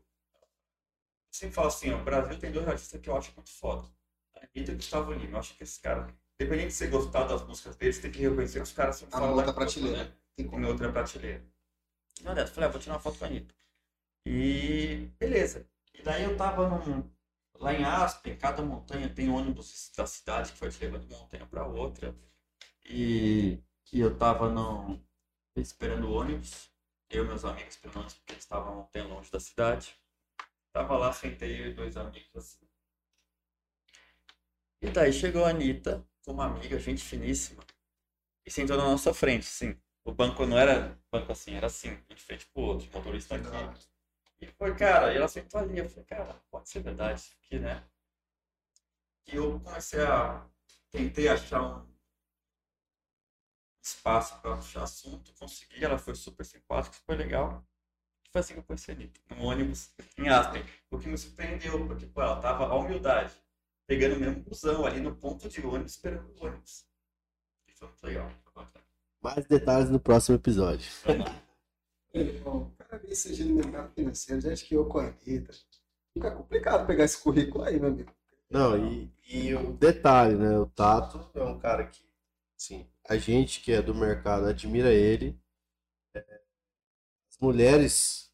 sempre 1.30 1.54
falo 1.54 1.68
assim, 1.68 1.90
ó, 1.92 1.98
o 2.00 2.04
Brasil 2.04 2.38
tem 2.38 2.52
dois 2.52 2.68
artistas 2.68 3.00
que 3.00 3.08
eu 3.08 3.16
acho 3.16 3.32
muito 3.34 3.50
foda. 3.50 3.88
A 4.34 4.40
Anitta 4.40 4.72
e 4.72 4.74
Gustavo 4.74 5.12
Lima. 5.12 5.32
Eu 5.36 5.38
acho 5.40 5.54
que 5.56 5.62
esse 5.62 5.80
cara, 5.80 6.14
independente 6.38 6.68
de 6.68 6.74
você 6.74 6.86
gostar 6.88 7.24
das 7.24 7.42
músicas 7.46 7.76
deles, 7.76 7.98
tem 7.98 8.10
que 8.10 8.20
reconhecer 8.20 8.58
que 8.58 8.62
os 8.64 8.72
caras 8.72 8.96
são 8.96 9.08
Tá 9.08 9.18
fora 9.18 9.30
na 9.30 9.32
da 9.32 9.38
outra 9.38 9.54
prateleira. 9.54 10.04
né? 10.04 10.12
Tem 10.36 10.46
em 10.46 10.48
como. 10.48 10.66
outra 10.66 10.92
prateleira. 10.92 11.44
Não 12.22 12.34
dessa, 12.34 12.52
falei, 12.52 12.68
ah, 12.68 12.72
vou 12.72 12.80
tirar 12.80 12.94
uma 12.94 13.00
foto 13.00 13.18
com 13.18 13.24
a 13.24 13.28
Anitta. 13.28 13.54
E 14.26 15.08
beleza. 15.18 15.66
E 15.94 16.02
daí 16.02 16.24
eu 16.24 16.36
tava 16.36 16.68
num- 16.68 17.10
lá 17.58 17.72
em 17.74 17.84
Aspen, 17.84 18.36
cada 18.36 18.62
montanha 18.62 19.08
tem 19.12 19.28
ônibus 19.30 19.90
da 19.96 20.06
cidade 20.06 20.52
que 20.52 20.58
foi 20.58 20.70
te 20.70 20.80
levando 20.80 21.06
de 21.06 21.12
uma 21.14 21.20
montanha 21.22 21.46
para 21.46 21.66
outra. 21.66 22.14
E, 22.84 23.58
e 23.92 24.00
eu 24.00 24.16
tava 24.18 24.48
esperando 25.56 26.08
o 26.08 26.12
ônibus, 26.14 26.70
eu 27.12 27.24
e 27.24 27.28
meus 27.28 27.44
amigos 27.44 27.74
esperando 27.74 27.96
o 27.96 27.98
ônibus, 27.98 28.14
porque 28.14 28.32
eles 28.32 28.44
estavam 28.44 28.88
bem 28.92 29.02
longe 29.02 29.30
da 29.30 29.38
cidade. 29.38 29.94
Tava 30.72 30.96
lá, 30.96 31.12
sentei 31.12 31.60
eu 31.60 31.66
e 31.68 31.74
dois 31.74 31.96
amigos 31.96 32.34
assim. 32.34 32.66
E 34.80 34.90
daí 34.90 35.12
chegou 35.12 35.44
a 35.44 35.50
Anitta, 35.50 36.04
com 36.24 36.32
uma 36.32 36.46
amiga, 36.46 36.78
gente 36.78 37.04
finíssima, 37.04 37.62
e 38.44 38.50
sentou 38.50 38.76
na 38.76 38.84
nossa 38.84 39.12
frente, 39.12 39.44
sim. 39.44 39.78
O 40.04 40.12
banco 40.12 40.44
não 40.46 40.58
era 40.58 40.98
banco 41.10 41.30
assim, 41.30 41.54
era 41.54 41.66
assim, 41.66 41.96
de 42.08 42.20
frente 42.20 42.46
pro 42.46 42.62
outro, 42.62 42.88
o 42.88 42.92
motorista 42.92 43.36
aqui. 43.36 43.86
E 44.40 44.46
foi, 44.46 44.74
cara, 44.74 45.12
e 45.12 45.16
ela 45.16 45.28
sentou 45.28 45.60
ali, 45.60 45.78
eu 45.78 45.88
falei, 45.88 46.04
cara, 46.04 46.34
pode 46.50 46.68
ser 46.68 46.80
verdade 46.80 47.20
isso 47.20 47.32
aqui, 47.38 47.58
né? 47.60 47.84
E 49.26 49.36
eu 49.36 49.60
comecei 49.60 50.02
a, 50.02 50.44
tentei 50.90 51.28
achar 51.28 51.62
um 51.62 51.91
espaço 53.82 54.40
para 54.40 54.56
puxar 54.56 54.84
assunto, 54.84 55.32
consegui, 55.38 55.84
ela 55.84 55.98
foi 55.98 56.14
super 56.14 56.44
simpática, 56.44 56.96
super 56.96 57.18
legal. 57.18 57.66
Foi 58.30 58.40
assim 58.40 58.54
que 58.54 58.60
eu 58.60 58.64
conheci 58.64 58.90
a 58.90 58.94
Anitta, 58.94 59.20
no 59.30 59.44
ônibus 59.44 59.90
em 60.16 60.28
Aspen. 60.28 60.64
O 60.90 60.98
que 60.98 61.08
me 61.08 61.18
surpreendeu, 61.18 61.86
porque 61.86 62.06
pô, 62.06 62.22
ela 62.22 62.40
tava 62.40 62.64
a 62.66 62.74
humildade, 62.74 63.34
pegando 63.86 64.16
o 64.16 64.20
mesmo 64.20 64.42
busão 64.42 64.86
ali 64.86 65.00
no 65.00 65.14
ponto 65.14 65.48
de 65.48 65.60
ônibus, 65.66 65.92
esperando 65.92 66.32
o 66.40 66.46
ônibus. 66.46 66.86
E 67.68 67.72
foi 67.72 67.88
muito 67.88 68.06
legal, 68.06 68.30
foi. 68.54 68.64
Mais 69.20 69.46
detalhes 69.46 69.90
no 69.90 70.00
próximo 70.00 70.36
episódio. 70.36 70.90
Bom, 72.42 72.70
cara 72.78 73.14
surgir 73.14 73.44
no 73.44 73.54
mercado 73.54 73.92
financeiro, 73.94 74.40
gente 74.40 74.64
que 74.64 74.74
eu 74.74 74.86
com 74.86 74.98
a 74.98 75.06
Anitta. 75.06 75.54
Fica 76.12 76.30
complicado 76.30 76.86
pegar 76.86 77.04
esse 77.04 77.22
currículo 77.22 77.64
aí, 77.64 77.80
meu 77.80 77.88
amigo. 77.88 78.12
Não, 78.50 78.76
e, 78.76 79.10
e 79.26 79.54
o 79.54 79.72
detalhe, 79.72 80.34
né? 80.36 80.58
O 80.58 80.66
Tato 80.66 81.30
é 81.34 81.42
um 81.42 81.58
cara 81.58 81.86
que, 81.86 82.04
sim, 82.62 82.88
a 83.08 83.16
gente 83.16 83.60
que 83.60 83.72
é 83.72 83.82
do 83.82 83.94
mercado 83.94 84.46
admira 84.46 84.92
ele. 84.92 85.40
As 86.14 87.38
mulheres 87.40 88.32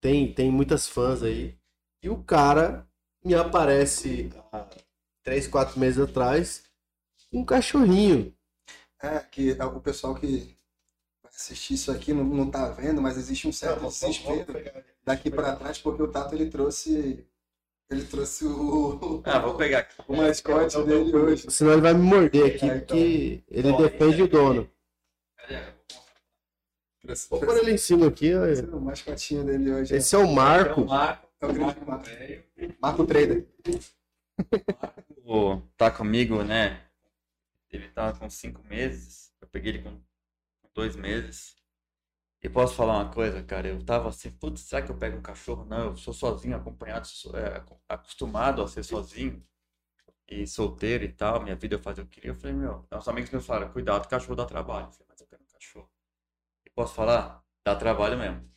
tem, 0.00 0.32
tem 0.32 0.50
muitas 0.50 0.86
fãs 0.86 1.22
aí. 1.22 1.58
E 2.02 2.08
o 2.08 2.22
cara 2.22 2.88
me 3.24 3.34
aparece 3.34 4.30
há 4.52 4.68
três, 5.24 5.48
quatro 5.48 5.80
meses 5.80 5.98
atrás 5.98 6.70
um 7.32 7.44
cachorrinho. 7.44 8.32
É, 9.02 9.18
que 9.18 9.50
é 9.50 9.64
o 9.64 9.80
pessoal 9.80 10.14
que 10.14 10.56
vai 11.22 11.32
assistir 11.32 11.74
isso 11.74 11.90
aqui 11.90 12.12
não, 12.12 12.24
não 12.24 12.50
tá 12.50 12.70
vendo, 12.70 13.02
mas 13.02 13.16
existe 13.18 13.48
um 13.48 13.52
certo 13.52 13.88
desespero 13.88 14.46
daqui 15.04 15.30
pra 15.30 15.56
trás, 15.56 15.78
porque 15.78 16.02
o 16.02 16.10
Tato 16.10 16.34
ele 16.34 16.48
trouxe. 16.48 17.26
Ele 17.88 18.04
trouxe 18.04 18.44
o, 18.44 19.22
Ah, 19.24 19.38
vou 19.38 19.54
pegar 19.56 19.80
aqui. 19.80 19.94
o 20.08 20.16
mascote 20.16 20.82
dele 20.82 21.14
hoje. 21.16 21.50
Senão 21.50 21.72
ele 21.72 21.80
vai 21.82 21.94
me 21.94 22.02
morder 22.02 22.56
aqui, 22.56 22.64
É, 22.64 22.76
então. 22.76 22.86
porque 22.86 23.44
ele 23.48 23.70
Ó, 23.70 23.76
defende 23.82 24.22
o 24.22 24.28
dono. 24.28 24.70
Cadê? 25.36 25.60
Trouxe, 27.00 27.28
Vou 27.30 27.40
pôr 27.40 27.56
ele 27.58 27.70
em 27.72 27.76
cima 27.78 28.08
aqui. 28.08 28.34
ó. 28.34 28.42
trouxe 28.42 28.62
o 28.64 28.80
mascotinho 28.80 29.44
dele 29.44 29.72
hoje. 29.72 29.94
Esse 29.94 30.14
é 30.16 30.18
o 30.18 30.26
Marco. 30.32 30.80
Então, 30.80 30.86
Marco, 30.86 31.28
É 31.40 31.46
o 31.46 31.52
grande 31.52 31.64
Marco. 31.86 31.86
Marco 32.82 33.06
Trader. 33.06 33.46
Marco 35.24 35.62
tá 35.76 35.90
comigo, 35.90 36.42
né? 36.42 36.82
Ele 37.70 37.88
tá 37.88 38.12
com 38.12 38.28
cinco 38.28 38.62
meses. 38.68 39.32
Eu 39.40 39.46
peguei 39.48 39.74
ele 39.74 39.82
com 39.82 40.00
dois 40.74 40.96
meses. 40.96 41.55
E 42.42 42.48
posso 42.48 42.74
falar 42.74 42.98
uma 43.02 43.10
coisa, 43.12 43.42
cara? 43.42 43.68
Eu 43.68 43.84
tava 43.84 44.08
assim, 44.08 44.30
putz, 44.30 44.62
será 44.62 44.82
que 44.82 44.90
eu 44.90 44.96
pego 44.96 45.18
um 45.18 45.22
cachorro? 45.22 45.64
Não, 45.64 45.86
eu 45.86 45.96
sou 45.96 46.14
sozinho, 46.14 46.56
acompanhado, 46.56 47.06
sou, 47.06 47.36
é, 47.36 47.64
acostumado 47.88 48.62
a 48.62 48.68
ser 48.68 48.82
sozinho 48.84 49.44
e 50.28 50.46
solteiro 50.46 51.04
e 51.04 51.12
tal. 51.12 51.42
Minha 51.42 51.56
vida 51.56 51.74
eu 51.76 51.80
fazia 51.80 52.04
o 52.04 52.06
que 52.06 52.16
queria. 52.16 52.30
Eu 52.30 52.36
falei, 52.36 52.56
meu, 52.56 52.86
os 52.92 53.08
amigos 53.08 53.30
meus 53.30 53.46
falaram, 53.46 53.72
cuidado, 53.72 54.08
cachorro 54.08 54.36
dá 54.36 54.46
trabalho. 54.46 54.86
Eu 54.86 54.92
falei, 54.92 55.06
mas 55.10 55.20
eu 55.20 55.26
quero 55.26 55.42
um 55.42 55.46
cachorro. 55.52 55.90
E 56.66 56.70
posso 56.70 56.94
falar? 56.94 57.42
Dá 57.64 57.76
trabalho 57.76 58.18
mesmo. 58.18 58.50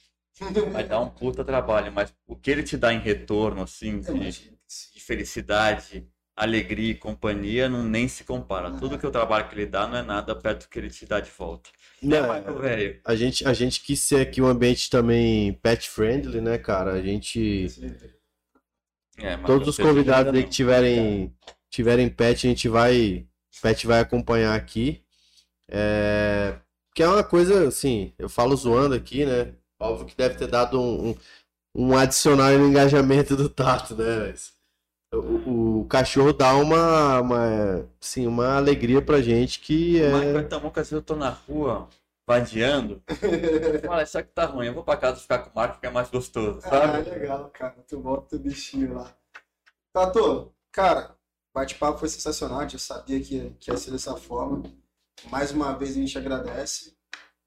Vai 0.71 0.87
dar 0.87 0.99
um 1.01 1.09
puta 1.09 1.43
trabalho, 1.43 1.91
mas 1.91 2.15
o 2.25 2.35
que 2.35 2.51
ele 2.51 2.63
te 2.63 2.77
dá 2.77 2.93
em 2.93 2.99
retorno, 2.99 3.63
assim, 3.63 4.01
Eu 4.07 4.13
de, 4.15 4.59
de 4.93 5.01
felicidade, 5.01 6.07
alegria 6.39 6.91
e 6.91 6.95
companhia, 6.95 7.67
não 7.67 7.83
nem 7.83 8.07
se 8.07 8.23
compara. 8.23 8.71
Tudo 8.71 8.97
que 8.97 9.05
o 9.05 9.11
trabalho 9.11 9.49
que 9.49 9.55
ele 9.55 9.65
dá 9.65 9.85
não 9.85 9.97
é 9.97 10.01
nada 10.01 10.33
perto 10.33 10.63
do 10.63 10.69
que 10.69 10.79
ele 10.79 10.89
te 10.89 11.05
dá 11.05 11.19
de 11.19 11.29
volta. 11.29 11.69
É, 12.01 12.05
Não, 12.05 12.27
Marco, 12.27 12.53
velho. 12.53 13.01
A 13.05 13.13
gente, 13.13 13.45
a 13.45 13.51
gente 13.51 13.81
quis 13.81 13.99
ser 13.99 14.21
aqui 14.21 14.41
um 14.41 14.47
ambiente 14.47 14.89
também 14.89 15.53
pet 15.61 15.89
friendly, 15.89 16.39
né, 16.39 16.57
cara? 16.57 16.93
A 16.93 17.01
gente. 17.01 17.67
É, 19.17 19.35
Todos 19.37 19.67
os 19.67 19.77
convidados 19.77 20.33
aí 20.33 20.43
que 20.43 20.49
tiverem, 20.49 21.35
tiverem 21.69 22.07
pet, 22.07 22.47
a 22.47 22.49
gente 22.49 22.69
vai. 22.69 23.27
Pet 23.61 23.85
vai 23.85 23.99
acompanhar 23.99 24.55
aqui. 24.55 25.03
É, 25.69 26.57
que 26.95 27.03
é 27.03 27.07
uma 27.07 27.23
coisa, 27.23 27.67
assim, 27.67 28.13
eu 28.17 28.29
falo 28.29 28.55
zoando 28.55 28.95
aqui, 28.95 29.25
né? 29.25 29.53
Óbvio 29.77 30.05
que 30.07 30.15
deve 30.15 30.35
ter 30.35 30.47
dado 30.47 30.79
um, 30.81 31.09
um, 31.09 31.15
um 31.75 31.97
adicional 31.97 32.57
no 32.57 32.67
engajamento 32.67 33.35
do 33.35 33.49
Tato, 33.49 33.93
né? 33.93 34.29
Mas 34.31 34.58
o, 35.13 35.79
o 35.81 35.85
cachorro 35.85 36.33
dá 36.33 36.55
uma, 36.55 37.21
uma, 37.21 37.89
assim, 38.01 38.27
uma 38.27 38.55
alegria 38.57 39.01
pra 39.01 39.21
gente 39.21 39.59
que 39.59 40.01
O 40.01 40.11
Marco 40.11 40.27
é. 40.27 40.41
é 40.41 40.43
tão 40.43 40.59
bom 40.59 40.69
que 40.71 40.79
às 40.79 40.87
vezes 40.87 40.93
eu 40.93 41.01
tô 41.01 41.15
na 41.15 41.29
rua, 41.29 41.87
vadiando. 42.27 43.01
Fala, 43.85 44.03
isso 44.03 44.17
aqui 44.17 44.31
tá 44.33 44.45
ruim, 44.45 44.67
eu 44.67 44.73
vou 44.73 44.83
pra 44.83 44.97
casa 44.97 45.19
ficar 45.19 45.39
com 45.39 45.49
o 45.49 45.55
Marco 45.55 45.79
que 45.79 45.87
é 45.87 45.89
mais 45.89 46.09
gostoso, 46.09 46.59
Ah, 46.63 46.69
sabe? 46.69 47.09
legal, 47.09 47.49
cara. 47.49 47.75
Tu 47.87 47.97
bota 47.99 48.35
o 48.35 48.39
bichinho 48.39 48.93
lá. 48.93 49.13
Tato, 49.91 50.53
cara, 50.71 51.15
bate-papo 51.53 51.97
foi 51.99 52.09
sensacional. 52.09 52.59
A 52.59 52.63
gente 52.63 52.79
sabia 52.79 53.19
que, 53.19 53.49
que 53.59 53.71
ia 53.71 53.77
ser 53.77 53.91
dessa 53.91 54.15
forma. 54.15 54.63
Mais 55.31 55.51
uma 55.51 55.73
vez 55.77 55.91
a 55.91 55.95
gente 55.95 56.17
agradece. 56.17 56.95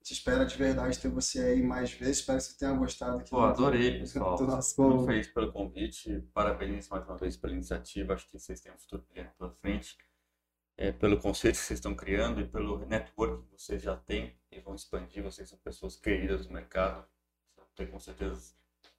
Gente 0.03 0.15
espera 0.15 0.45
de 0.45 0.57
verdade 0.57 0.99
ter 0.99 1.09
você 1.09 1.39
aí 1.39 1.63
mais 1.63 1.93
vezes. 1.93 2.19
Espero 2.19 2.39
que 2.39 2.45
você 2.47 2.59
tenha 2.59 2.73
gostado 2.73 3.19
aqui. 3.19 3.31
Pô, 3.31 3.39
adorei, 3.39 4.01
pessoal. 4.01 4.35
Do 4.35 4.49
nosso 4.49 4.83
muito 4.83 5.07
feliz 5.07 5.29
pelo 5.29 5.53
convite. 5.53 6.21
Parabéns 6.35 6.89
mais 6.89 7.07
uma 7.07 7.17
vez 7.17 7.37
pela 7.37 7.53
iniciativa. 7.53 8.13
Acho 8.13 8.27
que 8.27 8.37
vocês 8.37 8.61
têm 8.61 8.73
um 8.73 8.79
futuro 8.79 9.07
brilhante 9.09 9.33
pela 9.39 9.53
frente. 9.53 9.97
É, 10.77 10.91
pelo 10.91 11.21
conceito 11.21 11.55
que 11.55 11.61
vocês 11.61 11.79
estão 11.79 11.95
criando 11.95 12.41
e 12.41 12.49
pelo 12.49 12.85
network 12.85 13.45
que 13.45 13.53
vocês 13.53 13.81
já 13.81 13.95
têm 13.95 14.37
e 14.51 14.59
vão 14.59 14.75
expandir. 14.75 15.23
Vocês 15.23 15.49
são 15.49 15.59
pessoas 15.61 15.95
queridas 15.95 16.47
do 16.49 16.53
mercado. 16.53 17.07
Vão 17.57 17.65
ter 17.77 17.89
com 17.89 18.01
certeza 18.01 18.55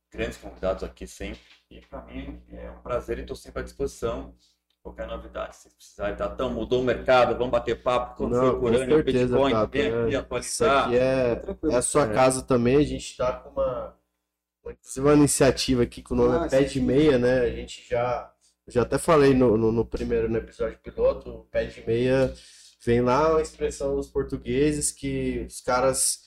grandes 0.10 0.38
convidados 0.38 0.86
aqui 0.86 1.06
sempre. 1.06 1.42
E 1.70 1.82
para 1.82 2.02
mim 2.04 2.42
é 2.48 2.72
um 2.72 2.82
prazer 2.82 3.18
e 3.18 3.22
estou 3.24 3.36
sempre 3.36 3.60
à 3.60 3.64
disposição. 3.64 4.34
Qualquer 4.84 5.08
novidade, 5.08 5.56
se 5.56 5.62
vocês 5.64 5.74
precisarem, 5.76 6.16
tá 6.18 6.28
tão 6.28 6.50
mudou 6.54 6.82
o 6.82 6.84
mercado, 6.84 7.38
vamos 7.38 7.52
bater 7.52 7.82
papo, 7.82 8.18
quando 8.18 8.34
Não, 8.34 8.40
foi 8.42 8.50
o 8.50 8.60
com 8.60 8.66
Urânio, 8.66 8.86
o 8.86 9.04
certeza, 9.04 9.26
Bitcoin, 9.28 9.54
vem 9.54 9.62
aqui 9.62 9.80
é. 9.80 10.10
Isso 10.10 10.18
atualizar. 10.18 10.86
aqui 10.88 10.98
é, 10.98 11.42
é 11.72 11.76
a 11.76 11.82
sua 11.82 12.04
É. 12.04 12.14
casa 12.14 12.42
também. 12.42 12.76
A 12.78 12.84
gente 12.84 13.16
tá 13.16 13.32
com 13.32 13.50
uma, 13.52 13.96
uma, 14.62 14.74
inclusive 14.74 15.08
uma 15.08 15.14
iniciativa 15.16 15.84
aqui 15.84 16.02
que 16.04 16.12
o 16.12 16.16
nome 16.18 16.38
Ah, 16.38 16.46
é 16.48 16.50
Pé 16.50 16.64
de. 16.64 16.82
Meia, 16.82 17.18
né? 17.18 17.40
A 17.44 17.50
gente 17.50 17.82
já, 17.90 18.30
já 18.68 18.82
até 18.82 18.98
falei 18.98 19.34
no, 19.34 19.56
no, 19.58 19.72
no 19.72 19.86
primeiro 19.86 20.30
no 20.30 20.38
episódio 20.38 20.78
piloto, 20.80 21.30
o 21.30 21.46
Pé 21.46 21.64
de 21.64 21.82
Meia 21.88 22.34
vem 22.86 23.00
lá 23.00 23.30
uma 23.32 23.42
expressão 23.42 23.96
dos 23.96 24.08
portugueses 24.10 24.92
que 24.92 25.46
os 25.48 25.62
caras, 25.62 26.20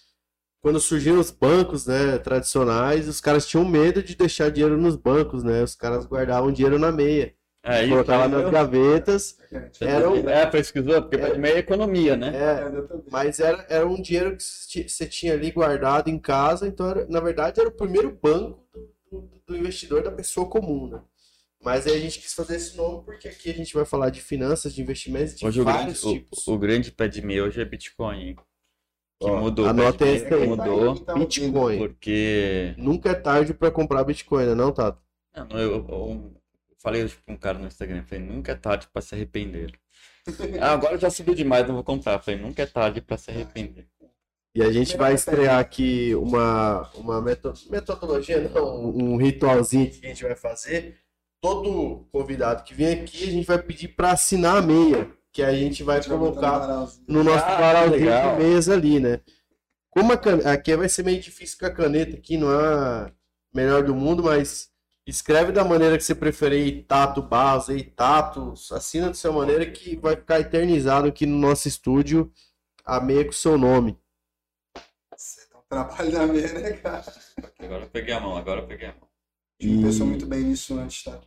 quando 0.63 0.81
surgiram 0.81 1.21
os 1.21 1.31
bancos, 1.31 1.85
né, 1.87 2.17
tradicionais, 2.17 3.07
os 3.07 3.21
caras 3.21 3.47
tinham 3.47 3.67
medo 3.69 4.03
de 4.03 4.15
deixar 4.17 4.51
dinheiro 4.51 4.79
nos 4.79 4.97
bancos, 4.97 5.45
né? 5.45 5.63
Os 5.63 5.75
caras 5.75 6.07
guardavam 6.07 6.51
dinheiro 6.51 6.79
na 6.79 6.91
meia, 6.91 7.35
É, 7.67 7.79
aí, 7.81 7.91
nas 7.91 8.31
meu. 8.31 8.51
gavetas. 8.51 9.39
Era 9.81 10.09
um- 10.11 10.29
É, 10.29 10.47
pesquisou, 10.47 11.03
porque 11.03 11.19
pé 11.19 11.31
de 11.33 11.39
meia 11.39 11.55
é 11.55 11.59
economia, 11.59 12.17
né? 12.17 12.29
É, 12.35 13.11
Mas 13.11 13.41
era, 13.41 13.67
era 13.69 13.87
um 13.87 14.01
dinheiro 14.01 14.37
que 14.37 14.89
você 14.89 15.05
tinha 15.07 15.33
ali 15.33 15.51
guardado 15.51 16.09
em 16.09 16.19
casa, 16.19 16.69
então 16.69 16.89
era- 16.89 17.07
na 17.09 17.19
verdade 17.21 17.59
era 17.61 17.69
o 17.69 17.73
primeiro 17.73 18.17
banco 18.23 18.65
do, 19.11 19.21
do- 19.21 19.43
do 19.47 19.57
investidor 19.57 20.03
da 20.03 20.11
pessoa 20.13 20.49
comum, 20.49 20.89
né? 20.89 21.01
Mas 21.63 21.87
aí 21.87 21.95
a 21.97 21.99
gente 22.01 22.21
quis 22.21 22.33
fazer 22.35 22.57
esse 22.57 22.77
nome 22.77 23.05
porque 23.05 23.27
aqui 23.27 23.51
a 23.51 23.55
gente 23.55 23.75
vai 23.75 23.85
falar 23.85 24.11
de 24.11 24.21
finanças, 24.21 24.73
de 24.73 24.81
investimentos, 24.83 25.35
de 25.35 25.45
Hoje 25.45 25.61
o 25.61 25.65
grande, 25.65 25.79
vários 25.81 26.05
o, 26.05 26.13
tipos. 26.13 26.47
o 26.47 26.59
grande 26.59 26.93
pé 26.93 27.09
de 27.09 27.21
meia 27.27 27.43
hoje 27.45 27.61
é 27.61 27.65
Bitcoin, 27.65 28.21
hein? 28.29 28.37
Que 29.21 29.27
Ó, 29.29 29.41
mudou. 29.41 29.67
anota 29.67 30.07
esse 30.07 30.33
aí. 30.33 30.47
Mudou 30.47 30.95
Bitcoin. 31.19 31.79
porque... 31.79 32.75
Nunca 32.77 33.11
é 33.11 33.15
tarde 33.15 33.53
para 33.55 33.71
comprar 33.73 34.05
Bitcoin, 34.05 34.47
né, 34.47 34.55
não, 34.55 34.71
Tato? 34.71 35.01
Não, 35.35 35.47
não, 35.49 35.59
eu, 35.59 35.73
eu 35.89 36.33
falei 36.87 37.03
hoje 37.03 37.17
pra 37.25 37.35
um 37.35 37.37
cara 37.37 37.59
no 37.59 37.67
Instagram, 37.67 38.05
falei, 38.05 38.25
nunca 38.25 38.53
é 38.53 38.55
tarde 38.55 38.87
pra 38.93 39.03
se 39.03 39.13
arrepender. 39.13 39.73
Ah, 40.61 40.73
agora 40.73 40.97
já 40.99 41.11
subiu 41.11 41.35
demais, 41.35 41.67
não 41.67 41.75
vou 41.75 41.85
comprar. 41.85 42.21
Falei, 42.21 42.41
nunca 42.41 42.63
é 42.63 42.67
tarde 42.67 43.01
pra 43.01 43.17
se 43.17 43.31
arrepender. 43.31 43.87
E 44.55 44.63
a 44.63 44.73
gente 44.73 44.97
vai 44.97 45.15
estrear 45.15 45.59
aqui 45.59 46.15
uma, 46.17 46.91
uma 46.95 47.21
meto- 47.21 47.53
metodologia, 47.71 48.49
não, 48.49 48.87
um 48.87 49.17
ritualzinho 49.17 49.89
que 49.91 50.05
a 50.05 50.09
gente 50.09 50.23
vai 50.25 50.35
fazer 50.35 50.97
todo 51.41 52.07
convidado 52.11 52.65
que 52.65 52.75
vem 52.75 52.89
aqui, 53.01 53.25
a 53.29 53.31
gente 53.31 53.47
vai 53.47 53.63
pedir 53.63 53.89
para 53.89 54.13
assinar 54.13 54.57
a 54.57 54.63
meia, 54.63 55.09
que 55.33 55.43
a 55.43 55.53
gente 55.55 55.83
vai 55.85 56.03
colocar 56.03 56.89
no 57.07 57.23
nosso 57.23 57.45
Ah, 57.45 57.57
varalzinho 57.61 58.11
de 58.11 58.43
meias 58.43 58.69
ali, 58.69 58.99
né? 58.99 59.21
Como 59.91 60.13
a 60.13 60.17
can... 60.17 60.39
aqui 60.51 60.75
vai 60.77 60.89
ser 60.89 61.05
meio 61.05 61.21
difícil 61.21 61.57
com 61.59 61.67
a 61.67 61.71
caneta 61.71 62.17
aqui, 62.17 62.37
não 62.37 62.51
é 62.51 62.65
a 62.65 63.13
melhor 63.55 63.85
do 63.85 63.95
mundo, 63.95 64.25
mas 64.25 64.71
escreve 65.07 65.53
da 65.53 65.65
maneira 65.65 65.97
que 65.97 66.05
você 66.05 66.15
preferir, 66.15 66.59
aí, 66.75 66.83
Tato 66.83 67.27
aí, 67.71 67.85
Tato, 67.85 68.55
assina 68.73 69.11
de 69.11 69.17
sua 69.19 69.33
maneira 69.33 69.71
que 69.71 69.97
vai 69.97 70.17
ficar 70.17 70.41
eternizado 70.41 71.09
aqui 71.09 71.27
no 71.27 71.39
nosso 71.39 71.69
estúdio 71.69 72.33
a 72.85 73.01
meia 73.01 73.25
com 73.25 73.31
o 73.31 73.35
seu 73.35 73.59
nome. 73.59 73.99
Você 75.17 75.47
dá 75.51 75.59
um 75.59 75.63
trabalho 75.69 76.13
na 76.13 76.27
meia, 76.27 76.53
né, 76.61 76.73
cara? 76.79 77.05
Agora 77.59 77.85
eu 77.85 77.91
peguei 77.91 78.15
a 78.15 78.21
mão, 78.21 78.37
agora 78.37 78.61
eu 78.63 78.67
peguei 78.67 78.89
a 78.89 78.93
mão. 78.95 79.09
A 79.61 79.63
gente 79.63 79.75
não 79.75 79.83
E- 79.83 79.83
pensou 79.83 80.07
muito 80.07 80.27
bem 80.27 80.45
nisso 80.45 80.79
antes, 80.79 81.03
tá? 81.05 81.21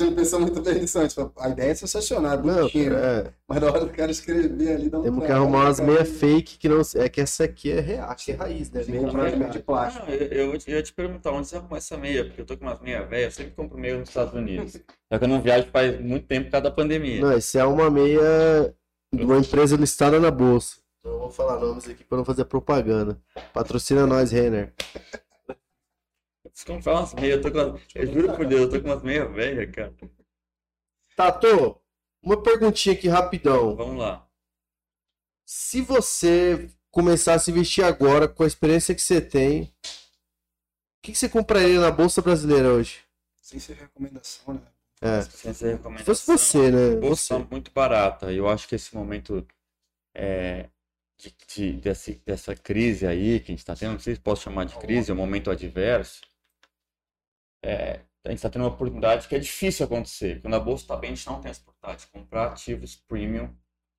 A 0.00 0.04
gente 0.04 0.10
não 0.10 0.16
pensou 0.16 0.40
muito 0.40 0.62
bem 0.62 0.74
nisso 0.76 0.98
antes. 0.98 1.16
A 1.38 1.48
ideia 1.50 1.70
é 1.72 1.74
sensacional, 1.74 2.32
é 2.32 2.36
bonitinho, 2.38 2.92
né? 2.92 3.18
é, 3.18 3.32
Mas 3.46 3.60
na 3.60 3.66
hora 3.66 3.80
do 3.80 3.88
cara 3.90 4.10
escrever 4.10 4.72
ali, 4.72 4.88
dá 4.88 4.98
um 4.98 5.02
temos 5.02 5.26
que 5.26 5.32
arrumar 5.32 5.64
umas 5.64 5.80
meias 5.80 6.08
fake 6.08 6.58
que 6.58 6.68
não. 6.68 6.80
É 6.94 7.08
que 7.08 7.20
essa 7.20 7.44
aqui 7.44 7.70
é 7.70 7.80
real, 7.80 8.10
acho 8.10 8.24
que 8.24 8.32
é 8.32 8.34
raiz, 8.34 8.70
né? 8.70 8.82
Que 8.82 8.92
Meia 8.92 9.08
de 9.08 9.36
meia 9.36 9.60
plástico. 9.60 10.06
Não, 10.06 10.14
eu, 10.14 10.26
eu 10.26 10.58
eu 10.66 10.76
ia 10.76 10.82
te 10.82 10.92
perguntar 10.94 11.32
onde 11.32 11.48
você 11.48 11.56
arrumou 11.56 11.76
essa 11.76 11.98
meia, 11.98 12.24
porque 12.24 12.40
eu 12.40 12.46
tô 12.46 12.56
com 12.56 12.64
umas 12.64 12.80
meias 12.80 13.08
velhas, 13.08 13.38
eu 13.38 13.44
sempre 13.44 13.52
compro 13.54 13.78
meia 13.78 13.98
nos 13.98 14.08
Estados 14.08 14.32
Unidos. 14.32 14.72
Só 15.12 15.18
que 15.18 15.24
eu 15.24 15.28
não 15.28 15.42
viajo 15.42 15.68
faz 15.70 16.00
muito 16.00 16.26
tempo 16.26 16.46
por 16.46 16.52
causa 16.52 16.64
da 16.64 16.70
pandemia. 16.70 17.20
Não, 17.20 17.32
esse 17.36 17.58
é 17.58 17.64
uma 17.64 17.90
meia 17.90 18.74
de 19.12 19.22
uma 19.22 19.38
empresa 19.38 19.76
listada 19.76 20.18
na 20.18 20.30
bolsa. 20.30 20.76
Não 21.04 21.18
vou 21.18 21.30
falar 21.30 21.58
nomes 21.58 21.88
aqui 21.88 22.04
para 22.04 22.18
não 22.18 22.24
fazer 22.24 22.44
propaganda. 22.46 23.18
Patrocina 23.52 24.06
nós, 24.06 24.30
Renner. 24.30 24.72
Comprar 26.66 26.92
umas 26.94 27.14
meias, 27.14 27.36
eu 27.36 27.42
tô 27.42 27.50
com. 27.52 27.80
Eu 27.94 28.06
juro 28.12 28.36
por 28.36 28.46
Deus, 28.46 28.60
eu 28.62 28.70
tô 28.70 28.80
com 28.80 28.88
umas 28.88 29.02
meias 29.02 29.32
velhas, 29.32 29.70
cara. 29.74 29.94
Tato, 31.16 31.80
uma 32.22 32.42
perguntinha 32.42 32.94
aqui 32.94 33.08
rapidão. 33.08 33.76
Vamos 33.76 33.98
lá. 33.98 34.26
Se 35.44 35.80
você 35.82 36.70
começar 36.90 37.34
a 37.34 37.38
se 37.38 37.50
vestir 37.52 37.84
agora, 37.84 38.28
com 38.28 38.42
a 38.42 38.46
experiência 38.46 38.94
que 38.94 39.02
você 39.02 39.20
tem, 39.20 39.62
o 39.62 41.02
que, 41.02 41.12
que 41.12 41.18
você 41.18 41.28
compraria 41.28 41.80
na 41.80 41.90
Bolsa 41.90 42.22
Brasileira 42.22 42.68
hoje? 42.72 43.00
Sem 43.40 43.58
ser 43.58 43.74
recomendação, 43.74 44.54
né? 44.54 44.60
É. 45.00 45.22
Sem 45.22 45.52
ser 45.52 45.54
Se 45.54 45.72
recomendação. 45.72 46.14
fosse 46.14 46.26
você, 46.26 46.70
né? 46.70 46.96
Bolsa 46.96 47.34
Você. 47.38 47.42
tá 47.44 47.48
muito 47.50 47.70
barata. 47.72 48.32
Eu 48.32 48.48
acho 48.48 48.68
que 48.68 48.74
esse 48.74 48.94
momento 48.94 49.44
é, 50.14 50.68
de, 51.18 51.34
de- 51.48 51.72
desse- 51.80 52.20
dessa 52.24 52.54
crise 52.54 53.06
aí 53.06 53.40
que 53.40 53.46
a 53.46 53.52
gente 53.52 53.58
está 53.60 53.74
tendo, 53.74 53.92
não 53.94 53.98
sei 53.98 54.14
se 54.14 54.20
posso 54.20 54.42
chamar 54.42 54.66
de 54.66 54.76
crise, 54.78 55.10
é 55.10 55.14
um 55.14 55.16
momento 55.16 55.50
adverso. 55.50 56.20
É, 57.62 58.00
a 58.24 58.28
gente 58.28 58.38
está 58.38 58.50
tendo 58.50 58.62
uma 58.62 58.70
oportunidade 58.70 59.28
que 59.28 59.34
é 59.34 59.38
difícil 59.38 59.86
acontecer. 59.86 60.40
Quando 60.42 60.54
a 60.54 60.60
bolsa 60.60 60.84
está 60.84 60.96
bem, 60.96 61.12
a 61.12 61.14
gente 61.14 61.26
não 61.26 61.40
tem 61.40 61.50
essa 61.50 61.62
oportunidade 61.62 62.04
de 62.04 62.10
comprar 62.10 62.48
ativos 62.48 62.96
premium 62.96 63.54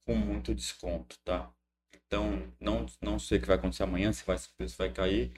com 0.06 0.16
muito 0.16 0.54
desconto, 0.54 1.18
tá? 1.24 1.52
Então, 2.06 2.54
não, 2.60 2.86
não 3.02 3.18
sei 3.18 3.38
o 3.38 3.42
que 3.42 3.48
vai 3.48 3.58
acontecer 3.58 3.84
amanhã, 3.84 4.12
se 4.12 4.24
vai, 4.26 4.38
se 4.38 4.50
o 4.50 4.52
preço 4.58 4.78
vai 4.78 4.92
cair, 4.92 5.34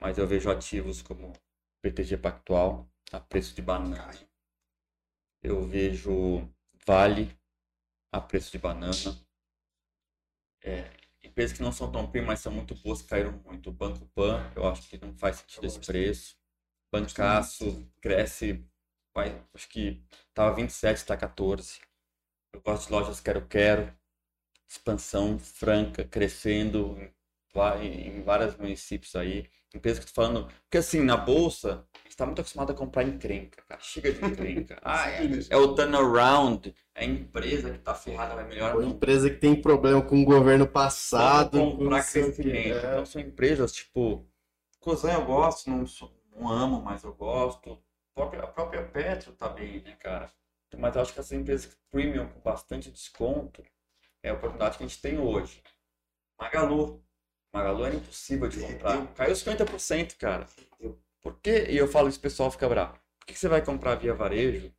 mas 0.00 0.18
eu 0.18 0.26
vejo 0.26 0.50
ativos 0.50 1.02
como 1.02 1.32
BTG 1.82 2.16
Pactual 2.18 2.88
a 3.12 3.20
preço 3.20 3.54
de 3.54 3.62
banana. 3.62 4.12
Eu 5.42 5.66
vejo 5.66 6.48
Vale 6.86 7.36
a 8.12 8.20
preço 8.20 8.52
de 8.52 8.58
banana. 8.58 8.94
É, 10.62 10.88
empresas 11.22 11.56
que 11.56 11.62
não 11.62 11.72
são 11.72 11.90
tão 11.90 12.08
premium, 12.08 12.28
mas 12.28 12.40
são 12.40 12.52
muito 12.52 12.74
boas, 12.76 13.02
caíram 13.02 13.32
muito. 13.44 13.72
Banco 13.72 14.06
Pan, 14.14 14.52
eu 14.54 14.66
acho 14.68 14.88
que 14.88 14.98
não 14.98 15.12
faz 15.14 15.36
sentido 15.36 15.66
esse 15.66 15.80
preço. 15.80 16.36
Bancaço 17.00 17.86
cresce, 18.00 18.64
vai, 19.14 19.38
acho 19.54 19.68
que 19.68 20.02
tava 20.32 20.54
27, 20.54 20.96
está 20.96 21.16
14. 21.16 21.80
Eu 22.52 22.60
gosto 22.62 22.86
de 22.86 22.92
lojas 22.92 23.20
Quero 23.20 23.46
Quero, 23.46 23.92
expansão 24.68 25.38
franca, 25.38 26.04
crescendo 26.04 26.96
em, 27.82 28.22
vários 28.22 28.56
municípios 28.56 29.14
aí. 29.16 29.46
Empresas 29.74 29.98
que 29.98 30.10
eu 30.10 30.14
tô 30.14 30.22
falando, 30.22 30.46
porque 30.62 30.78
assim, 30.78 31.00
na 31.00 31.16
bolsa, 31.18 31.84
a 31.94 31.98
gente 32.04 32.16
tá 32.16 32.24
muito 32.24 32.40
acostumado 32.40 32.72
a 32.72 32.74
comprar 32.74 33.02
encrenca, 33.02 33.62
cara. 33.68 33.80
Chega 33.82 34.12
de 34.12 34.24
encrenca. 34.24 34.78
Ah, 34.82 35.10
é, 35.10 35.28
é 35.50 35.56
o 35.56 35.74
turnaround, 35.74 36.74
é 36.94 37.02
a 37.02 37.04
empresa 37.04 37.72
que 37.72 37.78
tá 37.78 37.94
ferrada, 37.94 38.34
vai 38.34 38.48
melhorar. 38.48 38.74
Uma 38.74 38.82
Não, 38.82 38.90
empresa 38.92 39.28
que 39.28 39.36
tem 39.36 39.60
problema 39.60 40.00
com 40.00 40.22
o 40.22 40.24
governo 40.24 40.66
passado. 40.66 41.58
Comprar 41.58 42.10
crescimento. 42.10 42.56
É. 42.56 42.78
Então 42.78 43.04
são 43.04 43.20
empresas 43.20 43.72
tipo. 43.72 44.26
Cosan 44.80 45.12
eu 45.12 45.26
gosto, 45.26 45.68
não, 45.68 45.86
sou- 45.86 46.14
não 46.40 46.48
amo, 46.48 46.80
mas 46.82 47.02
eu 47.04 47.14
gosto. 47.14 47.72
A 47.72 48.14
própria, 48.14 48.42
a 48.42 48.46
própria 48.46 48.84
Petro 48.88 49.32
tá 49.32 49.48
bem, 49.48 49.80
né, 49.82 49.94
cara? 49.96 50.30
Mas 50.78 50.94
eu 50.96 51.02
acho 51.02 51.12
que 51.12 51.20
essas 51.20 51.32
empresas 51.32 51.76
premium 51.90 52.28
com 52.28 52.40
bastante 52.40 52.90
desconto 52.90 53.62
é 54.22 54.30
a 54.30 54.34
oportunidade 54.34 54.78
que 54.78 54.84
a 54.84 54.86
gente 54.86 55.00
tem 55.00 55.18
hoje. 55.18 55.62
Magalu. 56.38 57.02
Magalu 57.52 57.84
era 57.86 57.94
impossível 57.94 58.48
de 58.48 58.60
comprar. 58.60 59.06
Caiu 59.14 59.34
50%, 59.34 60.16
cara. 60.16 60.46
Por 61.22 61.40
quê? 61.40 61.66
E 61.70 61.76
eu 61.76 61.88
falo 61.88 62.08
isso, 62.08 62.18
o 62.18 62.22
pessoal 62.22 62.50
fica 62.50 62.68
bravo. 62.68 62.94
Por 63.18 63.26
que 63.26 63.32
que 63.34 63.38
você 63.38 63.48
vai 63.48 63.64
comprar 63.64 63.94
via 63.96 64.14
varejo 64.14 64.72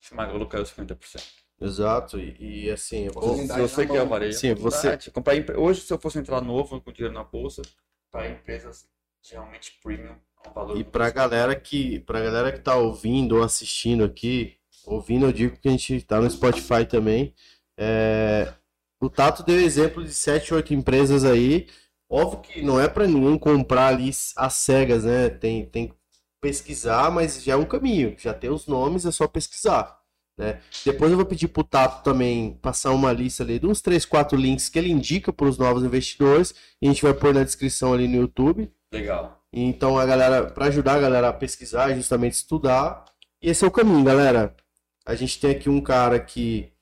se 0.00 0.14
Magalu 0.14 0.46
caiu 0.48 0.64
50%? 0.64 1.42
Exato, 1.60 2.18
e, 2.18 2.64
e 2.66 2.70
assim, 2.70 3.06
eu 3.06 3.12
vou- 3.12 3.22
Se 3.22 3.28
Oportunidade 3.28 3.60
você 3.62 3.86
quer 3.86 3.98
mão. 4.00 4.08
varejo, 4.08 4.38
Sim, 4.38 4.48
é 4.48 4.54
você-. 4.54 5.10
Comprar 5.12 5.34
Hoje, 5.56 5.82
se 5.82 5.92
eu 5.92 5.98
fosse 5.98 6.18
entrar 6.18 6.40
novo 6.40 6.80
com 6.80 6.92
dinheiro 6.92 7.14
na 7.14 7.22
bolsa, 7.22 7.62
para 8.10 8.28
empresas 8.28 8.88
realmente 9.30 9.78
premium, 9.80 10.10
é 10.10 10.12
um 10.12 10.31
valor 10.50 10.72
E 10.72 10.74
muito 10.76 10.90
pra 10.90 11.10
galera 11.10 11.54
que, 11.54 12.00
pra 12.00 12.20
galera 12.20 12.52
que 12.52 12.60
tá 12.60 12.76
ouvindo 12.76 13.36
ou 13.36 13.42
assistindo 13.42 14.04
aqui, 14.04 14.56
ouvindo 14.84 15.26
eu 15.26 15.32
digo 15.32 15.56
que 15.56 15.68
a 15.68 15.70
gente 15.70 16.00
tá 16.02 16.20
no 16.20 16.30
Spotify 16.30 16.84
também. 16.88 17.34
é, 17.78 18.52
o 19.00 19.10
Tato 19.10 19.42
deu 19.42 19.58
exemplo 19.58 20.04
de 20.04 20.14
7, 20.14 20.54
8 20.54 20.74
empresas 20.74 21.24
aí. 21.24 21.66
Óbvio 22.08 22.40
que 22.40 22.62
não 22.62 22.78
é 22.78 22.88
pra 22.88 23.06
ninguém 23.06 23.36
comprar 23.36 23.88
ali 23.88 24.10
às 24.36 24.54
cegas, 24.54 25.02
né? 25.02 25.28
Tem, 25.28 25.66
tem 25.66 25.88
que 25.88 25.94
pesquisar, 26.40 27.10
mas 27.10 27.42
já 27.42 27.54
é 27.54 27.56
um 27.56 27.64
caminho. 27.64 28.14
Já 28.16 28.32
tem 28.32 28.50
os 28.50 28.68
nomes, 28.68 29.04
é 29.04 29.10
só 29.10 29.26
pesquisar. 29.26 29.98
Né? 30.38 30.60
Depois 30.84 31.10
eu 31.10 31.16
vou 31.16 31.26
pedir 31.26 31.48
pro 31.48 31.64
Tato 31.64 32.04
também 32.04 32.54
passar 32.62 32.92
uma 32.92 33.12
lista 33.12 33.42
ali 33.42 33.58
de 33.58 33.66
uns 33.66 33.80
3, 33.80 34.04
4 34.04 34.38
links 34.38 34.68
que 34.68 34.78
ele 34.78 34.90
indica 34.90 35.32
para 35.32 35.48
os 35.48 35.58
novos 35.58 35.82
investidores. 35.82 36.54
E 36.80 36.86
a 36.86 36.90
gente 36.92 37.02
vai 37.02 37.12
pôr 37.12 37.34
na 37.34 37.42
descrição 37.42 37.92
ali 37.92 38.06
no 38.06 38.16
YouTube. 38.16 38.70
Legal. 38.92 39.42
Então 39.52 39.98
a 39.98 40.06
galera, 40.06 40.46
para 40.50 40.66
ajudar 40.66 40.94
a 40.94 41.00
galera 41.00 41.28
a 41.28 41.32
pesquisar, 41.32 41.92
justamente 41.94 42.34
estudar. 42.34 43.04
E 43.40 43.50
esse 43.50 43.64
é 43.64 43.68
o 43.68 43.70
caminho, 43.70 44.04
galera. 44.04 44.54
A 45.04 45.14
gente 45.14 45.40
tem 45.40 45.50
aqui 45.50 45.68
um 45.68 45.80
cara 45.80 46.20
que 46.20 46.72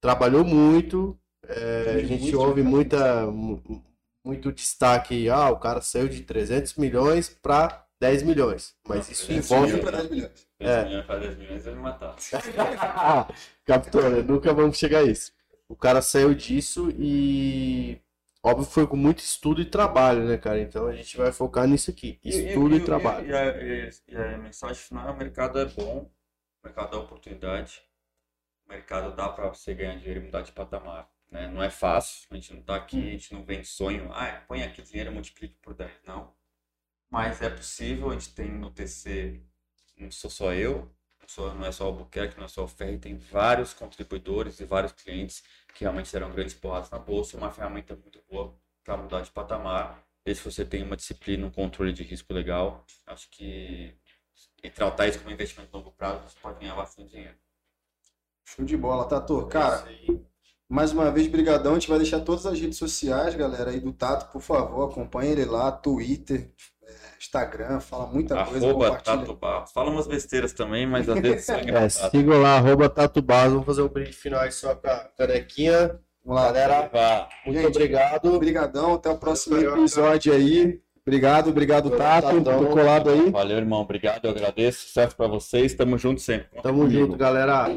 trabalhou 0.00 0.44
muito, 0.44 1.18
é, 1.48 1.94
a 1.96 2.04
gente 2.04 2.22
Muito, 2.24 2.40
ouve 2.40 2.62
né? 2.62 2.68
muita, 2.68 3.26
mu- 3.26 3.82
muito 4.24 4.52
destaque, 4.52 5.28
ah, 5.30 5.50
o 5.50 5.58
cara 5.58 5.80
saiu 5.80 6.08
de 6.08 6.22
300 6.22 6.74
milhões 6.74 7.28
para 7.28 7.84
10 8.00 8.22
milhões. 8.22 8.74
Mas 8.86 9.06
Não, 9.06 9.12
isso 9.12 9.26
300 9.26 9.50
envolve. 9.50 9.78
Pra 9.78 9.90
10 9.92 10.10
milhões. 10.10 10.46
10 10.60 10.70
É. 10.70 10.84
milhões 10.84 11.06
para 11.06 11.18
10 11.20 11.36
milhões, 11.38 11.66
eu 11.66 11.74
me 11.74 11.80
matar. 11.82 12.16
Capitão, 13.64 14.10
né? 14.10 14.22
nunca 14.22 14.52
vamos 14.52 14.76
chegar 14.78 14.98
a 15.00 15.04
isso. 15.04 15.32
O 15.68 15.74
cara 15.74 16.00
saiu 16.02 16.34
disso 16.34 16.92
e 16.98 17.98
óbvio 18.50 18.64
foi 18.66 18.86
com 18.86 18.96
muito 18.96 19.18
estudo 19.20 19.60
e 19.60 19.64
trabalho, 19.64 20.24
né, 20.24 20.38
cara? 20.38 20.60
Então 20.60 20.86
a 20.86 20.94
gente 20.94 21.16
vai 21.16 21.32
focar 21.32 21.66
nisso 21.66 21.90
aqui, 21.90 22.18
estudo 22.24 22.76
e, 22.76 22.84
trabalho. 22.84 23.26
E, 23.28 23.34
a, 23.34 23.46
e- 23.62 23.90
e 24.08 24.16
a 24.16 24.38
mensagem 24.38 24.76
final 24.76 25.08
é 25.08 25.10
o 25.12 25.16
mercado 25.16 25.58
é 25.58 25.64
bom, 25.66 26.10
o 26.62 26.66
mercado 26.66 26.90
dá 26.92 26.98
oportunidade, 26.98 27.82
o 28.66 28.70
mercado 28.70 29.14
dá 29.16 29.28
para 29.28 29.48
você 29.48 29.74
ganhar 29.74 29.96
dinheiro 29.96 30.20
e 30.20 30.24
mudar 30.24 30.42
de 30.42 30.52
patamar. 30.52 31.08
Né? 31.30 31.48
Não 31.48 31.62
é 31.62 31.70
fácil, 31.70 32.26
a 32.30 32.34
gente 32.36 32.54
não 32.54 32.62
tá 32.62 32.76
aqui, 32.76 32.98
a 33.08 33.12
gente 33.12 33.34
não 33.34 33.44
vende 33.44 33.66
sonho, 33.66 34.10
ah, 34.12 34.42
põe 34.48 34.62
aqui 34.62 34.82
dinheiro 34.82 35.10
e 35.10 35.14
multiplique 35.14 35.56
por 35.62 35.74
10, 35.74 35.92
não. 36.06 36.32
Mas 37.10 37.42
é 37.42 37.50
possível, 37.50 38.10
a 38.10 38.14
gente 38.14 38.34
tem 38.34 38.50
no 38.50 38.70
TC, 38.70 39.40
não 39.98 40.10
sou 40.10 40.30
só 40.30 40.52
eu, 40.54 40.90
não, 41.26 41.28
sou, 41.28 41.54
não 41.54 41.66
é 41.66 41.72
só 41.72 41.84
o 41.84 41.88
Albuquerque, 41.88 42.36
não 42.38 42.44
é 42.44 42.48
só 42.48 42.64
o 42.64 42.68
Ferri, 42.68 42.98
tem 42.98 43.16
vários 43.16 43.72
contribuidores 43.74 44.60
e 44.60 44.64
vários 44.64 44.92
clientes 44.92 45.42
que 45.74 45.84
realmente 45.84 46.12
deram 46.12 46.30
grandes 46.32 46.54
porradas 46.54 46.90
na 46.90 46.98
bolsa, 46.98 47.36
é 47.36 47.40
uma 47.40 47.50
ferramenta 47.50 47.94
muito 47.96 48.22
boa 48.30 48.54
para 48.84 48.96
mudar 48.96 49.20
de 49.22 49.30
patamar. 49.30 50.02
Desde 50.24 50.42
que 50.42 50.50
você 50.50 50.64
tem 50.64 50.82
uma 50.82 50.96
disciplina, 50.96 51.46
um 51.46 51.50
controle 51.50 51.92
de 51.92 52.02
risco 52.02 52.32
legal, 52.32 52.84
acho 53.06 53.28
que 53.30 53.94
e 54.62 54.70
tratar 54.70 55.06
isso 55.08 55.18
como 55.20 55.30
investimento 55.30 55.74
a 55.74 55.78
longo 55.78 55.92
prazo, 55.92 56.22
você 56.28 56.36
pode 56.40 56.58
ganhar 56.60 56.74
bastante 56.74 57.10
dinheiro. 57.10 57.36
Show 58.44 58.64
de 58.64 58.76
bola, 58.76 59.06
Tato. 59.08 59.46
Cara, 59.46 59.86
É 59.86 59.88
aí. 59.90 60.26
mais 60.68 60.92
uma 60.92 61.10
vez, 61.10 61.26
brigadão. 61.26 61.72
A 61.72 61.78
gente 61.78 61.88
vai 61.88 61.98
deixar 61.98 62.20
todas 62.20 62.46
as 62.46 62.58
redes 62.60 62.78
sociais, 62.78 63.34
galera, 63.34 63.70
aí 63.70 63.80
do 63.80 63.92
Tato, 63.92 64.30
por 64.32 64.40
favor, 64.42 64.90
acompanhe 64.90 65.32
ele 65.32 65.44
lá, 65.44 65.70
Twitter, 65.72 66.50
Instagram, 67.18 67.80
fala 67.80 68.06
muita 68.06 68.44
coisa, 68.44 68.66
Arroba 68.66 69.00
Barros. 69.34 69.72
Fala 69.72 69.90
umas 69.90 70.06
besteiras 70.06 70.52
também, 70.52 70.86
mas 70.86 71.08
às 71.08 71.20
vezes 71.20 71.44
são 71.44 71.56
É, 71.58 71.62
engraçadas. 71.62 72.10
sigam 72.10 72.40
lá, 72.40 72.56
arroba 72.56 72.88
Tato 72.88 73.22
Bas, 73.22 73.50
vamos 73.52 73.66
fazer 73.66 73.82
um 73.82 73.88
brinde 73.88 74.12
final 74.12 74.40
aí 74.40 74.52
só 74.52 74.74
com 74.74 74.88
a 74.88 75.08
canequinha. 75.16 75.98
Vamos 76.24 76.42
lá, 76.42 76.52
Galera, 76.52 77.28
muito 77.44 77.60
Gente, 77.60 77.76
obrigado. 77.76 78.38
Brigadão, 78.38 78.94
até 78.94 79.08
o 79.10 79.16
próximo 79.16 79.56
episódio 79.56 80.32
aí. 80.32 80.80
Obrigado, 81.06 81.50
obrigado, 81.50 81.88
Tato, 81.90 82.42
por 82.42 82.68
colado 82.70 83.10
aí. 83.10 83.30
Valeu, 83.30 83.58
irmão. 83.58 83.80
Obrigado, 83.82 84.24
eu 84.24 84.32
agradeço. 84.32 84.88
Sucesso 84.88 85.14
pra 85.16 85.28
vocês. 85.28 85.72
Tamo 85.72 85.96
junto 85.96 86.20
sempre. 86.20 86.60
Tamo 86.60 86.90
junto, 86.90 87.16
galera. 87.16 87.68